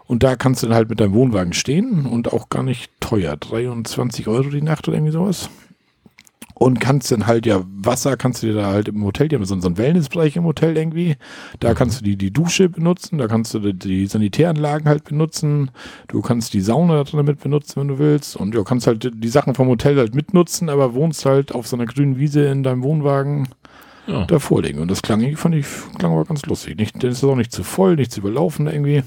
Und 0.04 0.22
da 0.22 0.36
kannst 0.36 0.62
du 0.62 0.66
dann 0.66 0.76
halt 0.76 0.90
mit 0.90 1.00
deinem 1.00 1.14
Wohnwagen 1.14 1.54
stehen 1.54 2.04
und 2.04 2.32
auch 2.32 2.50
gar 2.50 2.62
nicht 2.62 2.92
teuer. 3.00 3.36
23 3.36 4.28
Euro 4.28 4.50
die 4.50 4.62
Nacht 4.62 4.86
oder 4.86 4.98
irgendwie 4.98 5.12
sowas 5.12 5.48
und 6.58 6.80
kannst 6.80 7.12
dann 7.12 7.26
halt 7.26 7.44
ja 7.44 7.62
Wasser 7.66 8.16
kannst 8.16 8.42
du 8.42 8.46
dir 8.46 8.54
da 8.54 8.66
halt 8.66 8.88
im 8.88 9.04
Hotel, 9.04 9.28
die 9.28 9.36
haben 9.36 9.44
so, 9.44 9.54
einen 9.54 9.76
Wellnessbereich 9.76 10.36
im 10.36 10.44
Hotel 10.44 10.76
irgendwie, 10.76 11.16
da 11.60 11.70
mhm. 11.70 11.74
kannst 11.74 12.00
du 12.00 12.04
die, 12.04 12.16
die 12.16 12.32
Dusche 12.32 12.70
benutzen, 12.70 13.18
da 13.18 13.28
kannst 13.28 13.52
du 13.52 13.74
die, 13.74 14.06
Sanitäranlagen 14.06 14.88
halt 14.88 15.04
benutzen, 15.04 15.70
du 16.08 16.22
kannst 16.22 16.54
die 16.54 16.62
Sauna 16.62 17.04
damit 17.04 17.40
benutzen, 17.40 17.80
wenn 17.80 17.88
du 17.88 17.98
willst 17.98 18.36
und 18.36 18.52
du 18.52 18.58
ja, 18.58 18.64
kannst 18.64 18.86
halt 18.86 19.10
die 19.12 19.28
Sachen 19.28 19.54
vom 19.54 19.68
Hotel 19.68 19.98
halt 19.98 20.14
mitnutzen, 20.14 20.70
aber 20.70 20.94
wohnst 20.94 21.26
halt 21.26 21.54
auf 21.54 21.66
so 21.66 21.76
einer 21.76 21.86
grünen 21.86 22.18
Wiese 22.18 22.46
in 22.46 22.62
deinem 22.62 22.82
Wohnwagen 22.82 23.48
ja. 24.06 24.24
da 24.24 24.38
vorlegen 24.38 24.80
und 24.80 24.90
das 24.90 25.02
klang, 25.02 25.36
fand 25.36 25.56
ich, 25.56 25.66
klang 25.98 26.12
aber 26.12 26.24
ganz 26.24 26.46
lustig, 26.46 26.78
nicht, 26.78 27.02
das 27.02 27.18
ist 27.18 27.24
auch 27.24 27.36
nicht 27.36 27.52
zu 27.52 27.64
voll, 27.64 27.96
nicht 27.96 28.12
zu 28.12 28.20
überlaufen 28.20 28.66
irgendwie. 28.66 29.02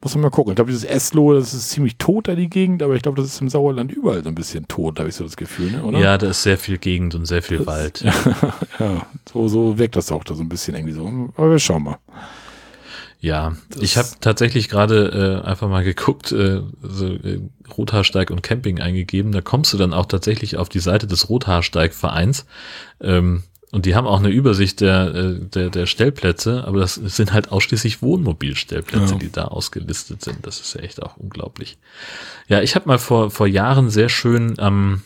Muss 0.00 0.14
man 0.14 0.22
mal 0.22 0.30
gucken. 0.30 0.52
Ich 0.52 0.56
glaube, 0.56 0.70
dieses 0.70 0.84
Eslo, 0.84 1.34
das 1.34 1.52
ist 1.54 1.70
ziemlich 1.70 1.96
tot 1.96 2.28
da 2.28 2.36
die 2.36 2.48
Gegend, 2.48 2.84
aber 2.84 2.94
ich 2.94 3.02
glaube, 3.02 3.20
das 3.20 3.32
ist 3.32 3.40
im 3.40 3.48
Sauerland 3.48 3.90
überall 3.90 4.22
so 4.22 4.28
ein 4.28 4.34
bisschen 4.36 4.68
tot, 4.68 5.00
habe 5.00 5.08
ich 5.08 5.16
so 5.16 5.24
das 5.24 5.36
Gefühl, 5.36 5.72
ne? 5.72 5.82
oder? 5.82 5.98
Ja, 5.98 6.16
da 6.16 6.28
ist 6.28 6.44
sehr 6.44 6.56
viel 6.56 6.78
Gegend 6.78 7.16
und 7.16 7.26
sehr 7.26 7.42
viel 7.42 7.58
das, 7.58 7.66
Wald. 7.66 8.04
ja, 8.78 9.06
so, 9.32 9.48
so 9.48 9.76
wirkt 9.76 9.96
das 9.96 10.12
auch 10.12 10.22
da 10.22 10.34
so 10.34 10.42
ein 10.42 10.48
bisschen 10.48 10.76
irgendwie 10.76 10.94
so. 10.94 11.30
Aber 11.36 11.50
wir 11.50 11.58
schauen 11.58 11.82
mal. 11.82 11.98
Ja, 13.20 13.56
das 13.70 13.82
ich 13.82 13.96
habe 13.96 14.08
tatsächlich 14.20 14.68
gerade 14.68 15.42
äh, 15.44 15.46
einfach 15.46 15.68
mal 15.68 15.82
geguckt, 15.82 16.30
äh, 16.30 16.62
so, 16.82 17.06
äh, 17.06 17.40
Rothaarsteig 17.76 18.30
und 18.30 18.44
Camping 18.44 18.80
eingegeben. 18.80 19.32
Da 19.32 19.40
kommst 19.40 19.72
du 19.72 19.78
dann 19.78 19.92
auch 19.92 20.06
tatsächlich 20.06 20.56
auf 20.56 20.68
die 20.68 20.78
Seite 20.78 21.08
des 21.08 21.28
Rothaarsteig-Vereins. 21.28 22.46
Ähm, 23.00 23.42
und 23.70 23.84
die 23.84 23.94
haben 23.94 24.06
auch 24.06 24.18
eine 24.18 24.30
Übersicht 24.30 24.80
der, 24.80 25.14
äh, 25.14 25.40
der, 25.40 25.68
der 25.68 25.86
Stellplätze, 25.86 26.64
aber 26.66 26.80
das 26.80 26.94
sind 26.94 27.32
halt 27.32 27.52
ausschließlich 27.52 28.00
Wohnmobilstellplätze, 28.00 29.12
ja. 29.12 29.18
die 29.18 29.30
da 29.30 29.44
ausgelistet 29.46 30.22
sind. 30.22 30.46
Das 30.46 30.60
ist 30.60 30.74
ja 30.74 30.80
echt 30.80 31.02
auch 31.02 31.18
unglaublich. 31.18 31.78
Ja, 32.48 32.62
ich 32.62 32.74
habe 32.74 32.88
mal 32.88 32.98
vor, 32.98 33.30
vor 33.30 33.46
Jahren 33.46 33.90
sehr 33.90 34.08
schön 34.08 34.54
ähm, 34.58 35.02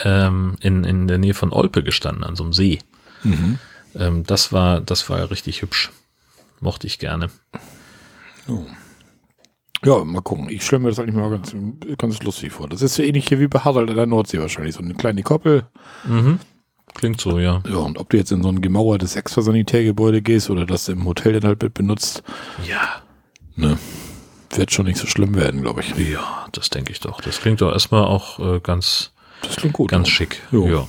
ähm, 0.00 0.56
in, 0.60 0.82
in 0.82 1.06
der 1.06 1.18
Nähe 1.18 1.34
von 1.34 1.52
Olpe 1.52 1.84
gestanden, 1.84 2.24
an 2.24 2.34
so 2.34 2.42
einem 2.42 2.52
See. 2.52 2.80
Mhm. 3.22 3.58
Ähm, 3.94 4.24
das 4.24 4.52
war, 4.52 4.80
das 4.80 5.08
war 5.08 5.30
richtig 5.30 5.62
hübsch. 5.62 5.92
Mochte 6.60 6.88
ich 6.88 6.98
gerne. 6.98 7.30
Oh. 8.48 8.66
Ja, 9.84 10.02
mal 10.04 10.22
gucken. 10.22 10.48
Ich 10.48 10.64
stelle 10.64 10.82
mir 10.82 10.88
das 10.88 10.98
eigentlich 10.98 11.14
mal 11.14 11.30
ganz, 11.30 11.54
ganz 11.98 12.22
lustig 12.22 12.52
vor. 12.52 12.68
Das 12.68 12.82
ist 12.82 12.94
so 12.94 13.02
ähnlich 13.02 13.28
hier 13.28 13.38
wie 13.38 13.46
bei 13.46 13.60
Harald 13.60 13.90
an 13.90 13.96
der 13.96 14.06
Nordsee 14.06 14.40
wahrscheinlich. 14.40 14.74
So 14.74 14.82
eine 14.82 14.94
kleine 14.94 15.22
Koppel. 15.22 15.66
Mhm. 16.04 16.40
Klingt 16.96 17.20
so, 17.20 17.38
ja. 17.38 17.62
Ja, 17.68 17.76
und 17.76 17.98
ob 17.98 18.08
du 18.08 18.16
jetzt 18.16 18.32
in 18.32 18.42
so 18.42 18.48
ein 18.48 18.62
gemauertes 18.62 19.16
Extrasanitärgebäude 19.16 20.22
gehst 20.22 20.48
oder 20.48 20.64
das 20.64 20.88
im 20.88 21.04
Hotel 21.04 21.38
dann 21.40 21.58
halt 21.60 21.74
benutzt. 21.74 22.22
Ja. 22.66 23.02
Ne. 23.54 23.76
Wird 24.54 24.72
schon 24.72 24.86
nicht 24.86 24.96
so 24.96 25.06
schlimm 25.06 25.34
werden, 25.34 25.60
glaube 25.60 25.82
ich. 25.82 25.94
Ja, 26.10 26.46
das 26.52 26.70
denke 26.70 26.92
ich 26.92 27.00
doch. 27.00 27.20
Das 27.20 27.38
klingt 27.38 27.60
doch 27.60 27.70
erstmal 27.70 28.04
auch 28.04 28.38
äh, 28.38 28.60
ganz, 28.60 29.12
das 29.42 29.56
klingt 29.56 29.74
gut, 29.74 29.90
ganz 29.90 30.08
ja. 30.08 30.14
schick. 30.14 30.42
Jo. 30.50 30.68
Ja. 30.68 30.88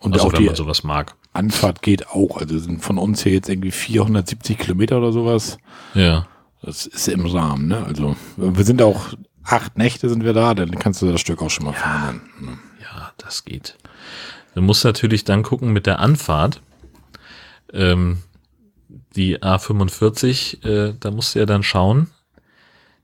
Und 0.00 0.14
also, 0.14 0.26
auch 0.26 0.32
wenn 0.32 0.40
die 0.40 0.46
man 0.46 0.56
sowas 0.56 0.82
mag. 0.82 1.14
Anfahrt 1.32 1.80
geht 1.80 2.08
auch. 2.08 2.38
Also 2.38 2.58
sind 2.58 2.82
von 2.82 2.98
uns 2.98 3.22
hier 3.22 3.32
jetzt 3.32 3.48
irgendwie 3.48 3.70
470 3.70 4.58
Kilometer 4.58 4.98
oder 4.98 5.12
sowas. 5.12 5.58
Ja. 5.94 6.26
Das 6.60 6.86
ist 6.86 7.06
im 7.06 7.24
Rahmen, 7.24 7.68
ne? 7.68 7.84
Also 7.86 8.16
wir 8.36 8.64
sind 8.64 8.82
auch 8.82 9.14
acht 9.44 9.78
Nächte 9.78 10.08
sind 10.08 10.24
wir 10.24 10.32
da, 10.32 10.54
dann 10.54 10.76
kannst 10.76 11.02
du 11.02 11.12
das 11.12 11.20
Stück 11.20 11.40
auch 11.40 11.50
schon 11.50 11.66
mal 11.66 11.74
ja. 11.74 11.78
fahren. 11.78 12.22
Ne? 12.40 12.58
Ja, 12.82 13.12
das 13.18 13.44
geht. 13.44 13.76
Du 14.56 14.62
musst 14.62 14.86
natürlich 14.86 15.22
dann 15.24 15.42
gucken 15.42 15.74
mit 15.74 15.84
der 15.84 15.98
Anfahrt. 15.98 16.62
Ähm, 17.74 18.22
die 19.14 19.42
A45, 19.42 20.64
äh, 20.64 20.94
da 20.98 21.10
musst 21.10 21.34
du 21.34 21.40
ja 21.40 21.44
dann 21.44 21.62
schauen. 21.62 22.06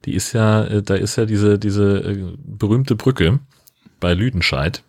Die 0.07 0.15
ist 0.15 0.33
ja, 0.33 0.65
äh, 0.65 0.83
da 0.83 0.95
ist 0.95 1.17
ja 1.17 1.27
diese, 1.27 1.59
diese 1.59 1.99
äh, 1.99 2.37
berühmte 2.39 2.97
Brücke 2.97 3.39
bei 4.01 4.15
Lüdenscheid, 4.15 4.83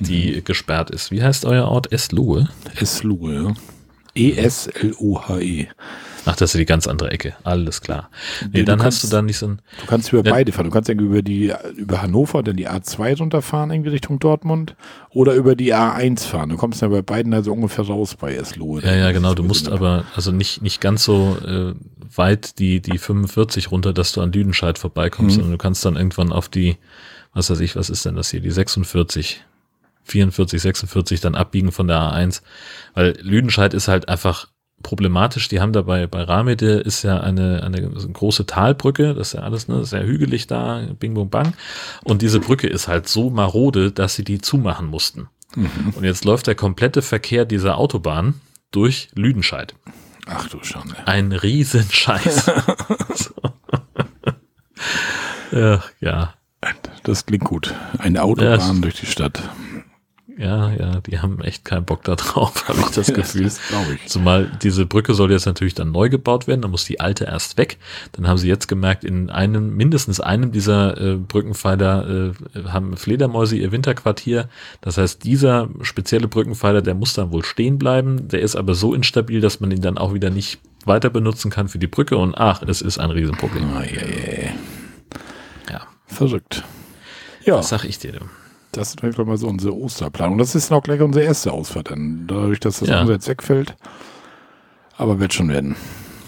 die 0.00 0.36
mhm. 0.36 0.44
gesperrt 0.44 0.88
ist. 0.88 1.10
Wie 1.10 1.22
heißt 1.22 1.44
euer 1.44 1.68
Ort? 1.68 1.92
Eslohe? 1.92 2.48
Eslohe, 2.76 3.34
ja. 3.34 3.54
E-S-L-O-H-E. 4.14 5.68
Ach, 6.28 6.34
das 6.34 6.54
ist 6.54 6.58
die 6.58 6.66
ganz 6.66 6.88
andere 6.88 7.12
Ecke. 7.12 7.34
Alles 7.44 7.80
klar. 7.80 8.10
Nee, 8.52 8.64
dann 8.64 8.80
kannst, 8.80 9.02
hast 9.02 9.12
du 9.12 9.16
dann 9.16 9.26
nicht 9.26 9.38
so 9.38 9.46
ein. 9.46 9.62
Du 9.80 9.86
kannst 9.86 10.12
über 10.12 10.24
beide 10.24 10.50
fahren. 10.50 10.66
Du 10.66 10.72
kannst 10.72 10.88
irgendwie 10.88 11.06
über 11.06 11.22
die, 11.22 11.52
über 11.76 12.02
Hannover, 12.02 12.42
dann 12.42 12.56
die 12.56 12.68
A2 12.68 13.18
runterfahren, 13.18 13.70
irgendwie 13.70 13.90
Richtung 13.90 14.18
Dortmund, 14.18 14.74
oder 15.10 15.34
über 15.34 15.54
die 15.54 15.72
A1 15.72 16.26
fahren. 16.26 16.48
Du 16.48 16.56
kommst 16.56 16.82
dann 16.82 16.90
bei 16.90 17.00
beiden 17.00 17.32
also 17.32 17.52
ungefähr 17.52 17.86
raus 17.86 18.16
bei 18.16 18.34
Eslohe. 18.34 18.82
Ja, 18.82 18.94
ja, 18.94 19.12
genau. 19.12 19.34
Du 19.34 19.44
musst 19.44 19.68
aber, 19.68 20.04
also 20.16 20.32
nicht, 20.32 20.62
nicht 20.62 20.80
ganz 20.80 21.04
so 21.04 21.38
äh, 21.46 21.74
weit 22.16 22.58
die, 22.58 22.80
die 22.80 22.98
45 22.98 23.70
runter, 23.70 23.92
dass 23.92 24.12
du 24.12 24.20
an 24.20 24.32
Lüdenscheid 24.32 24.78
vorbeikommst, 24.78 25.36
mhm. 25.36 25.40
sondern 25.40 25.52
du 25.52 25.58
kannst 25.58 25.84
dann 25.84 25.94
irgendwann 25.94 26.32
auf 26.32 26.48
die, 26.48 26.76
was 27.34 27.50
weiß 27.50 27.60
ich, 27.60 27.76
was 27.76 27.88
ist 27.88 28.04
denn 28.04 28.16
das 28.16 28.30
hier, 28.30 28.40
die 28.40 28.50
46 28.50 29.44
44, 30.06 30.62
46 30.62 31.20
dann 31.20 31.34
abbiegen 31.34 31.72
von 31.72 31.88
der 31.88 31.98
A1, 31.98 32.42
weil 32.94 33.16
Lüdenscheid 33.20 33.74
ist 33.74 33.88
halt 33.88 34.08
einfach 34.08 34.46
problematisch. 34.82 35.48
Die 35.48 35.60
haben 35.60 35.72
dabei 35.72 36.06
bei 36.06 36.22
Ramede 36.22 36.74
ist 36.74 37.02
ja 37.02 37.20
eine, 37.20 37.62
eine 37.62 37.90
große 37.90 38.46
Talbrücke, 38.46 39.14
das 39.14 39.28
ist 39.28 39.32
ja 39.34 39.40
alles 39.40 39.68
ne, 39.68 39.84
sehr 39.84 40.04
hügelig 40.04 40.46
da, 40.46 40.86
bing 40.98 41.14
bong 41.14 41.30
bang. 41.30 41.54
Und 42.04 42.22
diese 42.22 42.40
Brücke 42.40 42.66
ist 42.66 42.88
halt 42.88 43.08
so 43.08 43.30
marode, 43.30 43.92
dass 43.92 44.14
sie 44.14 44.24
die 44.24 44.40
zumachen 44.40 44.86
mussten. 44.86 45.28
Mhm. 45.54 45.94
Und 45.94 46.04
jetzt 46.04 46.24
läuft 46.24 46.46
der 46.46 46.54
komplette 46.54 47.02
Verkehr 47.02 47.44
dieser 47.44 47.78
Autobahn 47.78 48.40
durch 48.70 49.08
Lüdenscheid. 49.14 49.74
Ach 50.26 50.48
du 50.48 50.62
Schande. 50.62 50.94
Ein 51.06 51.32
Riesenscheiß. 51.32 52.50
Ach, 55.52 55.90
ja. 56.00 56.34
Das 57.04 57.26
klingt 57.26 57.44
gut. 57.44 57.74
Eine 57.98 58.22
Autobahn 58.22 58.74
ja, 58.76 58.80
durch 58.80 58.96
die 58.96 59.06
Stadt. 59.06 59.40
Ja, 60.38 60.70
ja, 60.70 61.00
die 61.00 61.20
haben 61.20 61.40
echt 61.40 61.64
keinen 61.64 61.86
Bock 61.86 62.04
da 62.04 62.14
drauf, 62.14 62.64
habe 62.68 62.80
ich 62.80 62.94
das 62.94 63.12
Gefühl. 63.12 63.44
Das 63.44 63.60
ich. 63.94 64.06
Zumal 64.06 64.50
diese 64.62 64.84
Brücke 64.84 65.14
soll 65.14 65.32
jetzt 65.32 65.46
natürlich 65.46 65.74
dann 65.74 65.92
neu 65.92 66.10
gebaut 66.10 66.46
werden, 66.46 66.60
dann 66.60 66.70
muss 66.70 66.84
die 66.84 67.00
alte 67.00 67.24
erst 67.24 67.56
weg. 67.56 67.78
Dann 68.12 68.28
haben 68.28 68.36
sie 68.36 68.48
jetzt 68.48 68.68
gemerkt, 68.68 69.04
in 69.04 69.30
einem, 69.30 69.74
mindestens 69.76 70.20
einem 70.20 70.52
dieser 70.52 71.00
äh, 71.00 71.16
Brückenpfeiler 71.16 72.32
äh, 72.54 72.64
haben 72.68 72.98
Fledermäuse 72.98 73.56
ihr 73.56 73.72
Winterquartier. 73.72 74.50
Das 74.82 74.98
heißt, 74.98 75.24
dieser 75.24 75.70
spezielle 75.80 76.28
Brückenpfeiler, 76.28 76.82
der 76.82 76.94
muss 76.94 77.14
dann 77.14 77.32
wohl 77.32 77.44
stehen 77.44 77.78
bleiben. 77.78 78.28
Der 78.28 78.40
ist 78.40 78.56
aber 78.56 78.74
so 78.74 78.92
instabil, 78.92 79.40
dass 79.40 79.60
man 79.60 79.70
ihn 79.70 79.80
dann 79.80 79.96
auch 79.96 80.12
wieder 80.12 80.28
nicht 80.28 80.60
weiter 80.84 81.08
benutzen 81.08 81.50
kann 81.50 81.68
für 81.68 81.78
die 81.78 81.86
Brücke. 81.86 82.18
Und 82.18 82.36
ach, 82.36 82.62
es 82.62 82.82
ist 82.82 82.98
ein 82.98 83.10
Riesenproblem. 83.10 83.70
Oh, 83.74 83.80
yeah, 83.80 83.86
yeah. 83.86 84.52
Ja. 85.70 85.86
Verrückt. 86.06 86.62
Ja. 87.44 87.56
Was 87.56 87.70
sag 87.70 87.84
ich 87.84 87.98
dir 87.98 88.12
denn? 88.12 88.45
Das 88.76 88.88
ist 88.90 89.00
vielleicht 89.00 89.18
mal 89.18 89.36
so 89.36 89.48
unsere 89.48 89.74
Osterplanung. 89.74 90.38
Das 90.38 90.54
ist 90.54 90.70
noch 90.70 90.82
gleich 90.82 91.00
unsere 91.00 91.24
erste 91.24 91.52
Ausfahrt, 91.52 91.90
dann 91.90 92.26
dadurch, 92.26 92.60
dass 92.60 92.80
das 92.80 92.88
ja. 92.88 93.04
jetzt 93.04 93.28
wegfällt. 93.28 93.74
Aber 94.98 95.18
wird 95.18 95.32
schon 95.32 95.48
werden. 95.48 95.76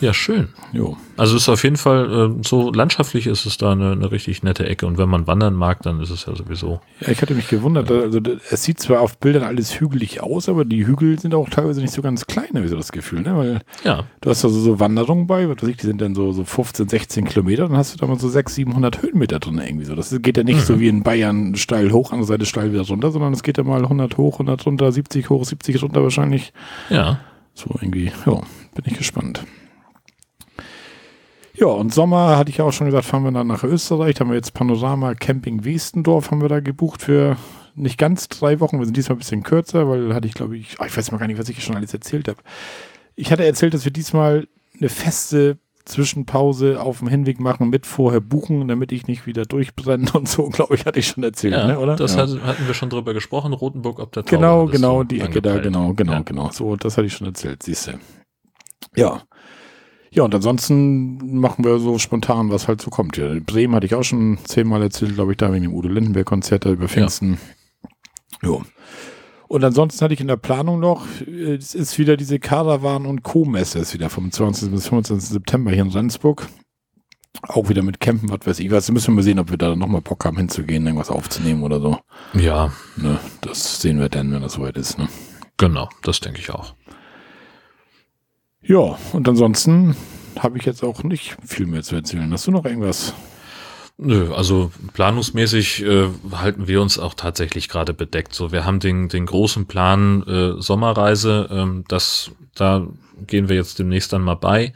Ja, 0.01 0.14
schön. 0.14 0.49
Jo. 0.72 0.96
Also 1.16 1.36
es 1.36 1.42
ist 1.42 1.49
auf 1.49 1.64
jeden 1.64 1.76
Fall, 1.76 2.30
äh, 2.38 2.42
so 2.46 2.70
landschaftlich 2.72 3.26
ist 3.26 3.46
es 3.46 3.57
da 3.59 3.72
eine, 3.72 3.92
eine, 3.92 4.12
richtig 4.12 4.42
nette 4.42 4.66
Ecke. 4.66 4.86
Und 4.86 4.99
wenn 4.99 5.09
man 5.09 5.26
wandern 5.26 5.55
mag, 5.55 5.82
dann 5.82 6.01
ist 6.01 6.11
es 6.11 6.26
ja 6.26 6.36
sowieso. 6.36 6.80
Ja, 7.01 7.09
ich 7.09 7.20
hatte 7.20 7.34
mich 7.34 7.49
gewundert. 7.49 7.90
Also 7.90 8.20
es 8.51 8.62
sieht 8.62 8.78
zwar 8.78 9.01
auf 9.01 9.18
Bildern 9.18 9.42
alles 9.42 9.80
hügelig 9.80 10.22
aus, 10.22 10.49
aber 10.49 10.64
die 10.64 10.86
Hügel 10.86 11.18
sind 11.18 11.34
auch 11.34 11.49
teilweise 11.49 11.80
nicht 11.80 11.92
so 11.92 12.03
ganz 12.03 12.26
klein, 12.26 12.49
habe 12.55 12.64
ich 12.64 12.70
so 12.70 12.76
das 12.76 12.92
Gefühl. 12.92 13.22
Ne? 13.22 13.36
Weil 13.36 13.61
ja. 13.84 14.05
du 14.20 14.30
hast 14.30 14.44
also 14.44 14.61
so 14.61 14.78
Wanderungen 14.78 15.26
bei, 15.26 15.49
was 15.49 15.62
weiß 15.62 15.68
ich, 15.68 15.76
die 15.78 15.86
sind 15.86 16.01
dann 16.01 16.14
so, 16.14 16.32
so 16.32 16.44
15, 16.44 16.88
16 16.88 17.24
Kilometer, 17.24 17.66
dann 17.66 17.76
hast 17.76 17.94
du 17.94 17.99
da 17.99 18.07
mal 18.07 18.18
so 18.18 18.28
600, 18.28 18.55
700 18.55 19.03
Höhenmeter 19.03 19.38
drin 19.40 19.59
irgendwie 19.59 19.84
so. 19.84 19.94
Das 19.94 20.14
geht 20.22 20.36
ja 20.36 20.44
nicht 20.44 20.61
mhm. 20.61 20.64
so 20.64 20.80
wie 20.80 20.88
in 20.88 21.03
Bayern 21.03 21.57
steil 21.57 21.92
hoch, 21.92 22.12
andere 22.12 22.26
Seite 22.26 22.46
steil 22.46 22.72
wieder 22.72 22.86
runter, 22.86 23.11
sondern 23.11 23.32
es 23.32 23.42
geht 23.42 23.59
ja 23.59 23.64
mal 23.64 23.82
100 23.82 24.16
hoch, 24.16 24.34
100 24.34 24.64
runter, 24.66 24.92
70 24.92 25.30
hoch, 25.30 25.44
70 25.44 25.82
runter 25.82 26.03
wahrscheinlich. 26.03 26.53
Ja. 26.90 27.20
So 27.55 27.70
irgendwie, 27.80 28.12
ja, 28.26 28.34
bin 28.74 28.84
ich 28.84 28.96
gespannt. 28.96 29.42
Ja, 31.61 31.67
und 31.67 31.93
Sommer 31.93 32.37
hatte 32.37 32.51
ich 32.51 32.59
ja 32.59 32.65
auch 32.65 32.73
schon 32.73 32.87
gesagt, 32.87 33.05
fahren 33.05 33.25
wir 33.25 33.33
dann 33.33 33.49
nach 33.49 33.65
Österreich. 33.65 34.15
Da 34.15 34.21
haben 34.21 34.31
wir 34.31 34.37
jetzt 34.37 34.55
Panorama 34.55 35.15
Camping 35.15 35.65
Westendorf 35.65 36.31
haben 36.31 36.41
wir 36.41 36.49
da 36.49 36.61
gebucht 36.61 37.03
für 37.03 37.37
nicht 37.75 37.99
ganz 37.99 38.29
drei 38.29 38.61
Wochen. 38.61 38.79
Wir 38.79 38.85
sind 38.85 38.97
diesmal 38.97 39.17
ein 39.17 39.19
bisschen 39.19 39.43
kürzer, 39.43 39.89
weil 39.89 40.15
hatte 40.15 40.29
ich, 40.29 40.35
glaube 40.35 40.57
ich, 40.57 40.77
oh, 40.81 40.85
ich 40.85 40.97
weiß 40.97 41.11
mal 41.11 41.19
gar 41.19 41.27
nicht, 41.27 41.39
was 41.39 41.49
ich 41.49 41.63
schon 41.63 41.77
alles 41.77 41.93
erzählt 41.93 42.29
habe. 42.29 42.39
Ich 43.17 43.33
hatte 43.33 43.45
erzählt, 43.45 43.75
dass 43.75 43.85
wir 43.85 43.93
diesmal 43.93 44.47
eine 44.79 44.89
feste 44.89 45.59
Zwischenpause 45.85 46.81
auf 46.81 46.99
dem 46.99 47.09
Hinweg 47.09 47.41
machen 47.41 47.71
mit 47.71 47.87
vorher 47.87 48.21
buchen, 48.21 48.69
damit 48.69 48.93
ich 48.93 49.07
nicht 49.09 49.27
wieder 49.27 49.45
durchbrenne 49.45 50.13
und 50.13 50.29
so, 50.29 50.49
glaube 50.51 50.77
ich, 50.77 50.87
hatte 50.87 51.01
ich 51.01 51.09
schon 51.09 51.25
erzählt, 51.25 51.55
ja, 51.55 51.67
ne, 51.67 51.79
oder? 51.81 51.97
Das 51.97 52.15
ja. 52.15 52.21
hatten 52.21 52.67
wir 52.67 52.75
schon 52.75 52.91
drüber 52.91 53.15
gesprochen, 53.15 53.53
Rotenburg 53.53 53.99
ob 53.99 54.13
der 54.13 54.25
Taube. 54.25 54.37
Genau, 54.37 54.67
genau, 54.67 55.03
die 55.03 55.21
Ecke 55.21 55.43
da, 55.43 55.59
genau, 55.59 55.95
genau, 55.95 56.13
ja. 56.13 56.21
genau. 56.21 56.51
So, 56.53 56.77
das 56.77 56.97
hatte 56.97 57.07
ich 57.07 57.15
schon 57.15 57.27
erzählt, 57.27 57.63
siehst 57.63 57.89
du. 57.89 57.93
Ja. 58.95 59.23
Ja, 60.11 60.23
und 60.23 60.35
ansonsten 60.35 61.39
machen 61.39 61.65
wir 61.65 61.79
so 61.79 61.99
spontan, 61.99 62.51
was 62.51 62.69
halt 62.69 62.81
so 62.81 62.91
kommt. 62.91 63.17
Ja, 63.17 63.35
Bremen 63.41 63.75
hatte 63.75 63.87
ich 63.87 63.95
auch 63.95 64.05
schon 64.05 64.39
zehnmal 64.45 64.83
erzählt, 64.83 65.15
glaube 65.15 65.33
ich, 65.33 65.37
da 65.37 65.53
wegen 65.53 65.65
dem 65.65 65.75
Udo 65.75 65.89
Lindenberg-Konzert 65.89 66.65
da 66.65 66.71
über 66.71 66.89
Pfingsten. 66.89 67.39
Ja. 68.43 68.49
Jo. 68.49 68.63
Und 69.49 69.65
ansonsten 69.65 70.03
hatte 70.03 70.15
ich 70.15 70.21
in 70.21 70.29
der 70.29 70.37
Planung 70.37 70.79
noch, 70.79 71.07
es 71.27 71.75
ist 71.75 71.99
wieder 71.99 72.19
diese 72.19 72.39
Caravan- 72.39 73.07
und 73.07 73.23
Co-Messe, 73.23 73.79
ist 73.79 73.95
wieder 73.95 74.11
vom 74.11 74.31
20. 74.31 74.71
bis 74.71 74.89
25. 74.89 75.31
September 75.31 75.71
hier 75.71 75.83
in 75.83 75.91
Rendsburg. 75.91 76.49
Auch 77.43 77.69
wieder 77.69 77.83
mit 77.83 78.01
Campen, 78.01 78.31
was 78.31 78.41
weiß 78.45 78.59
ich 78.61 78.71
was. 78.71 78.91
Müssen 78.91 79.09
wir 79.09 79.17
mal 79.17 79.23
sehen, 79.23 79.39
ob 79.39 79.51
wir 79.51 79.59
da 79.59 79.75
nochmal 79.75 80.01
Bock 80.01 80.25
haben 80.25 80.37
hinzugehen, 80.37 80.85
irgendwas 80.85 81.11
aufzunehmen 81.11 81.63
oder 81.63 81.81
so. 81.81 81.99
Ja. 82.35 82.73
Ne, 82.97 83.19
das 83.41 83.81
sehen 83.81 84.01
wir 84.01 84.09
dann, 84.09 84.33
wenn 84.33 84.43
das 84.43 84.55
soweit 84.55 84.77
ist. 84.77 84.99
Ne? 84.99 85.09
Genau, 85.57 85.89
das 86.03 86.21
denke 86.21 86.41
ich 86.41 86.51
auch. 86.51 86.75
Ja, 88.63 88.99
und 89.13 89.29
ansonsten 89.29 89.97
habe 90.39 90.59
ich 90.59 90.65
jetzt 90.65 90.83
auch 90.83 91.03
nicht 91.03 91.37
viel 91.45 91.67
mehr 91.67 91.83
zu 91.83 91.97
erzählen. 91.97 92.33
Hast 92.33 92.47
du 92.47 92.51
noch 92.51 92.65
irgendwas? 92.65 93.15
Nö, 94.01 94.33
also 94.33 94.71
planungsmäßig 94.95 95.83
äh, 95.85 96.09
halten 96.33 96.69
wir 96.69 96.81
uns 96.81 97.01
auch 97.01 97.15
tatsächlich 97.15 97.69
gerade 97.69 97.93
bedeckt. 97.93 98.33
So, 98.33 98.53
wir 98.53 98.65
haben 98.65 98.79
den, 98.79 99.09
den 99.09 99.27
großen 99.27 99.67
Plan 99.67 100.23
äh, 100.23 100.63
Sommerreise, 100.63 101.49
ähm, 101.51 101.85
das, 101.89 102.31
da 102.55 102.87
gehen 103.27 103.49
wir 103.49 103.57
jetzt 103.57 103.81
demnächst 103.81 104.13
dann 104.13 104.23
mal 104.23 104.37
bei. 104.37 104.73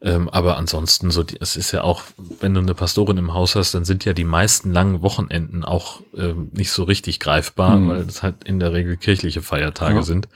Ähm, 0.00 0.28
aber 0.28 0.56
ansonsten, 0.56 1.10
so, 1.10 1.24
die, 1.24 1.36
es 1.40 1.56
ist 1.56 1.72
ja 1.72 1.82
auch, 1.82 2.04
wenn 2.40 2.54
du 2.54 2.60
eine 2.60 2.74
Pastorin 2.74 3.16
im 3.16 3.34
Haus 3.34 3.56
hast, 3.56 3.74
dann 3.74 3.84
sind 3.84 4.04
ja 4.04 4.12
die 4.12 4.24
meisten 4.24 4.72
langen 4.72 5.02
Wochenenden 5.02 5.64
auch 5.64 6.02
ähm, 6.16 6.50
nicht 6.52 6.70
so 6.70 6.84
richtig 6.84 7.18
greifbar, 7.18 7.74
hm. 7.74 7.88
weil 7.88 8.00
es 8.02 8.22
halt 8.22 8.44
in 8.44 8.60
der 8.60 8.72
Regel 8.72 8.96
kirchliche 8.96 9.42
Feiertage 9.42 9.96
ja. 9.96 10.02
sind. 10.02 10.28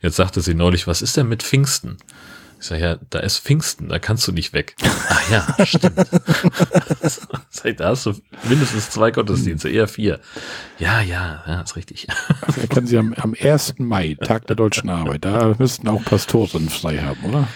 Jetzt 0.00 0.16
sagte 0.16 0.40
sie 0.40 0.54
neulich, 0.54 0.86
was 0.86 1.02
ist 1.02 1.16
denn 1.16 1.28
mit 1.28 1.42
Pfingsten? 1.42 1.96
Ich 2.60 2.66
sage, 2.66 2.80
ja, 2.80 2.98
da 3.10 3.20
ist 3.20 3.38
Pfingsten, 3.38 3.88
da 3.88 4.00
kannst 4.00 4.26
du 4.26 4.32
nicht 4.32 4.52
weg. 4.52 4.74
Ach 5.08 5.30
ja, 5.30 5.66
stimmt. 5.66 5.96
sag, 7.50 7.76
da 7.76 7.90
hast 7.90 8.06
du 8.06 8.14
mindestens 8.48 8.90
zwei 8.90 9.10
Gottesdienste, 9.12 9.68
eher 9.68 9.86
vier. 9.86 10.20
Ja, 10.78 11.00
ja, 11.00 11.44
ja, 11.46 11.60
ist 11.60 11.76
richtig. 11.76 12.08
Also 12.40 12.66
können 12.68 12.86
Sie 12.86 12.98
am, 12.98 13.14
am 13.14 13.34
1. 13.40 13.74
Mai, 13.78 14.16
Tag 14.20 14.46
der 14.48 14.56
deutschen 14.56 14.90
Arbeit, 14.90 15.24
da 15.24 15.54
müssten 15.58 15.86
auch 15.88 16.04
Pastoren 16.04 16.68
frei 16.68 16.98
haben, 16.98 17.24
oder? 17.24 17.48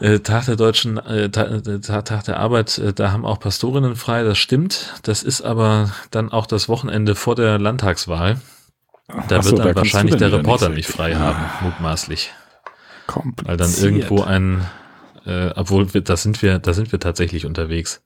Äh, 0.00 0.20
Tag 0.20 0.46
der 0.46 0.56
deutschen, 0.56 0.96
äh, 0.98 1.30
Tag, 1.30 1.66
äh, 1.66 1.80
Tag 1.80 2.24
der 2.24 2.38
Arbeit, 2.38 2.78
äh, 2.78 2.92
da 2.92 3.12
haben 3.12 3.26
auch 3.26 3.38
Pastorinnen 3.38 3.96
frei, 3.96 4.22
das 4.22 4.38
stimmt. 4.38 4.94
Das 5.02 5.22
ist 5.22 5.42
aber 5.42 5.92
dann 6.10 6.32
auch 6.32 6.46
das 6.46 6.68
Wochenende 6.68 7.14
vor 7.14 7.34
der 7.34 7.58
Landtagswahl. 7.58 8.40
Da 9.28 9.42
so, 9.42 9.50
wird 9.50 9.60
dann 9.60 9.68
da 9.68 9.76
wahrscheinlich 9.76 10.16
der 10.16 10.32
Reporter 10.32 10.70
nicht 10.70 10.88
frei 10.88 11.16
haben, 11.16 11.44
mutmaßlich. 11.62 12.32
Weil 13.44 13.56
dann 13.56 13.74
irgendwo 13.74 14.22
ein, 14.22 14.66
äh, 15.26 15.50
obwohl 15.54 15.92
wir, 15.92 16.00
da 16.00 16.16
sind 16.16 16.40
wir, 16.42 16.58
da 16.58 16.72
sind 16.72 16.92
wir 16.92 17.00
tatsächlich 17.00 17.44
unterwegs. 17.44 18.02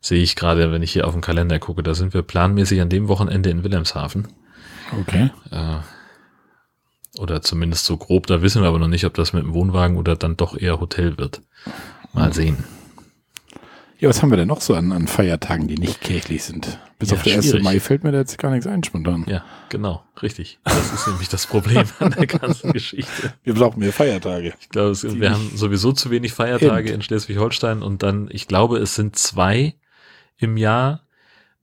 Sehe 0.00 0.22
ich 0.22 0.36
gerade, 0.36 0.70
wenn 0.72 0.82
ich 0.82 0.92
hier 0.92 1.06
auf 1.06 1.12
den 1.12 1.22
Kalender 1.22 1.58
gucke, 1.58 1.82
da 1.82 1.94
sind 1.94 2.14
wir 2.14 2.22
planmäßig 2.22 2.80
an 2.80 2.88
dem 2.88 3.08
Wochenende 3.08 3.50
in 3.50 3.64
Wilhelmshaven. 3.64 4.28
Okay. 5.00 5.30
Äh, 5.50 5.78
oder 7.18 7.42
zumindest 7.42 7.84
so 7.84 7.96
grob, 7.96 8.26
da 8.26 8.42
wissen 8.42 8.62
wir 8.62 8.68
aber 8.68 8.78
noch 8.78 8.88
nicht, 8.88 9.04
ob 9.04 9.14
das 9.14 9.32
mit 9.32 9.42
dem 9.42 9.54
Wohnwagen 9.54 9.96
oder 9.96 10.16
dann 10.16 10.36
doch 10.36 10.56
eher 10.56 10.80
Hotel 10.80 11.18
wird. 11.18 11.42
Mal 12.12 12.32
sehen. 12.32 12.64
Ja, 14.00 14.08
was 14.08 14.22
haben 14.22 14.30
wir 14.30 14.36
denn 14.36 14.46
noch 14.48 14.60
so 14.60 14.74
an, 14.74 14.92
an 14.92 15.08
Feiertagen, 15.08 15.66
die 15.66 15.74
nicht 15.74 16.00
kirchlich 16.00 16.44
sind? 16.44 16.78
Bis 17.00 17.10
Ja, 17.10 17.16
auf 17.16 17.24
der 17.24 17.36
1. 17.36 17.46
schwierig. 17.46 17.64
Mai 17.64 17.80
fällt 17.80 18.04
mir 18.04 18.12
da 18.12 18.18
jetzt 18.18 18.38
gar 18.38 18.52
nichts 18.52 18.66
ein 18.66 18.84
spontan. 18.84 19.24
Ja, 19.28 19.44
genau, 19.70 20.04
richtig. 20.22 20.60
Das 20.62 20.92
ist 20.92 21.06
nämlich 21.08 21.28
das 21.28 21.46
Problem 21.48 21.84
an 21.98 22.12
der 22.12 22.26
ganzen 22.26 22.72
Geschichte. 22.72 23.34
Wir 23.42 23.54
brauchen 23.54 23.80
mehr 23.80 23.92
Feiertage. 23.92 24.54
Ich 24.60 24.68
glaube, 24.68 24.90
es, 24.90 25.02
wir 25.02 25.32
haben 25.32 25.50
sowieso 25.56 25.92
zu 25.92 26.10
wenig 26.10 26.32
Feiertage 26.32 26.92
in 26.92 27.02
Schleswig-Holstein 27.02 27.82
und 27.82 28.04
dann, 28.04 28.28
ich 28.30 28.46
glaube, 28.46 28.78
es 28.78 28.94
sind 28.94 29.16
zwei 29.16 29.74
im 30.36 30.56
Jahr, 30.56 31.02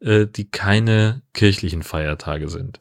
äh, 0.02 0.26
die 0.28 0.50
keine 0.50 1.22
kirchlichen 1.34 1.84
Feiertage 1.84 2.50
sind. 2.50 2.80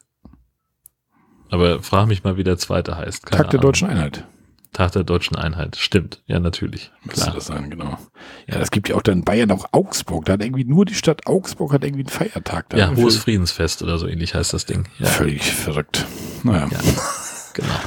Aber 1.55 1.81
frag 1.85 2.09
mich 2.09 2.25
mal, 2.25 2.37
wie 2.37 2.43
der 2.43 2.59
zweite 2.59 2.97
heißt. 2.97 3.27
Keine 3.27 3.43
Tag 3.45 3.51
der 3.51 3.61
Ahnung. 3.61 3.69
Deutschen 3.73 3.89
Einheit. 3.89 4.25
Tag 4.73 4.91
der 4.91 5.05
deutschen 5.05 5.37
Einheit. 5.37 5.77
Stimmt, 5.77 6.21
ja, 6.27 6.41
natürlich. 6.41 6.91
Müsste 7.05 7.31
das 7.31 7.47
sein, 7.47 7.71
genau. 7.71 7.97
Ja, 8.49 8.59
das 8.59 8.73
gibt 8.73 8.89
ja 8.89 8.97
auch 8.97 9.03
dann 9.03 9.19
in 9.19 9.25
Bayern 9.25 9.53
auch 9.53 9.67
Augsburg. 9.71 10.25
Da 10.25 10.33
hat 10.33 10.43
irgendwie 10.43 10.65
nur 10.65 10.85
die 10.85 10.95
Stadt 10.95 11.29
Augsburg 11.29 11.73
hat 11.73 11.85
irgendwie 11.85 12.03
einen 12.03 12.09
Feiertag. 12.09 12.71
Da 12.71 12.77
Ja, 12.77 12.97
hohes 12.97 13.17
Friedensfest 13.19 13.85
oder 13.85 13.99
so 13.99 14.09
ähnlich 14.09 14.35
heißt 14.35 14.53
das 14.53 14.67
Ding. 14.67 14.89
Ja, 14.99 15.07
Völlig 15.07 15.45
verrückt. 15.53 16.05
Naja. 16.43 16.69
Ja. 16.73 16.79
genau. 17.55 17.75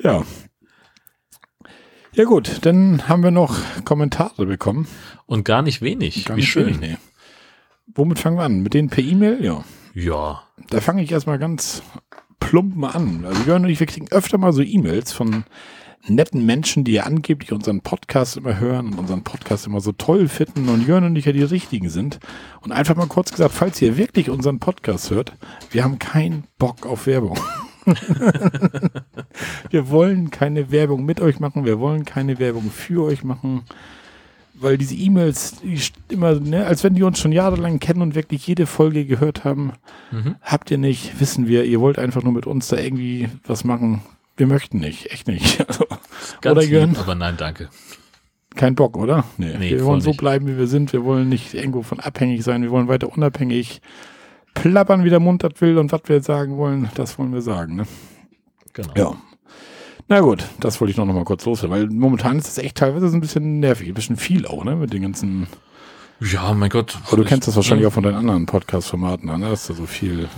Ja. 0.00 0.22
Ja 2.12 2.24
gut, 2.24 2.64
dann 2.64 3.08
haben 3.08 3.24
wir 3.24 3.32
noch 3.32 3.56
Kommentare 3.84 4.46
bekommen. 4.46 4.86
Und 5.26 5.44
gar 5.44 5.62
nicht 5.62 5.82
wenig. 5.82 6.24
Gar 6.26 6.36
Wie 6.36 6.42
nicht 6.42 6.50
schön. 6.50 6.66
wenig, 6.66 6.80
nee. 6.80 6.96
Womit 7.88 8.20
fangen 8.20 8.36
wir 8.36 8.44
an? 8.44 8.60
Mit 8.60 8.74
denen 8.74 8.90
per 8.90 9.02
E-Mail? 9.02 9.44
Ja. 9.44 9.64
Ja, 9.94 10.44
Da 10.70 10.80
fange 10.80 11.02
ich 11.02 11.10
erstmal 11.10 11.40
ganz 11.40 11.82
plump 12.48 12.76
mal 12.76 12.90
an. 12.92 13.26
Also 13.26 13.42
Jörn 13.42 13.64
und 13.64 13.68
ich, 13.68 13.78
wir 13.78 13.86
kriegen 13.86 14.08
öfter 14.10 14.38
mal 14.38 14.54
so 14.54 14.62
E-Mails 14.62 15.12
von 15.12 15.44
netten 16.06 16.46
Menschen, 16.46 16.82
die 16.82 16.92
ja 16.92 17.02
angeblich 17.02 17.52
unseren 17.52 17.82
Podcast 17.82 18.38
immer 18.38 18.58
hören 18.58 18.86
und 18.86 18.98
unseren 18.98 19.22
Podcast 19.22 19.66
immer 19.66 19.80
so 19.82 19.92
toll 19.92 20.28
finden 20.28 20.70
und 20.70 20.86
Jörn 20.88 21.04
und 21.04 21.16
ich 21.16 21.26
ja 21.26 21.32
die 21.32 21.42
richtigen 21.42 21.90
sind. 21.90 22.20
Und 22.62 22.72
einfach 22.72 22.96
mal 22.96 23.06
kurz 23.06 23.32
gesagt, 23.32 23.52
falls 23.52 23.82
ihr 23.82 23.98
wirklich 23.98 24.30
unseren 24.30 24.60
Podcast 24.60 25.10
hört, 25.10 25.34
wir 25.72 25.84
haben 25.84 25.98
keinen 25.98 26.44
Bock 26.58 26.86
auf 26.86 27.06
Werbung. 27.06 27.38
wir 29.68 29.90
wollen 29.90 30.30
keine 30.30 30.70
Werbung 30.70 31.04
mit 31.04 31.20
euch 31.20 31.40
machen, 31.40 31.66
wir 31.66 31.78
wollen 31.78 32.06
keine 32.06 32.38
Werbung 32.38 32.70
für 32.70 33.04
euch 33.04 33.24
machen. 33.24 33.64
Weil 34.60 34.78
diese 34.78 34.94
E-Mails, 34.94 35.56
die 35.62 35.78
immer, 36.12 36.34
ne, 36.40 36.66
als 36.66 36.82
wenn 36.84 36.94
die 36.94 37.02
uns 37.02 37.18
schon 37.18 37.32
jahrelang 37.32 37.78
kennen 37.78 38.02
und 38.02 38.14
wirklich 38.14 38.46
jede 38.46 38.66
Folge 38.66 39.04
gehört 39.06 39.44
haben, 39.44 39.72
Mhm. 40.10 40.36
habt 40.42 40.70
ihr 40.70 40.78
nicht, 40.78 41.20
wissen 41.20 41.46
wir, 41.46 41.64
ihr 41.64 41.80
wollt 41.80 41.98
einfach 41.98 42.22
nur 42.22 42.32
mit 42.32 42.46
uns 42.46 42.68
da 42.68 42.76
irgendwie 42.76 43.28
was 43.46 43.64
machen. 43.64 44.02
Wir 44.36 44.46
möchten 44.46 44.78
nicht, 44.78 45.12
echt 45.12 45.26
nicht. 45.28 45.58
Also, 45.68 45.84
ganz 46.40 46.56
Oder 46.58 46.64
Jörn? 46.66 46.96
aber 46.96 47.14
nein, 47.14 47.36
danke. 47.36 47.68
kein 48.56 48.74
Bock, 48.74 48.96
oder? 48.96 49.24
Nee, 49.36 49.56
Nee, 49.58 49.70
wir 49.70 49.84
wollen 49.84 50.00
so 50.00 50.10
nicht. 50.10 50.18
bleiben, 50.20 50.46
wie 50.48 50.56
wir 50.58 50.66
sind. 50.66 50.92
Wir 50.92 51.04
wollen 51.04 51.28
nicht 51.28 51.54
irgendwo 51.54 51.82
von 51.82 52.00
abhängig 52.00 52.42
sein. 52.42 52.62
Wir 52.62 52.70
wollen 52.70 52.88
weiter 52.88 53.12
unabhängig 53.12 53.80
plappern, 54.54 55.04
wie 55.04 55.10
der 55.10 55.20
Mund 55.20 55.42
das 55.44 55.52
will 55.60 55.78
und 55.78 55.92
was 55.92 56.02
wir 56.06 56.20
sagen 56.22 56.56
wollen, 56.56 56.88
das 56.94 57.18
wollen 57.18 57.32
wir 57.32 57.42
sagen. 57.42 57.76
Ne? 57.76 57.84
Genau. 58.72 58.92
Ja. 58.96 59.16
Na 60.08 60.20
gut, 60.20 60.44
das 60.60 60.80
wollte 60.80 60.90
ich 60.90 60.96
noch, 60.96 61.04
noch 61.04 61.14
mal 61.14 61.24
kurz 61.24 61.44
loswerden, 61.44 61.76
weil 61.76 61.86
momentan 61.88 62.38
ist 62.38 62.48
es 62.48 62.58
echt 62.58 62.76
teilweise 62.78 63.08
so 63.08 63.16
ein 63.16 63.20
bisschen 63.20 63.60
nervig, 63.60 63.88
ein 63.88 63.94
bisschen 63.94 64.16
viel 64.16 64.46
auch, 64.46 64.64
ne, 64.64 64.74
mit 64.76 64.92
den 64.92 65.02
ganzen, 65.02 65.46
Ja, 66.20 66.52
mein 66.54 66.70
Gott. 66.70 66.96
aber 67.06 67.18
du 67.18 67.24
kennst 67.24 67.46
das 67.46 67.56
wahrscheinlich 67.56 67.82
ja. 67.82 67.88
auch 67.88 67.92
von 67.92 68.04
deinen 68.04 68.16
anderen 68.16 68.46
Podcast-Formaten, 68.46 69.26
ne, 69.38 69.50
dass 69.50 69.66
da 69.66 69.74
so 69.74 69.84
viel, 69.86 70.28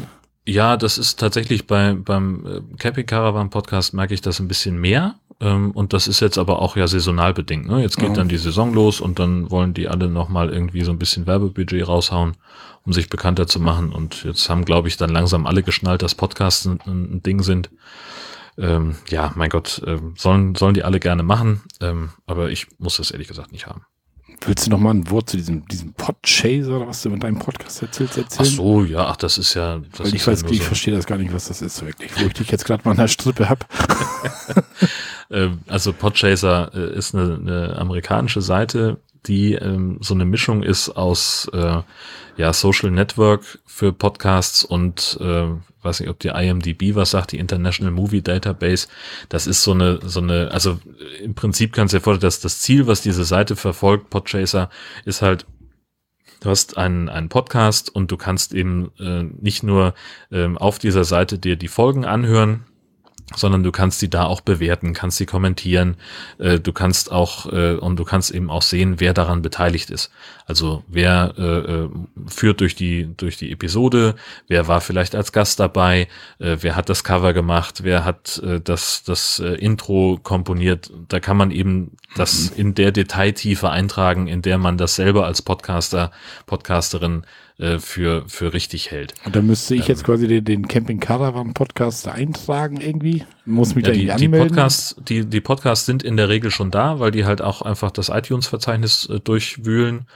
Ja, 0.47 0.77
das 0.77 0.99
ist 0.99 1.21
tatsächlich 1.21 1.66
bei, 1.68 1.95
beim 1.95 2.45
äh, 2.47 2.77
Camping 2.79 3.07
Caravan 3.07 3.51
Podcast 3.51 3.95
merke 3.95 4.12
ich 4.14 4.21
das 4.21 4.41
ein 4.41 4.49
bisschen 4.49 4.81
mehr. 4.81 5.14
Ähm, 5.43 5.71
und 5.71 5.93
das 5.93 6.09
ist 6.09 6.21
jetzt 6.21 6.37
aber 6.37 6.61
auch 6.61 6.77
ja 6.77 6.87
saisonal 6.89 7.33
bedingt. 7.33 7.66
Ne? 7.66 7.81
Jetzt 7.81 7.97
geht 7.97 8.09
Ja. 8.09 8.14
dann 8.14 8.29
die 8.29 8.37
Saison 8.39 8.75
los 8.75 9.01
und 9.01 9.18
dann 9.18 9.51
wollen 9.51 9.73
die 9.73 9.89
alle 9.89 10.09
nochmal 10.11 10.51
irgendwie 10.51 10.83
so 10.83 10.91
ein 10.91 10.99
bisschen 10.99 11.27
Werbebudget 11.27 11.87
raushauen, 11.89 12.35
um 12.85 12.93
sich 12.93 13.09
bekannter 13.09 13.47
zu 13.47 13.59
machen. 13.61 13.91
Und 13.93 14.25
jetzt 14.25 14.51
haben, 14.51 14.64
glaube 14.66 14.89
ich, 14.89 14.97
dann 14.99 15.09
langsam 15.11 15.47
alle 15.47 15.62
geschnallt, 15.62 16.03
dass 16.03 16.14
Podcasts 16.14 16.66
ein, 16.66 16.81
ein 16.87 17.23
Ding 17.23 17.43
sind. 17.43 17.71
Ähm, 18.59 18.97
ja, 19.09 19.33
mein 19.37 19.51
Gott, 19.51 19.83
ähm, 19.87 20.15
sollen, 20.17 20.55
sollen 20.55 20.75
die 20.75 20.83
alle 20.85 21.01
gerne 21.01 21.23
machen. 21.23 21.63
Ähm, 21.81 22.11
aber 22.27 22.51
ich 22.51 22.67
muss 22.79 22.97
das 22.99 23.11
ehrlich 23.11 23.29
gesagt 23.29 23.53
nicht 23.53 23.67
haben. 23.67 23.83
willst 24.47 24.67
du 24.67 24.71
noch 24.71 24.79
mal 24.79 24.91
ein 24.95 25.11
Wort 25.11 25.29
zu 25.31 25.37
diesem, 25.37 25.67
diesem 25.69 25.93
Podchaser, 25.95 26.77
oder 26.77 26.87
was 26.89 27.03
du 27.03 27.11
mit 27.11 27.23
deinem 27.23 27.39
Podcast 27.39 27.83
erzählst, 27.83 28.15
Ach 28.15 28.23
erzählen? 28.23 28.51
so, 28.51 28.85
ja, 28.85 29.07
ach, 29.07 29.17
das 29.17 29.39
ist 29.39 29.55
ja, 29.55 29.79
das 29.79 30.01
Weil 30.01 30.07
ist 30.09 30.15
ich 30.15 30.27
weiß, 30.27 30.43
ja 30.43 30.49
ich 30.51 30.59
so. 30.59 30.65
verstehe 30.65 30.95
das 30.95 31.07
gar 31.07 31.19
nicht, 31.19 31.33
was 31.33 31.49
das 31.49 31.63
ist, 31.63 31.85
wirklich, 31.85 32.11
wo 32.21 32.27
ich 32.27 32.33
dich 32.35 32.51
jetzt 32.51 32.65
gerade 32.65 32.83
mal 32.85 32.93
an 32.93 32.97
der 32.99 33.09
Strippe 33.09 33.49
hab. 33.49 33.67
Ähm, 35.33 35.61
also 35.69 35.93
Podchaser 35.93 36.73
äh, 36.75 36.93
ist 36.99 37.15
eine, 37.15 37.37
eine 37.37 37.77
amerikanische 37.79 38.43
Seite, 38.43 38.99
die 39.27 39.55
ähm, 39.55 39.99
so 40.01 40.14
eine 40.14 40.25
Mischung 40.25 40.62
ist 40.62 40.91
aus 40.91 41.51
äh, 41.53 41.83
ja, 42.37 42.53
Social 42.53 42.91
Network 42.91 43.59
für 43.66 43.93
Podcasts 43.93 44.64
und 44.64 45.18
äh, 45.21 45.49
weiß 45.83 46.01
nicht, 46.01 46.09
ob 46.09 46.18
die 46.18 46.29
IMDb 46.29 46.95
was 46.95 47.11
sagt, 47.11 47.33
die 47.33 47.39
International 47.39 47.93
Movie 47.93 48.23
Database. 48.23 48.89
Das 49.29 49.47
ist 49.47 49.62
so 49.62 49.73
eine, 49.73 50.01
so 50.03 50.21
eine, 50.21 50.51
also 50.53 50.79
im 51.23 51.35
Prinzip 51.35 51.73
kannst 51.73 51.93
du 51.93 51.99
dir 51.99 52.03
vorstellen, 52.03 52.29
dass 52.29 52.41
das 52.41 52.61
Ziel, 52.61 52.87
was 52.87 53.03
diese 53.03 53.25
Seite 53.25 53.57
verfolgt, 53.57 54.11
Podchaser, 54.11 54.71
ist 55.05 55.23
halt 55.23 55.47
Du 56.41 56.49
hast 56.49 56.79
einen, 56.79 57.11
einen 57.11 57.29
Podcast 57.29 57.95
und 57.95 58.11
du 58.11 58.16
kannst 58.16 58.55
eben 58.55 58.93
äh, 58.99 59.25
nicht 59.25 59.62
nur 59.62 59.93
ähm, 60.33 60.57
auf 60.57 60.79
dieser 60.79 61.05
Seite 61.05 61.39
dir 61.39 61.57
die 61.57 61.68
Folgen 61.68 62.07
anhören, 62.07 62.64
sondern 63.37 63.62
du 63.62 63.70
kannst 63.72 64.03
die 64.03 64.11
da 64.11 64.24
auch 64.24 64.41
bewerten, 64.41 64.93
kannst 64.93 65.18
sie 65.18 65.26
kommentieren, 65.26 65.97
äh, 66.39 66.59
du 66.59 66.72
kannst 66.72 67.12
auch 67.12 67.47
äh, 67.53 67.74
und 67.74 67.97
du 67.97 68.05
kannst 68.05 68.31
eben 68.31 68.51
auch 68.51 68.62
sehen, 68.62 68.97
wer 68.99 69.14
daran 69.14 69.43
beteiligt 69.43 69.91
ist. 69.91 70.11
Also 70.47 70.83
wer 70.89 71.35
äh, 71.39 71.43
äh, 71.43 71.89
führt 72.26 72.61
durch 72.61 72.74
die 72.74 73.09
durch 73.16 73.37
die 73.37 73.53
Episode, 73.53 74.16
wer 74.49 74.66
war 74.66 74.81
vielleicht 74.81 75.14
als 75.14 75.33
Gast 75.33 75.61
dabei, 75.61 76.09
äh, 76.39 76.57
wer 76.61 76.74
hat 76.74 76.89
das 76.89 77.05
Cover 77.05 77.33
gemacht, 77.33 77.85
wer 77.85 78.05
hat 78.05 78.39
äh, 78.45 78.61
das 78.61 79.05
das 79.05 79.39
äh, 79.39 79.55
Intro 79.55 80.18
komponiert. 80.22 80.91
Da 81.09 81.20
kann 81.20 81.37
man 81.37 81.51
eben 81.53 81.93
das 82.16 82.49
in 82.49 82.74
der 82.74 82.91
Detailtiefe 82.91 83.70
eintragen, 83.70 84.26
in 84.26 84.43
der 84.43 84.59
man 84.59 84.76
das 84.76 84.97
selber 84.97 85.26
als 85.26 85.43
Podcaster 85.43 86.11
Podcasterin 86.47 87.22
äh, 87.59 87.78
für 87.78 88.24
für 88.28 88.53
richtig 88.53 88.91
hält. 88.91 89.14
Und 89.24 89.37
dann 89.37 89.47
müsste 89.47 89.74
ich 89.74 89.83
Ähm. 89.83 89.89
jetzt 89.89 90.05
quasi 90.05 90.26
den, 90.26 90.45
den 90.45 90.66
Camping 90.68 90.99
Caravan 90.99 91.55
Podcast 91.55 92.09
eintragen 92.09 92.81
irgendwie. 92.81 93.20
Muss 93.45 93.75
mich 93.75 93.87
Ja, 93.87 93.93
da 93.93 94.16
die, 94.16 94.29
die. 94.29 94.29
Podcasts, 94.29 94.97
die, 95.09 95.27
die 95.27 95.41
Podcasts 95.41 95.87
sind 95.87 96.03
in 96.03 96.16
der 96.16 96.29
Regel 96.29 96.51
schon 96.51 96.71
da, 96.71 97.01
weil 97.01 97.11
die 97.11 97.25
halt 97.25 97.43
auch 97.43 97.62
einfach 97.62 97.91
das 97.91 98.09
iTunes-Verzeichnis 98.09 99.07
äh, 99.07 99.21
durchwühlen. 99.21 100.07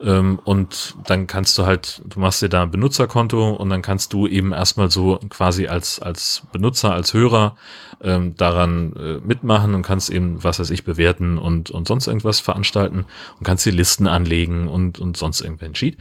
Ähm, 0.00 0.38
und 0.44 0.96
dann 1.06 1.26
kannst 1.26 1.58
du 1.58 1.66
halt, 1.66 2.00
du 2.06 2.20
machst 2.20 2.40
dir 2.40 2.48
da 2.48 2.62
ein 2.62 2.70
Benutzerkonto 2.70 3.50
und 3.50 3.68
dann 3.68 3.82
kannst 3.82 4.12
du 4.12 4.26
eben 4.26 4.52
erstmal 4.52 4.90
so 4.90 5.18
quasi 5.28 5.66
als, 5.66 6.00
als 6.00 6.42
Benutzer, 6.52 6.92
als 6.92 7.12
Hörer 7.12 7.56
ähm, 8.02 8.34
daran 8.36 8.94
äh, 8.96 9.18
mitmachen 9.26 9.74
und 9.74 9.82
kannst 9.82 10.08
eben, 10.08 10.42
was 10.42 10.58
weiß 10.58 10.70
ich, 10.70 10.84
bewerten 10.84 11.36
und, 11.36 11.70
und 11.70 11.86
sonst 11.86 12.06
irgendwas 12.06 12.40
veranstalten 12.40 13.04
und 13.38 13.44
kannst 13.44 13.66
die 13.66 13.70
Listen 13.70 14.06
anlegen 14.06 14.68
und, 14.68 14.98
und 14.98 15.18
sonst 15.18 15.42
irgendwelchen 15.42 15.74
Sheet. 15.74 15.98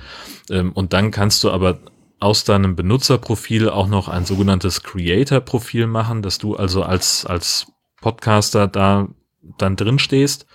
Ähm, 0.49 0.71
und 0.71 0.93
dann 0.93 1.11
kannst 1.11 1.43
du 1.43 1.51
aber 1.51 1.79
aus 2.19 2.43
deinem 2.43 2.75
Benutzerprofil 2.75 3.69
auch 3.69 3.87
noch 3.87 4.07
ein 4.07 4.25
sogenanntes 4.25 4.83
Creator-Profil 4.83 5.87
machen, 5.87 6.21
dass 6.21 6.37
du 6.37 6.55
also 6.55 6.83
als, 6.83 7.25
als 7.25 7.71
Podcaster 8.01 8.67
da 8.67 9.07
dann 9.57 9.75
drin 9.75 9.99
stehst. 9.99 10.45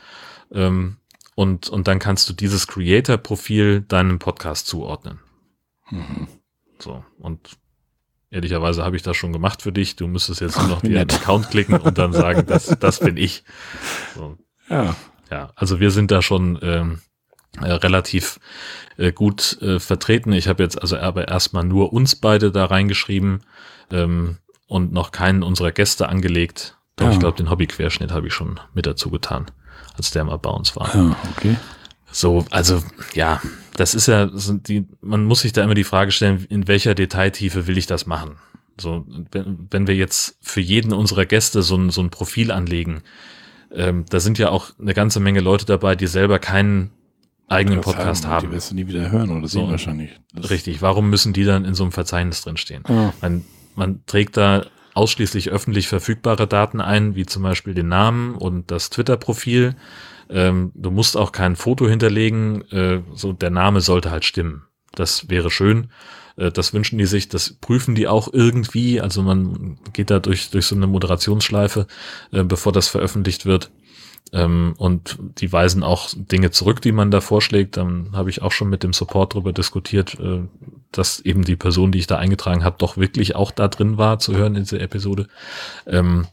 Ähm, 0.52 0.98
und, 1.34 1.68
und 1.68 1.88
dann 1.88 1.98
kannst 1.98 2.28
du 2.28 2.32
dieses 2.32 2.66
Creator-Profil 2.66 3.80
deinem 3.80 4.18
Podcast 4.18 4.66
zuordnen. 4.66 5.20
Mhm. 5.90 6.28
So. 6.78 7.04
Und 7.18 7.56
ehrlicherweise 8.30 8.84
habe 8.84 8.96
ich 8.96 9.02
das 9.02 9.16
schon 9.16 9.32
gemacht 9.32 9.62
für 9.62 9.72
dich. 9.72 9.96
Du 9.96 10.06
müsstest 10.06 10.40
jetzt 10.40 10.58
nur 10.58 10.68
noch 10.68 10.82
nett. 10.82 11.12
Account 11.14 11.50
klicken 11.50 11.80
und 11.80 11.98
dann 11.98 12.12
sagen, 12.12 12.44
das, 12.46 12.66
das 12.78 13.00
bin 13.00 13.16
ich. 13.16 13.42
So. 14.14 14.38
Ja, 14.68 14.94
Ja, 15.30 15.50
also 15.56 15.80
wir 15.80 15.90
sind 15.90 16.10
da 16.10 16.22
schon 16.22 16.58
ähm, 16.62 17.00
äh, 17.60 17.72
relativ 17.72 18.38
äh, 18.96 19.12
gut 19.12 19.58
äh, 19.62 19.78
vertreten. 19.80 20.32
Ich 20.32 20.48
habe 20.48 20.62
jetzt 20.62 20.80
also 20.80 20.96
aber 20.96 21.28
erstmal 21.28 21.64
nur 21.64 21.92
uns 21.92 22.16
beide 22.16 22.50
da 22.50 22.66
reingeschrieben 22.66 23.40
ähm, 23.90 24.38
und 24.66 24.92
noch 24.92 25.12
keinen 25.12 25.42
unserer 25.42 25.72
Gäste 25.72 26.08
angelegt. 26.08 26.76
Doch, 26.96 27.06
Ja. 27.06 27.12
ich 27.12 27.18
glaube, 27.18 27.36
den 27.36 27.50
Hobbyquerschnitt 27.50 28.12
habe 28.12 28.28
ich 28.28 28.34
schon 28.34 28.60
mit 28.72 28.86
dazu 28.86 29.10
getan, 29.10 29.46
als 29.96 30.10
der 30.12 30.24
mal 30.24 30.36
bei 30.38 30.50
uns 30.50 30.76
war. 30.76 30.94
ja, 30.94 31.16
okay. 31.36 31.56
So, 32.12 32.44
also 32.50 32.82
ja, 33.14 33.42
das 33.76 33.94
ist 33.96 34.06
ja, 34.06 34.30
sind 34.32 34.68
die, 34.68 34.86
man 35.00 35.24
muss 35.24 35.40
sich 35.40 35.52
da 35.52 35.64
immer 35.64 35.74
die 35.74 35.82
Frage 35.82 36.12
stellen, 36.12 36.46
in 36.48 36.68
welcher 36.68 36.94
Detailtiefe 36.94 37.66
will 37.66 37.76
ich 37.76 37.86
das 37.86 38.06
machen? 38.06 38.36
So, 38.80 39.04
wenn, 39.32 39.66
wenn 39.70 39.86
wir 39.88 39.96
jetzt 39.96 40.38
für 40.40 40.60
jeden 40.60 40.92
unserer 40.92 41.26
Gäste 41.26 41.62
so 41.62 41.76
ein, 41.76 41.90
so 41.90 42.00
ein 42.00 42.10
Profil 42.10 42.52
anlegen, 42.52 43.02
ähm, 43.72 44.04
da 44.08 44.20
sind 44.20 44.38
ja 44.38 44.50
auch 44.50 44.70
eine 44.80 44.94
ganze 44.94 45.18
Menge 45.18 45.40
Leute 45.40 45.64
dabei, 45.66 45.96
die 45.96 46.06
selber 46.06 46.38
keinen 46.38 46.92
eigenen 47.48 47.80
Podcast 47.80 48.26
haben. 48.26 48.48
Die 48.48 48.52
wirst 48.52 48.70
du 48.70 48.74
nie 48.74 48.86
wieder 48.86 49.10
hören 49.10 49.30
oder 49.30 49.48
sehen 49.48 49.66
so, 49.66 49.70
wahrscheinlich. 49.70 50.10
Das 50.34 50.50
richtig. 50.50 50.82
Warum 50.82 51.10
müssen 51.10 51.32
die 51.32 51.44
dann 51.44 51.64
in 51.64 51.74
so 51.74 51.84
einem 51.84 51.92
Verzeichnis 51.92 52.42
drinstehen? 52.42 52.84
Ah. 52.86 53.12
Man, 53.20 53.44
man 53.74 54.06
trägt 54.06 54.36
da 54.36 54.66
ausschließlich 54.94 55.50
öffentlich 55.50 55.88
verfügbare 55.88 56.46
Daten 56.46 56.80
ein, 56.80 57.16
wie 57.16 57.26
zum 57.26 57.42
Beispiel 57.42 57.74
den 57.74 57.88
Namen 57.88 58.36
und 58.36 58.70
das 58.70 58.90
Twitter-Profil. 58.90 59.74
Ähm, 60.30 60.72
du 60.74 60.90
musst 60.90 61.16
auch 61.16 61.32
kein 61.32 61.56
Foto 61.56 61.88
hinterlegen. 61.88 62.62
Äh, 62.70 63.02
so 63.14 63.32
der 63.32 63.50
Name 63.50 63.80
sollte 63.80 64.10
halt 64.10 64.24
stimmen. 64.24 64.64
Das 64.92 65.28
wäre 65.28 65.50
schön. 65.50 65.88
Äh, 66.36 66.50
das 66.50 66.72
wünschen 66.72 66.98
die 66.98 67.06
sich, 67.06 67.28
das 67.28 67.54
prüfen 67.60 67.94
die 67.94 68.08
auch 68.08 68.28
irgendwie. 68.32 69.00
Also 69.00 69.22
man 69.22 69.78
geht 69.92 70.10
da 70.10 70.20
durch, 70.20 70.50
durch 70.50 70.66
so 70.66 70.76
eine 70.76 70.86
Moderationsschleife, 70.86 71.86
äh, 72.32 72.44
bevor 72.44 72.72
das 72.72 72.88
veröffentlicht 72.88 73.46
wird. 73.46 73.70
Ähm, 74.32 74.74
und 74.78 75.18
die 75.38 75.52
weisen 75.52 75.82
auch 75.82 76.08
Dinge 76.16 76.50
zurück, 76.50 76.80
die 76.80 76.92
man 76.92 77.10
da 77.10 77.20
vorschlägt. 77.20 77.76
Dann 77.76 78.10
habe 78.12 78.30
ich 78.30 78.42
auch 78.42 78.52
schon 78.52 78.68
mit 78.68 78.82
dem 78.82 78.92
Support 78.92 79.34
darüber 79.34 79.52
diskutiert, 79.52 80.18
äh, 80.18 80.42
dass 80.92 81.20
eben 81.20 81.44
die 81.44 81.56
Person, 81.56 81.92
die 81.92 81.98
ich 81.98 82.06
da 82.06 82.16
eingetragen 82.16 82.64
habe, 82.64 82.76
doch 82.78 82.96
wirklich 82.96 83.36
auch 83.36 83.50
da 83.50 83.68
drin 83.68 83.98
war 83.98 84.18
zu 84.18 84.34
hören 84.34 84.56
in 84.56 84.64
dieser 84.64 84.80
Episode. 84.80 85.28
Ähm, 85.86 86.26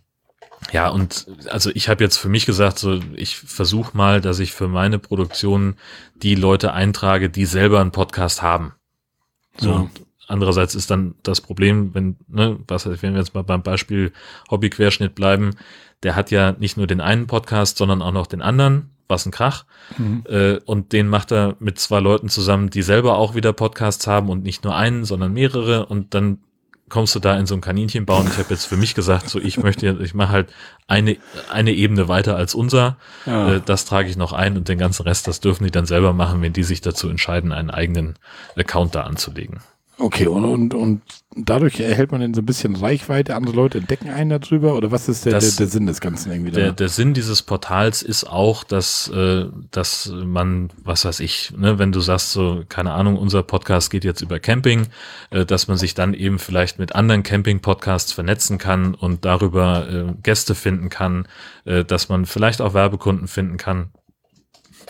ja, 0.71 0.89
und 0.89 1.27
also 1.49 1.71
ich 1.73 1.89
habe 1.89 2.03
jetzt 2.03 2.17
für 2.17 2.29
mich 2.29 2.45
gesagt, 2.45 2.79
so 2.79 2.99
ich 3.15 3.35
versuche 3.35 3.97
mal, 3.97 4.21
dass 4.21 4.39
ich 4.39 4.51
für 4.53 4.67
meine 4.67 4.99
Produktion 4.99 5.75
die 6.15 6.35
Leute 6.35 6.73
eintrage, 6.73 7.29
die 7.29 7.45
selber 7.45 7.81
einen 7.81 7.91
Podcast 7.91 8.41
haben. 8.41 8.73
So, 9.57 9.71
ja. 9.71 9.89
andererseits 10.27 10.75
ist 10.75 10.91
dann 10.91 11.15
das 11.23 11.41
Problem, 11.41 11.93
wenn, 11.93 12.15
ne, 12.27 12.59
was 12.67 12.85
wenn 12.85 13.13
wir 13.13 13.19
jetzt 13.19 13.33
mal 13.33 13.43
beim 13.43 13.63
Beispiel 13.63 14.13
Hobbyquerschnitt 14.49 15.15
bleiben, 15.15 15.55
der 16.03 16.15
hat 16.15 16.31
ja 16.31 16.53
nicht 16.53 16.77
nur 16.77 16.87
den 16.87 17.01
einen 17.01 17.27
Podcast, 17.27 17.77
sondern 17.77 18.01
auch 18.01 18.11
noch 18.11 18.27
den 18.27 18.41
anderen, 18.41 18.89
was 19.07 19.25
ein 19.25 19.31
Krach. 19.31 19.65
Mhm. 19.97 20.23
Äh, 20.27 20.57
und 20.65 20.93
den 20.93 21.07
macht 21.07 21.31
er 21.31 21.55
mit 21.59 21.79
zwei 21.79 21.99
Leuten 21.99 22.29
zusammen, 22.29 22.69
die 22.69 22.81
selber 22.81 23.17
auch 23.17 23.35
wieder 23.35 23.53
Podcasts 23.53 24.07
haben 24.07 24.29
und 24.29 24.43
nicht 24.43 24.63
nur 24.63 24.75
einen, 24.75 25.05
sondern 25.05 25.33
mehrere. 25.33 25.85
Und 25.85 26.13
dann 26.13 26.39
kommst 26.91 27.15
du 27.15 27.19
da 27.19 27.35
in 27.37 27.47
so 27.47 27.55
ein 27.55 27.61
Kaninchen 27.61 28.05
bauen. 28.05 28.27
Ich 28.29 28.37
habe 28.37 28.49
jetzt 28.49 28.65
für 28.65 28.77
mich 28.77 28.93
gesagt, 28.93 29.29
so 29.29 29.39
ich 29.39 29.57
möchte, 29.57 29.97
ich 30.01 30.13
mache 30.13 30.29
halt 30.29 30.53
eine 30.87 31.17
eine 31.49 31.71
Ebene 31.71 32.07
weiter 32.07 32.35
als 32.35 32.53
unser. 32.53 32.97
Ja. 33.25 33.55
Äh, 33.55 33.61
das 33.65 33.85
trage 33.85 34.09
ich 34.09 34.17
noch 34.17 34.33
ein 34.33 34.57
und 34.57 34.67
den 34.67 34.77
ganzen 34.77 35.03
Rest, 35.03 35.27
das 35.27 35.39
dürfen 35.39 35.63
die 35.63 35.71
dann 35.71 35.85
selber 35.85 36.13
machen, 36.13 36.41
wenn 36.41 36.53
die 36.53 36.63
sich 36.63 36.81
dazu 36.81 37.09
entscheiden, 37.09 37.51
einen 37.51 37.71
eigenen 37.71 38.15
Account 38.55 38.93
da 38.93 39.01
anzulegen. 39.01 39.61
Okay, 40.01 40.25
und, 40.25 40.45
und, 40.45 40.73
und 40.73 41.01
dadurch 41.35 41.79
erhält 41.79 42.11
man 42.11 42.21
dann 42.21 42.33
so 42.33 42.41
ein 42.41 42.45
bisschen 42.45 42.75
Reichweite, 42.75 43.35
andere 43.35 43.55
Leute 43.55 43.77
entdecken 43.77 44.09
einen 44.09 44.41
darüber 44.41 44.75
oder 44.75 44.91
was 44.91 45.07
ist 45.07 45.25
der, 45.25 45.33
das, 45.33 45.55
der, 45.55 45.65
der, 45.65 45.71
Sinn 45.71 45.85
des 45.85 46.01
Ganzen 46.01 46.31
irgendwie? 46.31 46.51
Der, 46.51 46.71
der 46.71 46.89
Sinn 46.89 47.13
dieses 47.13 47.43
Portals 47.43 48.01
ist 48.01 48.23
auch, 48.23 48.63
dass, 48.63 49.09
äh, 49.09 49.45
dass 49.69 50.11
man, 50.11 50.71
was 50.83 51.05
weiß 51.05 51.19
ich, 51.19 51.53
ne, 51.55 51.77
wenn 51.77 51.91
du 51.91 51.99
sagst, 51.99 52.31
so, 52.31 52.63
keine 52.67 52.93
Ahnung, 52.93 53.15
unser 53.15 53.43
Podcast 53.43 53.91
geht 53.91 54.03
jetzt 54.03 54.21
über 54.21 54.39
Camping, 54.39 54.87
äh, 55.29 55.45
dass 55.45 55.67
man 55.67 55.77
sich 55.77 55.93
dann 55.93 56.15
eben 56.15 56.39
vielleicht 56.39 56.79
mit 56.79 56.95
anderen 56.95 57.21
Camping-Podcasts 57.21 58.11
vernetzen 58.11 58.57
kann 58.57 58.95
und 58.95 59.23
darüber 59.23 59.87
äh, 59.87 60.13
Gäste 60.23 60.55
finden 60.55 60.89
kann, 60.89 61.27
äh, 61.65 61.85
dass 61.85 62.09
man 62.09 62.25
vielleicht 62.25 62.59
auch 62.59 62.73
Werbekunden 62.73 63.27
finden 63.27 63.57
kann 63.57 63.91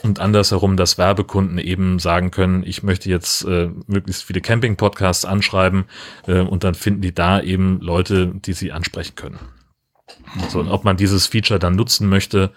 und 0.04 0.20
andersherum, 0.20 0.78
dass 0.78 0.98
Werbekunden 0.98 1.58
eben 1.58 2.00
sagen 2.00 2.32
können, 2.32 2.64
ich 2.64 2.84
möchte 2.84 3.10
jetzt 3.10 3.44
äh, 3.46 3.70
möglichst 3.88 4.24
viele 4.24 4.42
Camping-Podcasts 4.42 5.26
anschreiben 5.26 5.86
äh, 6.28 6.40
und 6.40 6.64
dann 6.64 6.76
finden 6.76 7.02
die 7.02 7.14
da 7.14 7.42
eben 7.42 7.80
Leute, 7.82 8.28
die 8.28 8.54
sie 8.54 8.72
ansprechen 8.72 9.16
können. 9.16 9.40
So, 10.50 10.60
und 10.60 10.70
ob 10.70 10.84
man 10.84 10.98
dieses 10.98 11.28
Feature 11.28 11.60
dann 11.60 11.76
nutzen 11.76 12.08
möchte, 12.10 12.52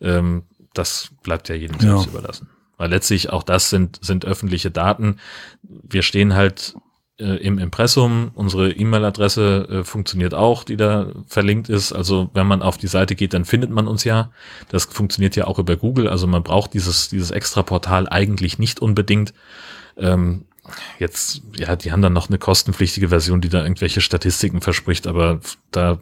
ähm, 0.00 0.44
das 0.74 1.10
bleibt 1.22 1.48
ja 1.48 1.54
jedem 1.54 1.78
selbst 1.80 2.06
ja. 2.06 2.10
überlassen. 2.10 2.48
Weil 2.76 2.90
letztlich 2.90 3.30
auch 3.30 3.42
das 3.42 3.70
sind, 3.70 3.98
sind 4.02 4.24
öffentliche 4.24 4.70
Daten. 4.70 5.16
Wir 5.62 6.02
stehen 6.02 6.34
halt 6.34 6.76
äh, 7.18 7.36
im 7.36 7.58
Impressum. 7.58 8.30
Unsere 8.34 8.70
E-Mail-Adresse 8.70 9.68
äh, 9.70 9.84
funktioniert 9.84 10.34
auch, 10.34 10.64
die 10.64 10.76
da 10.76 11.12
verlinkt 11.26 11.68
ist. 11.68 11.92
Also 11.92 12.30
wenn 12.34 12.46
man 12.46 12.62
auf 12.62 12.78
die 12.78 12.86
Seite 12.86 13.14
geht, 13.14 13.34
dann 13.34 13.44
findet 13.44 13.70
man 13.70 13.86
uns 13.86 14.04
ja. 14.04 14.30
Das 14.68 14.84
funktioniert 14.84 15.36
ja 15.36 15.46
auch 15.46 15.58
über 15.58 15.76
Google. 15.76 16.08
Also 16.08 16.26
man 16.26 16.42
braucht 16.42 16.74
dieses, 16.74 17.08
dieses 17.08 17.30
extra 17.30 17.62
Portal 17.62 18.08
eigentlich 18.08 18.58
nicht 18.58 18.80
unbedingt. 18.80 19.34
Ähm, 19.96 20.44
jetzt, 20.98 21.42
ja, 21.56 21.76
die 21.76 21.92
haben 21.92 22.02
dann 22.02 22.12
noch 22.12 22.28
eine 22.28 22.38
kostenpflichtige 22.38 23.08
Version, 23.08 23.40
die 23.40 23.48
da 23.48 23.62
irgendwelche 23.62 24.00
Statistiken 24.00 24.60
verspricht, 24.60 25.06
aber 25.06 25.40
da, 25.70 25.98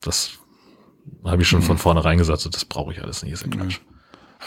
das 0.00 0.32
habe 1.24 1.42
ich 1.42 1.48
schon 1.48 1.60
mhm. 1.60 1.64
von 1.64 1.78
vornherein 1.78 2.18
gesagt, 2.18 2.40
so, 2.40 2.50
das 2.50 2.64
brauche 2.64 2.92
ich 2.92 3.02
alles 3.02 3.22
nicht, 3.22 3.32
ist 3.32 3.44
ja 3.44 3.50
Quatsch. 3.50 3.80
Mhm. 3.80 3.95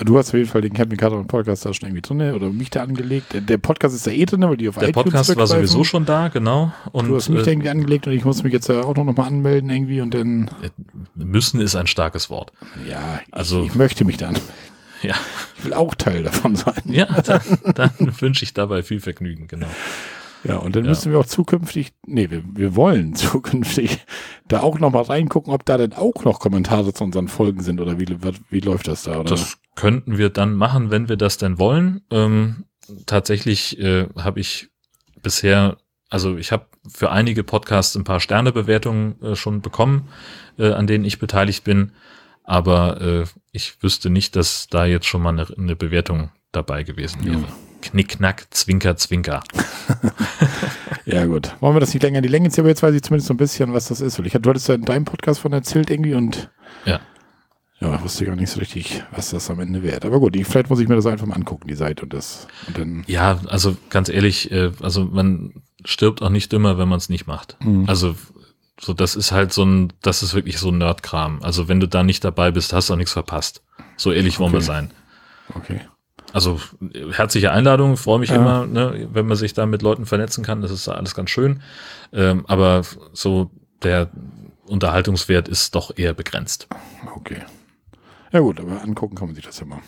Du 0.05 0.17
hast 0.17 0.29
auf 0.29 0.33
jeden 0.35 0.47
Fall 0.47 0.61
den 0.61 0.73
Camping 0.73 0.97
Carter 0.97 1.23
Podcast 1.23 1.65
da 1.65 1.73
schon 1.73 1.89
irgendwie 1.89 2.01
drin 2.01 2.33
oder 2.33 2.49
mich 2.49 2.69
da 2.69 2.83
angelegt. 2.83 3.27
Der 3.33 3.57
Podcast 3.57 3.95
ist 3.95 4.07
da 4.07 4.11
eh 4.11 4.25
drin, 4.25 4.41
weil 4.41 4.57
die 4.57 4.69
auf 4.69 4.77
Der 4.77 4.91
Podcast 4.91 5.35
war 5.35 5.47
sowieso 5.47 5.83
schon 5.83 6.05
da, 6.05 6.29
genau. 6.29 6.71
Und, 6.91 7.09
du 7.09 7.15
hast 7.15 7.29
mich 7.29 7.41
äh, 7.41 7.43
da 7.43 7.51
irgendwie 7.51 7.69
angelegt 7.69 8.07
und 8.07 8.13
ich 8.13 8.23
muss 8.23 8.43
mich 8.43 8.53
jetzt 8.53 8.69
auch 8.69 8.95
noch 8.95 9.03
mal 9.03 9.27
anmelden 9.27 9.69
irgendwie 9.69 10.01
und 10.01 10.13
dann. 10.13 10.49
Äh, 10.61 10.69
müssen 11.15 11.59
ist 11.59 11.75
ein 11.75 11.87
starkes 11.87 12.29
Wort. 12.29 12.53
Ja, 12.87 13.19
also. 13.31 13.61
Ich, 13.61 13.67
ich 13.67 13.75
möchte 13.75 14.05
mich 14.05 14.17
da 14.17 14.27
anmelden. 14.27 14.49
Ja. 15.01 15.15
Ich 15.57 15.63
will 15.63 15.73
auch 15.73 15.95
Teil 15.95 16.23
davon 16.23 16.57
sein. 16.57 16.81
Ja, 16.83 17.05
dann, 17.25 17.41
dann 17.73 17.91
wünsche 18.19 18.43
ich 18.43 18.53
dabei 18.53 18.83
viel 18.83 18.99
Vergnügen, 18.99 19.47
genau. 19.47 19.69
Ja, 20.43 20.57
und 20.57 20.75
dann 20.75 20.85
ja. 20.85 20.89
müssen 20.89 21.11
wir 21.11 21.19
auch 21.19 21.25
zukünftig, 21.25 21.93
nee, 22.05 22.29
wir, 22.29 22.43
wir 22.53 22.75
wollen 22.75 23.15
zukünftig 23.15 23.99
da 24.47 24.61
auch 24.61 24.79
noch 24.79 24.91
mal 24.91 25.03
reingucken, 25.03 25.53
ob 25.53 25.65
da 25.65 25.77
denn 25.77 25.93
auch 25.93 26.23
noch 26.23 26.39
Kommentare 26.39 26.93
zu 26.93 27.03
unseren 27.03 27.27
Folgen 27.27 27.61
sind 27.61 27.81
oder 27.81 27.99
wie, 27.99 28.07
wie 28.49 28.59
läuft 28.59 28.87
das 28.87 29.03
da? 29.03 29.19
Oder? 29.19 29.29
Das 29.29 29.58
könnten 29.79 30.17
wir 30.17 30.29
dann 30.29 30.55
machen, 30.55 30.91
wenn 30.91 31.07
wir 31.07 31.15
das 31.15 31.37
denn 31.37 31.57
wollen. 31.57 32.01
Ähm, 32.11 32.65
tatsächlich 33.05 33.79
äh, 33.79 34.07
habe 34.17 34.41
ich 34.41 34.67
bisher, 35.23 35.77
also 36.09 36.35
ich 36.35 36.51
habe 36.51 36.65
für 36.85 37.11
einige 37.11 37.45
Podcasts 37.45 37.95
ein 37.95 38.03
paar 38.03 38.19
Sternebewertungen 38.19 39.21
äh, 39.21 39.35
schon 39.37 39.61
bekommen, 39.61 40.09
äh, 40.57 40.73
an 40.73 40.85
denen 40.85 41.05
ich 41.05 41.17
beteiligt 41.17 41.63
bin, 41.63 41.93
aber 42.43 42.99
äh, 42.99 43.23
ich 43.53 43.81
wüsste 43.81 44.09
nicht, 44.09 44.35
dass 44.35 44.67
da 44.67 44.85
jetzt 44.85 45.05
schon 45.05 45.21
mal 45.21 45.29
eine, 45.29 45.47
eine 45.57 45.77
Bewertung 45.77 46.29
dabei 46.51 46.83
gewesen 46.83 47.23
wäre. 47.23 47.39
Ja. 47.39 47.47
Knickknack, 47.81 48.47
Zwinker, 48.49 48.97
Zwinker. 48.97 49.43
ja, 51.05 51.25
gut. 51.25 51.55
Wollen 51.61 51.77
wir 51.77 51.79
das 51.79 51.93
nicht 51.93 52.03
länger 52.03 52.17
in 52.17 52.23
die 52.23 52.29
Länge 52.29 52.49
ziehen, 52.49 52.63
aber 52.63 52.69
jetzt 52.69 52.83
weiß 52.83 52.93
ich 52.93 53.03
zumindest 53.03 53.27
so 53.27 53.33
ein 53.33 53.37
bisschen, 53.37 53.73
was 53.73 53.87
das 53.87 54.01
ist. 54.01 54.19
Ich, 54.19 54.33
du 54.33 54.49
hattest 54.49 54.67
ja 54.67 54.75
in 54.75 54.83
deinem 54.83 55.05
Podcast 55.05 55.39
von 55.39 55.53
erzählt 55.53 55.89
irgendwie 55.89 56.15
und 56.15 56.49
ja. 56.83 56.99
Ja, 57.81 57.95
ich 57.95 58.01
wusste 58.01 58.25
gar 58.25 58.35
nicht 58.35 58.49
so 58.49 58.59
richtig, 58.59 59.03
was 59.11 59.29
das 59.29 59.49
am 59.49 59.59
Ende 59.59 59.83
wird. 59.83 60.03
Aber 60.05 60.19
gut, 60.19 60.35
ich, 60.35 60.45
vielleicht 60.45 60.69
muss 60.69 60.79
ich 60.79 60.87
mir 60.89 60.95
das 60.95 61.05
einfach 61.05 61.25
mal 61.25 61.35
angucken, 61.35 61.67
die 61.67 61.75
Seite 61.75 62.03
und 62.03 62.13
das. 62.13 62.47
Und 62.67 62.77
dann 62.77 63.03
ja, 63.07 63.39
also 63.47 63.77
ganz 63.89 64.09
ehrlich, 64.09 64.51
äh, 64.51 64.71
also 64.81 65.05
man 65.05 65.61
stirbt 65.85 66.21
auch 66.21 66.29
nicht 66.29 66.51
immer, 66.51 66.77
wenn 66.77 66.89
man 66.89 66.97
es 66.97 67.07
nicht 67.07 67.25
macht. 67.25 67.55
Mhm. 67.63 67.85
Also 67.87 68.15
so, 68.81 68.93
das 68.93 69.15
ist 69.15 69.31
halt 69.31 69.53
so 69.53 69.63
ein, 69.63 69.93
das 70.01 70.23
ist 70.23 70.33
wirklich 70.33 70.57
so 70.57 70.69
ein 70.69 70.77
Nerdkram. 70.77 71.41
Also 71.41 71.67
wenn 71.67 71.79
du 71.79 71.87
da 71.87 72.03
nicht 72.03 72.23
dabei 72.23 72.51
bist, 72.51 72.73
hast 72.73 72.89
du 72.89 72.93
auch 72.93 72.97
nichts 72.97 73.13
verpasst. 73.13 73.63
So 73.95 74.11
ehrlich 74.11 74.35
okay. 74.35 74.43
wollen 74.43 74.53
wir 74.53 74.61
sein. 74.61 74.91
Okay. 75.55 75.81
Also 76.33 76.59
herzliche 77.11 77.51
Einladung, 77.51 77.97
freue 77.97 78.19
mich 78.19 78.29
ja. 78.29 78.35
immer, 78.35 78.65
ne, 78.65 79.07
wenn 79.11 79.25
man 79.25 79.37
sich 79.37 79.53
da 79.53 79.65
mit 79.65 79.81
Leuten 79.81 80.05
vernetzen 80.05 80.43
kann, 80.43 80.61
das 80.61 80.71
ist 80.71 80.87
alles 80.87 81.15
ganz 81.15 81.29
schön. 81.29 81.61
Ähm, 82.13 82.45
aber 82.47 82.83
so 83.13 83.49
der 83.83 84.09
Unterhaltungswert 84.65 85.47
ist 85.47 85.73
doch 85.75 85.97
eher 85.97 86.13
begrenzt. 86.13 86.67
Okay. 87.15 87.41
Ja 88.31 88.39
gut, 88.39 88.59
aber 88.59 88.81
angucken 88.81 89.15
kann 89.15 89.27
man 89.27 89.35
sich 89.35 89.45
das 89.45 89.59
ja 89.59 89.65
mal. 89.65 89.81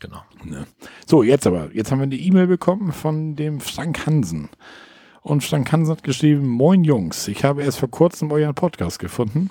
Genau. 0.00 0.22
Ja. 0.50 0.64
So, 1.06 1.22
jetzt 1.22 1.46
aber. 1.46 1.70
Jetzt 1.72 1.92
haben 1.92 1.98
wir 1.98 2.04
eine 2.04 2.16
E-Mail 2.16 2.46
bekommen 2.46 2.92
von 2.92 3.36
dem 3.36 3.60
Frank 3.60 4.06
Hansen. 4.06 4.48
Und 5.20 5.44
Frank 5.44 5.70
Hansen 5.70 5.92
hat 5.92 6.02
geschrieben, 6.02 6.48
Moin 6.48 6.82
Jungs, 6.82 7.28
ich 7.28 7.44
habe 7.44 7.62
erst 7.62 7.78
vor 7.78 7.90
kurzem 7.90 8.32
euren 8.32 8.54
Podcast 8.54 8.98
gefunden. 8.98 9.50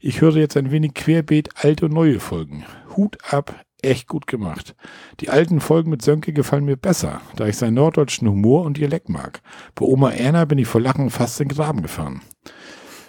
Ich 0.00 0.22
höre 0.22 0.36
jetzt 0.36 0.56
ein 0.56 0.70
wenig 0.70 0.94
querbeet 0.94 1.50
alte 1.56 1.84
und 1.86 1.92
neue 1.92 2.20
Folgen. 2.20 2.64
Hut 2.96 3.18
ab, 3.30 3.66
echt 3.82 4.08
gut 4.08 4.26
gemacht. 4.26 4.74
Die 5.20 5.28
alten 5.28 5.60
Folgen 5.60 5.90
mit 5.90 6.00
Sönke 6.00 6.32
gefallen 6.32 6.64
mir 6.64 6.78
besser, 6.78 7.20
da 7.36 7.46
ich 7.46 7.58
seinen 7.58 7.74
norddeutschen 7.74 8.28
Humor 8.28 8.64
und 8.64 8.78
Dialekt 8.78 9.10
mag. 9.10 9.42
Bei 9.74 9.84
Oma 9.84 10.10
Erna 10.10 10.46
bin 10.46 10.56
ich 10.56 10.68
vor 10.68 10.80
Lachen 10.80 11.10
fast 11.10 11.38
in 11.40 11.48
den 11.48 11.56
Graben 11.56 11.82
gefahren. 11.82 12.22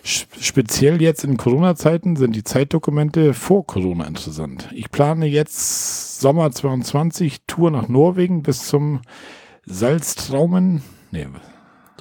Speziell 0.03 1.01
jetzt 1.01 1.23
in 1.23 1.37
Corona-Zeiten 1.37 2.15
sind 2.15 2.35
die 2.35 2.43
Zeitdokumente 2.43 3.33
vor 3.33 3.65
Corona 3.65 4.05
interessant. 4.05 4.69
Ich 4.73 4.89
plane 4.89 5.27
jetzt 5.27 6.19
Sommer 6.19 6.51
22 6.51 7.41
Tour 7.45 7.71
nach 7.71 7.87
Norwegen 7.87 8.41
bis 8.41 8.67
zum 8.67 9.01
Salztraumen. 9.65 10.81
Nee, 11.11 11.27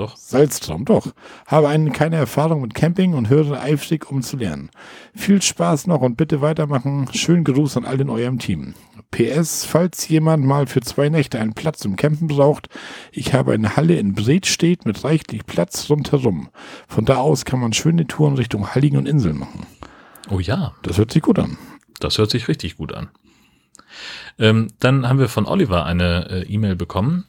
doch. 0.01 0.17
Salztraum, 0.17 0.85
doch. 0.85 1.13
Habe 1.47 1.69
eine, 1.69 1.91
keine 1.91 2.17
Erfahrung 2.17 2.63
mit 2.63 2.75
Camping 2.75 3.15
und 3.15 3.29
höre 3.29 3.61
eifrig, 3.61 4.11
um 4.11 4.23
zu 4.23 4.37
lernen. 4.37 4.71
Viel 5.15 5.41
Spaß 5.41 5.87
noch 5.87 6.01
und 6.01 6.17
bitte 6.17 6.41
weitermachen. 6.41 7.09
Schönen 7.13 7.45
Gruß 7.45 7.77
an 7.77 7.85
alle 7.85 8.03
in 8.03 8.11
eurem 8.11 8.39
Team. 8.39 8.75
PS, 9.11 9.65
falls 9.65 10.09
jemand 10.09 10.45
mal 10.45 10.67
für 10.67 10.81
zwei 10.81 11.09
Nächte 11.09 11.39
einen 11.39 11.55
Platz 11.55 11.81
zum 11.81 11.97
Campen 11.97 12.29
braucht, 12.29 12.69
ich 13.13 13.35
habe 13.35 13.53
eine 13.53 13.77
Halle 13.77 13.97
in 13.97 14.15
Bredstedt 14.15 14.87
mit 14.87 15.05
reichlich 15.05 15.47
Platz 15.47 15.91
rundherum. 15.91 16.49
Von 16.89 17.05
da 17.05 17.17
aus 17.17 17.45
kann 17.45 17.61
man 17.61 17.73
schöne 17.73 18.07
Touren 18.07 18.37
Richtung 18.37 18.75
Halligen 18.75 18.99
und 18.99 19.07
Inseln 19.07 19.39
machen. 19.39 19.67
Oh 20.31 20.39
ja. 20.39 20.75
Das 20.83 20.97
hört 20.99 21.13
sich 21.13 21.23
gut 21.23 21.39
an. 21.39 21.59
das 21.99 22.19
hört 22.19 22.31
sich 22.31 22.49
richtig 22.49 22.77
gut 22.77 22.95
an. 22.95 23.11
Ähm, 24.41 24.69
dann 24.81 25.07
haben 25.07 25.19
wir 25.19 25.29
von 25.29 25.47
Oliver 25.47 25.85
eine 25.85 26.29
äh, 26.31 26.43
E-Mail 26.53 26.75
bekommen. 26.75 27.27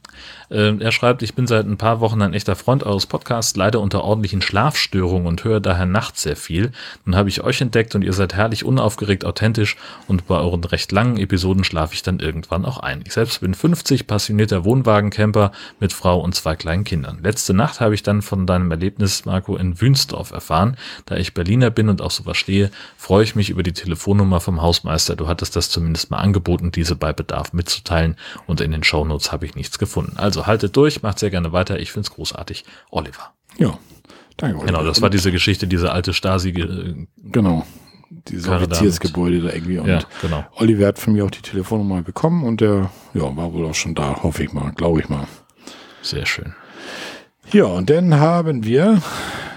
Ähm, 0.50 0.80
er 0.80 0.92
schreibt, 0.92 1.22
ich 1.22 1.34
bin 1.34 1.46
seit 1.46 1.66
ein 1.66 1.76
paar 1.76 2.00
Wochen 2.00 2.20
ein 2.22 2.34
echter 2.34 2.56
Freund 2.56 2.84
eures 2.84 3.06
Podcasts, 3.06 3.54
leider 3.56 3.80
unter 3.80 4.02
ordentlichen 4.02 4.42
Schlafstörungen 4.42 5.26
und 5.26 5.44
höre 5.44 5.60
daher 5.60 5.86
nachts 5.86 6.22
sehr 6.22 6.36
viel. 6.36 6.72
Nun 7.04 7.14
habe 7.14 7.28
ich 7.28 7.42
euch 7.42 7.60
entdeckt 7.60 7.94
und 7.94 8.02
ihr 8.02 8.12
seid 8.12 8.34
herrlich 8.34 8.64
unaufgeregt, 8.64 9.24
authentisch 9.24 9.76
und 10.08 10.26
bei 10.26 10.36
euren 10.36 10.64
recht 10.64 10.90
langen 10.90 11.18
Episoden 11.18 11.64
schlafe 11.64 11.94
ich 11.94 12.02
dann 12.02 12.18
irgendwann 12.18 12.64
auch 12.64 12.78
ein. 12.78 13.02
Ich 13.06 13.12
selbst 13.12 13.40
bin 13.40 13.54
50, 13.54 14.06
passionierter 14.06 14.64
Wohnwagencamper 14.64 15.52
mit 15.80 15.92
Frau 15.92 16.20
und 16.20 16.34
zwei 16.34 16.56
kleinen 16.56 16.84
Kindern. 16.84 17.20
Letzte 17.22 17.52
Nacht 17.52 17.80
habe 17.80 17.94
ich 17.94 18.02
dann 18.02 18.22
von 18.22 18.46
deinem 18.46 18.70
Erlebnis, 18.70 19.24
Marco, 19.26 19.56
in 19.56 19.80
Wünsdorf 19.80 20.32
erfahren. 20.32 20.76
Da 21.06 21.16
ich 21.16 21.34
Berliner 21.34 21.70
bin 21.70 21.88
und 21.88 22.00
auch 22.00 22.10
sowas 22.10 22.36
stehe, 22.38 22.70
freue 22.96 23.24
ich 23.24 23.34
mich 23.34 23.50
über 23.50 23.62
die 23.62 23.72
Telefonnummer 23.72 24.40
vom 24.40 24.62
Hausmeister. 24.62 25.16
Du 25.16 25.28
hattest 25.28 25.56
das 25.56 25.68
zumindest 25.68 26.10
mal 26.10 26.18
angeboten, 26.18 26.72
diese 26.72 26.94
bei 27.02 27.12
Bedarf 27.12 27.52
mitzuteilen 27.52 28.16
und 28.46 28.60
in 28.60 28.70
den 28.70 28.84
Shownotes 28.84 29.32
habe 29.32 29.44
ich 29.44 29.56
nichts 29.56 29.80
gefunden. 29.80 30.18
Also 30.18 30.46
haltet 30.46 30.76
durch, 30.76 31.02
macht 31.02 31.18
sehr 31.18 31.30
gerne 31.30 31.50
weiter. 31.50 31.80
Ich 31.80 31.90
finde 31.90 32.06
es 32.06 32.14
großartig. 32.14 32.64
Oliver. 32.90 33.32
Ja, 33.58 33.76
danke. 34.36 34.58
Oliver. 34.58 34.66
Genau, 34.66 34.84
das 34.84 35.02
war 35.02 35.10
diese 35.10 35.32
Geschichte, 35.32 35.66
diese 35.66 35.90
alte 35.90 36.14
Stasi. 36.14 36.50
Äh, 36.50 37.06
genau. 37.24 37.66
Dieses 38.28 38.48
Offiziersgebäude 38.48 39.40
da 39.40 39.52
irgendwie. 39.52 39.78
Und 39.78 39.88
ja, 39.88 39.98
genau. 40.20 40.44
Oliver 40.54 40.86
hat 40.86 41.00
von 41.00 41.14
mir 41.14 41.24
auch 41.24 41.30
die 41.30 41.42
Telefonnummer 41.42 42.02
bekommen 42.02 42.44
und 42.44 42.60
der 42.60 42.88
ja, 43.14 43.36
war 43.36 43.52
wohl 43.52 43.66
auch 43.66 43.74
schon 43.74 43.96
da, 43.96 44.22
hoffe 44.22 44.44
ich 44.44 44.52
mal, 44.52 44.70
glaube 44.72 45.00
ich 45.00 45.08
mal. 45.08 45.26
Sehr 46.02 46.24
schön. 46.24 46.54
Ja, 47.50 47.64
und 47.64 47.90
dann 47.90 48.14
haben 48.14 48.64
wir 48.64 49.02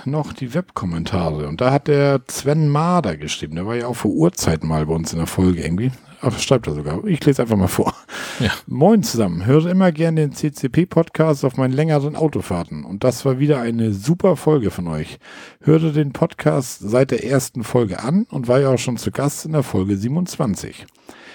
noch 0.05 0.33
die 0.33 0.55
Webkommentare. 0.55 1.47
Und 1.47 1.61
da 1.61 1.71
hat 1.71 1.87
der 1.87 2.21
Sven 2.27 2.69
Mader 2.69 3.17
geschrieben. 3.17 3.55
Der 3.55 3.67
war 3.67 3.75
ja 3.75 3.87
auch 3.87 3.95
vor 3.95 4.11
Uhrzeit 4.11 4.63
mal 4.63 4.85
bei 4.87 4.93
uns 4.93 5.13
in 5.13 5.19
der 5.19 5.27
Folge 5.27 5.61
irgendwie. 5.63 5.91
Ach, 6.27 6.39
schreibt 6.39 6.65
er 6.65 6.73
sogar. 6.73 7.05
Ich 7.05 7.23
lese 7.23 7.43
einfach 7.43 7.55
mal 7.55 7.67
vor. 7.67 7.93
Ja. 8.39 8.51
Moin 8.65 9.03
zusammen. 9.03 9.45
Höre 9.45 9.67
immer 9.67 9.91
gerne 9.91 10.21
den 10.21 10.31
CCP-Podcast 10.31 11.45
auf 11.45 11.55
meinen 11.55 11.71
längeren 11.71 12.15
Autofahrten. 12.15 12.83
Und 12.83 13.03
das 13.03 13.25
war 13.25 13.37
wieder 13.37 13.61
eine 13.61 13.93
super 13.93 14.35
Folge 14.35 14.71
von 14.71 14.87
euch. 14.87 15.19
Hörte 15.61 15.91
den 15.91 16.13
Podcast 16.13 16.79
seit 16.79 17.11
der 17.11 17.23
ersten 17.23 17.63
Folge 17.63 17.99
an 17.99 18.25
und 18.31 18.47
war 18.47 18.59
ja 18.59 18.69
auch 18.69 18.79
schon 18.79 18.97
zu 18.97 19.11
Gast 19.11 19.45
in 19.45 19.51
der 19.51 19.61
Folge 19.61 19.97
27. 19.97 20.87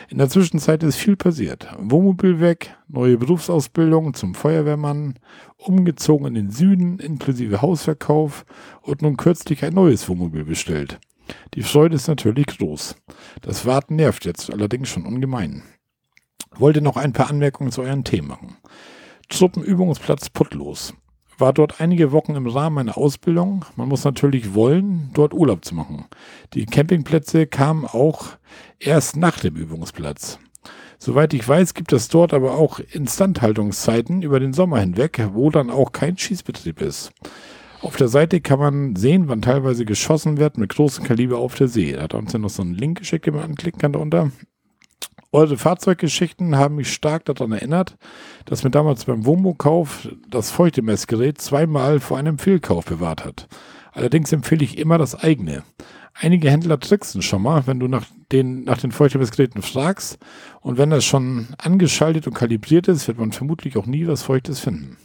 In 0.08 0.18
der 0.18 0.28
Zwischenzeit 0.28 0.82
ist 0.82 0.96
viel 0.96 1.16
passiert. 1.16 1.68
Wohnmobil 1.78 2.40
weg, 2.40 2.74
neue 2.88 3.16
Berufsausbildung 3.16 4.14
zum 4.14 4.34
Feuerwehrmann, 4.34 5.20
umgezogen 5.56 6.26
in 6.26 6.34
den 6.34 6.50
Süden 6.50 6.98
inklusive 6.98 7.62
Hausverkauf 7.62 8.44
und 8.82 9.02
nun 9.02 9.16
kürzlich 9.16 9.64
ein 9.64 9.74
neues 9.74 10.08
Wohnmobil 10.08 10.44
bestellt. 10.44 10.98
Die 11.54 11.62
Freude 11.62 11.94
ist 11.94 12.08
natürlich 12.08 12.46
groß. 12.46 12.96
Das 13.42 13.66
Warten 13.66 13.97
nervt 13.97 14.24
jetzt 14.24 14.52
allerdings 14.52 14.88
schon 14.88 15.06
ungemein. 15.06 15.62
Wollte 16.56 16.82
noch 16.82 16.97
ein 16.97 17.12
paar 17.12 17.30
Anmerkungen 17.30 17.72
zu 17.72 17.82
euren 17.82 18.05
Themen 18.05 18.28
machen. 18.28 18.56
Truppenübungsplatz 19.28 20.30
Puttlos. 20.30 20.94
War 21.38 21.52
dort 21.55 21.80
einige 21.80 22.12
Wochen 22.12 22.34
im 22.34 22.47
Rahmen 22.47 22.74
meiner 22.74 22.98
Ausbildung. 22.98 23.64
Man 23.76 23.88
muss 23.88 24.05
natürlich 24.05 24.55
wollen, 24.55 25.10
dort 25.14 25.32
Urlaub 25.32 25.64
zu 25.64 25.74
machen. 25.74 26.05
Die 26.52 26.66
Campingplätze 26.66 27.47
kamen 27.47 27.86
auch 27.86 28.26
erst 28.78 29.16
nach 29.16 29.40
dem 29.40 29.56
Übungsplatz. 29.56 30.38
Soweit 30.98 31.32
ich 31.32 31.48
weiß, 31.48 31.72
gibt 31.72 31.94
es 31.94 32.09
dort 32.09 32.34
aber 32.34 32.56
auch 32.56 32.78
Instandhaltungszeiten 32.78 34.20
über 34.20 34.38
den 34.38 34.52
Sommer 34.52 34.80
hinweg, 34.80 35.28
wo 35.32 35.48
dann 35.48 35.70
auch 35.70 35.92
kein 35.92 36.18
Schießbetrieb 36.18 36.82
ist. 36.82 37.12
Auf 37.82 37.97
der 37.97 38.09
Seite 38.09 38.43
kann 38.43 38.59
man 38.59 38.97
sehen, 38.97 39.28
wann 39.28 39.40
teilweise 39.40 39.86
geschossen 39.86 40.36
wird 40.36 40.59
mit 40.59 40.74
großem 40.74 41.05
Kaliber 41.05 41.39
auf 41.39 41.55
der 41.55 41.69
See. 41.69 41.93
Da 41.93 42.02
hat 42.02 42.15
uns 42.15 42.32
ja 42.32 42.39
noch 42.39 42.51
so 42.51 42.62
einen 42.62 42.74
Link 42.74 42.98
geschickt, 42.98 43.27
den 43.27 43.35
man 43.35 43.44
anklicken 43.44 43.81
kann 43.81 43.94
darunter. 43.94 44.31
Eure 45.32 45.57
Fahrzeuggeschichten 45.57 46.57
haben 46.57 46.74
mich 46.74 46.93
stark 46.93 47.24
daran 47.24 47.52
erinnert, 47.52 47.97
dass 48.44 48.65
mir 48.65 48.70
damals 48.70 49.05
beim 49.07 49.24
Wombo-Kauf 49.24 50.09
das 50.28 50.51
Feuchtemessgerät 50.51 51.40
zweimal 51.40 52.01
vor 52.01 52.19
einem 52.19 52.39
Fehlkauf 52.39 52.85
bewahrt 52.85 53.24
hat. 53.24 53.48
Allerdings 53.93 54.32
empfehle 54.32 54.65
ich 54.65 54.77
immer 54.77 54.98
das 54.98 55.15
eigene. 55.15 55.62
Einige 56.15 56.51
Händler 56.51 56.81
tricksen 56.81 57.23
schon 57.23 57.43
mal, 57.43 57.66
wenn 57.66 57.81
du 57.81 57.89
nach 57.89 58.07
den, 58.31 58.65
nach 58.65 58.78
den 58.78 58.93
Feuchtemessgeräten 58.93 59.62
fragst. 59.62 60.19
Und 60.61 60.77
wenn 60.77 60.90
das 60.90 61.05
schon 61.05 61.48
angeschaltet 61.59 62.27
und 62.27 62.35
kalibriert 62.35 62.89
ist, 62.89 63.09
wird 63.09 63.19
man 63.19 63.32
vermutlich 63.32 63.77
auch 63.77 63.86
nie 63.86 64.07
was 64.07 64.23
Feuchtes 64.23 64.61
finden. 64.61 64.98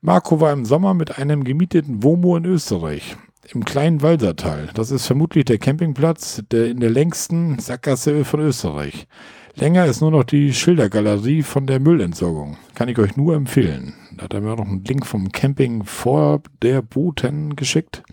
Marco 0.00 0.40
war 0.40 0.52
im 0.52 0.64
Sommer 0.64 0.94
mit 0.94 1.18
einem 1.18 1.42
gemieteten 1.42 2.04
Womo 2.04 2.36
in 2.36 2.44
Österreich, 2.44 3.16
im 3.52 3.64
kleinen 3.64 4.00
Walsertal. 4.00 4.68
Das 4.74 4.92
ist 4.92 5.06
vermutlich 5.06 5.44
der 5.46 5.58
Campingplatz 5.58 6.44
der 6.52 6.66
in 6.70 6.78
der 6.78 6.90
längsten 6.90 7.58
Sackgasse 7.58 8.24
von 8.24 8.38
Österreich. 8.38 9.08
Länger 9.56 9.86
ist 9.86 10.00
nur 10.00 10.12
noch 10.12 10.22
die 10.22 10.54
Schildergalerie 10.54 11.42
von 11.42 11.66
der 11.66 11.80
Müllentsorgung. 11.80 12.58
Kann 12.76 12.88
ich 12.88 12.96
euch 13.00 13.16
nur 13.16 13.34
empfehlen. 13.34 13.94
Da 14.16 14.24
hat 14.24 14.34
er 14.34 14.40
mir 14.40 14.54
noch 14.54 14.68
einen 14.68 14.84
Link 14.84 15.04
vom 15.04 15.32
Camping 15.32 15.82
vor 15.82 16.42
der 16.62 16.80
Booten 16.80 17.56
geschickt. 17.56 18.04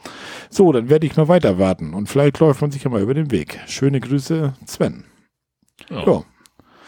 So, 0.50 0.72
dann 0.72 0.90
werde 0.90 1.06
ich 1.06 1.16
mal 1.16 1.28
weiter 1.28 1.60
warten 1.60 1.94
und 1.94 2.10
vielleicht 2.10 2.40
läuft 2.40 2.62
man 2.62 2.72
sich 2.72 2.84
ja 2.84 2.90
mal 2.90 3.02
über 3.02 3.14
den 3.14 3.30
Weg. 3.30 3.60
Schöne 3.68 4.00
Grüße, 4.00 4.54
Sven. 4.66 5.04
Ja. 5.92 6.04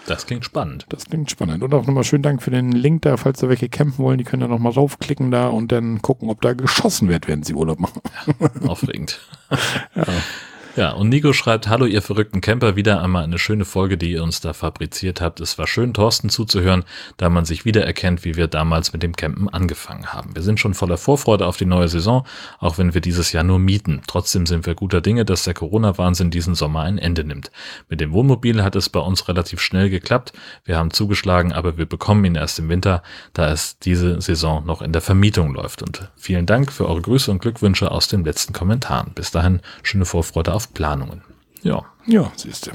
Das 0.07 0.25
klingt 0.25 0.45
spannend. 0.45 0.85
Das 0.87 1.05
klingt 1.05 1.29
spannend. 1.29 1.63
Und 1.63 1.73
auch 1.73 1.85
nochmal 1.85 2.05
schönen 2.05 2.23
Dank 2.23 2.41
für 2.41 2.49
den 2.49 2.71
Link 2.71 3.01
da, 3.01 3.17
falls 3.17 3.41
da 3.41 3.49
welche 3.49 3.67
campen 3.67 4.03
wollen, 4.03 4.17
die 4.17 4.23
können 4.23 4.41
ja 4.41 4.47
nochmal 4.47 4.71
raufklicken 4.71 5.31
da 5.31 5.49
und 5.49 5.71
dann 5.73 6.01
gucken, 6.01 6.29
ob 6.29 6.41
da 6.41 6.53
geschossen 6.53 7.09
wird, 7.09 7.27
während 7.27 7.45
sie 7.45 7.53
Urlaub 7.53 7.79
machen. 7.79 8.01
Aufregend. 8.65 9.19
ja. 9.95 10.05
Ja, 10.77 10.91
und 10.91 11.09
Nico 11.09 11.33
schreibt, 11.33 11.67
hallo 11.67 11.87
ihr 11.87 12.03
verrückten 12.03 12.39
Camper, 12.39 12.75
wieder 12.75 13.01
einmal 13.01 13.23
eine 13.23 13.39
schöne 13.39 13.65
Folge, 13.65 13.97
die 13.97 14.11
ihr 14.11 14.21
uns 14.21 14.41
da 14.41 14.53
fabriziert 14.53 15.21
habt. 15.21 15.39
Es 15.39 15.57
war 15.57 15.65
schön, 15.65 15.91
Thorsten 15.91 16.29
zuzuhören, 16.29 16.83
da 17.17 17.29
man 17.29 17.45
sich 17.45 17.65
wieder 17.65 17.83
erkennt, 17.83 18.23
wie 18.25 18.35
wir 18.35 18.45
damals 18.45 18.93
mit 18.93 19.01
dem 19.01 19.15
Campen 19.15 19.49
angefangen 19.49 20.13
haben. 20.13 20.35
Wir 20.35 20.43
sind 20.43 20.59
schon 20.59 20.75
voller 20.75 20.97
Vorfreude 20.97 21.47
auf 21.47 21.57
die 21.57 21.65
neue 21.65 21.87
Saison, 21.87 22.27
auch 22.59 22.77
wenn 22.77 22.93
wir 22.93 23.01
dieses 23.01 23.31
Jahr 23.31 23.43
nur 23.43 23.57
mieten. 23.57 24.03
Trotzdem 24.05 24.45
sind 24.45 24.67
wir 24.67 24.75
guter 24.75 25.01
Dinge, 25.01 25.25
dass 25.25 25.45
der 25.45 25.55
Corona-Wahnsinn 25.55 26.29
diesen 26.29 26.53
Sommer 26.53 26.81
ein 26.81 26.99
Ende 26.99 27.23
nimmt. 27.23 27.49
Mit 27.89 27.99
dem 27.99 28.11
Wohnmobil 28.11 28.63
hat 28.63 28.75
es 28.75 28.89
bei 28.89 28.99
uns 28.99 29.27
relativ 29.27 29.59
schnell 29.59 29.89
geklappt. 29.89 30.33
Wir 30.63 30.77
haben 30.77 30.91
zugeschlagen, 30.91 31.53
aber 31.53 31.79
wir 31.79 31.87
bekommen 31.87 32.23
ihn 32.23 32.35
erst 32.35 32.59
im 32.59 32.69
Winter, 32.69 33.01
da 33.33 33.49
es 33.49 33.79
diese 33.79 34.21
Saison 34.21 34.63
noch 34.63 34.83
in 34.83 34.93
der 34.93 35.01
Vermietung 35.01 35.55
läuft. 35.55 35.81
Und 35.81 36.11
vielen 36.15 36.45
Dank 36.45 36.71
für 36.71 36.87
eure 36.87 37.01
Grüße 37.01 37.31
und 37.31 37.41
Glückwünsche 37.41 37.89
aus 37.89 38.07
den 38.07 38.23
letzten 38.23 38.53
Kommentaren. 38.53 39.13
Bis 39.15 39.31
dahin 39.31 39.61
schöne 39.81 40.05
Vorfreude 40.05 40.53
auf 40.53 40.66
Planungen. 40.73 41.21
Ja. 41.61 41.83
Ja, 42.05 42.31
siehst 42.35 42.67
du. 42.67 42.71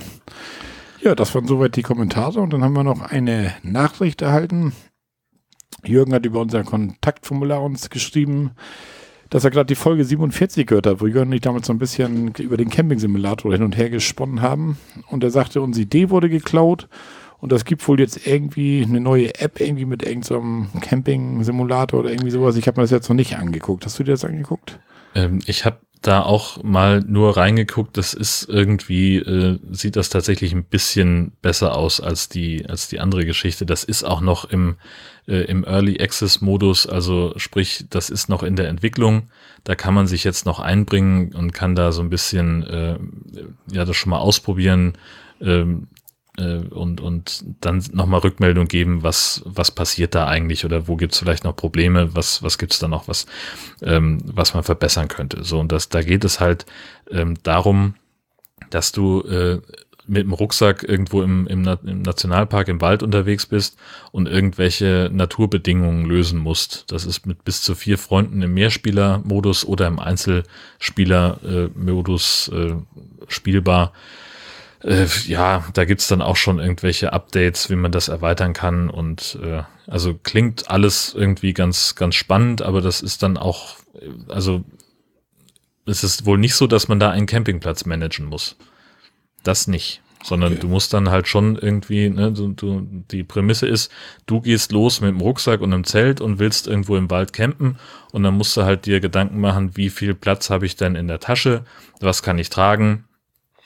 Ja, 1.03 1.15
das 1.15 1.35
waren 1.35 1.47
soweit 1.47 1.77
die 1.77 1.83
Kommentare 1.83 2.41
und 2.41 2.53
dann 2.53 2.63
haben 2.63 2.75
wir 2.75 2.85
noch 2.85 3.01
eine 3.01 3.55
Nachricht 3.63 4.23
erhalten. 4.23 4.73
Jürgen 5.85 6.15
hat 6.15 6.27
über 6.27 6.41
unser 6.41 6.63
Kontaktformular 6.63 7.63
uns 7.63 7.91
geschrieben, 7.91 8.53
dass 9.31 9.45
er 9.45 9.51
gerade 9.51 9.67
die 9.67 9.75
Folge 9.75 10.05
47 10.05 10.67
gehört 10.67 10.87
hat, 10.87 11.01
wo 11.01 11.07
Jürgen 11.07 11.31
und 11.31 11.33
ich 11.33 11.41
damals 11.41 11.67
so 11.67 11.73
ein 11.73 11.79
bisschen 11.79 12.35
über 12.35 12.57
den 12.57 12.69
Camping-Simulator 12.69 13.53
hin 13.53 13.63
und 13.63 13.77
her 13.77 13.91
gesponnen 13.91 14.43
haben. 14.43 14.77
Und 15.09 15.25
er 15.25 15.31
sagte, 15.31 15.63
unsere 15.63 15.85
Idee 15.85 16.11
wurde 16.11 16.29
geklaut 16.29 16.89
und 17.41 17.51
das 17.51 17.65
gibt 17.65 17.87
wohl 17.89 17.99
jetzt 17.99 18.27
irgendwie 18.27 18.85
eine 18.87 19.01
neue 19.01 19.35
App 19.41 19.61
irgendwie 19.61 19.87
mit 19.87 20.05
irgendeinem 20.05 20.69
so 20.73 20.81
Camping-Simulator 20.81 22.01
oder 22.01 22.11
irgendwie 22.11 22.31
sowas. 22.31 22.57
Ich 22.57 22.69
habe 22.69 22.81
mir 22.81 22.85
das 22.85 22.93
jetzt 22.93 23.09
noch 23.09 23.17
nicht 23.17 23.37
angeguckt. 23.39 23.85
Hast 23.85 23.99
du 23.99 24.05
dir 24.05 24.13
das 24.13 24.25
angeguckt? 24.25 24.79
Ähm, 25.17 25.41
ich 25.47 25.65
habe 25.65 25.79
da 26.03 26.23
auch 26.23 26.63
mal 26.63 27.01
nur 27.01 27.37
reingeguckt. 27.37 27.97
Das 27.97 28.13
ist 28.13 28.49
irgendwie, 28.49 29.17
äh, 29.17 29.59
sieht 29.71 29.97
das 29.97 30.09
tatsächlich 30.09 30.53
ein 30.53 30.65
bisschen 30.65 31.33
besser 31.43 31.77
aus 31.77 32.01
als 32.01 32.29
die, 32.29 32.69
als 32.69 32.89
die 32.89 33.01
andere 33.01 33.25
Geschichte. 33.25 33.65
Das 33.65 33.85
ist 33.85 34.05
auch 34.05 34.21
noch 34.21 34.45
im, 34.45 34.77
äh, 35.29 35.45
im 35.45 35.65
Early 35.65 36.01
Access 36.01 36.41
Modus. 36.41 36.87
Also 36.87 37.33
sprich, 37.37 37.87
das 37.89 38.11
ist 38.11 38.29
noch 38.29 38.43
in 38.43 38.57
der 38.57 38.69
Entwicklung. 38.69 39.31
Da 39.65 39.75
kann 39.75 39.95
man 39.95 40.07
sich 40.07 40.25
jetzt 40.25 40.45
noch 40.45 40.59
einbringen 40.59 41.35
und 41.35 41.53
kann 41.53 41.75
da 41.75 41.93
so 41.93 42.03
ein 42.03 42.11
bisschen, 42.11 42.65
äh, 42.65 42.99
ja, 43.73 43.85
das 43.85 43.97
schon 43.97 44.11
mal 44.11 44.19
ausprobieren. 44.19 44.95
Ähm, 45.41 45.87
äh, 46.39 46.57
und, 46.57 47.01
und 47.01 47.45
dann 47.61 47.85
nochmal 47.93 48.21
Rückmeldung 48.21 48.67
geben, 48.67 49.03
was, 49.03 49.43
was 49.45 49.71
passiert 49.71 50.15
da 50.15 50.27
eigentlich 50.27 50.65
oder 50.65 50.89
wo 50.89 50.97
gibt's 50.97 51.19
vielleicht 51.19 51.45
noch 51.45 51.57
Probleme, 51.57 52.15
was, 52.15 52.43
was 52.43 52.59
gibt's 52.59 52.79
da 52.79 52.89
noch, 52.89 53.09
was, 53.09 53.27
ähm, 53.83 54.19
was 54.25 54.55
man 54.55 54.63
verbessern 54.63 55.09
könnte. 55.09 55.45
So, 55.45 55.61
und 55.61 55.73
das, 55.73 55.89
da 55.89 56.03
geht 56.03 56.25
es 56.25 56.41
halt 56.41 56.67
ähm, 57.11 57.37
darum, 57.43 57.95
dass 58.71 58.93
du 58.93 59.21
äh, 59.23 59.61
mit 60.07 60.25
dem 60.25 60.33
Rucksack 60.33 60.83
irgendwo 60.83 61.23
im, 61.23 61.47
im, 61.47 61.65
im 61.85 62.03
Nationalpark 62.03 62.67
im 62.69 62.81
Wald 62.81 63.05
unterwegs 63.05 63.47
bist 63.47 63.79
und 64.11 64.27
irgendwelche 64.27 65.11
Naturbedingungen 65.13 66.07
lösen 66.07 66.41
musst. 66.41 66.91
Das 66.91 67.05
ist 67.05 67.25
mit 67.27 67.45
bis 67.45 67.63
zu 67.63 67.77
vier 67.77 67.99
Freunden 67.99 68.43
im 68.43 68.53
Mehrspieler-Modus 68.55 69.65
oder 69.65 69.87
im 69.87 70.01
Einzelspieler-Modus 70.01 72.51
äh, 72.53 72.57
äh, 72.57 72.75
spielbar 73.29 73.93
äh, 74.85 75.07
ja, 75.27 75.65
da 75.75 75.85
gibt's 75.85 76.09
dann 76.09 76.23
auch 76.23 76.37
schon 76.37 76.59
irgendwelche 76.59 77.13
Updates, 77.13 77.71
wie 77.71 77.77
man 77.77 77.93
das 77.93 78.09
erweitern 78.09 78.53
kann. 78.53 78.91
Und 78.91 79.39
äh, 79.43 79.63
also 79.87 80.15
klingt 80.15 80.71
alles 80.71 81.15
irgendwie 81.15 81.53
ganz, 81.53 81.95
ganz 81.95 82.15
spannend, 82.15 82.63
aber 82.63 82.81
das 82.81 83.01
ist 83.01 83.23
dann 83.23 83.37
auch, 83.37 83.77
also 84.29 84.65
es 85.87 86.05
ist 86.05 86.27
wohl 86.27 86.39
nicht 86.39 86.55
so, 86.55 86.67
dass 86.67 86.89
man 86.89 87.01
da 87.01 87.11
einen 87.11 87.27
Campingplatz 87.27 87.85
managen 87.85 88.27
muss. 88.27 88.57
das 89.43 89.67
nicht. 89.67 90.01
Sondern 90.25 90.53
okay. 90.53 90.61
du 90.61 90.69
musst 90.69 90.95
dann 90.95 91.11
halt 91.11 91.27
schon 91.27 91.57
irgendwie, 91.57 92.09
ne, 92.09 92.31
du, 92.31 92.53
du, 92.53 92.87
die 93.11 93.25
Prämisse 93.25 93.67
ist, 93.67 93.91
du 94.27 94.41
gehst 94.41 94.71
los 94.71 95.01
mit 95.01 95.11
dem 95.11 95.21
Rucksack 95.21 95.61
und 95.61 95.73
einem 95.73 95.83
Zelt 95.83 96.21
und 96.21 96.39
willst 96.39 96.69
irgendwo 96.69 96.97
im 96.97 97.11
Wald 97.11 97.33
campen 97.33 97.77
und 98.13 98.23
dann 98.23 98.35
musst 98.35 98.57
du 98.57 98.63
halt 98.63 98.87
dir 98.87 99.01
Gedanken 99.01 99.41
machen, 99.41 99.77
wie 99.77 99.91
viel 99.91 100.15
Platz 100.15 100.49
habe 100.49 100.65
ich 100.65 100.77
denn 100.77 100.95
in 100.95 101.09
der 101.09 101.19
Tasche, 101.19 101.65
was 101.99 102.23
kann 102.23 102.39
ich 102.39 102.51
tragen, 102.51 103.05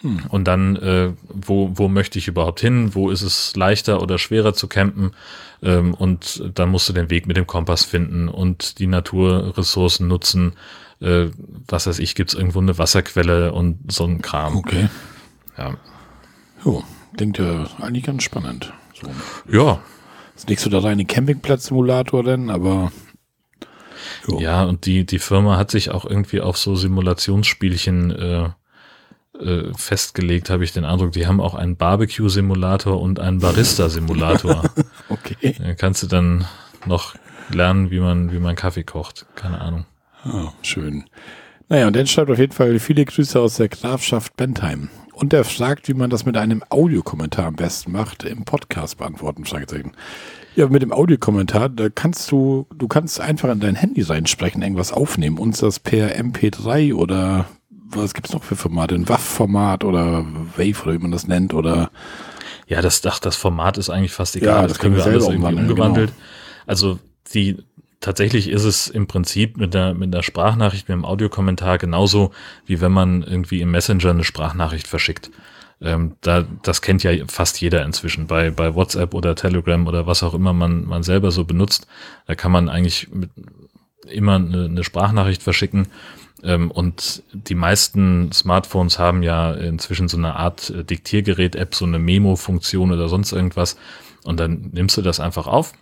hm. 0.06 0.20
Und 0.28 0.44
dann, 0.44 0.76
äh, 0.76 1.12
wo, 1.28 1.70
wo 1.74 1.88
möchte 1.88 2.18
ich 2.18 2.28
überhaupt 2.28 2.60
hin? 2.60 2.94
Wo 2.94 3.10
ist 3.10 3.22
es 3.22 3.56
leichter 3.56 4.00
oder 4.00 4.18
schwerer 4.18 4.54
zu 4.54 4.68
campen? 4.68 5.12
Ähm, 5.62 5.94
und 5.94 6.42
dann 6.54 6.68
musst 6.70 6.88
du 6.88 6.92
den 6.92 7.10
Weg 7.10 7.26
mit 7.26 7.36
dem 7.36 7.46
Kompass 7.46 7.84
finden 7.84 8.28
und 8.28 8.78
die 8.78 8.86
Naturressourcen 8.86 10.06
nutzen. 10.06 10.52
Äh, 11.00 11.26
was 11.66 11.86
weiß 11.86 11.98
ich, 11.98 12.14
gibt 12.14 12.30
es 12.30 12.38
irgendwo 12.38 12.60
eine 12.60 12.78
Wasserquelle 12.78 13.52
und 13.52 13.92
so 13.92 14.04
ein 14.04 14.22
Kram. 14.22 14.56
Okay. 14.56 14.88
Ja. 15.58 15.76
Jo, 16.64 16.84
klingt 17.16 17.38
ja 17.38 17.66
eigentlich 17.80 18.04
ganz 18.04 18.22
spannend. 18.22 18.72
So. 18.94 19.08
Ja. 19.50 19.80
Ist 20.36 20.48
nicht 20.48 20.60
so 20.60 20.70
der 20.70 20.84
reine 20.84 21.04
Campingplatz-Simulator 21.04 22.22
denn, 22.22 22.50
aber 22.50 22.92
jo. 24.28 24.38
Ja, 24.38 24.64
und 24.64 24.86
die, 24.86 25.04
die 25.04 25.18
Firma 25.18 25.56
hat 25.56 25.70
sich 25.70 25.90
auch 25.90 26.04
irgendwie 26.04 26.40
auf 26.40 26.58
so 26.58 26.76
Simulationsspielchen 26.76 28.10
äh, 28.10 28.48
äh, 29.40 29.72
festgelegt, 29.74 30.50
habe 30.50 30.64
ich 30.64 30.72
den 30.72 30.84
Eindruck. 30.84 31.12
Die 31.12 31.26
haben 31.26 31.40
auch 31.40 31.54
einen 31.54 31.76
Barbecue-Simulator 31.76 33.00
und 33.00 33.20
einen 33.20 33.40
Barista-Simulator. 33.40 34.70
okay. 35.08 35.54
Da 35.58 35.74
kannst 35.74 36.02
du 36.02 36.06
dann 36.06 36.46
noch 36.86 37.14
lernen, 37.50 37.90
wie 37.90 38.00
man, 38.00 38.32
wie 38.32 38.38
man 38.38 38.56
Kaffee 38.56 38.84
kocht. 38.84 39.26
Keine 39.34 39.60
Ahnung. 39.60 39.86
Oh, 40.24 40.48
schön. 40.62 41.04
Naja, 41.68 41.88
und 41.88 41.96
dann 41.96 42.06
schreibt 42.06 42.30
auf 42.30 42.38
jeden 42.38 42.52
Fall 42.52 42.78
viele 42.78 43.04
Grüße 43.04 43.40
aus 43.40 43.56
der 43.56 43.68
Grafschaft 43.68 44.36
Bentheim. 44.36 44.88
Und 45.12 45.32
er 45.32 45.44
fragt, 45.44 45.88
wie 45.88 45.94
man 45.94 46.10
das 46.10 46.26
mit 46.26 46.36
einem 46.36 46.62
Audiokommentar 46.68 47.46
am 47.46 47.56
besten 47.56 47.90
macht, 47.90 48.24
im 48.24 48.44
Podcast 48.44 48.98
beantworten, 48.98 49.44
Fragezeichen. 49.44 49.92
Ja, 50.56 50.68
mit 50.68 50.82
dem 50.82 50.92
Audiokommentar, 50.92 51.68
da 51.70 51.88
kannst 51.88 52.30
du, 52.30 52.66
du 52.74 52.86
kannst 52.86 53.20
einfach 53.20 53.50
in 53.50 53.60
dein 53.60 53.74
Handy 53.74 54.02
reinsprechen, 54.02 54.62
irgendwas 54.62 54.92
aufnehmen, 54.92 55.38
uns 55.38 55.60
das 55.60 55.80
per 55.80 56.16
MP3 56.16 56.94
oder 56.94 57.46
was 57.90 58.14
gibt's 58.14 58.32
noch 58.32 58.42
für 58.42 58.56
Formate? 58.56 58.94
Ein 58.94 59.08
WAV-Format 59.08 59.84
oder 59.84 60.24
Wave 60.56 60.82
oder 60.82 60.92
wie 60.94 60.98
man 60.98 61.12
das 61.12 61.26
nennt 61.26 61.54
oder 61.54 61.90
ja, 62.66 62.82
das, 62.82 63.04
ach, 63.06 63.20
das 63.20 63.36
Format 63.36 63.78
ist 63.78 63.90
eigentlich 63.90 64.12
fast 64.12 64.36
egal. 64.36 64.48
Ja, 64.48 64.62
das, 64.62 64.72
das 64.72 64.78
können 64.80 64.96
wir 64.96 65.04
alles 65.04 65.28
irgendwie 65.28 65.54
umgewandelt. 65.54 66.10
Genau. 66.10 66.26
Also 66.66 66.98
die 67.32 67.56
tatsächlich 68.00 68.48
ist 68.48 68.64
es 68.64 68.88
im 68.88 69.06
Prinzip 69.06 69.56
mit 69.56 69.74
der, 69.74 69.94
mit 69.94 70.12
der 70.12 70.22
Sprachnachricht, 70.22 70.88
mit 70.88 70.96
dem 70.96 71.04
Audiokommentar 71.04 71.78
genauso, 71.78 72.32
wie 72.66 72.80
wenn 72.80 72.92
man 72.92 73.22
irgendwie 73.22 73.60
im 73.60 73.70
Messenger 73.70 74.10
eine 74.10 74.24
Sprachnachricht 74.24 74.86
verschickt. 74.86 75.30
Ähm, 75.80 76.16
da, 76.22 76.44
das 76.62 76.82
kennt 76.82 77.02
ja 77.02 77.12
fast 77.28 77.60
jeder 77.60 77.84
inzwischen. 77.84 78.26
Bei, 78.26 78.50
bei 78.50 78.74
WhatsApp 78.74 79.14
oder 79.14 79.34
Telegram 79.34 79.86
oder 79.86 80.06
was 80.06 80.22
auch 80.22 80.34
immer 80.34 80.52
man, 80.52 80.86
man 80.86 81.02
selber 81.02 81.30
so 81.30 81.44
benutzt, 81.44 81.86
da 82.26 82.34
kann 82.34 82.50
man 82.50 82.68
eigentlich 82.68 83.08
mit, 83.12 83.30
immer 84.08 84.36
eine, 84.36 84.64
eine 84.64 84.84
Sprachnachricht 84.84 85.42
verschicken 85.42 85.88
ähm, 86.46 86.70
und 86.70 87.22
die 87.32 87.54
meisten 87.54 88.30
Smartphones 88.32 88.98
haben 88.98 89.22
ja 89.22 89.52
inzwischen 89.52 90.08
so 90.08 90.16
eine 90.16 90.36
Art 90.36 90.70
äh, 90.70 90.84
Diktiergerät-App, 90.84 91.74
so 91.74 91.84
eine 91.84 91.98
Memo-Funktion 91.98 92.92
oder 92.92 93.08
sonst 93.08 93.32
irgendwas. 93.32 93.76
Und 94.24 94.40
dann 94.40 94.70
nimmst 94.72 94.96
du 94.96 95.02
das 95.02 95.20
einfach 95.20 95.46
auf 95.46 95.72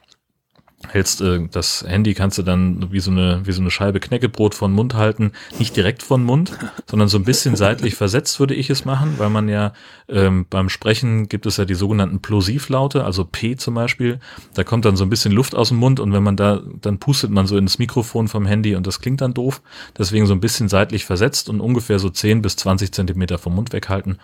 hältst 0.89 1.20
äh, 1.20 1.47
das 1.51 1.85
Handy 1.86 2.15
kannst 2.15 2.39
du 2.39 2.43
dann 2.43 2.93
wie 2.93 3.01
so 3.01 3.11
eine 3.11 3.43
wie 3.44 3.52
so 3.52 3.61
eine 3.61 3.70
Scheibe 3.70 4.01
Knäckebrot 4.01 4.55
von 4.55 4.73
Mund 4.73 4.94
halten, 4.94 5.32
nicht 5.59 5.77
direkt 5.77 6.02
von 6.02 6.24
Mund, 6.24 6.52
sondern 6.90 7.09
so 7.09 7.19
ein 7.19 7.24
bisschen 7.24 7.56
seitlich 7.56 7.94
versetzt 7.94 8.40
würde 8.40 8.55
ich 8.55 8.70
es 8.70 8.85
machen, 8.85 9.15
weil 9.19 9.31
man 9.31 9.48
ja 9.48 9.73
ähm, 10.09 10.47
beim 10.48 10.69
Sprechen 10.69 11.28
gibt 11.28 11.47
es 11.47 11.56
ja 11.56 11.65
die 11.65 11.74
sogenannten 11.74 12.20
Plosivlaute, 12.20 13.05
also 13.05 13.24
P 13.24 13.56
zum 13.56 13.74
Beispiel, 13.74 14.20
da 14.55 14.65
kommt 14.65 14.85
dann 14.85 14.97
so 14.97 15.05
ein 15.05 15.11
bisschen 15.11 15.32
Luft 15.32 15.55
aus 15.55 15.69
dem 15.69 15.78
Mund 15.78 16.01
und 16.01 16.12
wenn 16.12 16.23
man 16.23 16.36
da 16.36 16.61
dann 16.81 16.98
pustet 16.98 17.31
man 17.31 17.47
so 17.47 17.56
ins 17.56 17.78
Mikrofon 17.78 18.28
vom 18.28 18.47
Handy 18.47 18.74
und 18.74 18.86
das 18.86 19.01
klingt 19.01 19.20
dann 19.20 19.35
doof, 19.35 19.62
deswegen 19.98 20.27
so 20.27 20.35
ein 20.35 20.40
bisschen 20.40 20.69
seitlich 20.69 21.05
versetzt 21.05 21.48
und 21.48 21.61
ungefähr 21.61 21.98
so 21.98 22.11
10 22.11 22.43
bis 22.43 22.56
20 22.56 22.93
Zentimeter 22.93 23.39
vom 23.39 23.55
Mund 23.55 23.73
weghalten 23.73 24.19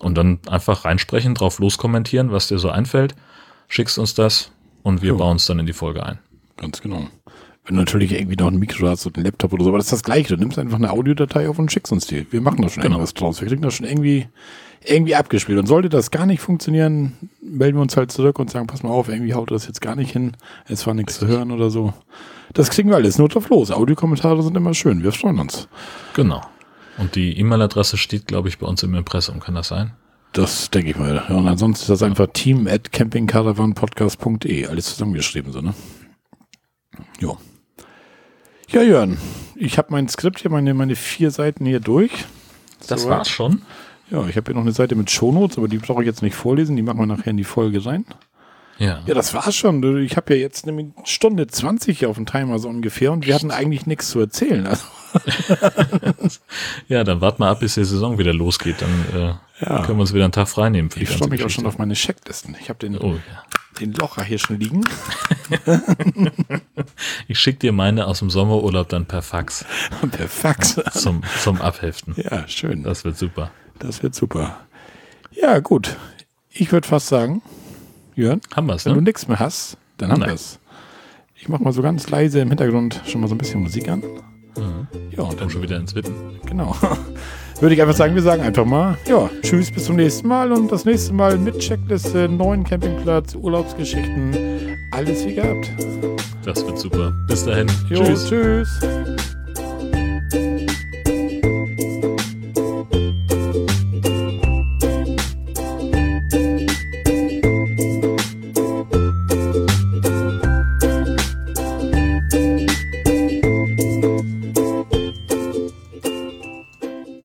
und 0.00 0.16
dann 0.16 0.38
einfach 0.48 0.84
reinsprechen, 0.84 1.34
drauf 1.34 1.58
loskommentieren, 1.58 2.30
was 2.30 2.48
dir 2.48 2.58
so 2.58 2.70
einfällt, 2.70 3.14
schickst 3.68 3.98
uns 3.98 4.14
das 4.14 4.50
und 4.84 5.02
wir 5.02 5.10
jo. 5.10 5.16
bauen 5.16 5.36
es 5.36 5.46
dann 5.46 5.58
in 5.58 5.66
die 5.66 5.72
Folge 5.72 6.06
ein. 6.06 6.20
Ganz 6.56 6.80
genau. 6.80 7.08
Wenn 7.66 7.76
du 7.76 7.82
natürlich 7.82 8.12
irgendwie 8.12 8.36
noch 8.36 8.48
ein 8.48 8.58
Mikro 8.58 8.86
hast 8.88 9.06
oder 9.06 9.16
einen 9.16 9.24
Laptop 9.24 9.54
oder 9.54 9.64
so, 9.64 9.70
aber 9.70 9.78
das 9.78 9.86
ist 9.86 9.92
das 9.92 10.02
Gleiche. 10.02 10.36
Du 10.36 10.40
nimmst 10.40 10.58
einfach 10.58 10.76
eine 10.76 10.90
Audiodatei 10.90 11.48
auf 11.48 11.58
und 11.58 11.72
schickst 11.72 11.90
uns 11.92 12.06
die. 12.06 12.30
Wir 12.30 12.42
machen 12.42 12.60
da 12.60 12.68
schon 12.68 12.82
genau. 12.82 12.96
irgendwas 12.96 13.14
draus. 13.14 13.40
Wir 13.40 13.48
kriegen 13.48 13.62
das 13.62 13.74
schon 13.74 13.86
irgendwie, 13.86 14.28
irgendwie 14.84 15.14
abgespielt. 15.14 15.58
Und 15.58 15.66
sollte 15.66 15.88
das 15.88 16.10
gar 16.10 16.26
nicht 16.26 16.42
funktionieren, 16.42 17.14
melden 17.42 17.78
wir 17.78 17.82
uns 17.82 17.96
halt 17.96 18.12
zurück 18.12 18.38
und 18.38 18.50
sagen, 18.50 18.66
pass 18.66 18.82
mal 18.82 18.90
auf, 18.90 19.08
irgendwie 19.08 19.32
haut 19.32 19.50
das 19.50 19.66
jetzt 19.66 19.80
gar 19.80 19.96
nicht 19.96 20.12
hin. 20.12 20.36
Es 20.66 20.86
war 20.86 20.92
nichts 20.92 21.18
zu 21.18 21.26
hören 21.26 21.50
oder 21.50 21.70
so. 21.70 21.94
Das 22.52 22.68
kriegen 22.68 22.90
wir 22.90 22.96
alles 22.96 23.16
nur 23.16 23.30
drauf 23.30 23.48
los. 23.48 23.70
Audiokommentare 23.70 24.42
sind 24.42 24.56
immer 24.58 24.74
schön. 24.74 25.02
Wir 25.02 25.12
freuen 25.12 25.38
uns. 25.38 25.66
Genau. 26.12 26.42
Und 26.98 27.14
die 27.14 27.38
E-Mail-Adresse 27.38 27.96
steht, 27.96 28.26
glaube 28.26 28.48
ich, 28.48 28.58
bei 28.58 28.66
uns 28.66 28.82
im 28.82 28.94
Impressum. 28.94 29.40
Kann 29.40 29.54
das 29.54 29.68
sein? 29.68 29.92
Das 30.34 30.68
denke 30.68 30.90
ich 30.90 30.96
mal. 30.96 31.24
Ja, 31.28 31.36
und 31.36 31.46
ansonsten 31.46 31.84
ist 31.84 31.90
das 31.90 32.02
einfach 32.02 32.26
team 32.32 32.66
at 32.66 32.90
campingcaravanpodcast.de. 32.90 34.66
Alles 34.66 34.86
zusammengeschrieben, 34.86 35.52
so, 35.52 35.60
ne? 35.60 35.74
Jo. 37.20 37.38
Ja, 38.68 38.82
Jörn, 38.82 39.16
ich 39.54 39.78
habe 39.78 39.92
mein 39.92 40.08
Skript 40.08 40.40
hier, 40.40 40.50
meine, 40.50 40.74
meine 40.74 40.96
vier 40.96 41.30
Seiten 41.30 41.64
hier 41.64 41.78
durch. 41.78 42.10
Das 42.88 43.02
so, 43.02 43.10
war's 43.10 43.28
schon? 43.28 43.62
Ja, 44.10 44.26
ich 44.26 44.36
habe 44.36 44.46
hier 44.46 44.56
noch 44.56 44.62
eine 44.62 44.72
Seite 44.72 44.96
mit 44.96 45.08
Shownotes, 45.08 45.56
aber 45.56 45.68
die 45.68 45.78
brauche 45.78 46.02
ich 46.02 46.06
jetzt 46.06 46.22
nicht 46.22 46.34
vorlesen. 46.34 46.74
Die 46.74 46.82
machen 46.82 46.98
wir 46.98 47.06
nachher 47.06 47.30
in 47.30 47.36
die 47.36 47.44
Folge 47.44 47.86
rein. 47.86 48.04
Ja. 48.78 49.02
Ja, 49.06 49.14
das 49.14 49.34
war's 49.34 49.54
schon. 49.54 49.82
Ich 49.98 50.16
habe 50.16 50.34
ja 50.34 50.40
jetzt 50.40 50.66
eine 50.66 50.92
Stunde 51.04 51.46
20 51.46 52.06
auf 52.06 52.16
dem 52.16 52.26
Timer 52.26 52.58
so 52.58 52.68
ungefähr 52.68 53.12
und 53.12 53.26
wir 53.26 53.34
hatten 53.34 53.50
eigentlich 53.50 53.86
nichts 53.86 54.08
zu 54.08 54.20
erzählen. 54.20 54.66
Also. 54.66 54.84
ja, 56.88 57.04
dann 57.04 57.20
wart 57.20 57.38
mal 57.38 57.50
ab, 57.50 57.60
bis 57.60 57.74
die 57.74 57.84
Saison 57.84 58.18
wieder 58.18 58.32
losgeht. 58.32 58.76
Dann 58.80 59.04
äh, 59.14 59.64
ja. 59.64 59.82
können 59.82 59.98
wir 59.98 60.02
uns 60.02 60.12
wieder 60.12 60.24
einen 60.24 60.32
Tag 60.32 60.48
frei 60.48 60.70
nehmen. 60.70 60.90
ich 60.96 61.08
freue 61.08 61.28
mich 61.28 61.44
auch 61.44 61.50
schon 61.50 61.66
auf 61.66 61.78
meine 61.78 61.94
Checklisten. 61.94 62.56
Ich 62.60 62.68
habe 62.68 62.78
den, 62.80 62.98
oh, 62.98 63.14
ja. 63.14 63.44
den 63.80 63.92
Locher 63.92 64.24
hier 64.24 64.38
schon 64.38 64.58
liegen. 64.58 64.84
ich 67.28 67.38
schicke 67.38 67.60
dir 67.60 67.72
meine 67.72 68.06
aus 68.06 68.18
dem 68.18 68.30
Sommerurlaub 68.30 68.88
dann 68.88 69.06
per 69.06 69.22
Fax. 69.22 69.64
per 70.10 70.28
Fax. 70.28 70.80
Zum, 70.92 71.22
zum 71.42 71.60
Abheften. 71.60 72.14
Ja, 72.16 72.48
schön. 72.48 72.82
Das 72.82 73.04
wird 73.04 73.16
super. 73.16 73.50
Das 73.78 74.02
wird 74.02 74.14
super. 74.14 74.58
Ja, 75.30 75.60
gut. 75.60 75.96
Ich 76.50 76.70
würde 76.72 76.86
fast 76.86 77.08
sagen, 77.08 77.42
Jörn, 78.16 78.40
haben 78.54 78.66
wir's, 78.66 78.84
wenn 78.84 78.92
ne? 78.92 78.98
du 78.98 79.04
nichts 79.04 79.26
mehr 79.28 79.38
hast, 79.38 79.76
dann 79.98 80.12
haben 80.12 80.20
wir 80.22 80.32
es. 80.32 80.58
Ich 81.36 81.48
mache 81.48 81.62
mal 81.62 81.72
so 81.72 81.82
ganz 81.82 82.08
leise 82.08 82.40
im 82.40 82.48
Hintergrund 82.48 83.02
schon 83.06 83.20
mal 83.20 83.26
so 83.26 83.34
ein 83.34 83.38
bisschen 83.38 83.60
Musik 83.60 83.88
an. 83.88 84.00
Mhm. 84.56 84.86
Ja, 85.10 85.24
und 85.24 85.40
dann 85.40 85.50
schon 85.50 85.62
wieder 85.62 85.76
ins 85.76 85.94
Wippen. 85.94 86.14
Genau. 86.46 86.76
Würde 87.60 87.74
ich 87.74 87.82
einfach 87.82 87.96
sagen, 87.96 88.14
wir 88.14 88.22
sagen 88.22 88.42
einfach 88.42 88.64
mal, 88.64 88.98
ja, 89.06 89.30
tschüss, 89.42 89.70
bis 89.70 89.84
zum 89.84 89.96
nächsten 89.96 90.26
Mal 90.26 90.52
und 90.52 90.70
das 90.72 90.84
nächste 90.84 91.12
Mal 91.12 91.38
mit 91.38 91.58
Checkliste, 91.58 92.28
neuen 92.28 92.64
Campingplatz, 92.64 93.34
Urlaubsgeschichten, 93.34 94.76
alles 94.90 95.24
wie 95.24 95.34
gehabt. 95.34 95.70
Das 96.44 96.64
wird 96.66 96.78
super. 96.78 97.12
Bis 97.28 97.44
dahin. 97.44 97.68
Jo, 97.88 98.04
tschüss. 98.04 98.28
Tschüss. 98.28 99.33